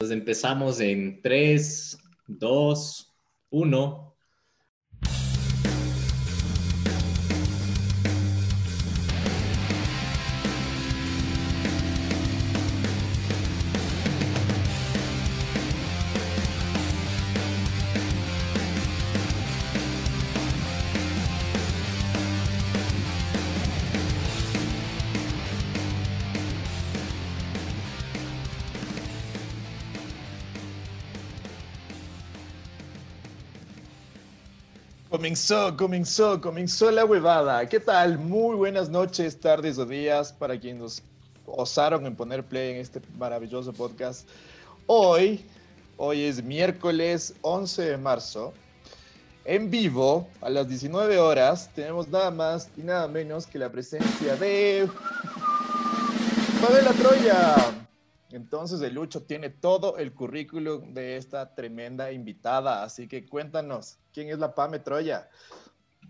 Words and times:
Entonces 0.00 0.16
empezamos 0.16 0.78
en 0.78 1.20
3, 1.22 1.98
2, 2.28 3.16
1. 3.50 4.16
Comenzó, 35.18 35.76
comenzó, 35.76 36.40
comenzó 36.40 36.92
la 36.92 37.04
huevada. 37.04 37.68
¿Qué 37.68 37.80
tal? 37.80 38.20
Muy 38.20 38.54
buenas 38.54 38.88
noches, 38.88 39.40
tardes 39.40 39.76
o 39.76 39.84
días 39.84 40.32
para 40.32 40.56
quienes 40.60 41.02
osaron 41.44 42.06
en 42.06 42.14
poner 42.14 42.44
play 42.44 42.74
en 42.74 42.76
este 42.76 43.02
maravilloso 43.18 43.72
podcast. 43.72 44.28
Hoy, 44.86 45.44
hoy 45.96 46.22
es 46.22 46.40
miércoles 46.40 47.34
11 47.40 47.82
de 47.82 47.98
marzo. 47.98 48.54
En 49.44 49.72
vivo, 49.72 50.28
a 50.40 50.50
las 50.50 50.68
19 50.68 51.18
horas, 51.18 51.68
tenemos 51.74 52.06
nada 52.06 52.30
más 52.30 52.70
y 52.76 52.82
nada 52.82 53.08
menos 53.08 53.44
que 53.44 53.58
la 53.58 53.72
presencia 53.72 54.36
de 54.36 54.88
Pamela 56.62 56.92
Troya. 56.92 57.77
Entonces, 58.30 58.80
el 58.82 58.94
Lucho 58.94 59.22
tiene 59.22 59.48
todo 59.48 59.96
el 59.96 60.12
currículum 60.12 60.92
de 60.92 61.16
esta 61.16 61.54
tremenda 61.54 62.12
invitada, 62.12 62.82
así 62.82 63.08
que 63.08 63.26
cuéntanos, 63.26 63.98
¿quién 64.12 64.28
es 64.28 64.38
la 64.38 64.54
Pame 64.54 64.80
Troya? 64.80 65.28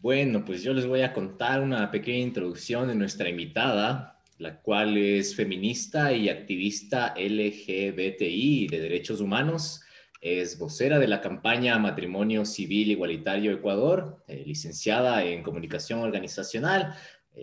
Bueno, 0.01 0.45
pues 0.45 0.63
yo 0.63 0.73
les 0.73 0.87
voy 0.87 1.03
a 1.03 1.13
contar 1.13 1.61
una 1.61 1.91
pequeña 1.91 2.19
introducción 2.19 2.89
de 2.89 2.95
nuestra 2.95 3.29
invitada, 3.29 4.21
la 4.39 4.61
cual 4.61 4.97
es 4.97 5.35
feminista 5.35 6.13
y 6.13 6.29
activista 6.29 7.15
LGBTI 7.17 8.69
de 8.69 8.81
derechos 8.81 9.21
humanos. 9.21 9.83
Es 10.21 10.59
vocera 10.59 10.99
de 10.99 11.09
la 11.09 11.21
campaña 11.21 11.79
Matrimonio 11.79 12.45
Civil 12.45 12.91
Igualitario 12.91 13.53
Ecuador, 13.53 14.23
eh, 14.27 14.45
licenciada 14.47 15.25
en 15.25 15.43
comunicación 15.43 16.01
organizacional, 16.01 16.95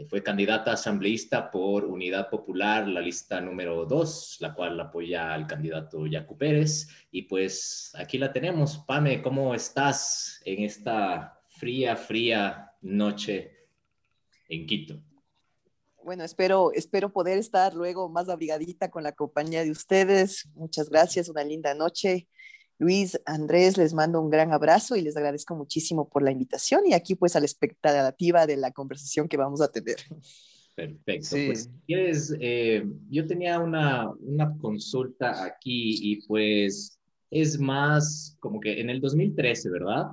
fue 0.09 0.21
candidata 0.21 0.73
asambleísta 0.73 1.49
por 1.49 1.85
Unidad 1.85 2.29
Popular, 2.29 2.88
la 2.88 3.01
lista 3.01 3.39
número 3.39 3.85
2, 3.85 4.38
la 4.41 4.53
cual 4.53 4.79
apoya 4.79 5.33
al 5.33 5.47
candidato 5.47 6.05
Yacu 6.05 6.38
Pérez. 6.38 6.88
Y 7.11 7.23
pues 7.23 7.91
aquí 7.95 8.17
la 8.17 8.33
tenemos. 8.33 8.79
Pame, 8.79 9.21
¿cómo 9.21 9.55
estás 9.55 10.41
en 10.45 10.63
esta 10.63 11.39
fría, 11.47 11.95
fría 11.95 12.73
noche 12.81 13.69
en 14.49 14.66
Quito? 14.66 15.01
Bueno, 16.03 16.23
espero, 16.23 16.71
espero 16.73 17.11
poder 17.11 17.39
estar 17.39 17.73
luego 17.73 18.09
más 18.09 18.29
abrigadita 18.29 18.91
con 18.91 19.01
la 19.01 19.13
compañía 19.13 19.63
de 19.63 19.71
ustedes. 19.71 20.47
Muchas 20.53 20.89
gracias, 20.89 21.29
una 21.29 21.43
linda 21.43 21.73
noche. 21.73 22.27
Luis, 22.77 23.19
Andrés, 23.25 23.77
les 23.77 23.93
mando 23.93 24.21
un 24.21 24.29
gran 24.29 24.51
abrazo 24.51 24.95
y 24.95 25.01
les 25.01 25.15
agradezco 25.15 25.55
muchísimo 25.55 26.09
por 26.09 26.23
la 26.23 26.31
invitación 26.31 26.81
y 26.85 26.93
aquí 26.93 27.15
pues 27.15 27.35
a 27.35 27.39
la 27.39 27.45
expectativa 27.45 28.45
de 28.45 28.57
la 28.57 28.71
conversación 28.71 29.27
que 29.27 29.37
vamos 29.37 29.61
a 29.61 29.71
tener. 29.71 29.97
Perfecto. 30.75 31.37
Pues, 31.45 31.69
¿quieres? 31.87 32.35
Eh, 32.39 32.85
yo 33.09 33.25
tenía 33.25 33.59
una, 33.59 34.11
una 34.19 34.57
consulta 34.57 35.45
aquí 35.45 35.97
y 36.01 36.27
pues 36.27 36.99
es 37.31 37.59
más 37.59 38.35
como 38.39 38.59
que 38.59 38.81
en 38.81 38.89
el 38.89 38.99
2013, 38.99 39.69
¿verdad? 39.69 40.07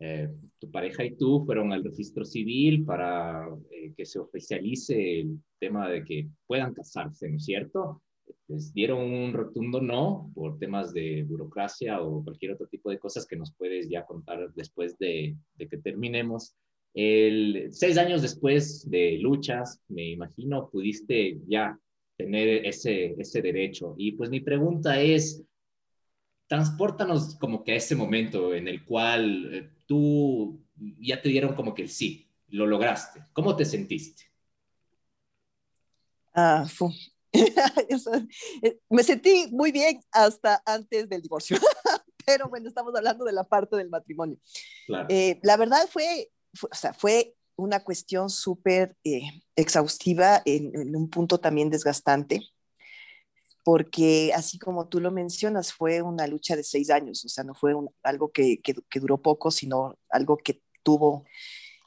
Eh, 0.00 0.28
tu 0.60 0.70
pareja 0.70 1.04
y 1.04 1.16
tú 1.16 1.44
fueron 1.44 1.72
al 1.72 1.82
registro 1.82 2.24
civil 2.24 2.84
para 2.84 3.48
eh, 3.72 3.92
que 3.96 4.06
se 4.06 4.20
oficialice 4.20 5.20
el 5.20 5.40
tema 5.58 5.88
de 5.88 6.04
que 6.04 6.28
puedan 6.46 6.72
casarse, 6.72 7.28
¿no 7.28 7.36
es 7.36 7.44
cierto? 7.44 8.00
Les 8.48 8.72
dieron 8.72 9.00
un 9.00 9.32
rotundo 9.32 9.80
no 9.80 10.30
por 10.34 10.58
temas 10.58 10.92
de 10.92 11.22
burocracia 11.24 12.00
o 12.00 12.24
cualquier 12.24 12.52
otro 12.52 12.66
tipo 12.66 12.90
de 12.90 12.98
cosas 12.98 13.26
que 13.26 13.36
nos 13.36 13.52
puedes 13.52 13.88
ya 13.88 14.06
contar 14.06 14.52
después 14.54 14.98
de, 14.98 15.36
de 15.56 15.68
que 15.68 15.76
terminemos. 15.76 16.54
El, 16.94 17.68
seis 17.70 17.98
años 17.98 18.22
después 18.22 18.88
de 18.90 19.18
luchas, 19.18 19.80
me 19.88 20.10
imagino, 20.10 20.70
pudiste 20.70 21.38
ya 21.46 21.78
tener 22.16 22.66
ese, 22.66 23.14
ese 23.18 23.42
derecho. 23.42 23.94
Y 23.98 24.12
pues 24.12 24.30
mi 24.30 24.40
pregunta 24.40 25.00
es, 25.00 25.44
transportanos 26.46 27.36
como 27.36 27.62
que 27.62 27.72
a 27.72 27.76
ese 27.76 27.94
momento 27.94 28.54
en 28.54 28.66
el 28.66 28.84
cual 28.84 29.54
eh, 29.54 29.70
tú 29.86 30.58
ya 30.98 31.20
te 31.20 31.28
dieron 31.28 31.54
como 31.54 31.74
que 31.74 31.82
el 31.82 31.90
sí, 31.90 32.26
lo 32.48 32.66
lograste. 32.66 33.20
¿Cómo 33.34 33.54
te 33.54 33.66
sentiste? 33.66 34.24
Eh, 36.34 36.64
me 38.90 39.02
sentí 39.02 39.48
muy 39.50 39.72
bien 39.72 40.00
hasta 40.12 40.62
antes 40.64 41.08
del 41.08 41.22
divorcio, 41.22 41.58
pero 42.26 42.48
bueno, 42.48 42.68
estamos 42.68 42.94
hablando 42.94 43.24
de 43.24 43.32
la 43.32 43.44
parte 43.44 43.76
del 43.76 43.90
matrimonio. 43.90 44.38
Eh, 45.08 45.38
la 45.42 45.56
verdad 45.56 45.88
fue, 45.90 46.30
o 46.62 46.74
sea, 46.74 46.92
fue 46.92 47.34
una 47.56 47.82
cuestión 47.82 48.30
súper 48.30 48.96
eh, 49.04 49.22
exhaustiva 49.56 50.42
en, 50.44 50.94
un 50.94 51.10
punto 51.10 51.38
también 51.38 51.70
desgastante, 51.70 52.48
porque 53.64 54.32
así 54.34 54.58
como 54.58 54.88
tú 54.88 55.00
lo 55.00 55.10
mencionas, 55.10 55.72
fue 55.72 56.00
una 56.02 56.26
lucha 56.26 56.56
de 56.56 56.64
seis 56.64 56.90
años, 56.90 57.24
o 57.24 57.28
sea, 57.28 57.44
no 57.44 57.54
fue 57.54 57.74
algo 58.02 58.30
que, 58.30 58.60
que, 58.62 58.74
que 58.88 59.00
duró 59.00 59.20
poco, 59.20 59.50
sino 59.50 59.98
algo 60.08 60.36
que 60.38 60.62
tuvo 60.82 61.24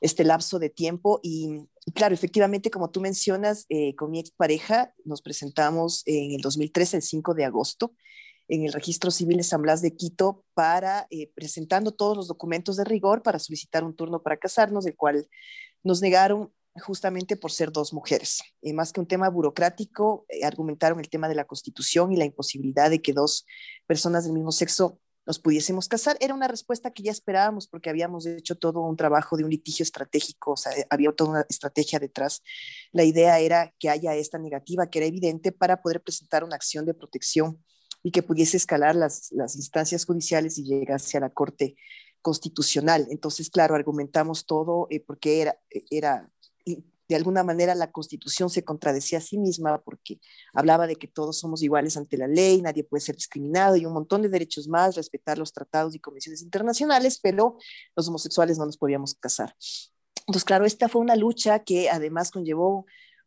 este 0.02 0.24
lapso 0.24 0.60
de 0.60 0.70
tiempo 0.70 1.20
y 1.24 1.68
claro, 1.94 2.14
efectivamente, 2.14 2.72
como 2.72 2.92
tú 2.92 3.02
mencionas, 3.02 3.66
eh, 3.70 3.96
con 3.96 4.12
mi 4.12 4.20
expareja 4.20 4.94
nos 5.06 5.22
presentamos 5.22 6.04
en 6.06 6.32
el 6.32 6.42
2013, 6.42 6.98
el 6.98 7.04
5 7.04 7.34
de 7.34 7.46
agosto, 7.46 7.94
en 8.48 8.66
el 8.66 8.74
Registro 8.74 9.12
Civil 9.12 9.38
de 9.38 9.44
San 9.44 9.62
Blas 9.62 9.82
de 9.82 9.96
Quito 9.96 10.44
para 10.54 11.08
eh, 11.10 11.32
presentando 11.34 11.92
todos 11.92 12.18
los 12.18 12.28
documentos 12.28 12.76
de 12.76 12.84
rigor 12.84 13.24
para 13.24 13.40
solicitar 13.40 13.84
un 13.84 13.96
turno 13.96 14.22
para 14.22 14.38
casarnos, 14.38 14.86
el 14.86 14.96
cual 14.96 15.28
nos 15.84 16.02
negaron 16.02 16.54
justamente 16.76 17.36
por 17.36 17.52
ser 17.52 17.72
dos 17.72 17.94
mujeres. 17.94 18.42
Eh, 18.62 18.74
más 18.74 18.94
que 18.94 19.00
un 19.00 19.08
tema 19.08 19.30
burocrático, 19.30 20.26
argumentaron 20.44 21.00
el 21.00 21.10
tema 21.10 21.28
de 21.28 21.36
la 21.36 21.46
constitución 21.46 22.12
y 22.12 22.18
la 22.18 22.26
imposibilidad 22.26 22.90
de 22.90 23.02
que 23.02 23.14
dos 23.14 23.46
personas 23.88 24.24
del 24.26 24.34
mismo 24.34 24.52
sexo 24.52 25.00
nos 25.26 25.40
pudiésemos 25.40 25.88
casar. 25.88 26.18
Era 26.20 26.34
una 26.34 26.48
respuesta 26.48 26.92
que 26.92 27.04
ya 27.04 27.12
esperábamos 27.12 27.68
porque 27.68 27.90
habíamos 27.90 28.26
hecho 28.26 28.56
todo 28.58 28.82
un 28.82 28.98
trabajo 28.98 29.38
de 29.38 29.44
un 29.44 29.50
litigio 29.50 29.84
estratégico, 29.84 30.52
o 30.52 30.58
sea, 30.58 30.72
había 30.90 31.12
toda 31.12 31.32
una 31.32 31.46
estrategia 31.50 32.00
detrás. 32.00 32.42
La 32.92 33.04
idea 33.04 33.40
era 33.40 33.74
que 33.80 33.90
haya 33.90 34.16
esta 34.16 34.38
negativa, 34.38 34.90
que 34.90 35.00
era 35.00 35.06
evidente, 35.06 35.52
para 35.52 35.82
poder 35.82 36.02
presentar 36.02 36.44
una 36.44 36.56
acción 36.56 36.86
de 36.86 36.94
protección 36.94 37.64
y 38.04 38.12
que 38.12 38.24
pudiese 38.24 38.58
escalar 38.58 38.96
las, 38.96 39.32
las 39.32 39.56
instancias 39.56 40.06
judiciales 40.06 40.58
y 40.58 40.64
llegase 40.64 41.18
a 41.18 41.22
la 41.22 41.30
Corte 41.30 41.76
Constitucional. 42.22 43.08
Entonces, 43.10 43.50
claro, 43.50 43.76
argumentamos 43.76 44.46
todo 44.46 44.88
eh, 44.90 45.00
porque 45.00 45.42
era, 45.42 45.60
era 45.90 46.32
de 47.12 47.18
alguna 47.18 47.44
manera 47.44 47.76
la 47.76 47.92
constitución 47.92 48.50
se 48.50 48.64
contradecía 48.64 49.18
a 49.18 49.22
sí 49.22 49.38
misma 49.38 49.82
porque 49.82 50.22
hablaba 50.54 50.88
de 50.88 50.96
que 50.96 51.08
todos 51.08 51.38
somos 51.38 51.62
iguales 51.62 51.98
ante 51.98 52.18
la 52.18 52.26
ley, 52.26 52.62
nadie 52.62 52.86
puede 52.86 53.02
ser 53.02 53.16
discriminado 53.16 53.76
y 53.76 53.86
un 53.86 53.92
montón 53.92 54.22
de 54.22 54.30
derechos 54.30 54.70
más, 54.70 54.96
respetar 54.96 55.38
los 55.38 55.52
tratados 55.52 55.94
y 55.94 56.00
convenciones 56.00 56.42
internacionales, 56.42 57.20
pero 57.22 57.58
los 57.98 58.08
homosexuales 58.08 58.58
no 58.58 58.66
nos 58.66 58.78
podíamos 58.78 59.14
casar. 59.16 59.54
Entonces, 60.22 60.46
claro, 60.46 60.66
esta 60.66 60.88
fue 60.88 61.02
una 61.02 61.18
lucha 61.18 61.60
que 61.60 61.90
además 61.90 62.32
conllevó 62.32 62.86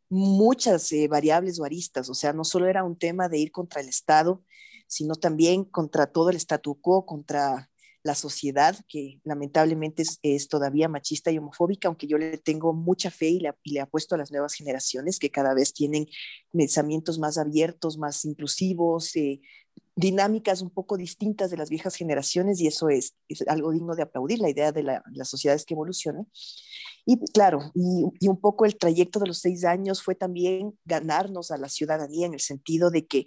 muchas 0.08 0.90
eh, 0.92 1.06
variables 1.06 1.60
o 1.60 1.64
o 1.64 2.14
sea, 2.14 2.32
no 2.32 2.44
solo 2.44 2.66
era 2.66 2.84
un 2.84 2.96
tema 2.96 3.28
de 3.28 3.36
ir 3.36 3.52
contra 3.52 3.82
el 3.82 3.88
Estado, 3.88 4.42
sino 4.86 5.14
también 5.14 5.64
contra 5.64 6.06
todo 6.06 6.30
el 6.30 6.36
statu 6.36 6.80
quo, 6.80 7.04
contra 7.04 7.70
la 8.04 8.14
sociedad, 8.14 8.76
que 8.86 9.20
lamentablemente 9.24 10.04
es, 10.22 10.48
todavía 10.48 10.88
machista 10.88 11.30
y 11.30 11.38
homofóbica, 11.38 11.88
aunque 11.88 12.06
yo 12.06 12.18
le 12.18 12.36
tengo 12.36 12.74
mucha 12.74 13.10
fe 13.10 13.30
y 13.30 13.40
le, 13.40 13.52
y 13.62 13.78
apuesto 13.78 14.14
a 14.14 14.18
las 14.18 14.30
nuevas 14.30 14.54
generaciones 14.54 15.18
que 15.18 15.30
cada 15.30 15.54
vez 15.54 15.72
tienen 15.72 16.06
pensamientos 16.52 17.18
más 17.18 17.38
abiertos, 17.38 17.96
más 17.96 18.24
inclusivos, 18.26 19.16
eh, 19.16 19.40
dinámicas 19.96 20.60
un 20.60 20.70
poco 20.70 20.98
distintas 20.98 21.50
de 21.50 21.56
las 21.56 21.70
viejas 21.70 21.94
generaciones 21.94 22.60
y 22.60 22.66
eso 22.66 22.90
es, 22.90 23.14
algo 23.46 23.72
digno 23.72 23.94
de 23.94 24.02
aplaudir, 24.02 24.38
la 24.38 24.50
idea 24.50 24.70
de 24.70 24.82
la, 24.82 25.02
las 25.12 25.30
sociedades 25.30 25.64
que 25.64 25.72
evolucionan. 25.72 26.26
Y 27.06 27.18
claro, 27.32 27.72
y, 27.74 28.28
un 28.28 28.40
poco 28.40 28.66
el 28.66 28.76
trayecto 28.76 29.18
de 29.18 29.28
los 29.28 29.38
seis 29.38 29.64
años 29.64 30.02
fue 30.02 30.14
también 30.14 30.78
ganarnos 30.84 31.50
a 31.50 31.56
la 31.56 31.70
ciudadanía 31.70 32.26
en 32.26 32.34
el 32.34 32.40
sentido 32.40 32.90
de 32.90 33.06
que 33.06 33.26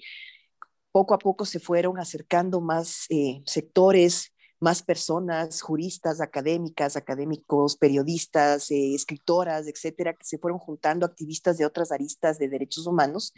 poco 0.91 1.15
a 1.15 1.19
poco 1.19 1.45
se 1.45 1.59
fueron 1.59 1.99
acercando 1.99 2.61
más 2.61 3.05
eh, 3.09 3.41
sectores, 3.45 4.33
más 4.59 4.81
personas, 4.83 5.61
juristas, 5.61 6.21
académicas, 6.21 6.95
académicos, 6.95 7.75
periodistas, 7.77 8.71
eh, 8.71 8.95
escritoras, 8.95 9.67
etcétera, 9.67 10.13
que 10.13 10.25
se 10.25 10.37
fueron 10.39 10.59
juntando, 10.59 11.05
activistas 11.05 11.57
de 11.57 11.65
otras 11.65 11.91
aristas 11.91 12.39
de 12.39 12.49
derechos 12.49 12.87
humanos, 12.87 13.33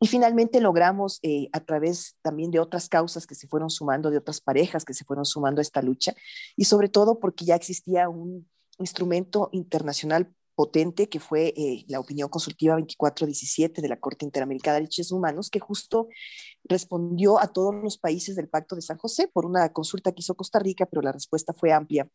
Y 0.00 0.06
finalmente 0.06 0.60
logramos, 0.60 1.18
eh, 1.22 1.48
a 1.52 1.60
través 1.60 2.16
también 2.22 2.52
de 2.52 2.60
otras 2.60 2.88
causas 2.88 3.26
que 3.26 3.34
se 3.34 3.48
fueron 3.48 3.68
sumando, 3.68 4.10
de 4.10 4.18
otras 4.18 4.40
parejas 4.40 4.84
que 4.84 4.94
se 4.94 5.04
fueron 5.04 5.24
sumando 5.24 5.60
a 5.60 5.62
esta 5.62 5.82
lucha, 5.82 6.14
y 6.56 6.64
sobre 6.66 6.88
todo 6.88 7.18
porque 7.18 7.44
ya 7.44 7.56
existía 7.56 8.08
un 8.08 8.48
instrumento 8.78 9.48
internacional 9.52 10.32
potente 10.58 11.08
que 11.08 11.20
fue 11.20 11.54
eh, 11.56 11.84
la 11.86 12.00
opinión 12.00 12.28
consultiva 12.28 12.74
2417 12.74 13.80
de 13.80 13.88
la 13.88 14.00
Corte 14.00 14.24
Interamericana 14.24 14.74
de 14.74 14.80
Derechos 14.80 15.12
Humanos, 15.12 15.50
que 15.50 15.60
justo 15.60 16.08
respondió 16.64 17.38
a 17.38 17.46
todos 17.46 17.76
los 17.76 17.96
países 17.96 18.34
del 18.34 18.48
Pacto 18.48 18.74
de 18.74 18.82
San 18.82 18.98
José 18.98 19.28
por 19.28 19.46
una 19.46 19.72
consulta 19.72 20.10
que 20.10 20.18
hizo 20.18 20.34
Costa 20.34 20.58
Rica, 20.58 20.84
pero 20.84 21.00
la 21.00 21.12
respuesta 21.12 21.52
fue 21.52 21.70
amplia 21.70 22.08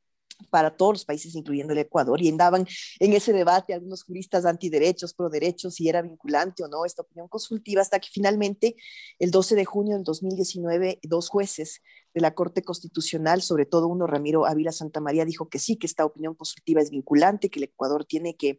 para 0.49 0.75
todos 0.75 0.91
los 0.91 1.05
países, 1.05 1.35
incluyendo 1.35 1.71
el 1.71 1.79
Ecuador, 1.79 2.21
y 2.21 2.27
andaban 2.27 2.67
en 2.99 3.13
ese 3.13 3.31
debate 3.31 3.73
algunos 3.73 4.03
juristas 4.03 4.43
antiderechos, 4.43 5.13
pro 5.13 5.29
derechos, 5.29 5.75
si 5.75 5.87
era 5.87 6.01
vinculante 6.01 6.65
o 6.65 6.67
no 6.67 6.83
esta 6.83 7.03
opinión 7.03 7.29
consultiva, 7.29 7.81
hasta 7.81 7.99
que 7.99 8.09
finalmente 8.11 8.75
el 9.19 9.31
12 9.31 9.55
de 9.55 9.63
junio 9.63 9.95
del 9.95 10.03
2019, 10.03 10.99
dos 11.03 11.29
jueces 11.29 11.81
de 12.13 12.21
la 12.21 12.33
Corte 12.35 12.61
Constitucional, 12.61 13.41
sobre 13.41 13.65
todo 13.65 13.87
uno, 13.87 14.07
Ramiro 14.07 14.45
Ávila 14.45 14.71
Santamaría, 14.71 15.25
dijo 15.25 15.49
que 15.49 15.59
sí, 15.59 15.77
que 15.77 15.87
esta 15.87 16.05
opinión 16.05 16.35
consultiva 16.35 16.81
es 16.81 16.91
vinculante, 16.91 17.49
que 17.49 17.59
el 17.59 17.65
Ecuador 17.65 18.05
tiene 18.05 18.35
que 18.35 18.57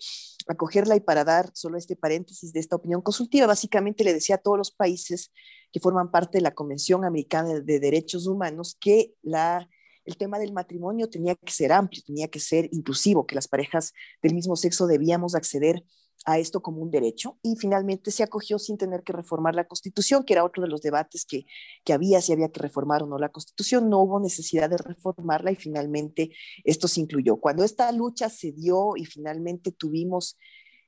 acogerla 0.49 0.97
y 0.97 1.01
para 1.01 1.25
dar 1.25 1.51
solo 1.55 1.79
este 1.79 1.97
paréntesis 1.97 2.53
de 2.53 2.61
esta 2.61 2.77
opinión 2.77 3.03
consultiva, 3.03 3.47
básicamente 3.47 4.05
le 4.05 4.13
decía 4.13 4.37
a 4.37 4.39
todos 4.39 4.59
los 4.59 4.71
países 4.71 5.31
que 5.73 5.81
forman 5.81 6.11
parte 6.11 6.39
de 6.39 6.43
la 6.43 6.55
Convención 6.55 7.05
Americana 7.05 7.61
de 7.61 7.81
Derechos 7.81 8.27
Humanos 8.27 8.77
que 8.81 9.15
la 9.23 9.69
el 10.05 10.17
tema 10.17 10.39
del 10.39 10.53
matrimonio 10.53 11.09
tenía 11.09 11.35
que 11.35 11.53
ser 11.53 11.73
amplio, 11.73 12.03
tenía 12.07 12.29
que 12.29 12.41
ser 12.41 12.69
inclusivo, 12.73 13.27
que 13.27 13.35
las 13.35 13.49
parejas 13.49 13.93
del 14.23 14.35
mismo 14.35 14.57
sexo 14.57 14.87
debíamos 14.87 15.35
acceder 15.35 15.83
a 16.25 16.39
esto 16.39 16.63
como 16.63 16.81
un 16.81 16.91
derecho 16.91 17.39
y 17.43 17.57
finalmente 17.57 18.11
se 18.11 18.23
acogió 18.23 18.59
sin 18.59 18.79
tener 18.79 19.03
que 19.03 19.13
reformar 19.13 19.55
la 19.55 19.67
constitución, 19.67 20.25
que 20.25 20.33
era 20.33 20.45
otro 20.45 20.63
de 20.63 20.69
los 20.69 20.81
debates 20.81 21.27
que, 21.27 21.47
había, 21.93 22.21
si 22.21 22.33
había 22.33 22.51
que 22.51 22.61
reformar 22.61 23.03
o 23.03 23.07
no 23.07 23.19
la 23.19 23.29
constitución, 23.31 23.91
no 23.91 24.01
hubo 24.01 24.21
necesidad 24.21 24.71
de 24.71 24.79
reformarla 24.79 25.53
y 25.53 25.57
finalmente 25.57 26.31
esto 26.65 26.89
se 26.89 27.01
incluyó. 27.01 27.37
Cuando 27.37 27.65
esta 27.65 27.91
lucha 27.93 28.29
se 28.31 28.53
dio 28.53 28.97
y 28.97 29.05
finalmente 29.05 29.73
tuvimos 29.73 30.39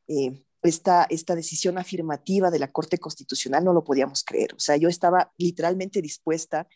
eh, 0.09 0.43
esta, 0.63 1.07
esta 1.11 1.35
decisión 1.35 1.79
afirmativa 1.79 2.51
de 2.51 2.59
la 2.59 2.73
Corte 2.73 2.99
Constitucional, 2.99 3.65
no 3.65 3.73
lo 3.73 3.85
podíamos 3.85 4.25
creer. 4.25 4.55
O 4.55 4.59
sea, 4.59 4.77
yo 4.77 4.89
estaba 4.89 5.33
literalmente 5.37 6.01
dispuesta 6.01 6.67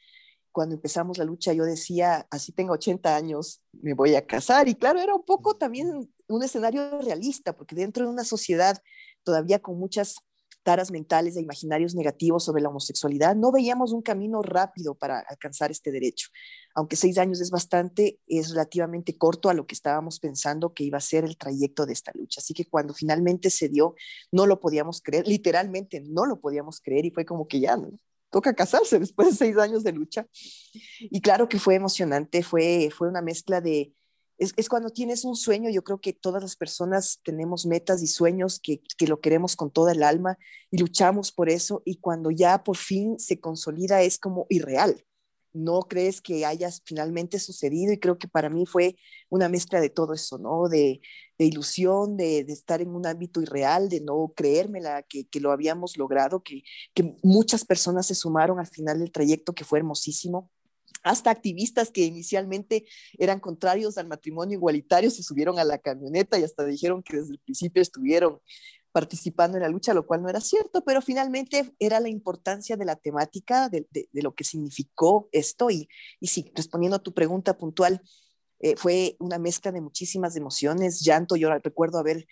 cuando 0.52 0.74
empezamos 0.74 1.18
la 1.18 1.24
lucha 1.24 1.52
yo 1.52 1.64
decía, 1.64 2.26
así 2.30 2.52
tengo 2.52 2.72
80 2.74 3.14
años, 3.14 3.62
me 3.72 3.94
voy 3.94 4.14
a 4.14 4.26
casar. 4.26 4.68
Y 4.68 4.74
claro, 4.74 5.00
era 5.00 5.14
un 5.14 5.24
poco 5.24 5.56
también 5.56 6.12
un 6.30 6.42
escenario 6.42 7.00
realista, 7.00 7.56
porque 7.56 7.74
dentro 7.74 8.04
de 8.04 8.12
una 8.12 8.24
sociedad 8.24 8.78
todavía 9.24 9.58
con 9.58 9.78
muchas 9.78 10.16
taras 10.62 10.90
mentales 10.90 11.36
e 11.36 11.40
imaginarios 11.40 11.94
negativos 11.94 12.44
sobre 12.44 12.62
la 12.62 12.68
homosexualidad, 12.68 13.34
no 13.34 13.50
veíamos 13.50 13.92
un 13.92 14.02
camino 14.02 14.42
rápido 14.42 14.94
para 14.94 15.20
alcanzar 15.20 15.70
este 15.70 15.90
derecho. 15.90 16.28
Aunque 16.74 16.96
seis 16.96 17.18
años 17.18 17.40
es 17.40 17.50
bastante, 17.50 18.20
es 18.26 18.50
relativamente 18.50 19.16
corto 19.16 19.48
a 19.48 19.54
lo 19.54 19.66
que 19.66 19.74
estábamos 19.74 20.20
pensando 20.20 20.74
que 20.74 20.84
iba 20.84 20.98
a 20.98 21.00
ser 21.00 21.24
el 21.24 21.36
trayecto 21.38 21.86
de 21.86 21.94
esta 21.94 22.12
lucha. 22.14 22.40
Así 22.40 22.52
que 22.52 22.66
cuando 22.66 22.92
finalmente 22.92 23.48
se 23.50 23.68
dio, 23.68 23.94
no 24.32 24.46
lo 24.46 24.60
podíamos 24.60 25.00
creer, 25.00 25.26
literalmente 25.26 26.02
no 26.06 26.26
lo 26.26 26.40
podíamos 26.40 26.80
creer 26.80 27.06
y 27.06 27.10
fue 27.10 27.24
como 27.24 27.48
que 27.48 27.60
ya, 27.60 27.76
¿no? 27.76 27.90
toca 28.30 28.54
casarse 28.54 28.98
después 28.98 29.30
de 29.30 29.34
seis 29.34 29.56
años 29.58 29.84
de 29.84 29.92
lucha. 29.92 30.26
Y 31.00 31.20
claro 31.20 31.48
que 31.48 31.58
fue 31.58 31.74
emocionante, 31.74 32.42
fue, 32.42 32.90
fue 32.96 33.08
una 33.08 33.22
mezcla 33.22 33.60
de... 33.60 33.92
Es, 34.40 34.52
es 34.56 34.68
cuando 34.68 34.90
tienes 34.90 35.24
un 35.24 35.36
sueño, 35.36 35.70
yo 35.70 35.84
creo 35.84 36.00
que 36.00 36.12
todas 36.12 36.42
las 36.42 36.56
personas 36.56 37.20
tenemos 37.22 37.66
metas 37.66 38.02
y 38.02 38.08
sueños 38.08 38.58
que, 38.60 38.82
que 38.98 39.06
lo 39.06 39.20
queremos 39.20 39.54
con 39.54 39.70
toda 39.70 39.92
el 39.92 40.02
alma 40.02 40.36
y 40.70 40.78
luchamos 40.78 41.30
por 41.30 41.48
eso 41.48 41.82
y 41.84 41.98
cuando 42.00 42.32
ya 42.32 42.64
por 42.64 42.76
fin 42.76 43.18
se 43.18 43.38
consolida 43.38 44.02
es 44.02 44.18
como 44.18 44.46
irreal 44.48 45.04
no 45.52 45.82
crees 45.82 46.20
que 46.20 46.46
haya 46.46 46.70
finalmente 46.84 47.38
sucedido 47.38 47.92
y 47.92 47.98
creo 47.98 48.18
que 48.18 48.28
para 48.28 48.50
mí 48.50 48.66
fue 48.66 48.96
una 49.28 49.48
mezcla 49.48 49.80
de 49.80 49.90
todo 49.90 50.14
eso, 50.14 50.38
¿no? 50.38 50.68
De, 50.68 51.00
ilusión, 51.38 52.16
de, 52.16 52.40
estar 52.40 52.82
en 52.82 52.90
un 52.90 53.06
ámbito 53.06 53.40
irreal, 53.40 53.88
de 53.88 54.00
no 54.00 54.32
creérmela 54.36 55.02
que, 55.02 55.26
que 55.26 55.40
lo 55.40 55.52
habíamos 55.52 55.96
logrado, 55.96 56.42
que, 56.42 56.62
que 56.94 57.16
muchas 57.22 57.64
personas 57.64 58.06
se 58.06 58.14
sumaron 58.14 58.58
al 58.58 58.66
final 58.66 58.98
del 58.98 59.10
trayecto 59.10 59.54
que 59.54 59.64
fue 59.64 59.78
hermosísimo 59.78 60.50
hasta 61.02 61.30
activistas 61.30 61.90
que 61.90 62.02
inicialmente 62.02 62.84
eran 63.18 63.40
contrarios 63.40 63.98
al 63.98 64.08
matrimonio 64.08 64.56
igualitario 64.56 65.10
se 65.10 65.22
subieron 65.22 65.58
a 65.58 65.64
la 65.64 65.78
camioneta 65.78 66.38
y 66.38 66.44
hasta 66.44 66.64
dijeron 66.64 67.02
que 67.02 67.18
desde 67.18 67.32
el 67.32 67.38
principio 67.38 67.82
estuvieron 67.82 68.40
participando 68.92 69.56
en 69.56 69.62
la 69.62 69.68
lucha, 69.68 69.94
lo 69.94 70.06
cual 70.06 70.22
no 70.22 70.28
era 70.28 70.40
cierto, 70.40 70.82
pero 70.84 71.00
finalmente 71.00 71.72
era 71.78 72.00
la 72.00 72.08
importancia 72.08 72.76
de 72.76 72.84
la 72.84 72.96
temática, 72.96 73.68
de, 73.68 73.86
lo 74.12 74.34
que 74.34 74.44
significó 74.44 75.28
esto. 75.32 75.70
Y, 75.70 75.88
y 76.18 76.26
sí, 76.26 76.50
respondiendo 76.54 76.96
a 76.96 77.02
tu 77.02 77.14
pregunta 77.14 77.56
puntual, 77.56 78.02
eh, 78.58 78.76
fue 78.76 79.16
una 79.20 79.38
mezcla 79.38 79.72
de 79.72 79.80
muchísimas 79.80 80.36
emociones, 80.36 81.00
llanto. 81.00 81.36
Yo 81.36 81.50
recuerdo 81.58 81.98
haber 81.98 82.26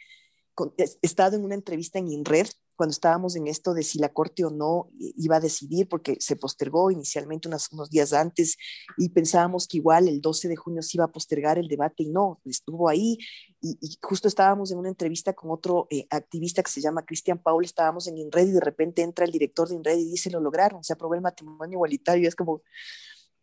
estado 1.02 1.36
en 1.36 1.44
una 1.44 1.54
entrevista 1.54 1.98
en 1.98 2.08
INRED 2.08 2.48
cuando 2.78 2.92
estábamos 2.92 3.34
en 3.34 3.48
esto 3.48 3.74
de 3.74 3.82
si 3.82 3.98
la 3.98 4.10
Corte 4.10 4.44
o 4.44 4.50
no 4.50 4.88
iba 4.98 5.36
a 5.36 5.40
decidir, 5.40 5.88
porque 5.88 6.16
se 6.20 6.36
postergó 6.36 6.92
inicialmente 6.92 7.48
unos, 7.48 7.72
unos 7.72 7.90
días 7.90 8.12
antes 8.12 8.56
y 8.96 9.08
pensábamos 9.08 9.66
que 9.66 9.78
igual 9.78 10.06
el 10.06 10.20
12 10.20 10.46
de 10.46 10.54
junio 10.54 10.80
se 10.80 10.96
iba 10.96 11.04
a 11.04 11.10
postergar 11.10 11.58
el 11.58 11.66
debate 11.66 12.04
y 12.04 12.10
no, 12.10 12.40
estuvo 12.44 12.88
ahí. 12.88 13.18
Y, 13.60 13.76
justo 14.00 14.28
estábamos 14.28 14.70
en 14.70 14.78
una 14.78 14.90
entrevista 14.90 15.32
con 15.32 15.50
otro 15.50 15.88
eh, 15.90 16.06
activista 16.08 16.62
que 16.62 16.70
se 16.70 16.80
llama 16.80 17.04
Cristian 17.04 17.42
Paul, 17.42 17.64
estábamos 17.64 18.06
en 18.06 18.16
INRED 18.16 18.46
y 18.46 18.52
de 18.52 18.60
repente 18.60 19.02
entra 19.02 19.24
el 19.24 19.32
director 19.32 19.68
de 19.68 19.74
INRED 19.74 19.98
y 19.98 20.10
dice, 20.12 20.30
lo 20.30 20.38
lograron, 20.38 20.84
se 20.84 20.92
aprobó 20.92 21.14
el 21.14 21.20
matrimonio 21.20 21.78
igualitario. 21.78 22.22
Y 22.22 22.26
es 22.28 22.36
como, 22.36 22.62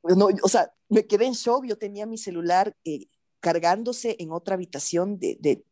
no, 0.01 0.29
o 0.43 0.47
sea, 0.47 0.71
me 0.87 1.05
quedé 1.05 1.25
en 1.25 1.33
shock, 1.33 1.65
yo 1.65 1.77
tenía 1.77 2.05
mi 2.05 2.17
celular 2.17 2.73
eh, 2.85 3.07
cargándose 3.41 4.15
en 4.17 4.31
otra 4.31 4.55
habitación 4.55 5.19
de, 5.19 5.37
de 5.41 5.65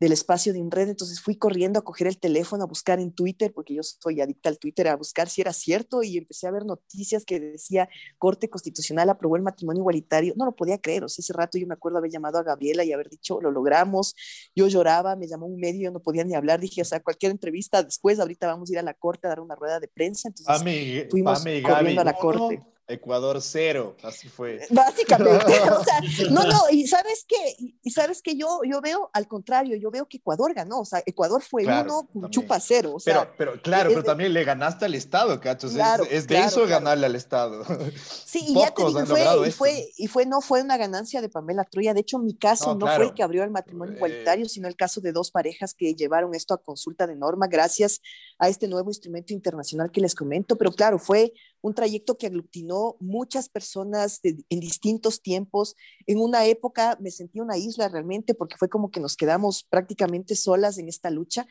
del 0.00 0.12
espacio 0.12 0.52
de 0.52 0.58
INRED, 0.58 0.90
entonces 0.90 1.20
fui 1.20 1.36
corriendo 1.36 1.78
a 1.78 1.82
coger 1.82 2.06
el 2.06 2.18
teléfono, 2.18 2.64
a 2.64 2.66
buscar 2.66 3.00
en 3.00 3.12
Twitter, 3.12 3.52
porque 3.52 3.74
yo 3.74 3.82
soy 3.82 4.20
adicta 4.20 4.48
al 4.48 4.58
Twitter, 4.58 4.88
a 4.88 4.96
buscar 4.96 5.28
si 5.28 5.40
era 5.40 5.52
cierto 5.52 6.02
y 6.02 6.18
empecé 6.18 6.46
a 6.46 6.50
ver 6.50 6.64
noticias 6.64 7.24
que 7.24 7.40
decía 7.40 7.88
Corte 8.18 8.48
Constitucional 8.50 9.08
aprobó 9.08 9.36
el 9.36 9.42
matrimonio 9.42 9.80
igualitario. 9.80 10.34
No 10.36 10.44
lo 10.44 10.52
podía 10.52 10.78
creer, 10.78 11.04
o 11.04 11.08
sea, 11.08 11.22
ese 11.22 11.32
rato 11.32 11.58
yo 11.58 11.66
me 11.66 11.74
acuerdo 11.74 11.98
haber 11.98 12.10
llamado 12.10 12.38
a 12.38 12.42
Gabriela 12.42 12.84
y 12.84 12.92
haber 12.92 13.08
dicho, 13.08 13.40
lo 13.40 13.50
logramos, 13.50 14.14
yo 14.54 14.68
lloraba, 14.68 15.16
me 15.16 15.28
llamó 15.28 15.46
un 15.46 15.58
medio, 15.58 15.90
no 15.90 16.00
podía 16.00 16.24
ni 16.24 16.34
hablar, 16.34 16.60
dije, 16.60 16.82
o 16.82 16.84
sea, 16.84 17.00
cualquier 17.00 17.32
entrevista 17.32 17.82
después, 17.82 18.18
ahorita 18.18 18.46
vamos 18.46 18.70
a 18.70 18.72
ir 18.72 18.78
a 18.78 18.82
la 18.82 18.94
Corte 18.94 19.26
a 19.26 19.30
dar 19.30 19.40
una 19.40 19.54
rueda 19.54 19.80
de 19.80 19.88
prensa, 19.88 20.28
entonces 20.28 21.08
fuimos 21.10 21.44
corriendo 21.62 22.00
a 22.00 22.04
la 22.04 22.14
Corte. 22.14 22.73
Ecuador 22.86 23.40
cero, 23.40 23.96
así 24.02 24.28
fue. 24.28 24.60
Básicamente, 24.68 25.58
o 25.70 25.84
sea, 25.84 26.00
no, 26.30 26.44
no, 26.44 26.60
y 26.70 26.86
sabes 26.86 27.24
que, 27.26 27.36
y 27.82 27.90
sabes 27.90 28.20
que 28.20 28.36
yo, 28.36 28.60
yo 28.70 28.82
veo 28.82 29.10
al 29.14 29.26
contrario, 29.26 29.76
yo 29.76 29.90
veo 29.90 30.06
que 30.06 30.18
Ecuador 30.18 30.52
ganó, 30.52 30.80
o 30.80 30.84
sea, 30.84 31.02
Ecuador 31.06 31.42
fue 31.42 31.64
uno, 31.64 32.28
chupa 32.28 32.60
cero, 32.60 32.92
o 32.96 33.00
sea, 33.00 33.32
pero, 33.36 33.52
pero 33.52 33.62
claro, 33.62 33.88
pero 33.88 34.04
también 34.04 34.34
le 34.34 34.44
ganaste 34.44 34.84
al 34.84 34.94
Estado, 34.94 35.40
cachos, 35.40 35.74
es, 36.10 36.26
de 36.26 36.38
eso 36.40 36.66
ganarle 36.66 37.06
al 37.06 37.16
Estado. 37.16 37.64
Sí, 37.96 38.44
y 38.48 38.54
ya 38.54 38.70
te 38.72 38.84
digo, 38.84 39.06
fue, 39.06 39.48
y 39.48 39.50
fue, 39.50 39.92
y 39.96 40.06
fue, 40.06 40.26
no 40.26 40.42
fue 40.42 40.60
una 40.60 40.76
ganancia 40.76 41.22
de 41.22 41.30
Pamela 41.30 41.64
Troya, 41.64 41.94
de 41.94 42.00
hecho 42.00 42.18
mi 42.18 42.34
caso 42.34 42.74
no, 42.74 42.86
fue 42.86 43.06
el 43.06 43.14
que 43.14 43.22
abrió 43.22 43.44
el 43.44 43.50
matrimonio 43.50 43.96
igualitario, 43.96 44.46
sino 44.46 44.68
el 44.68 44.76
caso 44.76 45.00
de 45.00 45.12
dos 45.12 45.30
parejas 45.30 45.72
que 45.72 45.94
llevaron 45.94 46.34
esto 46.34 46.52
a 46.52 46.58
consulta 46.58 47.06
de 47.06 47.16
norma 47.16 47.46
gracias 47.46 48.02
a 48.38 48.48
este 48.48 48.68
nuevo 48.68 48.90
instrumento 48.90 49.32
internacional 49.32 49.90
que 49.90 50.02
les 50.02 50.14
comento, 50.14 50.56
pero 50.56 50.70
claro, 50.72 50.98
fue 50.98 51.32
un 51.64 51.72
trayecto 51.72 52.18
que 52.18 52.26
aglutinó 52.26 52.96
muchas 53.00 53.48
personas 53.48 54.20
en 54.22 54.60
distintos 54.60 55.22
tiempos. 55.22 55.76
En 56.06 56.18
una 56.18 56.44
época 56.44 56.98
me 57.00 57.10
sentí 57.10 57.40
una 57.40 57.56
isla 57.56 57.88
realmente 57.88 58.34
porque 58.34 58.58
fue 58.58 58.68
como 58.68 58.90
que 58.90 59.00
nos 59.00 59.16
quedamos 59.16 59.64
prácticamente 59.64 60.36
solas 60.36 60.76
en 60.76 60.90
esta 60.90 61.08
lucha, 61.08 61.46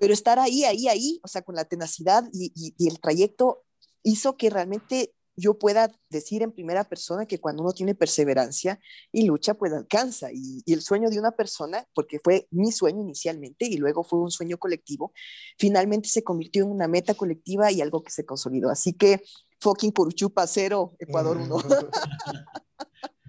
pero 0.00 0.12
estar 0.12 0.40
ahí, 0.40 0.64
ahí, 0.64 0.88
ahí, 0.88 1.20
o 1.22 1.28
sea, 1.28 1.42
con 1.42 1.54
la 1.54 1.66
tenacidad 1.66 2.24
y 2.32 2.74
el 2.84 2.98
trayecto 2.98 3.62
hizo 4.02 4.36
que 4.36 4.50
realmente 4.50 5.14
yo 5.38 5.56
pueda 5.56 5.90
decir 6.10 6.42
en 6.42 6.50
primera 6.50 6.84
persona 6.84 7.24
que 7.24 7.38
cuando 7.38 7.62
uno 7.62 7.72
tiene 7.72 7.94
perseverancia 7.94 8.80
y 9.12 9.24
lucha, 9.24 9.54
pues 9.54 9.72
alcanza. 9.72 10.30
Y, 10.32 10.62
el 10.66 10.82
sueño 10.82 11.10
de 11.10 11.18
una 11.18 11.30
persona, 11.32 11.86
porque 11.94 12.18
fue 12.18 12.48
mi 12.50 12.72
sueño 12.72 13.02
inicialmente 13.02 13.66
y 13.66 13.76
luego 13.76 14.02
fue 14.02 14.18
un 14.18 14.30
sueño 14.30 14.58
colectivo, 14.58 15.12
finalmente 15.56 16.08
se 16.08 16.24
convirtió 16.24 16.64
en 16.64 16.70
una 16.70 16.88
meta 16.88 17.14
colectiva 17.14 17.70
y 17.70 17.80
algo 17.80 18.02
que 18.02 18.10
se 18.10 18.26
consolidó. 18.26 18.68
Así 18.68 18.92
que 18.92 19.22
fucking 19.60 19.92
Curuchupa 19.92 20.46
cero, 20.46 20.96
Ecuador 20.98 21.36
uno. 21.36 21.56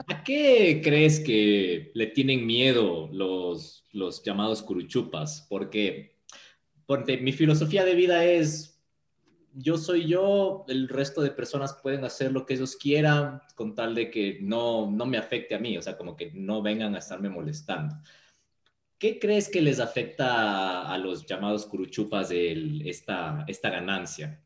¿A 0.07 0.23
qué 0.23 0.81
crees 0.83 1.19
que 1.19 1.91
le 1.93 2.07
tienen 2.07 2.47
miedo 2.47 3.09
los, 3.11 3.83
los 3.91 4.23
llamados 4.23 4.63
curuchupas? 4.63 5.45
Porque, 5.47 6.17
porque 6.87 7.17
mi 7.17 7.31
filosofía 7.31 7.85
de 7.85 7.93
vida 7.93 8.25
es 8.25 8.78
yo 9.53 9.77
soy 9.77 10.07
yo, 10.07 10.65
el 10.67 10.87
resto 10.87 11.21
de 11.21 11.31
personas 11.31 11.73
pueden 11.81 12.03
hacer 12.05 12.31
lo 12.31 12.45
que 12.45 12.53
ellos 12.53 12.75
quieran 12.75 13.41
con 13.55 13.75
tal 13.75 13.95
de 13.95 14.09
que 14.11 14.39
no, 14.41 14.89
no 14.89 15.05
me 15.05 15.17
afecte 15.17 15.55
a 15.55 15.59
mí, 15.59 15.77
o 15.77 15.81
sea, 15.81 15.97
como 15.97 16.15
que 16.15 16.31
no 16.33 16.61
vengan 16.61 16.95
a 16.95 16.99
estarme 16.99 17.29
molestando. 17.29 17.95
¿qué 18.99 19.17
crees 19.17 19.49
que 19.49 19.61
les 19.61 19.79
afecta 19.79 20.91
a 20.91 20.97
los 20.97 21.25
llamados 21.25 21.65
curuchupas 21.65 22.29
de 22.29 22.81
esta, 22.85 23.45
esta 23.47 23.69
ganancia? 23.69 24.43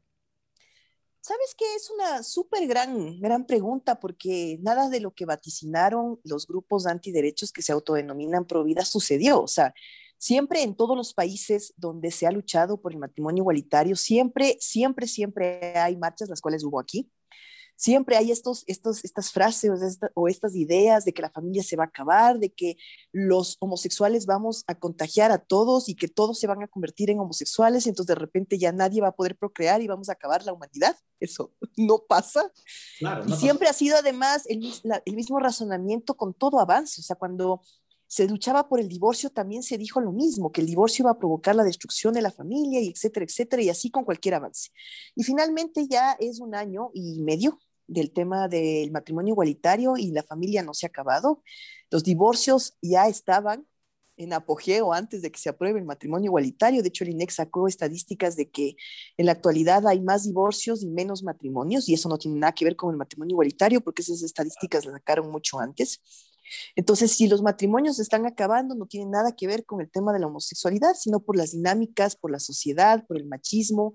Sabes 1.19 1.55
que 1.57 1.75
es 1.75 1.89
una 1.89 2.21
súper 2.21 2.67
gran, 2.67 3.19
gran 3.19 3.45
pregunta 3.45 3.99
porque 3.99 4.57
nada 4.61 4.89
de 4.89 4.99
lo 4.99 5.11
que 5.11 5.25
vaticinaron 5.25 6.19
los 6.23 6.45
grupos 6.45 6.85
antiderechos 6.85 7.51
que 7.51 7.61
se 7.61 7.71
autodenominan 7.71 8.45
pro 8.45 8.63
vida 8.63 8.85
sucedió. 8.85 9.41
O 9.41 9.47
sea, 9.47 9.73
siempre 10.23 10.63
en 10.63 10.73
todos 10.73 10.95
los 10.95 11.13
países 11.13 11.73
donde 11.75 12.09
se 12.09 12.25
ha 12.25 12.31
luchado 12.31 12.79
por 12.79 12.93
el 12.93 12.97
matrimonio 12.97 13.41
igualitario, 13.41 13.97
siempre, 13.97 14.55
siempre, 14.61 15.05
siempre 15.05 15.77
hay 15.77 15.97
marchas, 15.97 16.29
las 16.29 16.39
cuales 16.39 16.63
hubo 16.63 16.79
aquí, 16.79 17.11
siempre 17.75 18.15
hay 18.15 18.31
estos, 18.31 18.63
estos, 18.67 19.03
estas 19.03 19.33
frases 19.33 19.99
o, 20.15 20.29
estas 20.29 20.55
ideas 20.55 21.03
de 21.03 21.13
que 21.13 21.21
la 21.21 21.29
familia 21.29 21.61
se 21.61 21.75
va 21.75 21.83
a 21.83 21.87
acabar, 21.87 22.39
de 22.39 22.53
que 22.53 22.77
los 23.11 23.57
homosexuales 23.59 24.25
vamos 24.25 24.63
a 24.67 24.75
contagiar 24.75 25.31
a 25.31 25.39
todos 25.39 25.89
y 25.89 25.95
que 25.95 26.07
todos 26.07 26.39
se 26.39 26.47
van 26.47 26.63
a 26.63 26.69
convertir 26.69 27.09
en 27.09 27.19
homosexuales 27.19 27.85
y 27.85 27.89
entonces 27.89 28.15
de 28.15 28.21
repente 28.21 28.57
ya 28.57 28.71
nadie 28.71 29.01
va 29.01 29.09
a 29.09 29.15
poder 29.17 29.35
procrear 29.35 29.81
y 29.81 29.87
vamos 29.87 30.07
a 30.07 30.13
acabar 30.13 30.45
la 30.45 30.53
humanidad. 30.53 30.95
Eso 31.19 31.51
no 31.75 32.05
pasa. 32.07 32.49
y 33.27 33.33
siempre 33.33 33.67
ha 33.67 33.73
sido 33.73 33.97
además 33.97 34.43
el, 34.47 34.73
el 35.03 35.15
mismo 35.17 35.39
razonamiento 35.39 36.15
con 36.15 36.33
todo 36.33 36.61
avance. 36.61 37.01
O 37.01 37.03
sea, 37.03 37.17
cuando 37.17 37.61
se 38.13 38.27
luchaba 38.27 38.69
por 38.69 38.79
el 38.79 38.87
divorcio, 38.89 39.31
también 39.31 39.63
se 39.63 39.75
dijo 39.75 39.99
lo 39.99 40.11
mismo, 40.11 40.51
que 40.51 40.61
el 40.61 40.67
divorcio 40.67 41.01
iba 41.01 41.09
a 41.09 41.17
provocar 41.17 41.55
la 41.55 41.63
destrucción 41.63 42.13
de 42.13 42.21
la 42.21 42.29
familia 42.29 42.79
y 42.79 42.89
etcétera, 42.89 43.25
etcétera, 43.25 43.63
y 43.63 43.69
así 43.69 43.89
con 43.89 44.03
cualquier 44.05 44.35
avance. 44.35 44.69
Y 45.15 45.23
finalmente 45.23 45.87
ya 45.89 46.15
es 46.19 46.39
un 46.39 46.53
año 46.53 46.91
y 46.93 47.23
medio 47.23 47.57
del 47.87 48.11
tema 48.11 48.47
del 48.47 48.91
matrimonio 48.91 49.31
igualitario 49.31 49.97
y 49.97 50.11
la 50.11 50.21
familia 50.21 50.61
no 50.61 50.75
se 50.75 50.85
ha 50.85 50.89
acabado. 50.89 51.41
Los 51.89 52.03
divorcios 52.03 52.77
ya 52.83 53.07
estaban 53.07 53.65
en 54.17 54.33
apogeo 54.33 54.93
antes 54.93 55.23
de 55.23 55.31
que 55.31 55.39
se 55.39 55.49
apruebe 55.49 55.79
el 55.79 55.85
matrimonio 55.85 56.27
igualitario. 56.27 56.83
De 56.83 56.89
hecho, 56.89 57.05
el 57.05 57.09
INEC 57.09 57.31
sacó 57.31 57.67
estadísticas 57.67 58.35
de 58.35 58.47
que 58.47 58.75
en 59.17 59.25
la 59.25 59.31
actualidad 59.31 59.87
hay 59.87 60.01
más 60.01 60.25
divorcios 60.25 60.83
y 60.83 60.87
menos 60.87 61.23
matrimonios, 61.23 61.89
y 61.89 61.95
eso 61.95 62.09
no 62.09 62.19
tiene 62.19 62.37
nada 62.37 62.53
que 62.53 62.63
ver 62.63 62.75
con 62.75 62.91
el 62.91 62.97
matrimonio 62.97 63.33
igualitario, 63.33 63.81
porque 63.81 64.03
esas 64.03 64.21
estadísticas 64.21 64.85
las 64.85 64.93
sacaron 64.93 65.31
mucho 65.31 65.59
antes. 65.59 65.99
Entonces, 66.75 67.11
si 67.11 67.27
los 67.27 67.41
matrimonios 67.41 67.99
están 67.99 68.25
acabando, 68.25 68.75
no 68.75 68.85
tiene 68.85 69.09
nada 69.09 69.35
que 69.35 69.47
ver 69.47 69.65
con 69.65 69.81
el 69.81 69.89
tema 69.89 70.13
de 70.13 70.19
la 70.19 70.27
homosexualidad, 70.27 70.93
sino 70.95 71.19
por 71.19 71.37
las 71.37 71.51
dinámicas, 71.51 72.15
por 72.15 72.31
la 72.31 72.39
sociedad, 72.39 73.05
por 73.07 73.17
el 73.17 73.25
machismo. 73.25 73.93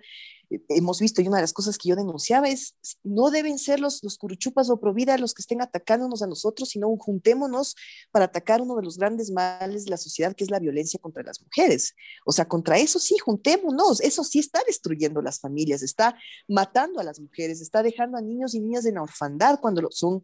Eh, 0.50 0.60
hemos 0.70 1.00
visto, 1.00 1.20
y 1.20 1.28
una 1.28 1.38
de 1.38 1.42
las 1.42 1.52
cosas 1.52 1.76
que 1.78 1.88
yo 1.88 1.96
denunciaba 1.96 2.48
es, 2.48 2.76
no 3.02 3.30
deben 3.30 3.58
ser 3.58 3.80
los, 3.80 4.02
los 4.02 4.16
curuchupas 4.18 4.70
o 4.70 4.80
provida 4.80 5.18
los 5.18 5.34
que 5.34 5.42
estén 5.42 5.60
atacándonos 5.60 6.22
a 6.22 6.26
nosotros, 6.26 6.70
sino 6.70 6.94
juntémonos 6.96 7.74
para 8.10 8.26
atacar 8.26 8.60
uno 8.62 8.76
de 8.76 8.82
los 8.82 8.98
grandes 8.98 9.30
males 9.30 9.84
de 9.84 9.90
la 9.90 9.96
sociedad, 9.96 10.34
que 10.34 10.44
es 10.44 10.50
la 10.50 10.58
violencia 10.58 10.98
contra 11.00 11.22
las 11.22 11.42
mujeres. 11.42 11.94
O 12.24 12.32
sea, 12.32 12.46
contra 12.46 12.78
eso 12.78 12.98
sí, 12.98 13.16
juntémonos, 13.18 14.00
eso 14.00 14.24
sí 14.24 14.38
está 14.38 14.62
destruyendo 14.66 15.22
las 15.22 15.40
familias, 15.40 15.82
está 15.82 16.16
matando 16.46 17.00
a 17.00 17.04
las 17.04 17.20
mujeres, 17.20 17.60
está 17.60 17.82
dejando 17.82 18.16
a 18.16 18.22
niños 18.22 18.54
y 18.54 18.60
niñas 18.60 18.86
en 18.86 18.94
la 18.94 19.02
orfandad 19.02 19.60
cuando 19.60 19.88
son 19.90 20.22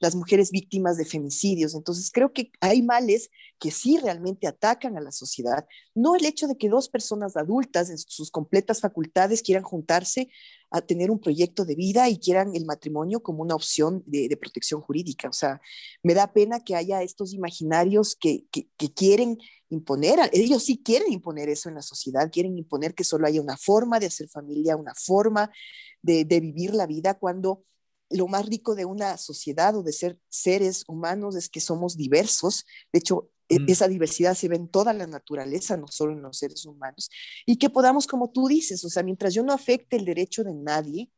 las 0.00 0.16
mujeres 0.16 0.50
víctimas 0.50 0.96
de 0.96 1.04
femicidios. 1.04 1.74
Entonces, 1.74 2.10
creo 2.10 2.32
que 2.32 2.50
hay 2.60 2.82
males 2.82 3.30
que 3.58 3.70
sí 3.70 3.98
realmente 3.98 4.46
atacan 4.46 4.96
a 4.96 5.00
la 5.00 5.12
sociedad. 5.12 5.66
No 5.94 6.16
el 6.16 6.24
hecho 6.24 6.48
de 6.48 6.56
que 6.56 6.70
dos 6.70 6.88
personas 6.88 7.36
adultas 7.36 7.90
en 7.90 7.98
sus 7.98 8.30
completas 8.30 8.80
facultades 8.80 9.42
quieran 9.42 9.62
juntarse 9.62 10.30
a 10.70 10.80
tener 10.80 11.10
un 11.10 11.20
proyecto 11.20 11.64
de 11.64 11.74
vida 11.74 12.08
y 12.08 12.18
quieran 12.18 12.54
el 12.54 12.64
matrimonio 12.64 13.22
como 13.22 13.42
una 13.42 13.54
opción 13.54 14.02
de, 14.06 14.34
protección 14.40 14.80
jurídica. 14.80 15.28
O 15.28 15.32
sea, 15.32 15.60
me 16.02 16.14
da 16.14 16.32
pena 16.32 16.64
que 16.64 16.76
haya 16.76 17.02
estos 17.02 17.34
imaginarios 17.34 18.16
que, 18.16 18.46
quieren 18.94 19.36
imponer, 19.68 20.18
ellos 20.32 20.64
sí 20.64 20.80
quieren 20.82 21.12
imponer 21.12 21.48
eso 21.48 21.68
en 21.68 21.74
la 21.74 21.82
sociedad, 21.82 22.30
quieren 22.32 22.56
imponer 22.56 22.94
que 22.94 23.04
solo 23.04 23.26
haya 23.26 23.40
una 23.40 23.56
forma 23.56 24.00
de 24.00 24.06
hacer 24.06 24.28
familia, 24.28 24.76
una 24.76 24.94
forma 24.94 25.50
de 26.02 26.40
vivir 26.40 26.74
la 26.74 26.86
vida 26.86 27.18
cuando 27.18 27.64
lo 28.10 28.26
más 28.26 28.46
rico 28.46 28.74
de 28.74 28.84
una 28.84 29.16
sociedad 29.16 29.76
o 29.76 29.82
de 29.82 29.92
ser 29.92 30.18
seres 30.28 30.84
humanos 30.88 31.36
es 31.36 31.48
que 31.48 31.60
somos 31.60 31.96
diversos. 31.96 32.66
De 32.92 32.98
hecho, 32.98 33.30
e, 33.48 33.60
mm. 33.60 33.66
esa 33.68 33.88
diversidad 33.88 34.34
se 34.34 34.48
ve 34.48 34.56
en 34.56 34.68
toda 34.68 34.92
la 34.92 35.06
naturaleza, 35.06 35.76
no 35.76 35.88
solo 35.88 36.12
en 36.12 36.22
los 36.22 36.38
seres 36.38 36.66
humanos. 36.66 37.10
Y 37.46 37.56
que 37.56 37.70
podamos, 37.70 38.06
como 38.06 38.30
tú 38.30 38.48
dices, 38.48 38.84
o 38.84 38.90
sea, 38.90 39.02
mientras 39.02 39.32
yo 39.32 39.42
no 39.42 39.52
afecte 39.52 39.96
el 39.96 40.04
derecho 40.04 40.44
de 40.44 40.54
nadie, 40.54 41.10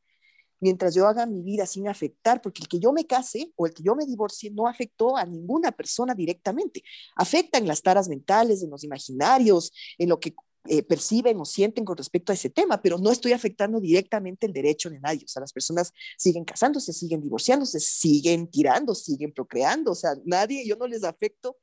mientras 0.60 0.94
yo 0.94 1.08
haga 1.08 1.26
mi 1.26 1.42
vida 1.42 1.66
sin 1.66 1.88
afectar, 1.88 2.40
porque 2.40 2.62
el 2.62 2.68
que 2.68 2.78
yo 2.78 2.92
me 2.92 3.06
case 3.06 3.52
o 3.56 3.66
el 3.66 3.74
que 3.74 3.82
yo 3.82 3.96
me 3.96 4.06
divorcie 4.06 4.50
no 4.50 4.68
afectó 4.68 5.16
a 5.16 5.26
ninguna 5.26 5.72
persona 5.72 6.14
directamente. 6.14 6.82
Afecta 7.16 7.58
en 7.58 7.66
las 7.66 7.82
taras 7.82 8.08
mentales, 8.08 8.62
en 8.62 8.70
los 8.70 8.84
imaginarios, 8.84 9.72
en 9.98 10.08
lo 10.08 10.20
que 10.20 10.34
eh, 10.68 10.82
perciben 10.82 11.40
o 11.40 11.44
sienten 11.44 11.84
con 11.84 11.96
respecto 11.96 12.30
a 12.30 12.34
ese 12.34 12.48
tema, 12.48 12.80
pero 12.80 12.96
no 12.98 13.10
estoy 13.10 13.32
afectando 13.32 13.80
directamente 13.80 14.46
el 14.46 14.52
derecho 14.52 14.90
de 14.90 15.00
nadie. 15.00 15.24
O 15.24 15.28
sea, 15.28 15.40
las 15.40 15.52
personas 15.52 15.92
siguen 16.16 16.44
casándose, 16.44 16.92
siguen 16.92 17.20
divorciándose, 17.20 17.80
siguen 17.80 18.48
tirando, 18.48 18.94
siguen 18.94 19.32
procreando. 19.32 19.92
O 19.92 19.94
sea, 19.96 20.12
nadie, 20.24 20.64
yo 20.66 20.76
no 20.76 20.86
les 20.86 21.02
afecto 21.02 21.56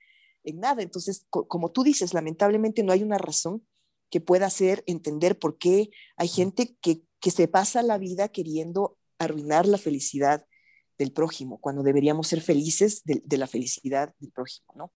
en 0.43 0.59
nada. 0.59 0.81
Entonces, 0.81 1.25
como 1.29 1.71
tú 1.71 1.83
dices, 1.83 2.13
lamentablemente 2.13 2.83
no 2.83 2.91
hay 2.91 3.03
una 3.03 3.17
razón 3.17 3.65
que 4.09 4.19
pueda 4.19 4.47
hacer 4.47 4.83
entender 4.85 5.39
por 5.39 5.57
qué 5.57 5.91
hay 6.17 6.27
gente 6.27 6.75
que, 6.81 7.03
que 7.19 7.31
se 7.31 7.47
pasa 7.47 7.83
la 7.83 7.97
vida 7.97 8.27
queriendo 8.27 8.97
arruinar 9.17 9.65
la 9.65 9.77
felicidad 9.77 10.45
del 10.97 11.13
prójimo, 11.13 11.59
cuando 11.61 11.83
deberíamos 11.83 12.27
ser 12.27 12.41
felices 12.41 13.01
de, 13.05 13.21
de 13.23 13.37
la 13.37 13.47
felicidad 13.47 14.13
del 14.19 14.31
prójimo, 14.31 14.73
¿no? 14.75 14.91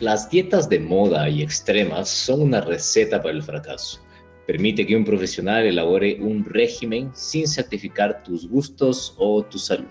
Las 0.00 0.30
dietas 0.30 0.68
de 0.68 0.80
moda 0.80 1.28
y 1.28 1.42
extremas 1.42 2.08
son 2.08 2.42
una 2.42 2.60
receta 2.62 3.20
para 3.20 3.34
el 3.34 3.42
fracaso. 3.42 4.00
Permite 4.46 4.86
que 4.86 4.96
un 4.96 5.04
profesional 5.04 5.66
elabore 5.66 6.18
un 6.20 6.44
régimen 6.44 7.10
sin 7.14 7.46
sacrificar 7.46 8.22
tus 8.22 8.48
gustos 8.48 9.14
o 9.18 9.44
tu 9.44 9.58
salud. 9.58 9.86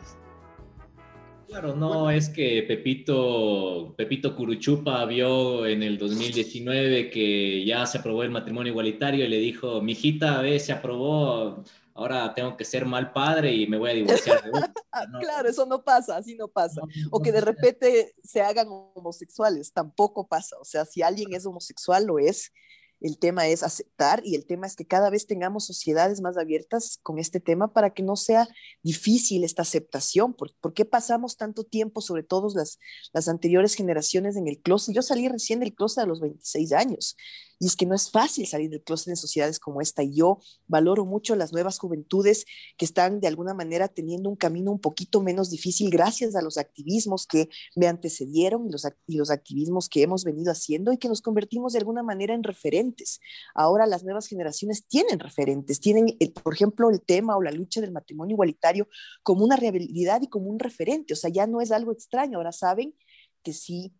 Claro, 1.50 1.76
no, 1.76 2.12
es 2.12 2.30
que 2.30 2.62
Pepito, 2.62 3.96
Pepito 3.98 4.36
Curuchupa 4.36 5.04
vio 5.06 5.66
en 5.66 5.82
el 5.82 5.98
2019 5.98 7.10
que 7.10 7.66
ya 7.66 7.88
se 7.88 7.98
aprobó 7.98 8.22
el 8.22 8.30
matrimonio 8.30 8.70
igualitario 8.70 9.26
y 9.26 9.28
le 9.28 9.40
dijo, 9.40 9.82
mijita, 9.82 10.42
ve, 10.42 10.60
se 10.60 10.72
aprobó, 10.72 11.64
ahora 11.96 12.36
tengo 12.36 12.56
que 12.56 12.66
ser 12.66 12.86
mal 12.86 13.12
padre 13.12 13.52
y 13.52 13.66
me 13.66 13.78
voy 13.78 13.90
a 13.90 13.94
divorciar 13.94 14.44
de 14.44 14.52
Claro, 15.20 15.50
eso 15.50 15.66
no 15.66 15.84
pasa, 15.84 16.18
así 16.18 16.36
no 16.36 16.50
pasa. 16.50 16.82
o 17.10 17.20
que 17.20 17.32
de 17.32 17.42
repente 17.42 18.14
se 18.24 18.42
hagan 18.42 18.68
homosexuales, 18.70 19.74
tampoco 19.74 20.28
pasa. 20.28 20.56
O 20.62 20.66
sea, 20.66 20.86
si 20.86 21.02
alguien 21.02 21.34
es 21.34 21.48
homosexual, 21.48 22.06
lo 22.06 22.20
es, 22.20 22.54
el 23.02 23.18
tema 23.18 23.48
es 23.48 23.64
aceptar 23.64 24.22
y 24.26 24.36
el 24.36 24.46
tema 24.46 24.68
es 24.68 24.76
que 24.76 24.86
cada 24.86 25.10
vez 25.10 25.28
tengamos 25.28 25.66
sociedades 25.66 26.22
más 26.22 26.38
abiertas 26.38 27.00
con 27.02 27.20
este 27.20 27.40
tema 27.40 27.74
para 27.74 27.94
que 27.94 28.04
no 28.04 28.16
sea 28.16 28.48
difícil 28.84 29.44
esta 29.44 29.62
aceptación. 29.62 30.34
¿Por, 30.34 30.74
qué 30.74 30.86
pasamos 30.86 31.38
tanto 31.38 31.64
tiempo, 31.64 32.02
sobre 32.02 32.24
todo 32.24 32.48
las, 32.56 32.80
las 33.14 33.28
anteriores 33.28 33.76
generaciones, 33.76 34.36
en 34.36 34.48
el 34.48 34.60
closet? 34.62 34.94
Yo 34.94 35.02
salí 35.02 35.28
recién 35.28 35.60
del 35.60 35.74
closet 35.74 36.04
a 36.04 36.08
los 36.08 36.20
26 36.20 36.74
años 36.74 37.16
y 37.60 37.68
es 37.68 37.76
que 37.76 37.86
no 37.86 37.94
es 37.94 38.10
fácil 38.10 38.48
salir 38.48 38.70
del 38.70 38.82
closet 38.82 39.10
en 39.10 39.18
sociedades 39.18 39.60
como 39.60 39.82
esta. 39.82 40.02
Y 40.02 40.16
yo 40.16 40.40
valoro 40.68 41.06
mucho 41.06 41.36
las 41.36 41.52
nuevas 41.52 41.78
juventudes 41.78 42.46
que 42.78 42.86
están 42.86 43.20
de 43.20 43.28
alguna 43.28 43.54
manera 43.54 43.90
teniendo 43.90 44.30
un 44.30 44.38
camino 44.38 44.72
un 44.72 44.80
poquito 44.80 45.22
menos 45.22 45.50
difícil 45.50 45.90
gracias 45.90 46.36
a 46.36 46.42
los 46.42 46.58
activismos 46.58 47.28
que 47.28 47.50
me 47.76 47.88
antecedieron 47.88 48.68
y 48.68 48.72
los, 48.72 48.88
y 49.06 49.18
los 49.18 49.30
activismos 49.30 49.90
que 49.90 50.02
hemos 50.02 50.24
venido 50.24 50.52
haciendo 50.52 50.94
y 50.94 50.98
que 50.98 51.10
nos 51.10 51.22
convertimos 51.22 51.74
de 51.74 51.80
alguna 51.80 52.02
manera 52.02 52.34
en 52.34 52.44
referentes. 52.44 53.20
Ahora 53.54 53.86
las 53.86 54.04
nuevas 54.04 54.28
generaciones 54.28 54.88
tienen 54.88 55.20
referentes, 55.20 55.82
tienen, 55.82 56.16
el, 56.20 56.32
por 56.32 56.54
ejemplo, 56.54 56.90
el 56.90 57.02
tema 57.02 57.36
o 57.36 57.42
la 57.42 57.52
lucha 57.52 57.82
del 57.82 57.92
matrimonio 57.92 58.36
igualitario 58.36 58.88
como 59.22 59.44
una 59.44 59.58
realidad 59.58 60.22
y 60.22 60.28
como 60.28 60.50
un 60.50 60.60
referente. 60.60 61.14
O 61.14 61.18
sea, 61.18 61.30
ya 61.30 61.46
no 61.46 61.60
es 61.60 61.72
algo 61.72 61.92
extraño. 61.92 62.38
Ahora 62.38 62.54
saben 62.54 62.96
que 63.44 63.54
sí 63.54 63.94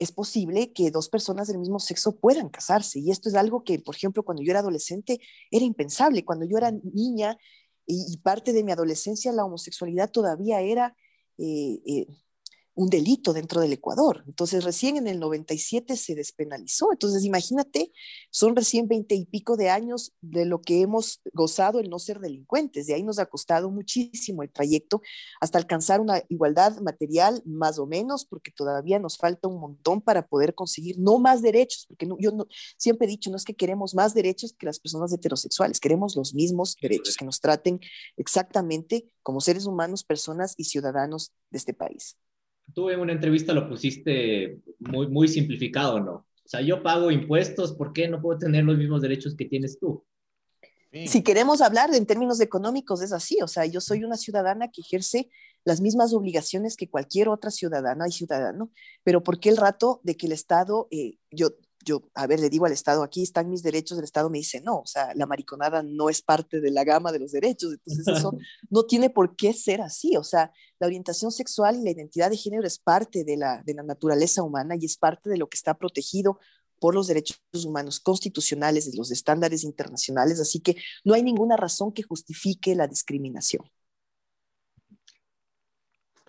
es 0.00 0.12
posible 0.12 0.72
que 0.72 0.90
dos 0.90 1.10
personas 1.10 1.46
del 1.46 1.58
mismo 1.58 1.78
sexo 1.78 2.16
puedan 2.16 2.48
casarse. 2.48 2.98
Y 2.98 3.10
esto 3.10 3.28
es 3.28 3.34
algo 3.34 3.64
que, 3.64 3.78
por 3.78 3.94
ejemplo, 3.94 4.24
cuando 4.24 4.42
yo 4.42 4.50
era 4.50 4.60
adolescente 4.60 5.20
era 5.50 5.64
impensable. 5.64 6.24
Cuando 6.24 6.46
yo 6.46 6.56
era 6.56 6.72
niña 6.72 7.36
y, 7.86 8.16
parte 8.18 8.52
de 8.54 8.64
mi 8.64 8.72
adolescencia, 8.72 9.30
la 9.30 9.44
homosexualidad 9.44 10.10
todavía 10.10 10.60
era 10.62 10.96
eh, 11.36 11.80
eh, 11.86 12.06
un 12.80 12.88
delito 12.88 13.34
dentro 13.34 13.60
del 13.60 13.74
Ecuador. 13.74 14.24
Entonces, 14.26 14.64
recién 14.64 14.96
en 14.96 15.06
el 15.06 15.20
97 15.20 15.98
se 15.98 16.14
despenalizó. 16.14 16.90
Entonces, 16.92 17.24
imagínate, 17.24 17.92
son 18.30 18.56
recién 18.56 18.88
veinte 18.88 19.14
y 19.14 19.26
pico 19.26 19.58
de 19.58 19.68
años 19.68 20.14
de 20.22 20.46
lo 20.46 20.62
que 20.62 20.80
hemos 20.80 21.20
gozado 21.34 21.78
el 21.78 21.90
no 21.90 21.98
ser 21.98 22.20
delincuentes. 22.20 22.86
De 22.86 22.94
ahí 22.94 23.02
nos 23.02 23.18
ha 23.18 23.26
costado 23.26 23.70
muchísimo 23.70 24.42
el 24.42 24.50
trayecto 24.50 25.02
hasta 25.42 25.58
alcanzar 25.58 26.00
una 26.00 26.22
igualdad 26.30 26.78
material, 26.80 27.42
más 27.44 27.78
o 27.78 27.84
menos, 27.84 28.24
porque 28.24 28.50
todavía 28.50 28.98
nos 28.98 29.18
falta 29.18 29.46
un 29.46 29.60
montón 29.60 30.00
para 30.00 30.26
poder 30.26 30.54
conseguir 30.54 30.98
no 30.98 31.18
más 31.18 31.42
derechos, 31.42 31.84
porque 31.86 32.08
yo 32.18 32.30
no, 32.30 32.46
siempre 32.78 33.06
he 33.06 33.10
dicho, 33.10 33.28
no 33.28 33.36
es 33.36 33.44
que 33.44 33.54
queremos 33.54 33.94
más 33.94 34.14
derechos 34.14 34.54
que 34.54 34.64
las 34.64 34.80
personas 34.80 35.12
heterosexuales, 35.12 35.80
queremos 35.80 36.16
los 36.16 36.32
mismos 36.32 36.78
derechos, 36.80 37.18
que 37.18 37.26
nos 37.26 37.40
traten 37.42 37.78
exactamente 38.16 39.12
como 39.22 39.42
seres 39.42 39.66
humanos, 39.66 40.02
personas 40.02 40.54
y 40.56 40.64
ciudadanos 40.64 41.34
de 41.50 41.58
este 41.58 41.74
país 41.74 42.16
tú 42.74 42.90
en 42.90 43.00
una 43.00 43.12
entrevista 43.12 43.52
lo 43.52 43.68
pusiste 43.68 44.58
muy, 44.78 45.08
muy 45.08 45.28
simplificado, 45.28 46.00
¿no? 46.00 46.12
O 46.12 46.48
sea, 46.50 46.60
yo 46.60 46.82
pago 46.82 47.10
impuestos, 47.10 47.72
¿por 47.72 47.92
qué 47.92 48.08
no 48.08 48.20
puedo 48.20 48.38
tener 48.38 48.64
los 48.64 48.76
mismos 48.76 49.02
derechos 49.02 49.36
que 49.36 49.44
tienes 49.44 49.78
tú? 49.78 50.04
Si 51.06 51.22
queremos 51.22 51.60
hablar 51.60 51.94
en 51.94 52.04
términos 52.04 52.40
económicos, 52.40 53.00
es 53.00 53.12
así. 53.12 53.38
O 53.42 53.46
sea, 53.46 53.64
yo 53.64 53.80
soy 53.80 54.02
una 54.02 54.16
ciudadana 54.16 54.72
que 54.72 54.80
ejerce 54.80 55.30
las 55.64 55.80
mismas 55.80 56.12
obligaciones 56.12 56.76
que 56.76 56.88
cualquier 56.88 57.28
otra 57.28 57.52
ciudadana 57.52 58.08
y 58.08 58.12
ciudadano, 58.12 58.72
pero 59.04 59.22
¿por 59.22 59.38
qué 59.38 59.50
el 59.50 59.56
rato 59.56 60.00
de 60.02 60.16
que 60.16 60.26
el 60.26 60.32
Estado, 60.32 60.88
eh, 60.90 61.18
yo 61.30 61.50
yo, 61.84 62.02
a 62.14 62.26
ver, 62.26 62.40
le 62.40 62.50
digo 62.50 62.66
al 62.66 62.72
Estado, 62.72 63.02
aquí 63.02 63.22
están 63.22 63.48
mis 63.48 63.62
derechos, 63.62 63.98
el 63.98 64.04
Estado 64.04 64.30
me 64.30 64.38
dice, 64.38 64.60
no, 64.60 64.80
o 64.80 64.86
sea, 64.86 65.12
la 65.14 65.26
mariconada 65.26 65.82
no 65.82 66.10
es 66.10 66.22
parte 66.22 66.60
de 66.60 66.70
la 66.70 66.84
gama 66.84 67.12
de 67.12 67.18
los 67.18 67.32
derechos, 67.32 67.72
entonces 67.72 68.06
eso 68.08 68.32
no 68.70 68.84
tiene 68.84 69.10
por 69.10 69.36
qué 69.36 69.52
ser 69.52 69.80
así, 69.80 70.16
o 70.16 70.24
sea, 70.24 70.52
la 70.78 70.86
orientación 70.86 71.32
sexual 71.32 71.76
y 71.76 71.84
la 71.84 71.90
identidad 71.90 72.30
de 72.30 72.36
género 72.36 72.66
es 72.66 72.78
parte 72.78 73.24
de 73.24 73.36
la, 73.36 73.62
de 73.64 73.74
la 73.74 73.82
naturaleza 73.82 74.42
humana 74.42 74.76
y 74.78 74.84
es 74.84 74.96
parte 74.96 75.30
de 75.30 75.38
lo 75.38 75.48
que 75.48 75.56
está 75.56 75.74
protegido 75.74 76.38
por 76.78 76.94
los 76.94 77.06
derechos 77.06 77.38
humanos 77.64 78.00
constitucionales, 78.00 78.90
de 78.90 78.96
los 78.96 79.10
estándares 79.10 79.64
internacionales, 79.64 80.40
así 80.40 80.60
que 80.60 80.76
no 81.04 81.14
hay 81.14 81.22
ninguna 81.22 81.56
razón 81.56 81.92
que 81.92 82.02
justifique 82.02 82.74
la 82.74 82.88
discriminación. 82.88 83.64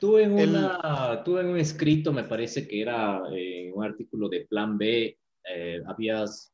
Tú 0.02 0.18
en, 0.18 0.34
una, 0.34 1.24
en 1.26 1.48
un 1.48 1.58
escrito, 1.60 2.12
me 2.12 2.24
parece 2.24 2.68
que 2.68 2.82
era 2.82 3.22
eh, 3.32 3.72
un 3.72 3.84
artículo 3.84 4.30
de 4.30 4.48
Plan 4.48 4.76
B, 4.76 5.20
eh, 5.50 5.82
habías, 5.86 6.54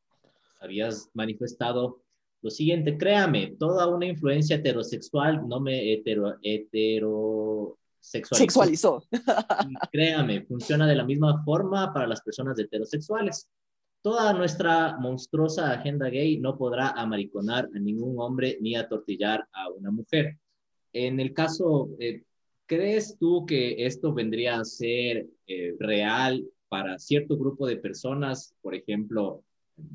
habías 0.61 1.09
manifestado 1.13 2.01
lo 2.41 2.49
siguiente, 2.51 2.97
créame, 2.97 3.55
toda 3.57 3.87
una 3.87 4.05
influencia 4.05 4.57
heterosexual 4.57 5.47
no 5.47 5.59
me 5.59 5.93
hetero, 5.93 6.35
heterosexualizó. 6.41 9.03
créame, 9.91 10.45
funciona 10.45 10.87
de 10.87 10.95
la 10.95 11.03
misma 11.03 11.43
forma 11.43 11.91
para 11.91 12.07
las 12.07 12.21
personas 12.21 12.57
heterosexuales. 12.59 13.49
Toda 14.03 14.33
nuestra 14.33 14.97
monstruosa 14.99 15.71
agenda 15.71 16.09
gay 16.09 16.37
no 16.37 16.55
podrá 16.57 16.91
amariconar 16.91 17.67
a 17.73 17.79
ningún 17.79 18.19
hombre 18.19 18.59
ni 18.61 18.75
atortillar 18.75 19.47
a 19.51 19.71
una 19.71 19.89
mujer. 19.89 20.37
En 20.93 21.19
el 21.19 21.33
caso, 21.33 21.89
eh, 21.99 22.21
¿crees 22.67 23.17
tú 23.17 23.47
que 23.47 23.83
esto 23.85 24.13
vendría 24.13 24.59
a 24.59 24.65
ser 24.65 25.25
eh, 25.47 25.75
real 25.79 26.45
para 26.69 26.99
cierto 26.99 27.37
grupo 27.37 27.67
de 27.67 27.77
personas, 27.77 28.53
por 28.61 28.75
ejemplo, 28.75 29.43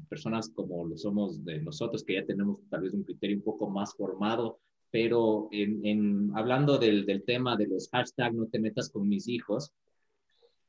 personas 0.09 0.49
como 0.51 0.87
lo 0.87 0.97
somos 0.97 1.45
de 1.45 1.61
nosotros, 1.63 2.05
que 2.05 2.15
ya 2.15 2.27
tenemos 2.27 2.61
tal 2.71 2.83
vez 2.83 2.95
un 2.95 3.05
criterio 3.05 3.37
un 3.37 3.43
poco 3.43 3.69
más 3.69 3.95
formado, 3.95 4.61
pero 4.91 5.49
en, 5.53 6.31
hablando 6.37 6.79
del, 6.79 7.07
del, 7.07 7.25
tema 7.25 7.57
de 7.57 7.67
los 7.67 7.89
hashtags 7.91 8.35
no 8.35 8.47
te 8.47 8.59
metas 8.59 8.91
con 8.91 9.09
mis 9.09 9.27
hijos, 9.27 9.73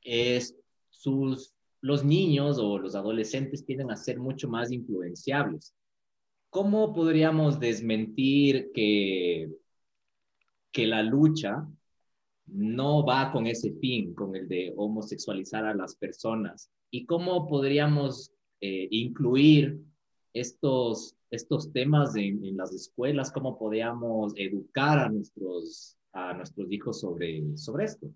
es 0.01 0.55
sus, 0.89 1.53
los 1.81 2.03
niños 2.03 2.57
o 2.60 2.77
los 2.79 2.95
adolescentes 2.95 3.66
tienden 3.66 3.92
a 3.92 3.98
ser 3.98 4.20
mucho 4.20 4.48
más 4.50 4.72
influenciables. 4.72 5.74
¿Cómo 6.50 6.94
podríamos 6.94 7.59
desmentir 7.59 8.72
que, 8.74 9.51
que 10.72 10.87
la 10.87 11.03
lucha 11.03 11.68
no 12.48 13.06
va 13.06 13.32
con 13.32 13.48
ese 13.48 13.74
fin, 13.74 14.14
con 14.14 14.36
el 14.36 14.48
de 14.48 14.74
homosexualizar 14.75 15.66
a 15.66 15.74
las 15.74 15.96
personas. 15.96 16.70
¿Y 16.92 17.06
cómo 17.06 17.48
podríamos 17.48 18.32
eh, 18.62 18.88
incluir 18.92 19.82
estos, 20.34 21.16
estos 21.32 21.72
temas 21.72 22.16
en, 22.16 22.56
las 22.58 22.72
escuelas? 22.74 23.32
¿Cómo 23.32 23.58
podríamos 23.58 24.34
educar 24.36 25.00
a 25.00 25.10
nuestros, 25.10 25.98
a 26.12 26.34
nuestros 26.34 26.72
hijos 26.72 27.00
sobre, 27.00 27.58
sobre 27.58 27.86
esto? 27.86 28.08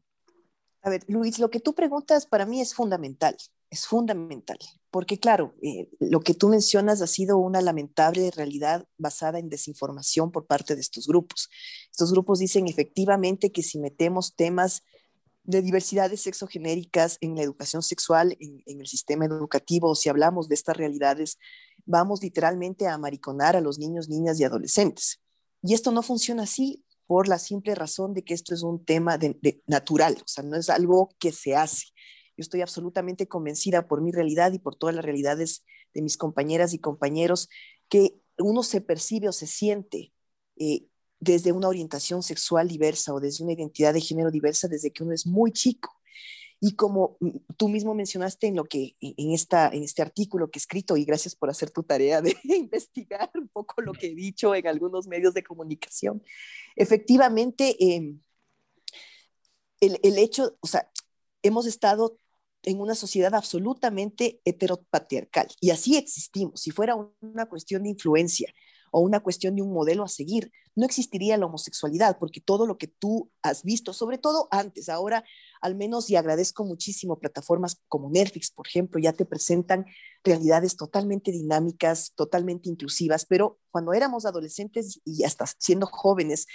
A 0.82 0.90
ver, 0.90 1.04
Luis, 1.08 1.40
lo 1.40 1.50
que 1.50 1.60
tú 1.60 1.74
preguntas 1.74 2.26
para 2.28 2.46
mí 2.46 2.62
es 2.62 2.74
fundamental 2.74 3.36
es 3.70 3.86
fundamental, 3.86 4.58
porque 4.90 5.20
claro, 5.20 5.54
eh, 5.62 5.90
lo 6.00 6.22
que 6.22 6.34
tú 6.34 6.48
mencionas 6.48 7.02
ha 7.02 7.08
sido 7.08 7.38
una 7.38 7.62
lamentable 7.62 8.32
realidad 8.32 8.88
basada 8.98 9.40
en 9.40 9.50
desinformación 9.50 10.32
por 10.32 10.48
parte 10.48 10.76
de 10.76 10.82
estos 10.82 11.08
grupos. 11.08 11.50
Estos 11.92 12.12
grupos 12.12 12.40
dicen 12.40 12.68
efectivamente 12.68 13.52
que 13.52 13.64
si 13.64 13.80
metemos 13.80 14.36
temas 14.36 14.84
de 15.48 15.62
diversidades 15.62 16.22
sexogenéricas 16.22 17.18
en 17.22 17.36
la 17.36 17.42
educación 17.42 17.82
sexual, 17.82 18.38
en, 18.40 18.62
el 18.66 18.88
sistema 18.88 19.26
educativo, 19.26 19.96
si 19.96 20.10
hablamos 20.10 20.50
de 20.50 20.56
estas 20.56 20.76
realidades, 20.76 21.38
vamos 21.86 22.22
literalmente 22.22 22.88
a 22.88 22.98
mariconar 22.98 23.56
a 23.56 23.62
los 23.62 23.80
niños, 23.80 24.10
niñas 24.10 24.40
y 24.40 24.44
adolescentes. 24.44 25.22
Y 25.64 25.74
esto 25.74 25.92
no 25.92 26.04
funciona 26.04 26.44
así 26.44 26.84
por 27.08 27.30
la 27.30 27.40
simple 27.40 27.76
razón 27.76 28.14
de 28.14 28.24
que 28.24 28.34
esto 28.34 28.54
es 28.54 28.62
un 28.62 28.84
tema 28.84 29.18
de, 29.18 29.62
natural, 29.68 30.18
o 30.22 30.28
sea, 30.28 30.44
no 30.44 30.58
es 30.58 30.70
algo 30.70 31.10
que 31.18 31.32
se 31.32 31.56
hace 31.56 31.88
yo 32.38 32.44
estoy 32.44 32.62
absolutamente 32.62 33.28
convencida 33.28 33.88
por 33.88 34.02
mi 34.02 34.12
realidad 34.12 34.54
y 34.54 34.60
por 34.60 34.76
todas 34.76 34.96
las 34.96 35.04
realidades 35.04 35.66
de 35.94 36.04
mis 36.04 36.18
compañeras 36.18 36.74
y 36.74 36.80
compañeros 36.80 37.50
que 37.90 38.22
uno 38.38 38.62
se 38.62 38.80
percibe 38.80 39.28
o 39.28 39.32
se 39.32 39.48
siente 39.48 40.14
eh, 40.56 40.86
desde 41.20 41.52
una 41.52 41.68
orientación 41.68 42.22
sexual 42.22 42.68
diversa 42.68 43.12
o 43.12 43.20
desde 43.20 43.44
una 43.44 43.54
identidad 43.54 43.94
de 43.94 44.02
género 44.02 44.30
diversa 44.30 44.68
desde 44.68 44.92
que 44.92 45.04
uno 45.04 45.14
es 45.14 45.26
muy 45.26 45.52
chico. 45.52 45.94
Y 46.60 46.76
como 46.76 47.18
tú 47.58 47.70
mismo 47.70 47.96
mencionaste 47.96 48.48
en 48.48 48.56
lo 48.56 48.66
que 48.66 48.96
en 49.02 49.32
esta 49.32 49.70
en 49.70 49.84
este 49.84 50.02
artículo 50.02 50.50
que 50.50 50.58
he 50.58 50.62
escrito 50.62 50.98
y 50.98 51.06
gracias 51.06 51.36
por 51.36 51.50
hacer 51.50 51.72
tu 51.72 51.84
tarea 51.84 52.22
de 52.22 52.36
investigar 52.44 53.32
un 53.36 53.48
poco 53.48 53.82
lo 53.82 53.94
que 53.94 54.08
he 54.08 54.16
dicho 54.16 54.54
en 54.54 54.68
algunos 54.68 55.08
medios 55.08 55.34
de 55.34 55.44
comunicación, 55.44 56.24
efectivamente 56.76 57.76
em, 57.80 58.22
el, 59.80 60.00
el, 60.02 60.18
hecho, 60.18 60.58
o 60.60 60.68
sea, 60.68 60.90
hemos 61.44 61.68
estado 61.68 62.18
en 62.68 62.82
una 62.82 62.96
sociedad 62.96 63.34
absolutamente 63.34 64.42
heteropatriarcal. 64.44 65.48
Y 65.62 65.70
así 65.70 65.96
existimos. 65.96 66.60
Si 66.60 66.72
fuera 66.72 66.98
una 67.22 67.46
cuestión 67.46 67.84
de 67.84 67.90
influencia 67.90 68.54
o 68.92 69.00
una 69.00 69.22
cuestión 69.22 69.56
de 69.56 69.62
un 69.62 69.72
modelo 69.72 70.04
a 70.04 70.10
seguir, 70.10 70.52
no 70.76 70.86
existiría 70.86 71.38
la 71.38 71.46
homosexualidad, 71.46 72.18
porque 72.20 72.42
todo 72.42 72.68
lo 72.68 72.78
que 72.78 72.88
tú 72.88 73.32
has 73.42 73.64
visto, 73.64 73.94
sobre 73.94 74.18
todo 74.18 74.50
antes, 74.52 74.90
ahora 74.90 75.24
al 75.62 75.76
menos, 75.76 76.10
y 76.10 76.18
agradezco 76.18 76.66
muchísimo, 76.66 77.20
plataformas 77.20 77.82
como 77.88 78.10
Netflix, 78.10 78.52
por 78.52 78.68
ejemplo, 78.68 79.00
ya 79.00 79.14
te 79.14 79.26
presentan 79.26 79.86
realidades 80.24 80.76
totalmente 80.76 81.32
dinámicas, 81.32 82.12
totalmente 82.16 82.70
inclusivas, 82.70 83.26
pero 83.26 83.60
cuando 83.72 83.94
éramos 83.94 84.26
adolescentes 84.26 85.00
y 85.06 85.24
hasta 85.24 85.46
siendo 85.58 85.88
jóvenes, 85.88 86.48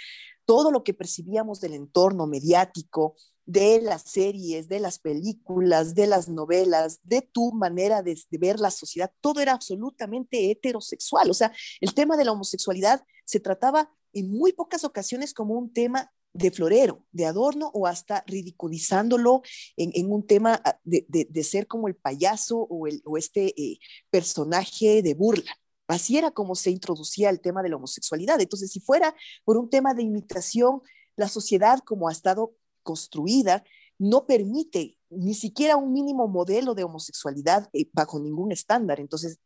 todo 0.45 0.71
lo 0.71 0.83
que 0.83 0.93
percibíamos 0.93 1.59
del 1.59 1.73
entorno 1.73 2.27
mediático, 2.27 3.15
de 3.45 3.81
las 3.81 4.03
series, 4.03 4.67
de 4.69 4.79
las 4.79 4.99
películas, 4.99 5.95
de 5.95 6.07
las 6.07 6.29
novelas, 6.29 6.99
de 7.03 7.21
tu 7.21 7.51
manera 7.51 8.01
de, 8.01 8.17
ver 8.31 8.59
la 8.59 8.71
sociedad, 8.71 9.11
todo 9.21 9.41
era 9.41 9.53
absolutamente 9.53 10.49
heterosexual. 10.51 11.29
O 11.29 11.33
sea, 11.33 11.51
el 11.81 11.93
tema 11.93 12.17
de 12.17 12.25
la 12.25 12.31
homosexualidad 12.31 13.03
se 13.25 13.39
trataba 13.39 13.91
en 14.13 14.31
muy 14.31 14.53
pocas 14.53 14.83
ocasiones 14.83 15.33
como 15.33 15.55
un 15.55 15.73
tema 15.73 16.11
de 16.33 16.51
florero, 16.51 17.05
de 17.11 17.25
adorno 17.25 17.69
o 17.73 17.85
hasta 17.85 18.23
ridiculizándolo 18.25 19.43
en, 19.77 20.11
un 20.11 20.25
tema 20.25 20.59
ah, 20.65 20.79
de, 20.83 21.43
ser 21.43 21.67
como 21.67 21.87
el 21.87 21.95
payaso 21.95 22.57
o, 22.57 22.87
el, 22.87 23.03
este 23.17 23.53
eh, 23.61 23.79
personaje 24.09 25.03
de 25.03 25.13
burla. 25.13 25.51
Así 25.87 26.17
era 26.17 26.31
como 26.31 26.55
se 26.55 26.71
introducía 26.71 27.29
el 27.29 27.39
tema 27.39 27.61
de 27.61 27.69
la 27.69 27.75
homosexualidad. 27.75 28.41
Entonces, 28.41 28.71
si 28.71 28.79
fuera 28.79 29.13
por 29.43 29.57
un 29.57 29.69
tema 29.69 29.93
de 29.93 30.01
imitación, 30.01 30.81
la 31.15 31.27
sociedad 31.27 31.79
como 31.85 32.07
ha 32.07 32.11
estado 32.11 32.55
construida 32.83 33.63
no 33.97 34.25
permite 34.25 34.97
ni 35.09 35.33
siquiera 35.33 35.77
un 35.77 35.93
mínimo 35.93 36.27
modelo 36.27 36.75
de 36.75 36.83
homosexualidad 36.83 37.69
eh, 37.73 37.89
bajo 37.93 38.19
ningún 38.19 38.51
estándar. 38.51 38.99
Entonces, 38.99 39.39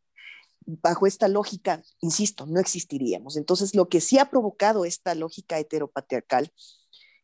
bajo 0.66 1.06
esta 1.06 1.28
lógica, 1.28 1.82
insisto, 2.00 2.46
no 2.46 2.60
existiríamos. 2.60 3.36
Entonces, 3.36 3.74
lo 3.74 3.88
que 3.88 4.00
sí 4.00 4.18
ha 4.18 4.30
provocado 4.30 4.84
esta 4.84 5.14
lógica 5.14 5.58
heteropatriarcal 5.58 6.52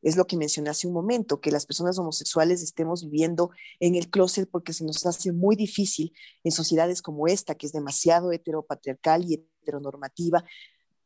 es 0.03 0.17
lo 0.17 0.27
que 0.27 0.37
mencioné 0.37 0.71
hace 0.71 0.87
un 0.87 0.93
momento, 0.93 1.41
que 1.41 1.51
las 1.51 1.65
personas 1.65 1.99
homosexuales 1.99 2.63
estemos 2.63 3.05
viviendo 3.05 3.51
en 3.81 3.95
el 3.95 4.11
closet 4.11 4.49
porque 4.51 4.75
se 4.75 4.85
nos 4.85 5.05
hace 5.07 5.33
muy 5.33 5.57
difícil 5.57 6.13
en 6.45 6.53
sociedades 6.53 7.01
como 7.01 7.27
esta, 7.27 7.55
que 7.55 7.67
es 7.67 7.73
demasiado 7.73 8.31
heteropatriarcal 8.31 9.25
y 9.25 9.47
heteronormativa, 9.63 10.45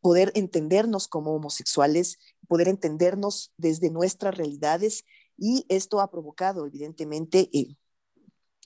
poder 0.01 0.33
entendernos 0.35 1.09
como 1.09 1.35
homosexuales, 1.35 2.19
poder 2.47 2.69
entendernos 2.69 3.53
desde 3.57 3.91
nuestras 3.91 4.37
realidades 4.37 5.05
y 5.37 5.65
esto 5.69 6.01
ha 6.01 6.11
provocado 6.11 6.67
evidentemente 6.67 7.49
eh, 7.53 7.77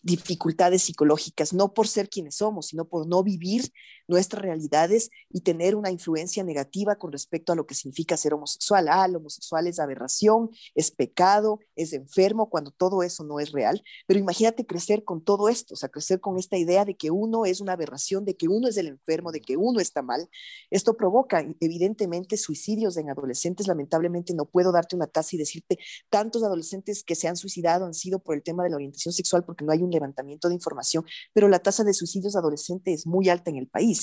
dificultades 0.03 0.83
psicológicas, 0.83 1.53
no 1.53 1.75
por 1.75 1.87
ser 1.87 2.09
quienes 2.09 2.37
somos, 2.37 2.67
sino 2.67 2.87
por 2.87 3.07
no 3.07 3.23
vivir 3.23 3.73
nuestras 4.13 4.43
realidades 4.43 5.11
y 5.31 5.41
tener 5.41 5.75
una 5.75 5.91
influencia 5.91 6.45
negativa 6.45 6.97
con 6.97 7.13
respecto 7.13 7.53
a 7.53 7.57
lo 7.57 7.67
que 7.67 7.75
significa 7.75 8.17
ser 8.17 8.35
homosexual. 8.35 8.87
Ah, 8.91 9.07
el 9.07 9.17
homosexual 9.17 9.67
es 9.67 9.81
aberración, 9.81 10.51
es 10.75 10.91
pecado, 10.91 11.61
es 11.77 11.95
enfermo, 11.95 12.51
cuando 12.51 12.71
todo 12.73 13.03
eso 13.03 13.25
no 13.25 13.41
es 13.41 13.53
real. 13.53 13.83
Pero 14.07 14.21
imagínate 14.21 14.67
crecer 14.67 15.03
con 15.05 15.25
todo 15.25 15.49
esto, 15.49 15.73
o 15.75 15.77
sea, 15.77 15.89
crecer 15.89 16.21
con 16.21 16.39
esta 16.39 16.59
idea 16.59 16.85
de 16.85 16.95
que 16.95 17.11
uno 17.11 17.47
es 17.47 17.63
una 17.63 17.73
aberración, 17.73 18.27
de 18.27 18.37
que 18.37 18.49
uno 18.49 18.69
es 18.69 18.77
el 18.77 18.89
enfermo, 18.89 19.33
de 19.33 19.41
que 19.41 19.57
uno 19.57 19.81
está 19.81 20.03
mal. 20.03 20.29
Esto 20.71 20.95
provoca 20.95 21.43
evidentemente 21.61 22.37
suicidios 22.37 22.99
en 22.99 23.09
adolescentes. 23.09 23.67
Lamentablemente 23.67 24.35
no 24.35 24.45
puedo 24.45 24.73
darte 24.73 24.95
una 24.95 25.07
tasa 25.07 25.37
y 25.37 25.39
decirte 25.39 25.79
tantos 26.11 26.43
adolescentes 26.43 27.03
que 27.03 27.15
se 27.15 27.29
han 27.29 27.37
suicidado 27.37 27.87
han 27.87 27.95
sido 27.95 28.19
por 28.19 28.37
el 28.37 28.43
tema 28.43 28.63
de 28.63 28.69
la 28.69 28.77
orientación 28.77 29.15
sexual 29.15 29.45
porque 29.45 29.65
no 29.65 29.73
hay 29.73 29.83
un 29.83 29.91
levantamiento 29.91 30.49
de 30.49 30.55
información, 30.55 31.07
pero 31.33 31.49
la 31.49 31.61
tasa 31.61 31.83
de 31.83 31.95
suicidios 31.95 32.37
adolescentes 32.37 33.01
es 33.01 33.07
muy 33.07 33.31
alta 33.31 33.51
en 33.51 33.57
el 33.57 33.69
país 33.69 34.02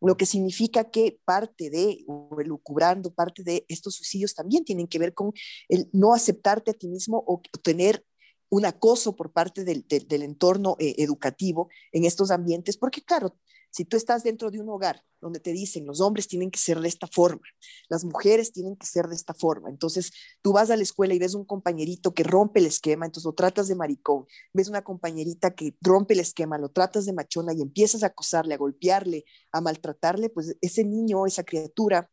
lo 0.00 0.16
que 0.16 0.26
significa 0.26 0.90
que 0.90 1.18
parte 1.24 1.70
de, 1.70 2.04
o 2.06 2.40
elucubrando, 2.40 3.14
parte 3.14 3.42
de 3.42 3.64
estos 3.68 3.94
suicidios 3.94 4.34
también 4.34 4.64
tienen 4.64 4.88
que 4.88 4.98
ver 4.98 5.14
con 5.14 5.32
el 5.68 5.88
no 5.92 6.12
aceptarte 6.12 6.72
a 6.72 6.74
ti 6.74 6.88
mismo 6.88 7.22
o 7.26 7.40
tener 7.62 8.04
un 8.48 8.66
acoso 8.66 9.16
por 9.16 9.32
parte 9.32 9.64
del, 9.64 9.86
entorno 10.22 10.76
eh, 10.78 10.96
educativo 10.98 11.70
en 11.92 12.04
estos 12.04 12.30
ambientes, 12.30 12.76
porque 12.76 13.02
claro, 13.02 13.36
si 13.72 13.84
tú 13.84 13.96
estás 13.96 14.22
dentro 14.22 14.50
de 14.50 14.60
un 14.60 14.68
hogar 14.68 15.02
donde 15.20 15.40
te 15.40 15.52
dicen 15.52 15.86
los 15.86 16.00
hombres 16.00 16.28
tienen 16.28 16.50
que 16.50 16.58
ser 16.58 16.78
de 16.80 16.88
esta 16.88 17.06
forma, 17.06 17.42
las 17.88 18.04
mujeres 18.04 18.52
tienen 18.52 18.76
que 18.76 18.86
ser 18.86 19.06
de 19.06 19.14
esta 19.14 19.34
forma, 19.34 19.70
entonces 19.70 20.12
tú 20.42 20.52
vas 20.52 20.70
a 20.70 20.76
la 20.76 20.82
escuela 20.82 21.14
y 21.14 21.18
ves 21.18 21.34
un 21.34 21.44
compañerito 21.44 22.14
que 22.14 22.22
rompe 22.22 22.60
el 22.60 22.66
esquema, 22.66 23.06
entonces 23.06 23.26
lo 23.26 23.32
tratas 23.32 23.66
de 23.68 23.74
maricón, 23.74 24.26
ves 24.52 24.68
una 24.68 24.82
compañerita 24.82 25.54
que 25.54 25.74
rompe 25.80 26.14
el 26.14 26.20
esquema, 26.20 26.58
lo 26.58 26.68
tratas 26.68 27.06
de 27.06 27.12
machona 27.12 27.52
y 27.54 27.62
empiezas 27.62 28.02
a 28.02 28.08
acosarle, 28.08 28.54
a 28.54 28.58
golpearle, 28.58 29.24
a 29.50 29.60
maltratarle, 29.60 30.28
pues 30.28 30.56
ese 30.60 30.84
niño, 30.84 31.26
esa 31.26 31.44
criatura 31.44 32.10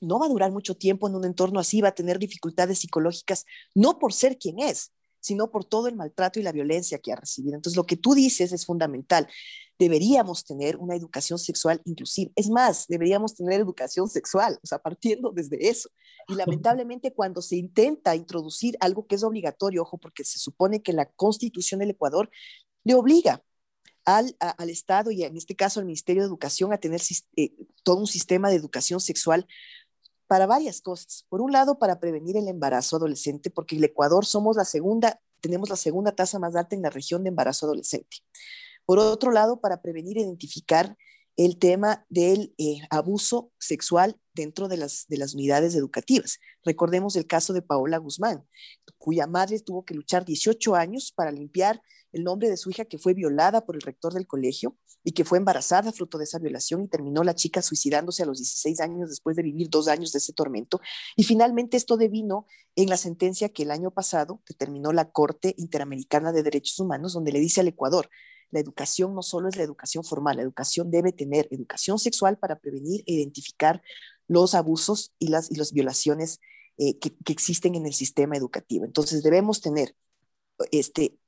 no 0.00 0.18
va 0.18 0.26
a 0.26 0.28
durar 0.28 0.52
mucho 0.52 0.76
tiempo 0.76 1.08
en 1.08 1.16
un 1.16 1.24
entorno 1.24 1.60
así, 1.60 1.80
va 1.80 1.88
a 1.88 1.94
tener 1.94 2.18
dificultades 2.18 2.80
psicológicas, 2.80 3.46
no 3.74 3.98
por 3.98 4.12
ser 4.12 4.38
quien 4.38 4.58
es, 4.60 4.92
sino 5.20 5.50
por 5.50 5.64
todo 5.64 5.88
el 5.88 5.96
maltrato 5.96 6.40
y 6.40 6.42
la 6.42 6.52
violencia 6.52 6.98
que 6.98 7.12
ha 7.12 7.16
recibido. 7.16 7.56
Entonces, 7.56 7.76
lo 7.76 7.86
que 7.86 7.96
tú 7.96 8.14
dices 8.14 8.52
es 8.52 8.66
fundamental 8.66 9.28
deberíamos 9.78 10.44
tener 10.44 10.76
una 10.76 10.96
educación 10.96 11.38
sexual 11.38 11.80
inclusiva. 11.84 12.32
Es 12.34 12.50
más, 12.50 12.86
deberíamos 12.88 13.34
tener 13.34 13.60
educación 13.60 14.08
sexual, 14.08 14.58
o 14.62 14.66
sea, 14.66 14.78
partiendo 14.78 15.30
desde 15.30 15.68
eso. 15.68 15.88
Y 16.26 16.34
lamentablemente 16.34 17.14
cuando 17.14 17.40
se 17.40 17.56
intenta 17.56 18.16
introducir 18.16 18.76
algo 18.80 19.06
que 19.06 19.14
es 19.14 19.22
obligatorio, 19.22 19.82
ojo, 19.82 19.96
porque 19.98 20.24
se 20.24 20.38
supone 20.38 20.82
que 20.82 20.92
la 20.92 21.06
constitución 21.06 21.80
del 21.80 21.90
Ecuador 21.90 22.28
le 22.84 22.94
obliga 22.94 23.42
al, 24.04 24.36
al 24.40 24.70
Estado 24.70 25.10
y 25.10 25.22
en 25.22 25.36
este 25.36 25.54
caso 25.54 25.80
al 25.80 25.86
Ministerio 25.86 26.22
de 26.22 26.28
Educación 26.28 26.72
a 26.72 26.78
tener 26.78 27.00
eh, 27.36 27.54
todo 27.84 27.98
un 27.98 28.06
sistema 28.06 28.50
de 28.50 28.56
educación 28.56 29.00
sexual 29.00 29.46
para 30.28 30.46
varias 30.46 30.80
cosas. 30.80 31.26
Por 31.28 31.40
un 31.40 31.50
lado, 31.50 31.78
para 31.78 31.98
prevenir 31.98 32.36
el 32.36 32.46
embarazo 32.46 32.96
adolescente, 32.96 33.50
porque 33.50 33.74
en 33.74 33.80
el 33.80 33.90
Ecuador 33.90 34.24
somos 34.24 34.56
la 34.56 34.64
segunda, 34.64 35.20
tenemos 35.40 35.68
la 35.70 35.76
segunda 35.76 36.12
tasa 36.12 36.38
más 36.38 36.54
alta 36.54 36.76
en 36.76 36.82
la 36.82 36.90
región 36.90 37.24
de 37.24 37.30
embarazo 37.30 37.66
adolescente. 37.66 38.18
Por 38.84 38.98
otro 38.98 39.32
lado, 39.32 39.60
para 39.60 39.82
prevenir 39.82 40.18
e 40.18 40.20
identificar 40.20 40.96
el 41.36 41.58
tema 41.58 42.04
del 42.08 42.54
eh, 42.58 42.80
abuso 42.90 43.50
sexual 43.58 44.20
dentro 44.38 44.68
de 44.68 44.76
las, 44.76 45.06
de 45.08 45.16
las 45.16 45.34
unidades 45.34 45.74
educativas. 45.74 46.38
Recordemos 46.64 47.16
el 47.16 47.26
caso 47.26 47.52
de 47.52 47.60
Paola 47.60 47.98
Guzmán, 47.98 48.46
cuya 48.96 49.26
madre 49.26 49.58
tuvo 49.58 49.84
que 49.84 49.94
luchar 49.94 50.24
18 50.24 50.76
años 50.76 51.12
para 51.14 51.32
limpiar 51.32 51.82
el 52.12 52.22
nombre 52.24 52.48
de 52.48 52.56
su 52.56 52.70
hija 52.70 52.84
que 52.84 52.98
fue 52.98 53.14
violada 53.14 53.66
por 53.66 53.74
el 53.74 53.82
rector 53.82 54.14
del 54.14 54.26
colegio 54.26 54.76
y 55.02 55.12
que 55.12 55.24
fue 55.24 55.38
embarazada 55.38 55.92
fruto 55.92 56.18
de 56.18 56.24
esa 56.24 56.38
violación 56.38 56.82
y 56.82 56.88
terminó 56.88 57.24
la 57.24 57.34
chica 57.34 57.62
suicidándose 57.62 58.22
a 58.22 58.26
los 58.26 58.38
16 58.38 58.80
años 58.80 59.10
después 59.10 59.36
de 59.36 59.42
vivir 59.42 59.68
dos 59.70 59.88
años 59.88 60.12
de 60.12 60.18
ese 60.18 60.32
tormento. 60.32 60.80
Y 61.16 61.24
finalmente 61.24 61.76
esto 61.76 61.96
devino 61.96 62.46
en 62.76 62.88
la 62.88 62.96
sentencia 62.96 63.48
que 63.48 63.64
el 63.64 63.72
año 63.72 63.90
pasado 63.90 64.40
determinó 64.48 64.92
la 64.92 65.10
Corte 65.10 65.54
Interamericana 65.58 66.32
de 66.32 66.42
Derechos 66.42 66.78
Humanos, 66.78 67.12
donde 67.12 67.32
le 67.32 67.40
dice 67.40 67.60
al 67.60 67.68
Ecuador, 67.68 68.08
la 68.50 68.60
educación 68.60 69.14
no 69.14 69.22
solo 69.22 69.48
es 69.48 69.56
la 69.56 69.62
educación 69.62 70.04
formal, 70.04 70.36
la 70.36 70.42
educación 70.42 70.90
debe 70.90 71.12
tener 71.12 71.48
educación 71.50 71.98
sexual 71.98 72.38
para 72.38 72.58
prevenir 72.58 73.02
e 73.06 73.12
identificar 73.12 73.82
los 74.28 74.54
abusos 74.54 75.12
y 75.18 75.28
las, 75.28 75.50
y 75.50 75.56
las 75.56 75.72
violaciones 75.72 76.38
eh, 76.76 76.98
que, 76.98 77.12
existen 77.32 77.74
en 77.74 77.86
el 77.86 77.94
sistema 77.94 78.36
educativo. 78.36 78.84
Entonces 78.84 79.22
debemos 79.22 79.60
tener 79.60 79.96
este, 80.70 81.18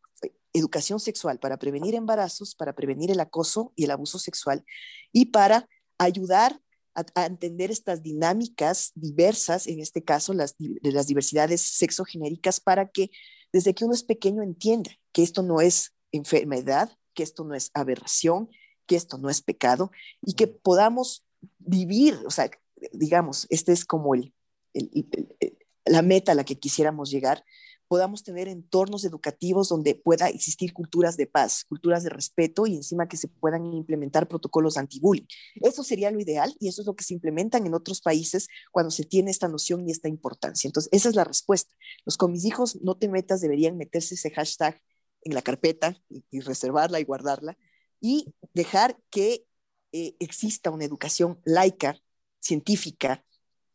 educación 0.53 1.01
sexual 1.01 1.39
para 1.39 1.59
prevenir 1.59 1.95
embarazos, 1.95 2.55
para 2.55 2.75
prevenir 2.75 3.11
el 3.11 3.21
acoso 3.21 3.73
y 3.75 3.85
el 3.85 3.91
abuso 3.91 4.19
sexual 4.19 4.65
y 5.13 5.27
para 5.27 5.69
ayudar 5.99 6.61
a, 6.95 7.27
entender 7.27 7.71
estas 7.71 8.03
dinámicas 8.03 8.93
diversas, 8.95 9.67
en 9.67 9.81
este 9.81 10.03
caso 10.03 10.35
las, 10.35 10.57
de 10.59 10.93
las 10.93 11.07
diversidades 11.07 11.63
sexogenéricas, 11.63 12.61
para 12.61 12.89
que 12.89 13.11
desde 13.53 13.75
que 13.75 13.85
uno 13.85 13.95
es 13.95 14.03
pequeño 14.03 14.43
entienda 14.43 14.91
que 15.13 15.23
esto 15.23 15.43
no 15.43 15.61
es 15.61 15.95
enfermedad, 16.13 16.97
que 17.15 17.23
esto 17.23 17.45
no 17.45 17.55
es 17.55 17.71
aberración, 17.75 18.51
que 18.87 18.97
esto 18.97 19.19
no 19.19 19.31
es 19.31 19.41
pecado 19.41 19.91
y 20.21 20.35
que 20.35 20.47
podamos 20.47 21.25
vivir, 21.59 22.19
o 22.27 22.31
sea, 22.31 22.51
digamos, 22.93 23.47
este 23.51 23.73
es 23.73 23.85
como 23.85 24.15
el, 24.15 24.35
la 25.85 26.03
meta 26.03 26.33
a 26.33 26.35
la 26.35 26.45
que 26.45 26.59
quisiéramos 26.59 27.11
llegar, 27.11 27.45
podamos 27.91 28.23
tener 28.23 28.47
entornos 28.47 29.05
educativos 29.05 29.69
donde 29.69 29.97
pueda 29.97 30.29
existir 30.29 30.73
culturas 30.73 31.17
de 31.17 31.27
paz, 31.27 31.65
culturas 31.65 32.05
de 32.05 32.11
respeto 32.11 32.69
y 32.69 32.77
encima 32.77 33.09
que 33.09 33.17
se 33.17 33.27
puedan 33.27 33.67
implementar 33.73 34.29
protocolos 34.29 34.77
anti-bullying. 34.77 35.27
Eso 35.57 35.83
sería 35.83 36.13
lo 36.13 36.21
ideal 36.21 36.55
y 36.61 36.69
eso 36.69 36.83
es 36.83 36.87
lo 36.87 36.95
que 36.95 37.03
se 37.03 37.15
implementan 37.15 37.67
en 37.67 37.75
otros 37.75 38.01
países 38.01 38.47
cuando 38.71 38.93
se 38.93 39.03
tiene 39.03 39.33
esta 39.33 39.49
noción 39.49 39.89
y 39.89 39.91
esta 39.91 40.09
importancia. 40.09 40.69
Entonces, 40.69 40.89
esa 40.93 41.09
es 41.09 41.17
la 41.17 41.25
respuesta. 41.25 41.75
Los 42.07 42.17
con 42.17 42.31
mis 42.31 42.45
hijos 42.45 42.79
no 42.81 42.97
te 42.97 43.09
metas 43.09 43.41
deberían 43.41 43.77
meterse 43.77 44.15
ese 44.15 44.31
hashtag 44.31 44.81
en 45.23 45.35
la 45.35 45.43
carpeta 45.43 46.01
y, 46.09 46.41
reservarla 46.43 47.01
y 47.01 47.05
guardarla 47.05 47.59
y 48.01 48.33
dejar 48.55 48.97
que 49.11 49.45
eh, 49.91 50.15
exista 50.21 50.71
una 50.71 50.85
educación 50.85 51.41
laica, 51.45 51.99
científica, 52.41 53.25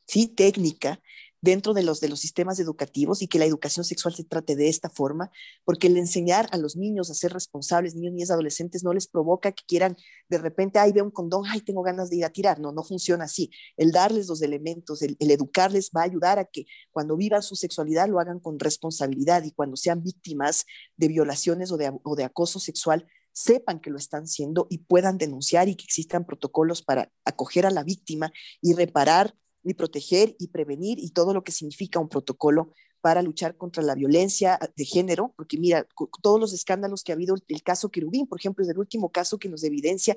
¿sí? 0.05 0.27
técnica, 0.27 1.01
dentro 1.45 1.75
de 1.75 1.83
los, 1.83 2.01
de 2.01 2.09
los 2.09 2.19
sistemas 2.19 2.59
educativos 2.59 3.21
y 3.21 3.27
que 3.27 3.37
la 3.37 3.45
educación 3.45 3.85
sexual 3.85 4.15
se 4.15 4.23
trate 4.23 4.55
de 4.55 4.67
esta 4.67 4.89
forma, 4.89 5.31
porque 5.63 5.87
el 5.87 5.95
enseñar 5.97 6.49
a 6.51 6.57
los 6.57 6.75
niños 6.75 7.11
a 7.11 7.13
ser 7.13 7.31
responsables, 7.33 7.93
niños, 7.93 8.13
niñas, 8.13 8.31
adolescentes, 8.31 8.83
no 8.83 8.93
les 8.93 9.07
provoca 9.07 9.51
que 9.51 9.63
quieran 9.67 9.95
de 10.27 10.39
repente, 10.39 10.79
ay, 10.79 10.91
veo 10.91 11.03
un 11.05 11.11
condón, 11.11 11.43
ay, 11.47 11.61
tengo 11.61 11.83
ganas 11.83 12.09
de 12.09 12.17
ir 12.17 12.25
a 12.25 12.31
tirar. 12.31 12.59
No, 12.59 12.71
no 12.71 12.83
funciona 12.83 13.25
así. 13.25 13.51
El 13.77 13.91
darles 13.91 14.27
los 14.27 14.41
elementos, 14.41 15.03
el, 15.03 15.15
educarles 15.19 15.91
va 15.95 16.01
a 16.01 16.05
ayudar 16.05 16.39
a 16.39 16.45
que 16.45 16.65
cuando 16.91 17.15
vivan 17.15 17.43
su 17.43 17.55
sexualidad 17.55 18.09
lo 18.09 18.19
hagan 18.19 18.39
con 18.39 18.57
responsabilidad 18.57 19.43
y 19.43 19.51
cuando 19.51 19.77
sean 19.77 20.01
víctimas 20.01 20.65
de 20.97 21.07
violaciones 21.07 21.71
o 21.71 21.77
de, 21.77 21.91
o 22.03 22.15
de 22.15 22.23
acoso 22.23 22.59
sexual, 22.59 23.05
sepan 23.35 23.81
que 23.81 23.89
lo 23.89 23.97
están 23.97 24.27
siendo 24.27 24.65
y 24.69 24.77
puedan 24.79 25.17
denunciar 25.17 25.67
y 25.67 25.75
que 25.75 25.83
existan 25.83 26.25
protocolos 26.25 26.81
para 26.81 27.11
acoger 27.25 27.65
a 27.65 27.69
la 27.69 27.83
víctima 27.83 28.31
y 28.61 28.73
reparar 28.73 29.35
y 29.61 29.73
proteger 29.73 30.35
y 30.39 30.47
prevenir 30.47 30.99
y 30.99 31.09
todo 31.09 31.33
lo 31.33 31.43
que 31.43 31.51
significa 31.51 31.99
un 31.99 32.07
protocolo 32.07 32.71
para 33.01 33.21
luchar 33.21 33.57
contra 33.57 33.83
la 33.83 33.93
violencia 33.93 34.57
de 34.75 34.85
género, 34.85 35.33
porque 35.35 35.57
mira, 35.57 35.85
todos 36.21 36.39
los 36.39 36.53
escándalos 36.53 37.03
que 37.03 37.11
ha 37.11 37.15
habido, 37.15 37.35
el 37.47 37.61
caso 37.61 37.89
Querubín, 37.89 38.25
por 38.25 38.39
ejemplo, 38.39 38.63
es 38.63 38.69
el 38.69 38.79
último 38.79 39.11
caso 39.11 39.37
que 39.37 39.49
nos 39.49 39.63
evidencia 39.63 40.15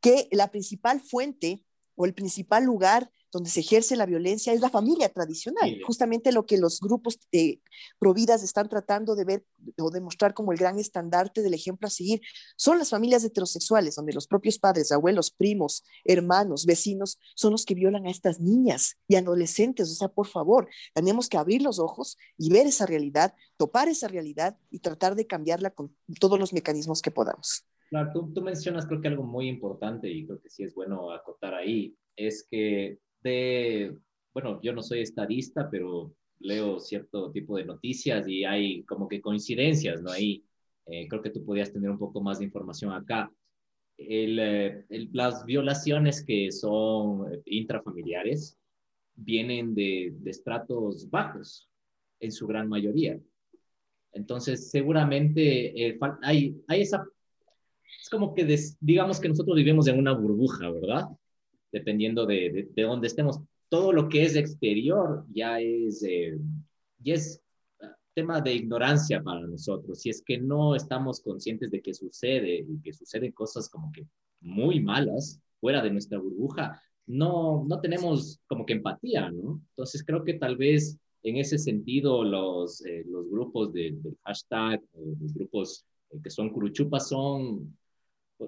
que 0.00 0.28
la 0.30 0.50
principal 0.50 1.00
fuente 1.00 1.64
o 1.96 2.04
el 2.04 2.14
principal 2.14 2.64
lugar 2.64 3.10
donde 3.32 3.50
se 3.50 3.60
ejerce 3.60 3.96
la 3.96 4.06
violencia 4.06 4.52
es 4.52 4.60
la 4.60 4.70
familia 4.70 5.08
tradicional, 5.08 5.78
justamente 5.84 6.32
lo 6.32 6.46
que 6.46 6.58
los 6.58 6.80
grupos 6.80 7.18
eh, 7.32 7.60
providas 7.98 8.42
están 8.42 8.68
tratando 8.68 9.14
de 9.14 9.24
ver 9.24 9.44
o 9.78 9.90
demostrar 9.90 10.34
como 10.34 10.52
el 10.52 10.58
gran 10.58 10.78
estandarte 10.78 11.42
del 11.42 11.54
ejemplo 11.54 11.86
a 11.86 11.90
seguir, 11.90 12.20
son 12.56 12.78
las 12.78 12.90
familias 12.90 13.24
heterosexuales, 13.24 13.96
donde 13.96 14.12
los 14.12 14.26
propios 14.26 14.58
padres, 14.58 14.92
abuelos, 14.92 15.30
primos, 15.30 15.84
hermanos, 16.04 16.64
vecinos, 16.64 17.18
son 17.34 17.52
los 17.52 17.64
que 17.64 17.74
violan 17.74 18.06
a 18.06 18.10
estas 18.10 18.40
niñas 18.40 18.96
y 19.06 19.16
adolescentes. 19.16 19.90
O 19.90 19.94
sea, 19.94 20.08
por 20.08 20.26
favor, 20.26 20.68
tenemos 20.94 21.28
que 21.28 21.36
abrir 21.36 21.62
los 21.62 21.78
ojos 21.78 22.16
y 22.36 22.50
ver 22.50 22.66
esa 22.66 22.86
realidad, 22.86 23.34
topar 23.56 23.88
esa 23.88 24.08
realidad 24.08 24.56
y 24.70 24.78
tratar 24.78 25.14
de 25.14 25.26
cambiarla 25.26 25.70
con 25.70 25.94
todos 26.20 26.38
los 26.38 26.52
mecanismos 26.52 27.02
que 27.02 27.10
podamos. 27.10 27.64
Claro, 27.90 28.10
tú, 28.12 28.32
tú 28.34 28.42
mencionas 28.42 28.86
creo 28.86 29.00
que 29.00 29.08
algo 29.08 29.22
muy 29.22 29.48
importante 29.48 30.10
y 30.10 30.26
creo 30.26 30.40
que 30.40 30.50
sí 30.50 30.62
es 30.62 30.74
bueno 30.74 31.10
acotar 31.10 31.54
ahí, 31.54 31.96
es 32.16 32.46
que 32.50 32.98
de, 33.22 33.96
bueno, 34.32 34.60
yo 34.62 34.72
no 34.72 34.82
soy 34.82 35.00
estadista, 35.00 35.68
pero 35.70 36.14
leo 36.40 36.78
cierto 36.78 37.30
tipo 37.32 37.56
de 37.56 37.64
noticias 37.64 38.28
y 38.28 38.44
hay 38.44 38.84
como 38.84 39.08
que 39.08 39.20
coincidencias, 39.20 40.02
¿no? 40.02 40.10
Ahí 40.10 40.44
eh, 40.86 41.06
creo 41.08 41.22
que 41.22 41.30
tú 41.30 41.44
podías 41.44 41.72
tener 41.72 41.90
un 41.90 41.98
poco 41.98 42.20
más 42.20 42.38
de 42.38 42.44
información 42.44 42.92
acá. 42.92 43.30
Eh, 43.96 44.84
las 45.12 45.44
violaciones 45.44 46.24
que 46.24 46.52
son 46.52 47.42
intrafamiliares 47.44 48.56
vienen 49.16 49.74
de, 49.74 50.14
de 50.16 50.30
estratos 50.30 51.10
bajos, 51.10 51.68
en 52.20 52.32
su 52.32 52.46
gran 52.46 52.68
mayoría. 52.68 53.18
Entonces, 54.12 54.70
seguramente 54.70 55.86
eh, 55.86 55.98
hay, 56.22 56.60
hay 56.66 56.82
esa... 56.82 57.04
Es 58.00 58.08
como 58.08 58.34
que 58.34 58.46
digamos 58.80 59.20
que 59.20 59.28
nosotros 59.28 59.56
vivimos 59.56 59.86
en 59.88 59.98
una 59.98 60.12
burbuja, 60.12 60.70
¿verdad? 60.70 61.06
Dependiendo 61.72 62.26
de, 62.26 62.68
de, 62.74 62.82
dónde 62.82 63.06
estemos. 63.06 63.40
Todo 63.68 63.92
lo 63.92 64.08
que 64.08 64.22
es 64.22 64.36
exterior 64.36 65.24
ya 65.30 65.60
es, 65.60 66.02
eh, 66.02 66.38
ya 66.98 67.14
es 67.14 67.40
ah, 67.82 67.94
tema 68.14 68.40
de 68.40 68.54
ignorancia 68.54 69.22
para 69.22 69.40
nosotros. 69.46 70.00
Si 70.00 70.10
es 70.10 70.22
que 70.22 70.38
no 70.38 70.74
estamos 70.74 71.20
conscientes 71.20 71.70
de 71.70 71.82
que 71.82 71.92
sucede 71.92 72.66
y 72.68 72.80
que 72.82 72.92
suceden 72.92 73.32
cosas 73.32 73.68
como 73.68 73.92
que 73.92 74.06
muy 74.40 74.80
malas 74.80 75.40
fuera 75.60 75.82
de 75.82 75.90
nuestra 75.90 76.18
burbuja, 76.18 76.80
no, 77.06 77.64
no 77.66 77.80
tenemos 77.80 78.40
como 78.46 78.64
que 78.64 78.74
empatía, 78.74 79.30
¿no? 79.30 79.60
Entonces 79.70 80.04
creo 80.04 80.24
que 80.24 80.34
tal 80.34 80.56
vez 80.56 80.98
en 81.22 81.36
ese 81.36 81.58
sentido, 81.58 82.24
los, 82.24 82.84
eh, 82.84 83.04
los 83.06 83.28
grupos 83.28 83.72
del 83.72 84.00
hashtag, 84.24 84.82
los 84.94 85.34
grupos 85.34 85.84
eh, 86.10 86.18
que 86.22 86.30
son 86.30 86.50
curuchupas 86.50 87.08
son, 87.08 87.76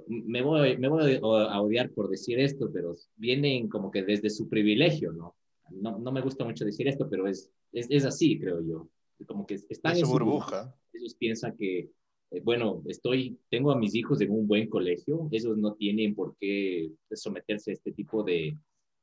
me 0.06 0.42
voy, 0.42 0.76
me 0.78 0.88
voy 0.88 1.18
a 1.22 1.60
odiar 1.60 1.90
por 1.90 2.08
decir 2.08 2.38
esto, 2.38 2.70
pero 2.72 2.94
vienen 3.16 3.68
como 3.68 3.90
que 3.90 4.02
desde 4.02 4.30
su 4.30 4.48
privilegio, 4.48 5.12
¿no? 5.12 5.34
No, 5.70 5.98
no 5.98 6.12
me 6.12 6.20
gusta 6.20 6.44
mucho 6.44 6.64
decir 6.64 6.88
esto, 6.88 7.08
pero 7.08 7.26
es, 7.26 7.50
es, 7.72 7.86
es 7.90 8.04
así, 8.04 8.38
creo 8.38 8.60
yo. 8.60 8.88
Como 9.26 9.46
que 9.46 9.54
están 9.68 9.96
en 9.96 10.06
su 10.06 10.12
burbuja. 10.12 10.74
Ellos 10.92 11.14
piensan 11.14 11.56
que, 11.56 11.90
eh, 12.30 12.40
bueno, 12.42 12.82
estoy, 12.86 13.38
tengo 13.50 13.70
a 13.70 13.78
mis 13.78 13.94
hijos 13.94 14.20
en 14.20 14.30
un 14.30 14.46
buen 14.46 14.68
colegio, 14.68 15.28
ellos 15.30 15.56
no 15.56 15.74
tienen 15.74 16.14
por 16.14 16.36
qué 16.38 16.90
someterse 17.12 17.70
a 17.70 17.74
este 17.74 17.92
tipo 17.92 18.22
de, 18.22 18.56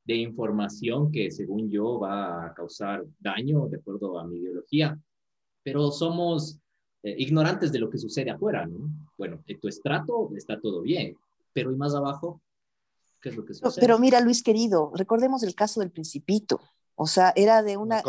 de 0.04 0.14
información 0.16 1.12
que 1.12 1.30
según 1.30 1.70
yo 1.70 1.98
va 2.00 2.46
a 2.46 2.54
causar 2.54 3.04
daño 3.18 3.68
de 3.68 3.76
acuerdo 3.76 4.18
a 4.18 4.26
mi 4.26 4.38
ideología, 4.38 4.98
pero 5.62 5.90
somos 5.90 6.58
eh, 7.02 7.14
ignorantes 7.18 7.70
de 7.70 7.78
lo 7.78 7.88
que 7.88 7.98
sucede 7.98 8.30
afuera, 8.30 8.66
¿no? 8.66 8.90
Bueno, 9.16 9.42
en 9.46 9.60
tu 9.60 9.68
estrato 9.68 10.30
está 10.36 10.60
todo 10.60 10.82
bien, 10.82 11.16
pero 11.52 11.70
¿y 11.72 11.76
más 11.76 11.94
abajo? 11.94 12.40
¿Qué 13.20 13.28
es 13.28 13.36
lo 13.36 13.44
que 13.44 13.54
sucede? 13.54 13.80
pero 13.80 13.98
mira, 13.98 14.20
Luis 14.20 14.42
querido, 14.42 14.92
recordemos 14.94 15.42
el 15.42 15.54
caso 15.54 15.80
del 15.80 15.90
principito, 15.90 16.60
o 16.94 17.06
sea, 17.06 17.32
era 17.36 17.62
de 17.62 17.76
una... 17.76 18.02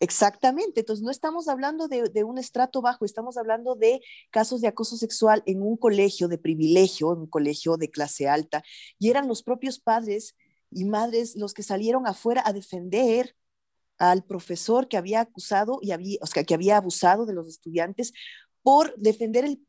Exactamente, 0.00 0.80
entonces 0.80 1.02
no 1.02 1.10
estamos 1.10 1.48
hablando 1.48 1.88
de, 1.88 2.04
de, 2.08 2.22
un 2.22 2.38
estrato 2.38 2.80
bajo, 2.80 3.04
estamos 3.04 3.36
hablando 3.36 3.74
de 3.74 4.00
casos 4.30 4.60
de 4.60 4.68
acoso 4.68 4.96
sexual 4.96 5.42
en 5.44 5.60
un 5.60 5.76
colegio 5.76 6.28
de 6.28 6.38
privilegio, 6.38 7.12
en 7.12 7.20
un 7.22 7.26
colegio 7.26 7.76
de 7.76 7.90
clase 7.90 8.28
alta, 8.28 8.62
y 9.00 9.10
eran 9.10 9.26
los 9.26 9.42
propios 9.42 9.80
padres 9.80 10.36
y 10.70 10.84
madres 10.84 11.34
los 11.36 11.52
que 11.52 11.64
salieron 11.64 12.06
afuera 12.06 12.42
a 12.44 12.52
defender 12.52 13.34
al 13.98 14.24
profesor 14.24 14.88
que 14.88 14.96
había 14.96 15.20
acusado 15.20 15.78
y 15.82 15.90
había, 15.90 16.18
o 16.20 16.26
sea, 16.26 16.44
que 16.44 16.54
había 16.54 16.76
abusado 16.76 17.26
de 17.26 17.34
los 17.34 17.48
estudiantes 17.48 18.12
por 18.62 18.94
defender 18.96 19.44
el, 19.44 19.66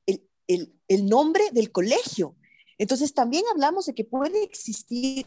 el, 0.47 0.73
el, 0.87 1.05
nombre 1.07 1.43
del 1.51 1.71
colegio. 1.71 2.35
Entonces 2.77 3.13
también 3.13 3.43
hablamos 3.51 3.85
de 3.85 3.95
que 3.95 4.05
puede 4.05 4.43
existir, 4.43 5.25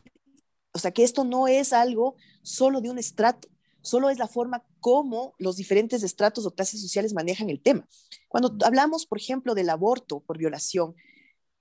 o 0.72 0.78
sea, 0.78 0.90
que 0.90 1.04
esto 1.04 1.24
no 1.24 1.48
es 1.48 1.72
algo 1.72 2.16
solo 2.42 2.80
de 2.80 2.90
un 2.90 2.98
estrato, 2.98 3.48
solo 3.82 4.10
es 4.10 4.18
la 4.18 4.28
forma 4.28 4.64
como 4.80 5.34
los 5.38 5.56
diferentes 5.56 6.02
estratos 6.02 6.46
o 6.46 6.54
clases 6.54 6.80
sociales 6.80 7.14
manejan 7.14 7.50
el 7.50 7.60
tema. 7.60 7.88
Cuando 8.28 8.56
hablamos, 8.64 9.06
por 9.06 9.18
ejemplo, 9.18 9.54
del 9.54 9.70
aborto 9.70 10.20
por 10.20 10.38
violación, 10.38 10.94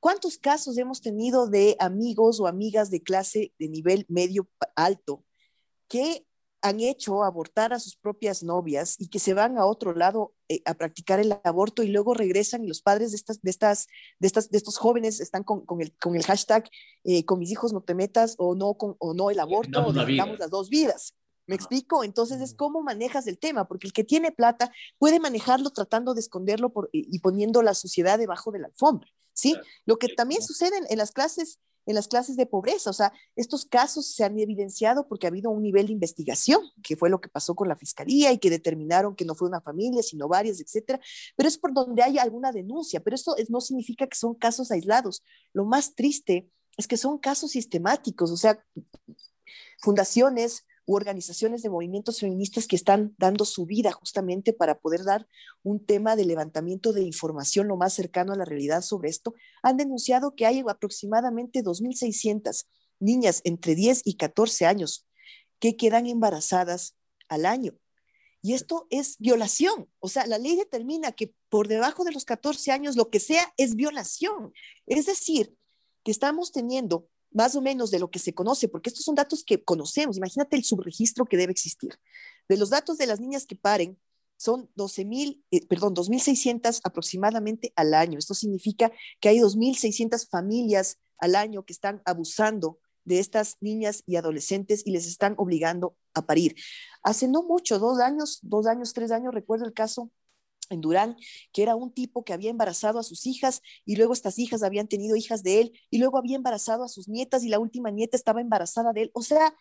¿Cuántos 0.01 0.39
casos 0.39 0.80
hemos 0.80 0.99
tenido 0.99 1.45
de 1.47 1.75
amigos 1.80 2.39
o 2.39 2.47
amigas 2.47 2.89
de 2.89 3.04
clase 3.04 3.54
de 3.60 3.69
nivel 3.69 4.08
medio 4.10 4.49
alto 4.75 5.23
que 5.88 6.25
han 6.62 6.80
hecho 6.80 7.24
abortar 7.24 7.74
a 7.74 7.80
sus 7.80 7.95
propias 7.95 8.43
novias 8.43 8.95
y 9.00 9.10
que 9.10 9.19
se 9.19 9.34
van 9.34 9.58
a 9.58 9.65
otro 9.65 9.93
lado 9.93 10.34
eh, 10.47 10.62
a 10.65 10.76
practicar 10.76 11.19
el 11.19 11.38
aborto 11.43 11.84
y 11.84 11.88
luego 11.88 12.13
regresan 12.13 12.63
y 12.63 12.67
los 12.67 12.82
padres 12.82 13.12
de 13.12 13.17
estas, 13.17 13.41
de 13.41 13.50
estas, 13.50 13.88
de 14.19 14.28
estas, 14.28 14.50
de 14.50 14.58
estos 14.58 14.78
jóvenes 14.78 15.19
están 15.19 15.43
con, 15.43 15.65
con, 15.65 15.82
el, 15.82 15.93
con 15.97 16.15
el 16.15 16.24
hashtag 16.24 16.69
eh, 17.04 17.26
con 17.26 17.39
mis 17.39 17.52
hijos 17.52 17.74
no 17.74 17.82
te 17.82 17.95
metas 17.95 18.36
o 18.38 18.56
no 18.56 18.76
con, 18.76 18.95
o 19.00 19.13
no 19.13 19.30
el 19.30 19.39
aborto 19.39 19.86
o 19.86 19.93
damos 19.93 20.39
las 20.39 20.50
dos 20.50 20.69
vidas. 20.69 21.15
¿Me 21.47 21.56
explico? 21.56 22.04
Entonces 22.04 22.39
es 22.39 22.54
cómo 22.54 22.82
manejas 22.82 23.28
el 23.28 23.39
tema, 23.39 23.67
porque 23.67 23.88
el 23.88 23.93
que 23.93 24.04
tiene 24.04 24.32
plata 24.32 24.71
puede 25.00 25.19
manejarlo 25.19 25.71
tratando 25.71 26.13
de 26.13 26.21
esconderlo 26.21 26.71
por, 26.71 26.89
y, 26.93 27.13
y 27.13 27.19
poniendo 27.19 27.62
la 27.62 27.74
suciedad 27.74 28.19
debajo 28.19 28.52
de 28.52 28.60
la 28.60 28.67
alfombra. 28.67 29.10
¿sí? 29.34 29.56
Lo 29.86 29.97
que 29.97 30.10
también 30.10 30.41
sucede 30.41 30.80
en 30.88 30.97
las 30.97 31.12
clases 31.12 31.60
en 31.86 31.96
las 31.96 32.08
clases 32.08 32.36
de 32.36 32.46
pobreza. 32.46 32.89
O 32.89 32.94
sea, 32.94 33.13
estos 33.36 33.65
casos 33.65 34.08
se 34.08 34.24
han 34.24 34.38
evidenciado 34.39 35.08
porque 35.08 35.28
ha 35.28 35.30
habido 35.30 35.50
un 35.50 35.62
nivel 35.63 35.88
de 35.88 35.94
investigación, 35.94 36.62
que 36.84 36.96
fue 36.96 37.10
lo 37.10 37.22
que 37.22 37.30
pasó 37.30 37.56
con 37.56 37.67
la 37.67 37.76
fiscalía 37.76 38.32
y 38.32 38.38
que 38.38 38.50
determinaron 38.50 39.15
que 39.15 39.26
no 39.26 39.36
fue 39.36 39.48
una 39.48 39.62
familia, 39.62 40.04
sino 40.04 40.28
varias, 40.28 40.60
etcétera. 40.60 41.00
Pero 41.36 41.50
es 41.50 41.58
por 41.58 41.74
donde 41.74 42.04
hay 42.04 42.17
alguna 42.17 42.52
denuncia. 42.52 43.00
Pero 43.00 43.15
esto 43.15 43.36
no 43.50 43.62
significa 43.62 44.08
que 44.08 44.17
son 44.17 44.36
casos 44.36 44.72
aislados. 44.72 45.24
Lo 45.54 45.65
más 45.65 45.96
triste 45.96 46.50
es 46.78 46.88
que 46.88 46.98
son 46.98 47.17
casos 47.17 47.52
sistemáticos. 47.52 48.32
O 48.32 48.38
sea, 48.38 48.63
fundaciones, 49.80 50.65
organizaciones 50.86 51.62
de 51.62 51.70
movimientos 51.70 52.20
feministas 52.20 52.67
que 52.67 52.76
están 52.76 53.15
dando 53.17 53.46
su 53.46 53.65
vida 53.65 53.91
justamente 53.91 54.54
para 54.54 54.80
poder 54.80 55.04
dar 55.04 55.28
un 55.63 55.86
tema 55.86 56.15
de 56.15 56.26
levantamiento 56.26 56.94
de 56.94 57.04
información 57.04 57.67
lo 57.67 57.78
más 57.78 57.94
cercano 57.94 58.34
a 58.34 58.36
la 58.38 58.46
realidad 58.46 58.82
sobre 58.82 59.10
esto, 59.10 59.34
han 59.62 59.78
denunciado 59.78 60.36
que 60.36 60.46
hay 60.46 60.63
aproximadamente 60.67 61.63
2.600 61.63 62.65
niñas 63.00 63.41
entre 63.44 63.76
10 63.76 64.02
y 64.06 64.15
14 64.15 64.65
años 64.65 65.08
que 65.60 65.76
quedan 65.76 66.08
embarazadas 66.08 66.96
al 67.28 67.46
año. 67.46 67.78
Y 68.41 68.54
esto 68.54 68.88
es 68.89 69.17
violación. 69.20 69.88
O 70.00 70.10
sea, 70.10 70.26
la 70.26 70.39
ley 70.39 70.56
determina 70.56 71.12
que 71.12 71.34
por 71.50 71.67
debajo 71.67 72.04
de 72.04 72.12
los 72.12 72.26
14 72.26 72.72
años 72.72 72.96
lo 72.96 73.10
que 73.10 73.20
sea 73.20 73.54
es 73.58 73.76
violación. 73.76 74.54
Es 74.88 75.06
decir, 75.06 75.56
que 76.04 76.12
estamos 76.12 76.52
teniendo 76.52 77.08
más 77.32 77.56
o 77.56 77.62
menos 77.62 77.91
de 77.91 78.00
lo 78.00 78.10
que 78.10 78.20
se 78.20 78.34
conoce, 78.34 78.67
porque 78.67 78.89
estos 78.89 79.06
son 79.06 79.15
datos 79.15 79.44
que 79.44 79.63
conocemos. 79.63 80.17
Imagínate 80.17 80.56
el 80.56 80.63
subregistro 80.63 81.26
que 81.26 81.38
debe 81.38 81.52
existir. 81.52 81.98
De 82.50 82.58
los 82.58 82.70
datos 82.70 82.98
de 82.98 83.08
las 83.08 83.20
niñas 83.20 83.46
que 83.46 83.56
paren, 83.56 83.98
son 84.38 84.70
12 84.76 85.06
mil, 85.06 85.46
eh, 85.52 85.65
perdón, 85.67 85.94
2.600 85.96 86.82
aproximadamente 86.84 87.72
al 87.76 87.94
año. 87.94 88.17
Esto 88.17 88.34
significa 88.34 88.91
que 89.20 89.30
hay 89.30 89.38
2.600 89.38 90.28
familias 90.28 90.98
al 91.20 91.36
año 91.36 91.63
que 91.63 91.74
están 91.74 92.02
abusando 92.06 92.80
de 93.06 93.20
estas 93.20 93.58
niñas 93.62 94.04
y 94.08 94.15
adolescentes 94.15 94.82
y 94.86 94.91
les 94.91 95.06
están 95.06 95.36
obligando 95.38 95.96
a 96.13 96.26
parir. 96.26 96.56
Hace 97.04 97.28
no 97.28 97.44
mucho, 97.44 97.78
dos 97.78 98.00
años, 98.00 98.39
dos 98.41 98.65
años, 98.65 98.94
tres 98.94 99.12
años, 99.12 99.34
recuerdo 99.34 99.65
el 99.65 99.74
caso 99.74 100.12
en 100.73 100.81
Durán, 100.81 101.15
que 101.53 101.63
era 101.63 101.75
un 101.75 101.93
tipo 101.93 102.23
que 102.23 102.34
había 102.34 102.49
embarazado 102.49 102.99
a 102.99 103.03
sus 103.03 103.25
hijas 103.25 103.62
y 103.86 103.95
luego 103.95 104.13
estas 104.13 104.39
hijas 104.39 104.63
habían 104.63 104.88
tenido 104.88 105.15
hijas 105.15 105.43
de 105.43 105.62
él 105.62 105.79
y 105.89 105.97
luego 105.97 106.17
había 106.17 106.36
embarazado 106.36 106.84
a 106.84 106.89
sus 106.89 107.07
nietas 107.07 107.43
y 107.43 107.49
la 107.49 107.60
última 107.60 107.91
nieta 107.91 108.17
estaba 108.17 108.41
embarazada 108.41 108.93
de 108.93 109.03
él. 109.03 109.12
O 109.13 109.21
sea, 109.21 109.53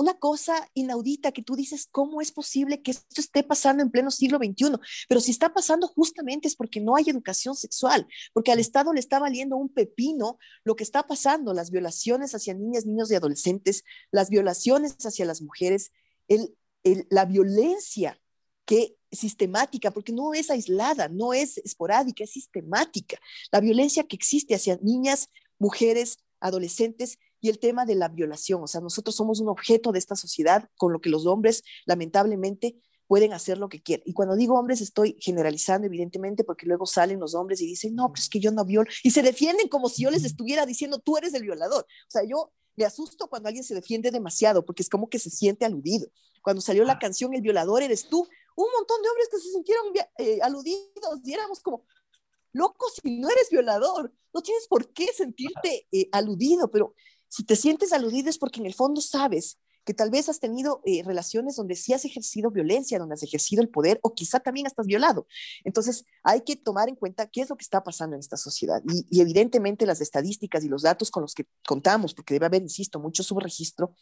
una 0.00 0.18
cosa 0.18 0.68
inaudita 0.72 1.30
que 1.32 1.42
tú 1.42 1.56
dices, 1.56 1.86
¿cómo 1.90 2.22
es 2.22 2.32
posible 2.32 2.80
que 2.80 2.92
esto 2.92 3.20
esté 3.20 3.42
pasando 3.42 3.82
en 3.82 3.90
pleno 3.90 4.10
siglo 4.10 4.38
XXI? 4.38 4.78
Pero 5.08 5.20
si 5.20 5.30
está 5.30 5.52
pasando 5.52 5.86
justamente 5.88 6.48
es 6.48 6.56
porque 6.56 6.80
no 6.80 6.96
hay 6.96 7.04
educación 7.08 7.54
sexual, 7.54 8.06
porque 8.32 8.50
al 8.50 8.60
Estado 8.60 8.94
le 8.94 9.00
está 9.00 9.18
valiendo 9.18 9.56
un 9.56 9.68
pepino 9.68 10.38
lo 10.64 10.74
que 10.74 10.84
está 10.84 11.06
pasando, 11.06 11.52
las 11.52 11.70
violaciones 11.70 12.34
hacia 12.34 12.54
niñas, 12.54 12.86
niños 12.86 13.10
y 13.10 13.14
adolescentes, 13.14 13.84
las 14.10 14.30
violaciones 14.30 14.96
hacia 15.04 15.26
las 15.26 15.42
mujeres, 15.42 15.92
el, 16.28 16.56
la 17.10 17.26
violencia 17.26 18.18
que 18.64 18.96
sistemática, 19.12 19.90
porque 19.90 20.12
no 20.12 20.34
es 20.34 20.50
aislada, 20.50 21.08
no 21.08 21.32
es 21.32 21.58
esporádica, 21.58 22.24
es 22.24 22.30
sistemática. 22.30 23.18
La 23.50 23.60
violencia 23.60 24.04
que 24.04 24.16
existe 24.16 24.54
hacia 24.54 24.78
niñas, 24.82 25.28
mujeres, 25.58 26.18
adolescentes 26.40 27.18
y 27.40 27.48
el 27.48 27.58
tema 27.58 27.84
de 27.84 27.94
la 27.94 28.08
violación. 28.08 28.62
O 28.62 28.66
sea, 28.66 28.80
nosotros 28.80 29.14
somos 29.14 29.40
un 29.40 29.48
objeto 29.48 29.92
de 29.92 29.98
esta 29.98 30.16
sociedad 30.16 30.68
con 30.76 30.92
lo 30.92 31.00
que 31.00 31.10
los 31.10 31.26
hombres, 31.26 31.62
lamentablemente, 31.86 32.76
pueden 33.06 33.32
hacer 33.32 33.58
lo 33.58 33.68
que 33.68 33.82
quieran. 33.82 34.04
Y 34.06 34.12
cuando 34.12 34.36
digo 34.36 34.56
hombres, 34.56 34.80
estoy 34.80 35.16
generalizando, 35.18 35.86
evidentemente, 35.86 36.44
porque 36.44 36.66
luego 36.66 36.86
salen 36.86 37.18
los 37.18 37.34
hombres 37.34 37.60
y 37.60 37.66
dicen, 37.66 37.94
no, 37.94 38.08
pues 38.10 38.22
es 38.22 38.28
que 38.28 38.38
yo 38.38 38.52
no 38.52 38.64
violo. 38.64 38.88
Y 39.02 39.10
se 39.10 39.22
defienden 39.22 39.68
como 39.68 39.88
si 39.88 40.04
yo 40.04 40.10
les 40.12 40.24
estuviera 40.24 40.64
diciendo, 40.64 41.00
tú 41.00 41.16
eres 41.16 41.34
el 41.34 41.42
violador. 41.42 41.82
O 41.82 42.10
sea, 42.10 42.22
yo 42.24 42.52
me 42.76 42.84
asusto 42.84 43.28
cuando 43.28 43.48
alguien 43.48 43.64
se 43.64 43.74
defiende 43.74 44.12
demasiado, 44.12 44.64
porque 44.64 44.82
es 44.82 44.88
como 44.88 45.08
que 45.08 45.18
se 45.18 45.28
siente 45.28 45.64
aludido. 45.64 46.06
Cuando 46.40 46.62
salió 46.62 46.84
la 46.84 46.98
canción 46.98 47.34
El 47.34 47.42
violador 47.42 47.82
eres 47.82 48.08
tú, 48.08 48.28
un 48.64 48.72
montón 48.72 49.02
de 49.02 49.08
hombres 49.08 49.28
que 49.30 49.38
se 49.38 49.50
sintieron 49.50 49.86
eh, 50.18 50.38
aludidos 50.42 51.20
y 51.24 51.32
éramos 51.32 51.60
como, 51.60 51.84
loco, 52.52 52.86
si 52.90 53.18
no 53.18 53.30
eres 53.30 53.48
violador, 53.50 54.12
no 54.32 54.42
tienes 54.42 54.66
por 54.68 54.92
qué 54.92 55.06
sentirte 55.14 55.86
eh, 55.92 56.08
aludido, 56.12 56.70
pero 56.70 56.94
si 57.28 57.44
te 57.44 57.56
sientes 57.56 57.92
aludido 57.92 58.28
es 58.28 58.38
porque 58.38 58.60
en 58.60 58.66
el 58.66 58.74
fondo 58.74 59.00
sabes 59.00 59.58
que 59.84 59.94
tal 59.94 60.10
vez 60.10 60.28
has 60.28 60.40
tenido 60.40 60.82
eh, 60.84 61.02
relaciones 61.02 61.56
donde 61.56 61.74
sí 61.74 61.94
has 61.94 62.04
ejercido 62.04 62.50
violencia, 62.50 62.98
donde 62.98 63.14
has 63.14 63.22
ejercido 63.22 63.62
el 63.62 63.70
poder 63.70 63.98
o 64.02 64.12
quizá 64.12 64.40
también 64.40 64.66
estás 64.66 64.86
violado. 64.86 65.26
Entonces, 65.64 66.04
hay 66.22 66.42
que 66.42 66.54
tomar 66.54 66.90
en 66.90 66.96
cuenta 66.96 67.26
qué 67.28 67.40
es 67.40 67.48
lo 67.48 67.56
que 67.56 67.62
está 67.62 67.82
pasando 67.82 68.14
en 68.14 68.20
esta 68.20 68.36
sociedad. 68.36 68.82
Y, 68.86 69.06
y 69.10 69.22
evidentemente 69.22 69.86
las 69.86 70.02
estadísticas 70.02 70.64
y 70.64 70.68
los 70.68 70.82
datos 70.82 71.10
con 71.10 71.22
los 71.22 71.34
que 71.34 71.46
contamos, 71.66 72.12
porque 72.12 72.34
debe 72.34 72.46
haber, 72.46 72.60
insisto, 72.60 73.00
mucho 73.00 73.22
subregistro, 73.22 73.94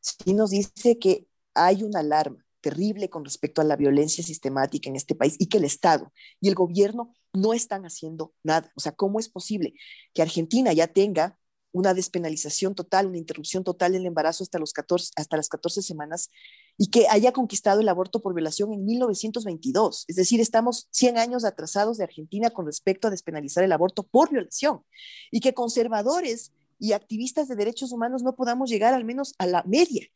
sí 0.00 0.34
nos 0.34 0.50
dice 0.50 0.98
que 0.98 1.28
hay 1.54 1.84
una 1.84 2.00
alarma 2.00 2.44
terrible 2.62 3.10
con 3.10 3.24
respecto 3.24 3.60
a 3.60 3.64
la 3.64 3.76
violencia 3.76 4.24
sistemática 4.24 4.88
en 4.88 4.96
este 4.96 5.14
país 5.14 5.36
y 5.38 5.46
que 5.46 5.58
el 5.58 5.64
Estado 5.64 6.12
y 6.40 6.48
el 6.48 6.54
gobierno 6.54 7.12
no 7.34 7.52
están 7.52 7.84
haciendo 7.84 8.32
nada. 8.42 8.72
O 8.76 8.80
sea, 8.80 8.92
¿cómo 8.92 9.20
es 9.20 9.28
posible 9.28 9.74
que 10.14 10.22
Argentina 10.22 10.72
ya 10.72 10.86
tenga 10.86 11.38
una 11.72 11.94
despenalización 11.94 12.74
total, 12.74 13.06
una 13.06 13.18
interrupción 13.18 13.64
total 13.64 13.92
del 13.92 14.06
embarazo 14.06 14.44
hasta, 14.44 14.58
los 14.58 14.72
14, 14.72 15.12
hasta 15.16 15.36
las 15.36 15.48
14 15.48 15.82
semanas 15.82 16.30
y 16.76 16.90
que 16.90 17.06
haya 17.08 17.32
conquistado 17.32 17.80
el 17.80 17.88
aborto 17.88 18.20
por 18.20 18.34
violación 18.34 18.72
en 18.72 18.84
1922. 18.84 20.04
Es 20.06 20.16
decir, 20.16 20.40
estamos 20.40 20.88
100 20.90 21.18
años 21.18 21.44
atrasados 21.44 21.96
de 21.96 22.04
Argentina 22.04 22.50
con 22.50 22.66
respecto 22.66 23.08
a 23.08 23.10
despenalizar 23.10 23.64
el 23.64 23.72
aborto 23.72 24.02
por 24.02 24.30
violación 24.30 24.84
y 25.30 25.40
que 25.40 25.54
conservadores 25.54 26.52
y 26.78 26.92
activistas 26.92 27.48
de 27.48 27.56
derechos 27.56 27.92
humanos 27.92 28.22
no 28.22 28.34
podamos 28.36 28.68
llegar 28.68 28.92
al 28.92 29.04
menos 29.04 29.34
a 29.38 29.46
la 29.46 29.62
media. 29.64 30.06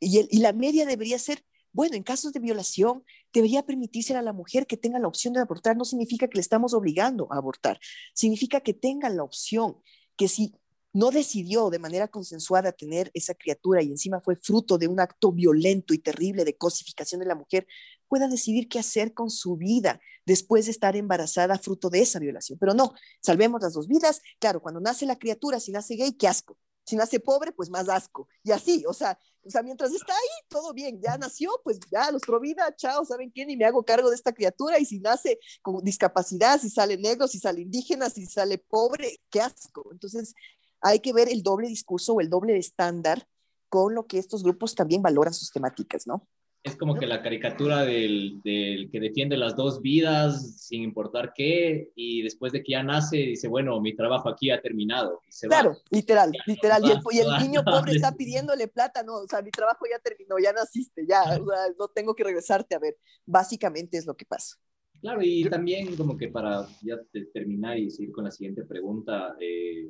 Y, 0.00 0.28
y 0.30 0.40
la 0.40 0.52
media 0.52 0.84
debería 0.84 1.18
ser 1.18 1.44
bueno, 1.74 1.96
en 1.96 2.04
casos 2.04 2.32
de 2.32 2.40
violación, 2.40 3.04
debería 3.32 3.66
permitirse 3.66 4.16
a 4.16 4.22
la 4.22 4.32
mujer 4.32 4.66
que 4.66 4.76
tenga 4.76 4.98
la 5.00 5.08
opción 5.08 5.34
de 5.34 5.40
abortar. 5.40 5.76
No 5.76 5.84
significa 5.84 6.28
que 6.28 6.36
le 6.36 6.40
estamos 6.40 6.72
obligando 6.72 7.26
a 7.30 7.36
abortar, 7.36 7.78
significa 8.14 8.60
que 8.60 8.72
tenga 8.72 9.10
la 9.10 9.24
opción, 9.24 9.76
que 10.16 10.28
si 10.28 10.54
no 10.92 11.10
decidió 11.10 11.70
de 11.70 11.80
manera 11.80 12.06
consensuada 12.06 12.70
tener 12.70 13.10
esa 13.12 13.34
criatura 13.34 13.82
y 13.82 13.90
encima 13.90 14.20
fue 14.20 14.36
fruto 14.36 14.78
de 14.78 14.86
un 14.86 15.00
acto 15.00 15.32
violento 15.32 15.92
y 15.92 15.98
terrible 15.98 16.44
de 16.44 16.56
cosificación 16.56 17.20
de 17.20 17.26
la 17.26 17.34
mujer, 17.34 17.66
pueda 18.08 18.28
decidir 18.28 18.68
qué 18.68 18.78
hacer 18.78 19.12
con 19.12 19.28
su 19.28 19.56
vida 19.56 20.00
después 20.24 20.66
de 20.66 20.70
estar 20.70 20.94
embarazada 20.94 21.58
fruto 21.58 21.90
de 21.90 22.00
esa 22.02 22.20
violación. 22.20 22.58
Pero 22.60 22.72
no, 22.74 22.94
salvemos 23.20 23.60
las 23.60 23.72
dos 23.72 23.88
vidas. 23.88 24.22
Claro, 24.38 24.62
cuando 24.62 24.80
nace 24.80 25.04
la 25.04 25.18
criatura, 25.18 25.58
si 25.58 25.72
nace 25.72 25.96
gay, 25.96 26.12
qué 26.12 26.28
asco. 26.28 26.56
Si 26.86 26.94
nace 26.94 27.18
pobre, 27.18 27.50
pues 27.50 27.70
más 27.70 27.88
asco. 27.88 28.28
Y 28.44 28.52
así, 28.52 28.84
o 28.86 28.92
sea, 28.92 29.18
o 29.46 29.50
sea, 29.50 29.62
mientras 29.62 29.92
está 29.92 30.12
ahí, 30.12 30.46
todo 30.48 30.72
bien, 30.72 31.00
ya 31.00 31.18
nació, 31.18 31.50
pues 31.62 31.78
ya 31.90 32.10
los 32.10 32.22
vida, 32.40 32.74
chao, 32.76 33.04
¿saben 33.04 33.30
quién? 33.30 33.50
Y 33.50 33.56
me 33.56 33.64
hago 33.64 33.84
cargo 33.84 34.08
de 34.08 34.16
esta 34.16 34.32
criatura. 34.32 34.78
Y 34.78 34.84
si 34.84 35.00
nace 35.00 35.38
con 35.62 35.82
discapacidad, 35.84 36.60
si 36.60 36.70
sale 36.70 36.96
negro, 36.96 37.28
si 37.28 37.38
sale 37.38 37.60
indígena, 37.60 38.10
si 38.10 38.26
sale 38.26 38.58
pobre, 38.58 39.20
qué 39.30 39.40
asco. 39.40 39.88
Entonces, 39.92 40.34
hay 40.80 41.00
que 41.00 41.12
ver 41.12 41.28
el 41.28 41.42
doble 41.42 41.68
discurso 41.68 42.14
o 42.14 42.20
el 42.20 42.30
doble 42.30 42.56
estándar 42.56 43.26
con 43.68 43.94
lo 43.94 44.06
que 44.06 44.18
estos 44.18 44.42
grupos 44.42 44.74
también 44.74 45.02
valoran 45.02 45.34
sus 45.34 45.50
temáticas, 45.50 46.06
¿no? 46.06 46.28
Es 46.64 46.76
como 46.76 46.94
que 46.96 47.06
la 47.06 47.22
caricatura 47.22 47.84
del, 47.84 48.40
del, 48.42 48.90
que 48.90 48.98
defiende 48.98 49.36
las 49.36 49.54
dos 49.54 49.82
vidas 49.82 50.66
sin 50.66 50.82
importar 50.82 51.32
qué, 51.34 51.90
y 51.94 52.22
después 52.22 52.52
de 52.52 52.62
que 52.62 52.72
ya 52.72 52.82
nace, 52.82 53.18
dice, 53.18 53.48
bueno, 53.48 53.78
mi 53.82 53.94
trabajo 53.94 54.30
aquí 54.30 54.50
ha 54.50 54.62
terminado. 54.62 55.20
claro, 55.42 55.76
literal, 55.90 56.32
literal. 56.46 56.82
y, 56.82 56.90
el, 56.90 56.98
y 57.10 57.18
el, 57.18 57.28
niño 57.38 57.62
pobre 57.62 57.92
está 57.92 58.16
pidiéndole 58.16 58.66
plata, 58.66 59.02
no, 59.02 59.16
o 59.16 59.28
sea, 59.28 59.42
mi 59.42 59.50
trabajo 59.50 59.84
ya 59.90 59.98
terminó, 59.98 60.38
ya 60.42 60.54
naciste, 60.54 61.06
ya, 61.06 61.22
o 61.22 61.46
sea, 61.46 61.68
no 61.78 61.88
tengo 61.88 62.14
que 62.14 62.24
regresarte 62.24 62.74
a 62.74 62.78
ver. 62.78 62.96
Básicamente 63.26 63.98
es 63.98 64.06
lo 64.06 64.16
que 64.16 64.24
pasa. 64.24 64.56
Claro, 65.04 65.20
y 65.22 65.44
también 65.44 65.94
como 65.96 66.16
que 66.16 66.28
para 66.28 66.66
ya 66.80 66.96
terminar 67.34 67.78
y 67.78 67.90
seguir 67.90 68.10
con 68.10 68.24
la 68.24 68.30
siguiente 68.30 68.64
pregunta, 68.64 69.36
eh, 69.38 69.86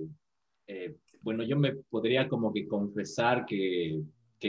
eh, 0.67 0.97
bueno, 1.21 1.45
yo 1.45 1.57
me 1.57 1.77
podría 1.77 2.29
como 2.29 2.53
que 2.53 2.67
confesar 2.67 3.47
que 3.47 4.03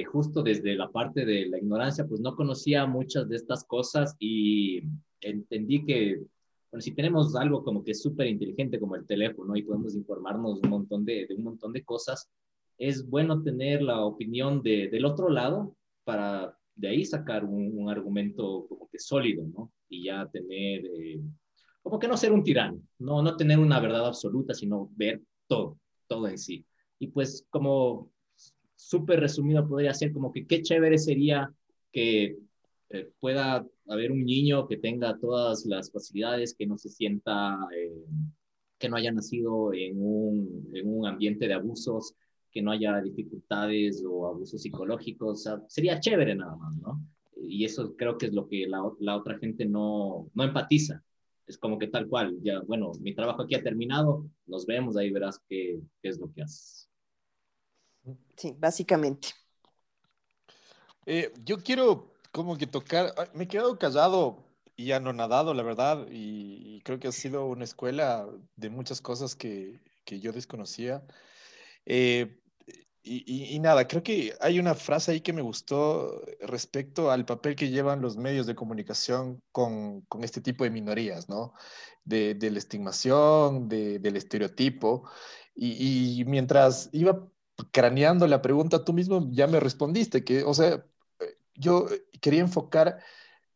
justo 0.04 0.44
desde 0.44 0.76
la 0.76 0.92
parte 0.92 1.26
de 1.26 1.46
la 1.48 1.58
ignorancia, 1.58 2.06
pues 2.06 2.20
no 2.20 2.36
conocía 2.36 2.86
muchas 2.86 3.30
de 3.30 3.38
estas 3.38 3.64
cosas 3.64 4.16
y 4.20 4.82
entendí 5.22 5.86
que, 5.86 6.22
bueno, 6.72 6.82
si 6.82 6.92
tenemos 6.94 7.36
algo 7.36 7.64
como 7.64 7.84
que 7.84 7.94
súper 7.94 8.28
inteligente 8.28 8.80
como 8.80 8.96
el 8.96 9.06
teléfono 9.06 9.56
y 9.56 9.64
podemos 9.64 9.96
informarnos 9.96 10.60
un 10.62 10.70
montón 10.70 11.06
de, 11.06 11.28
un 11.38 11.44
montón 11.44 11.72
de 11.72 11.84
cosas, 11.84 12.30
es 12.78 13.08
bueno 13.10 13.42
tener 13.42 13.82
la 13.82 14.02
opinión 14.04 14.62
de, 14.62 14.90
del 14.90 15.06
otro 15.06 15.30
lado 15.30 15.76
para 16.04 16.58
de 16.76 16.90
ahí 16.90 17.06
sacar 17.06 17.46
un, 17.46 17.90
argumento 17.90 18.66
como 18.68 18.90
que 18.90 19.00
sólido, 19.00 19.46
¿no? 19.48 19.72
Y 19.88 20.06
ya 20.06 20.28
tener, 20.28 20.86
eh, 20.86 21.22
como 21.82 22.00
que 22.00 22.08
no 22.08 22.18
ser 22.18 22.34
un 22.34 22.44
tirano, 22.44 22.82
no, 23.00 23.22
no 23.22 23.38
tener 23.38 23.60
una 23.60 23.80
verdad 23.80 24.08
absoluta, 24.08 24.54
sino 24.54 24.90
ver 24.96 25.22
todo, 25.48 25.80
todo 26.08 26.28
en 26.28 26.38
sí. 26.38 26.66
Y 27.00 27.08
pues 27.08 27.46
como 27.50 28.12
súper 28.76 29.20
resumido 29.20 29.68
podría 29.68 29.94
ser 29.94 30.12
como 30.12 30.32
que 30.32 30.46
qué 30.46 30.62
chévere 30.62 30.98
sería 30.98 31.52
que 31.92 32.38
eh, 32.90 33.12
pueda 33.20 33.66
haber 33.88 34.12
un 34.12 34.26
niño 34.26 34.68
que 34.68 34.78
tenga 34.78 35.18
todas 35.18 35.66
las 35.66 35.92
facilidades, 35.92 36.56
que 36.58 36.68
no 36.68 36.78
se 36.78 36.90
sienta, 36.90 37.58
eh, 37.76 38.06
que 38.78 38.90
no 38.90 38.98
haya 38.98 39.12
nacido 39.12 39.74
en 39.74 39.96
un, 39.98 40.70
en 40.74 40.88
un, 40.88 41.08
ambiente 41.08 41.48
de 41.48 41.54
abusos, 41.54 42.14
que 42.52 42.62
no 42.62 42.72
haya 42.72 43.02
dificultades 43.02 44.04
o 44.08 44.28
abusos 44.28 44.62
psicológicos. 44.62 45.40
O 45.40 45.42
sea, 45.42 45.62
sería 45.68 46.00
chévere 46.00 46.36
nada 46.36 46.56
más, 46.56 46.78
¿no? 46.78 47.02
Y 47.42 47.66
eso 47.66 47.96
creo 47.96 48.18
que 48.18 48.28
es 48.28 48.34
lo 48.34 48.48
que 48.48 48.68
la, 48.68 48.82
la 49.00 49.18
otra 49.18 49.38
gente 49.40 49.66
no, 49.66 50.30
no 50.34 50.44
empatiza. 50.44 51.04
Es 51.48 51.58
como 51.58 51.78
que 51.78 51.88
tal 51.88 52.08
cual, 52.08 52.38
ya, 52.42 52.62
bueno, 52.62 52.92
mi 53.02 53.14
trabajo 53.14 53.44
aquí 53.44 53.56
ha 53.56 53.64
terminado, 53.64 54.26
nos 54.48 54.66
vemos, 54.66 54.98
ahí 54.98 55.12
verás 55.12 55.40
qué, 55.48 55.80
qué 56.02 56.10
es 56.10 56.20
lo 56.20 56.32
que 56.34 56.42
haces. 56.42 56.90
Sí, 58.36 58.56
básicamente. 58.58 59.30
Eh, 61.06 61.32
yo 61.44 61.58
quiero 61.58 62.14
como 62.32 62.58
que 62.58 62.68
tocar, 62.68 63.14
me 63.34 63.46
he 63.46 63.48
quedado 63.48 63.78
callado 63.80 64.44
y 64.76 64.92
anonadado, 64.92 65.54
la 65.54 65.64
verdad, 65.64 66.06
y, 66.12 66.82
creo 66.84 67.00
que 67.00 67.08
ha 67.08 67.12
sido 67.12 67.46
una 67.46 67.64
escuela 67.64 68.28
de 68.56 68.70
muchas 68.70 69.02
cosas 69.02 69.36
que, 69.36 69.80
que 70.04 70.20
yo 70.20 70.32
desconocía. 70.34 71.04
Eh, 71.86 72.42
y, 73.08 73.56
y, 73.56 73.60
nada, 73.60 73.88
creo 73.88 74.02
que 74.02 74.34
hay 74.42 74.60
una 74.60 74.74
frase 74.74 75.12
ahí 75.12 75.22
que 75.22 75.32
me 75.32 75.44
gustó 75.44 76.22
respecto 76.42 77.12
al 77.12 77.24
papel 77.26 77.56
que 77.56 77.70
llevan 77.70 78.02
los 78.02 78.18
medios 78.18 78.48
de 78.48 78.56
comunicación 78.56 79.42
con, 79.52 80.02
con 80.02 80.24
este 80.24 80.42
tipo 80.42 80.64
de 80.64 80.72
minorías, 80.72 81.30
¿no? 81.30 81.54
De, 82.04 82.34
de 82.34 82.50
la 82.50 82.58
estigmación, 82.58 83.70
de, 83.70 84.00
del 84.00 84.18
estereotipo. 84.18 85.08
Y, 85.56 86.20
y, 86.20 86.26
mientras 86.26 86.90
iba 86.94 87.30
craneando 87.72 88.28
la 88.28 88.42
pregunta, 88.42 88.84
tú 88.84 88.94
mismo 88.94 89.28
ya 89.32 89.48
me 89.48 89.60
respondiste, 89.60 90.24
que, 90.24 90.44
o 90.44 90.54
sea, 90.54 90.86
yo 91.56 91.88
quería 92.22 92.42
enfocar 92.42 93.00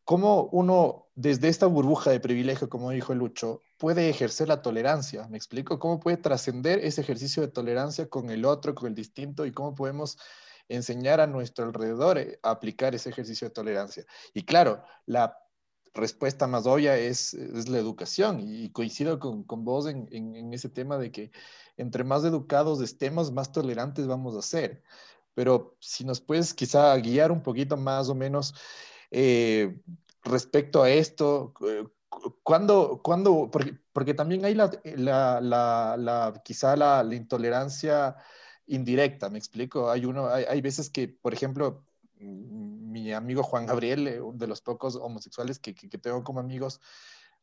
cómo 0.06 0.50
uno, 0.52 1.08
desde 1.16 1.50
esta 1.50 1.68
burbuja 1.68 2.10
de 2.10 2.20
privilegio, 2.20 2.70
como 2.70 2.92
dijo 2.92 3.14
Lucho, 3.14 3.62
puede 3.78 4.10
ejercer 4.10 4.48
la 4.48 4.62
tolerancia. 4.62 5.28
¿Me 5.28 5.38
explico? 5.38 5.78
¿Cómo 5.78 6.00
puede 6.00 6.18
trascender 6.18 6.80
ese 6.80 7.02
ejercicio 7.02 7.42
de 7.44 7.50
tolerancia 7.50 8.10
con 8.10 8.30
el 8.30 8.46
otro, 8.46 8.74
con 8.74 8.88
el 8.88 8.96
distinto, 8.96 9.46
y 9.46 9.52
cómo 9.52 9.76
podemos 9.76 10.18
enseñar 10.68 11.20
a 11.20 11.28
nuestro 11.28 11.66
alrededor 11.66 12.18
eh, 12.18 12.40
a 12.42 12.52
aplicar 12.52 12.96
ese 12.96 13.10
ejercicio 13.10 13.48
de 13.48 13.54
tolerancia? 13.54 14.06
Y 14.34 14.44
claro, 14.46 14.82
la 15.06 15.38
respuesta 15.94 16.48
más 16.48 16.66
obvia 16.66 16.98
es, 16.98 17.34
es 17.34 17.70
la 17.70 17.78
educación, 17.78 18.40
y 18.40 18.72
coincido 18.72 19.20
con, 19.20 19.44
con 19.44 19.64
vos 19.64 19.88
en, 19.88 20.08
en, 20.12 20.36
en 20.36 20.54
ese 20.54 20.70
tema 20.70 20.98
de 20.98 21.12
que 21.12 21.32
entre 21.80 22.04
más 22.04 22.26
educados 22.26 22.82
estemos, 22.82 23.32
más 23.32 23.52
tolerantes 23.52 24.06
vamos 24.06 24.36
a 24.36 24.42
ser. 24.42 24.84
Pero 25.34 25.78
si 25.80 26.04
nos 26.04 26.20
puedes 26.20 26.54
quizá 26.54 26.96
guiar 26.98 27.32
un 27.32 27.42
poquito 27.42 27.78
más 27.78 28.10
o 28.10 28.16
menos 28.16 28.54
eh, 29.12 29.80
respecto 30.24 30.84
a 30.84 30.90
esto, 30.90 31.54
eh, 31.66 31.88
¿cuándo, 32.44 33.02
cuándo 33.02 33.50
porque, 33.50 34.14
también 34.14 34.44
hay 34.44 34.56
la, 34.56 34.70
la, 34.84 35.96
la, 35.98 36.42
quizá 36.44 36.76
la, 36.76 37.06
intolerancia 37.16 38.18
indirecta, 38.68 39.30
me 39.30 39.38
explico. 39.38 39.90
Hay, 39.90 40.06
uno, 40.06 40.28
hay, 40.28 40.62
veces 40.62 40.90
que, 40.90 41.08
por 41.08 41.34
ejemplo, 41.34 41.86
mi 42.20 43.14
amigo 43.14 43.42
Juan 43.44 43.66
Gabriel, 43.66 44.08
eh, 44.08 44.20
de 44.34 44.48
los 44.48 44.62
pocos 44.62 44.96
homosexuales 44.98 45.60
que, 45.60 45.74
que, 45.74 45.90
que 45.90 45.98
tengo 45.98 46.24
como 46.26 46.42
amigos, 46.42 46.82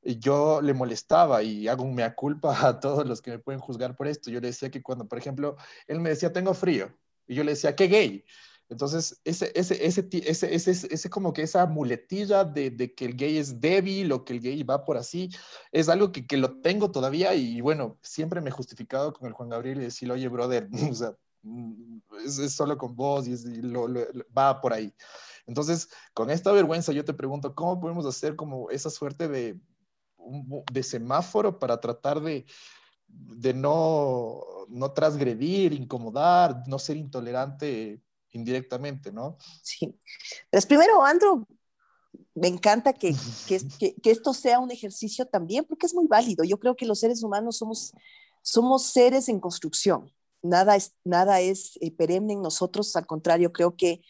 yo 0.03 0.61
le 0.63 0.75
molestaba 0.75 1.43
y 1.43 1.69
hago 1.69 1.85
un 1.85 1.95
mea 1.95 2.15
culpa 2.15 2.57
a 2.67 2.81
todos 2.81 3.07
los 3.07 3.21
que 3.21 3.33
me 3.33 3.39
pueden 3.39 3.61
juzgar 3.61 3.97
por 3.97 4.07
esto. 4.07 4.31
Yo 4.31 4.41
le 4.41 4.49
decía 4.49 4.71
que 4.71 4.83
cuando, 4.83 5.07
por 5.07 5.19
ejemplo, 5.19 5.57
él 5.87 6.01
me 6.01 6.11
decía, 6.11 6.33
tengo 6.33 6.55
frío, 6.55 6.93
y 7.27 7.35
yo 7.35 7.45
le 7.45 7.53
decía, 7.53 7.75
qué 7.75 7.89
gay. 7.89 8.25
Entonces, 8.69 9.21
ese, 9.25 9.53
ese, 9.55 9.87
ese, 9.87 10.09
ese, 10.13 10.71
ese, 10.71 11.11
como 11.11 11.33
que 11.33 11.43
esa 11.43 11.67
muletilla 11.67 12.43
de, 12.43 12.71
de, 12.71 12.95
que 12.95 13.05
el 13.05 13.17
gay 13.17 13.39
es 13.39 13.61
débil 13.61 14.11
o 14.11 14.25
que 14.25 14.33
el 14.33 14.41
gay 14.41 14.63
va 14.65 14.85
por 14.85 14.97
así, 14.97 15.31
es 15.71 15.89
algo 15.89 16.11
que, 16.11 16.27
que 16.27 16.37
lo 16.37 16.61
tengo 16.61 16.91
todavía 16.91 17.33
y 17.35 17.61
bueno, 17.61 17.97
siempre 18.03 18.41
me 18.41 18.51
he 18.51 18.53
justificado 18.53 19.13
con 19.13 19.29
el 19.29 19.35
Juan 19.35 19.51
Gabriel 19.51 19.79
y 19.79 19.85
decirle, 19.85 20.15
oye, 20.15 20.29
brother, 20.29 20.69
o 20.91 20.95
sea, 20.95 21.15
mm, 21.43 21.99
es, 22.25 22.53
solo 22.53 22.77
con 22.77 22.97
vos 22.97 23.29
y, 23.29 23.35
es, 23.35 23.45
lo, 23.45 23.89
va 24.37 24.61
por 24.61 24.73
ahí. 24.73 24.93
Entonces, 25.47 25.89
con 26.13 26.31
esta 26.31 26.51
vergüenza 26.51 26.93
yo 26.93 27.05
te 27.05 27.15
pregunto, 27.15 27.55
¿cómo 27.55 27.79
podemos 27.79 28.05
hacer 28.05 28.35
como 28.35 28.69
esa 28.71 28.91
suerte 28.91 29.29
de, 29.29 29.61
de 30.73 30.83
semáforo 30.83 31.59
para 31.59 31.81
tratar 31.81 32.21
de, 32.21 32.47
de 33.07 33.55
no, 33.55 34.41
no 34.69 34.93
transgredir, 34.93 35.73
incomodar, 35.73 36.63
no 36.67 36.79
ser 36.79 36.97
intolerante 36.97 38.03
indirectamente, 38.33 39.13
¿no? 39.13 39.39
Sí. 39.63 39.99
Pues 40.51 40.67
primero, 40.67 41.03
Andrew, 41.03 41.47
me 42.35 42.49
encanta 42.49 42.93
que, 42.93 43.15
que, 43.47 43.95
que, 43.95 44.11
esto 44.11 44.35
sea 44.35 44.59
un 44.61 44.71
ejercicio 44.71 45.27
también, 45.27 45.65
porque 45.65 45.87
es 45.87 45.95
muy 45.95 46.07
válido. 46.07 46.45
Yo 46.45 46.59
creo 46.59 46.77
que 46.77 46.87
los 46.87 47.01
seres 47.01 47.23
humanos 47.23 47.57
somos, 47.57 47.93
somos 48.43 48.85
seres 48.85 49.29
en 49.29 49.41
construcción. 49.41 50.13
Nada 50.43 50.77
es, 50.77 50.95
nada 51.03 51.41
es 51.41 51.79
eh, 51.81 51.91
perenne 51.91 52.35
en 52.35 52.43
nosotros, 52.43 52.95
al 52.95 53.07
contrario, 53.07 53.53
creo 53.53 53.75
que 53.75 54.03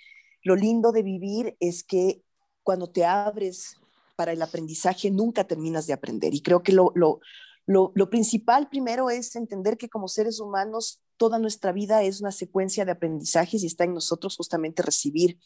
lo 0.43 0.57
lindo 0.57 0.93
de 0.93 1.03
vivir 1.03 1.57
es 1.61 1.83
que 1.85 2.23
cuando 2.63 2.91
te 2.91 3.05
abres 3.05 3.77
para 4.17 4.33
el 4.33 4.43
aprendizaje, 4.43 5.11
nunca 5.11 5.45
terminas 5.45 5.87
de 5.87 5.93
aprender. 5.93 6.35
Y 6.35 6.43
creo 6.43 6.63
que 6.63 6.73
lo, 6.73 6.91
lo, 6.95 7.21
lo, 7.67 7.93
lo 7.95 8.11
principal 8.11 8.69
primero 8.69 9.11
es 9.11 9.37
entender 9.37 9.77
que 9.77 9.89
como 9.89 10.09
seres 10.09 10.41
humanos, 10.41 11.01
toda 11.17 11.39
nuestra 11.39 11.73
vida 11.73 12.03
es 12.03 12.21
una 12.21 12.33
secuencia 12.33 12.85
de 12.85 12.93
aprendizajes 12.93 13.63
y 13.63 13.67
está 13.67 13.85
en 13.85 13.95
nosotros 13.95 14.37
justamente 14.37 14.83
recibir 14.83 15.39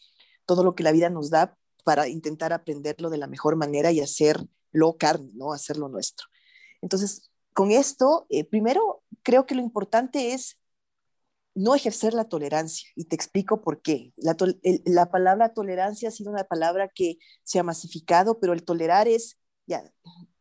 todo 0.46 0.64
lo 0.64 0.74
que 0.74 0.82
la 0.82 0.92
vida 0.92 1.10
nos 1.10 1.30
da 1.30 1.56
para 1.84 2.08
intentar 2.08 2.52
aprenderlo 2.52 3.10
de 3.10 3.18
la 3.18 3.26
mejor 3.26 3.56
manera 3.56 3.90
y 3.92 4.00
hacerlo 4.00 4.96
carne, 4.98 5.30
¿no? 5.34 5.52
Hacerlo 5.52 5.88
nuestro. 5.88 6.26
Entonces, 6.82 7.30
con 7.52 7.70
esto, 7.70 8.26
eh, 8.28 8.44
primero, 8.44 9.02
creo 9.22 9.46
que 9.46 9.54
lo 9.54 9.62
importante 9.62 10.32
es 10.32 10.59
no 11.54 11.74
ejercer 11.74 12.14
la 12.14 12.28
tolerancia 12.28 12.88
y 12.94 13.06
te 13.06 13.16
explico 13.16 13.60
por 13.60 13.82
qué. 13.82 14.12
La, 14.16 14.36
la, 14.84 15.10
palabra 15.10 15.52
tolerancia 15.52 16.08
ha 16.08 16.12
sido 16.12 16.30
una 16.30 16.44
palabra 16.44 16.88
que 16.88 17.18
se 17.42 17.58
ha 17.58 17.62
masificado, 17.62 18.38
pero 18.40 18.52
el 18.52 18.64
tolerar 18.64 19.08
es 19.08 19.38
ya 19.66 19.82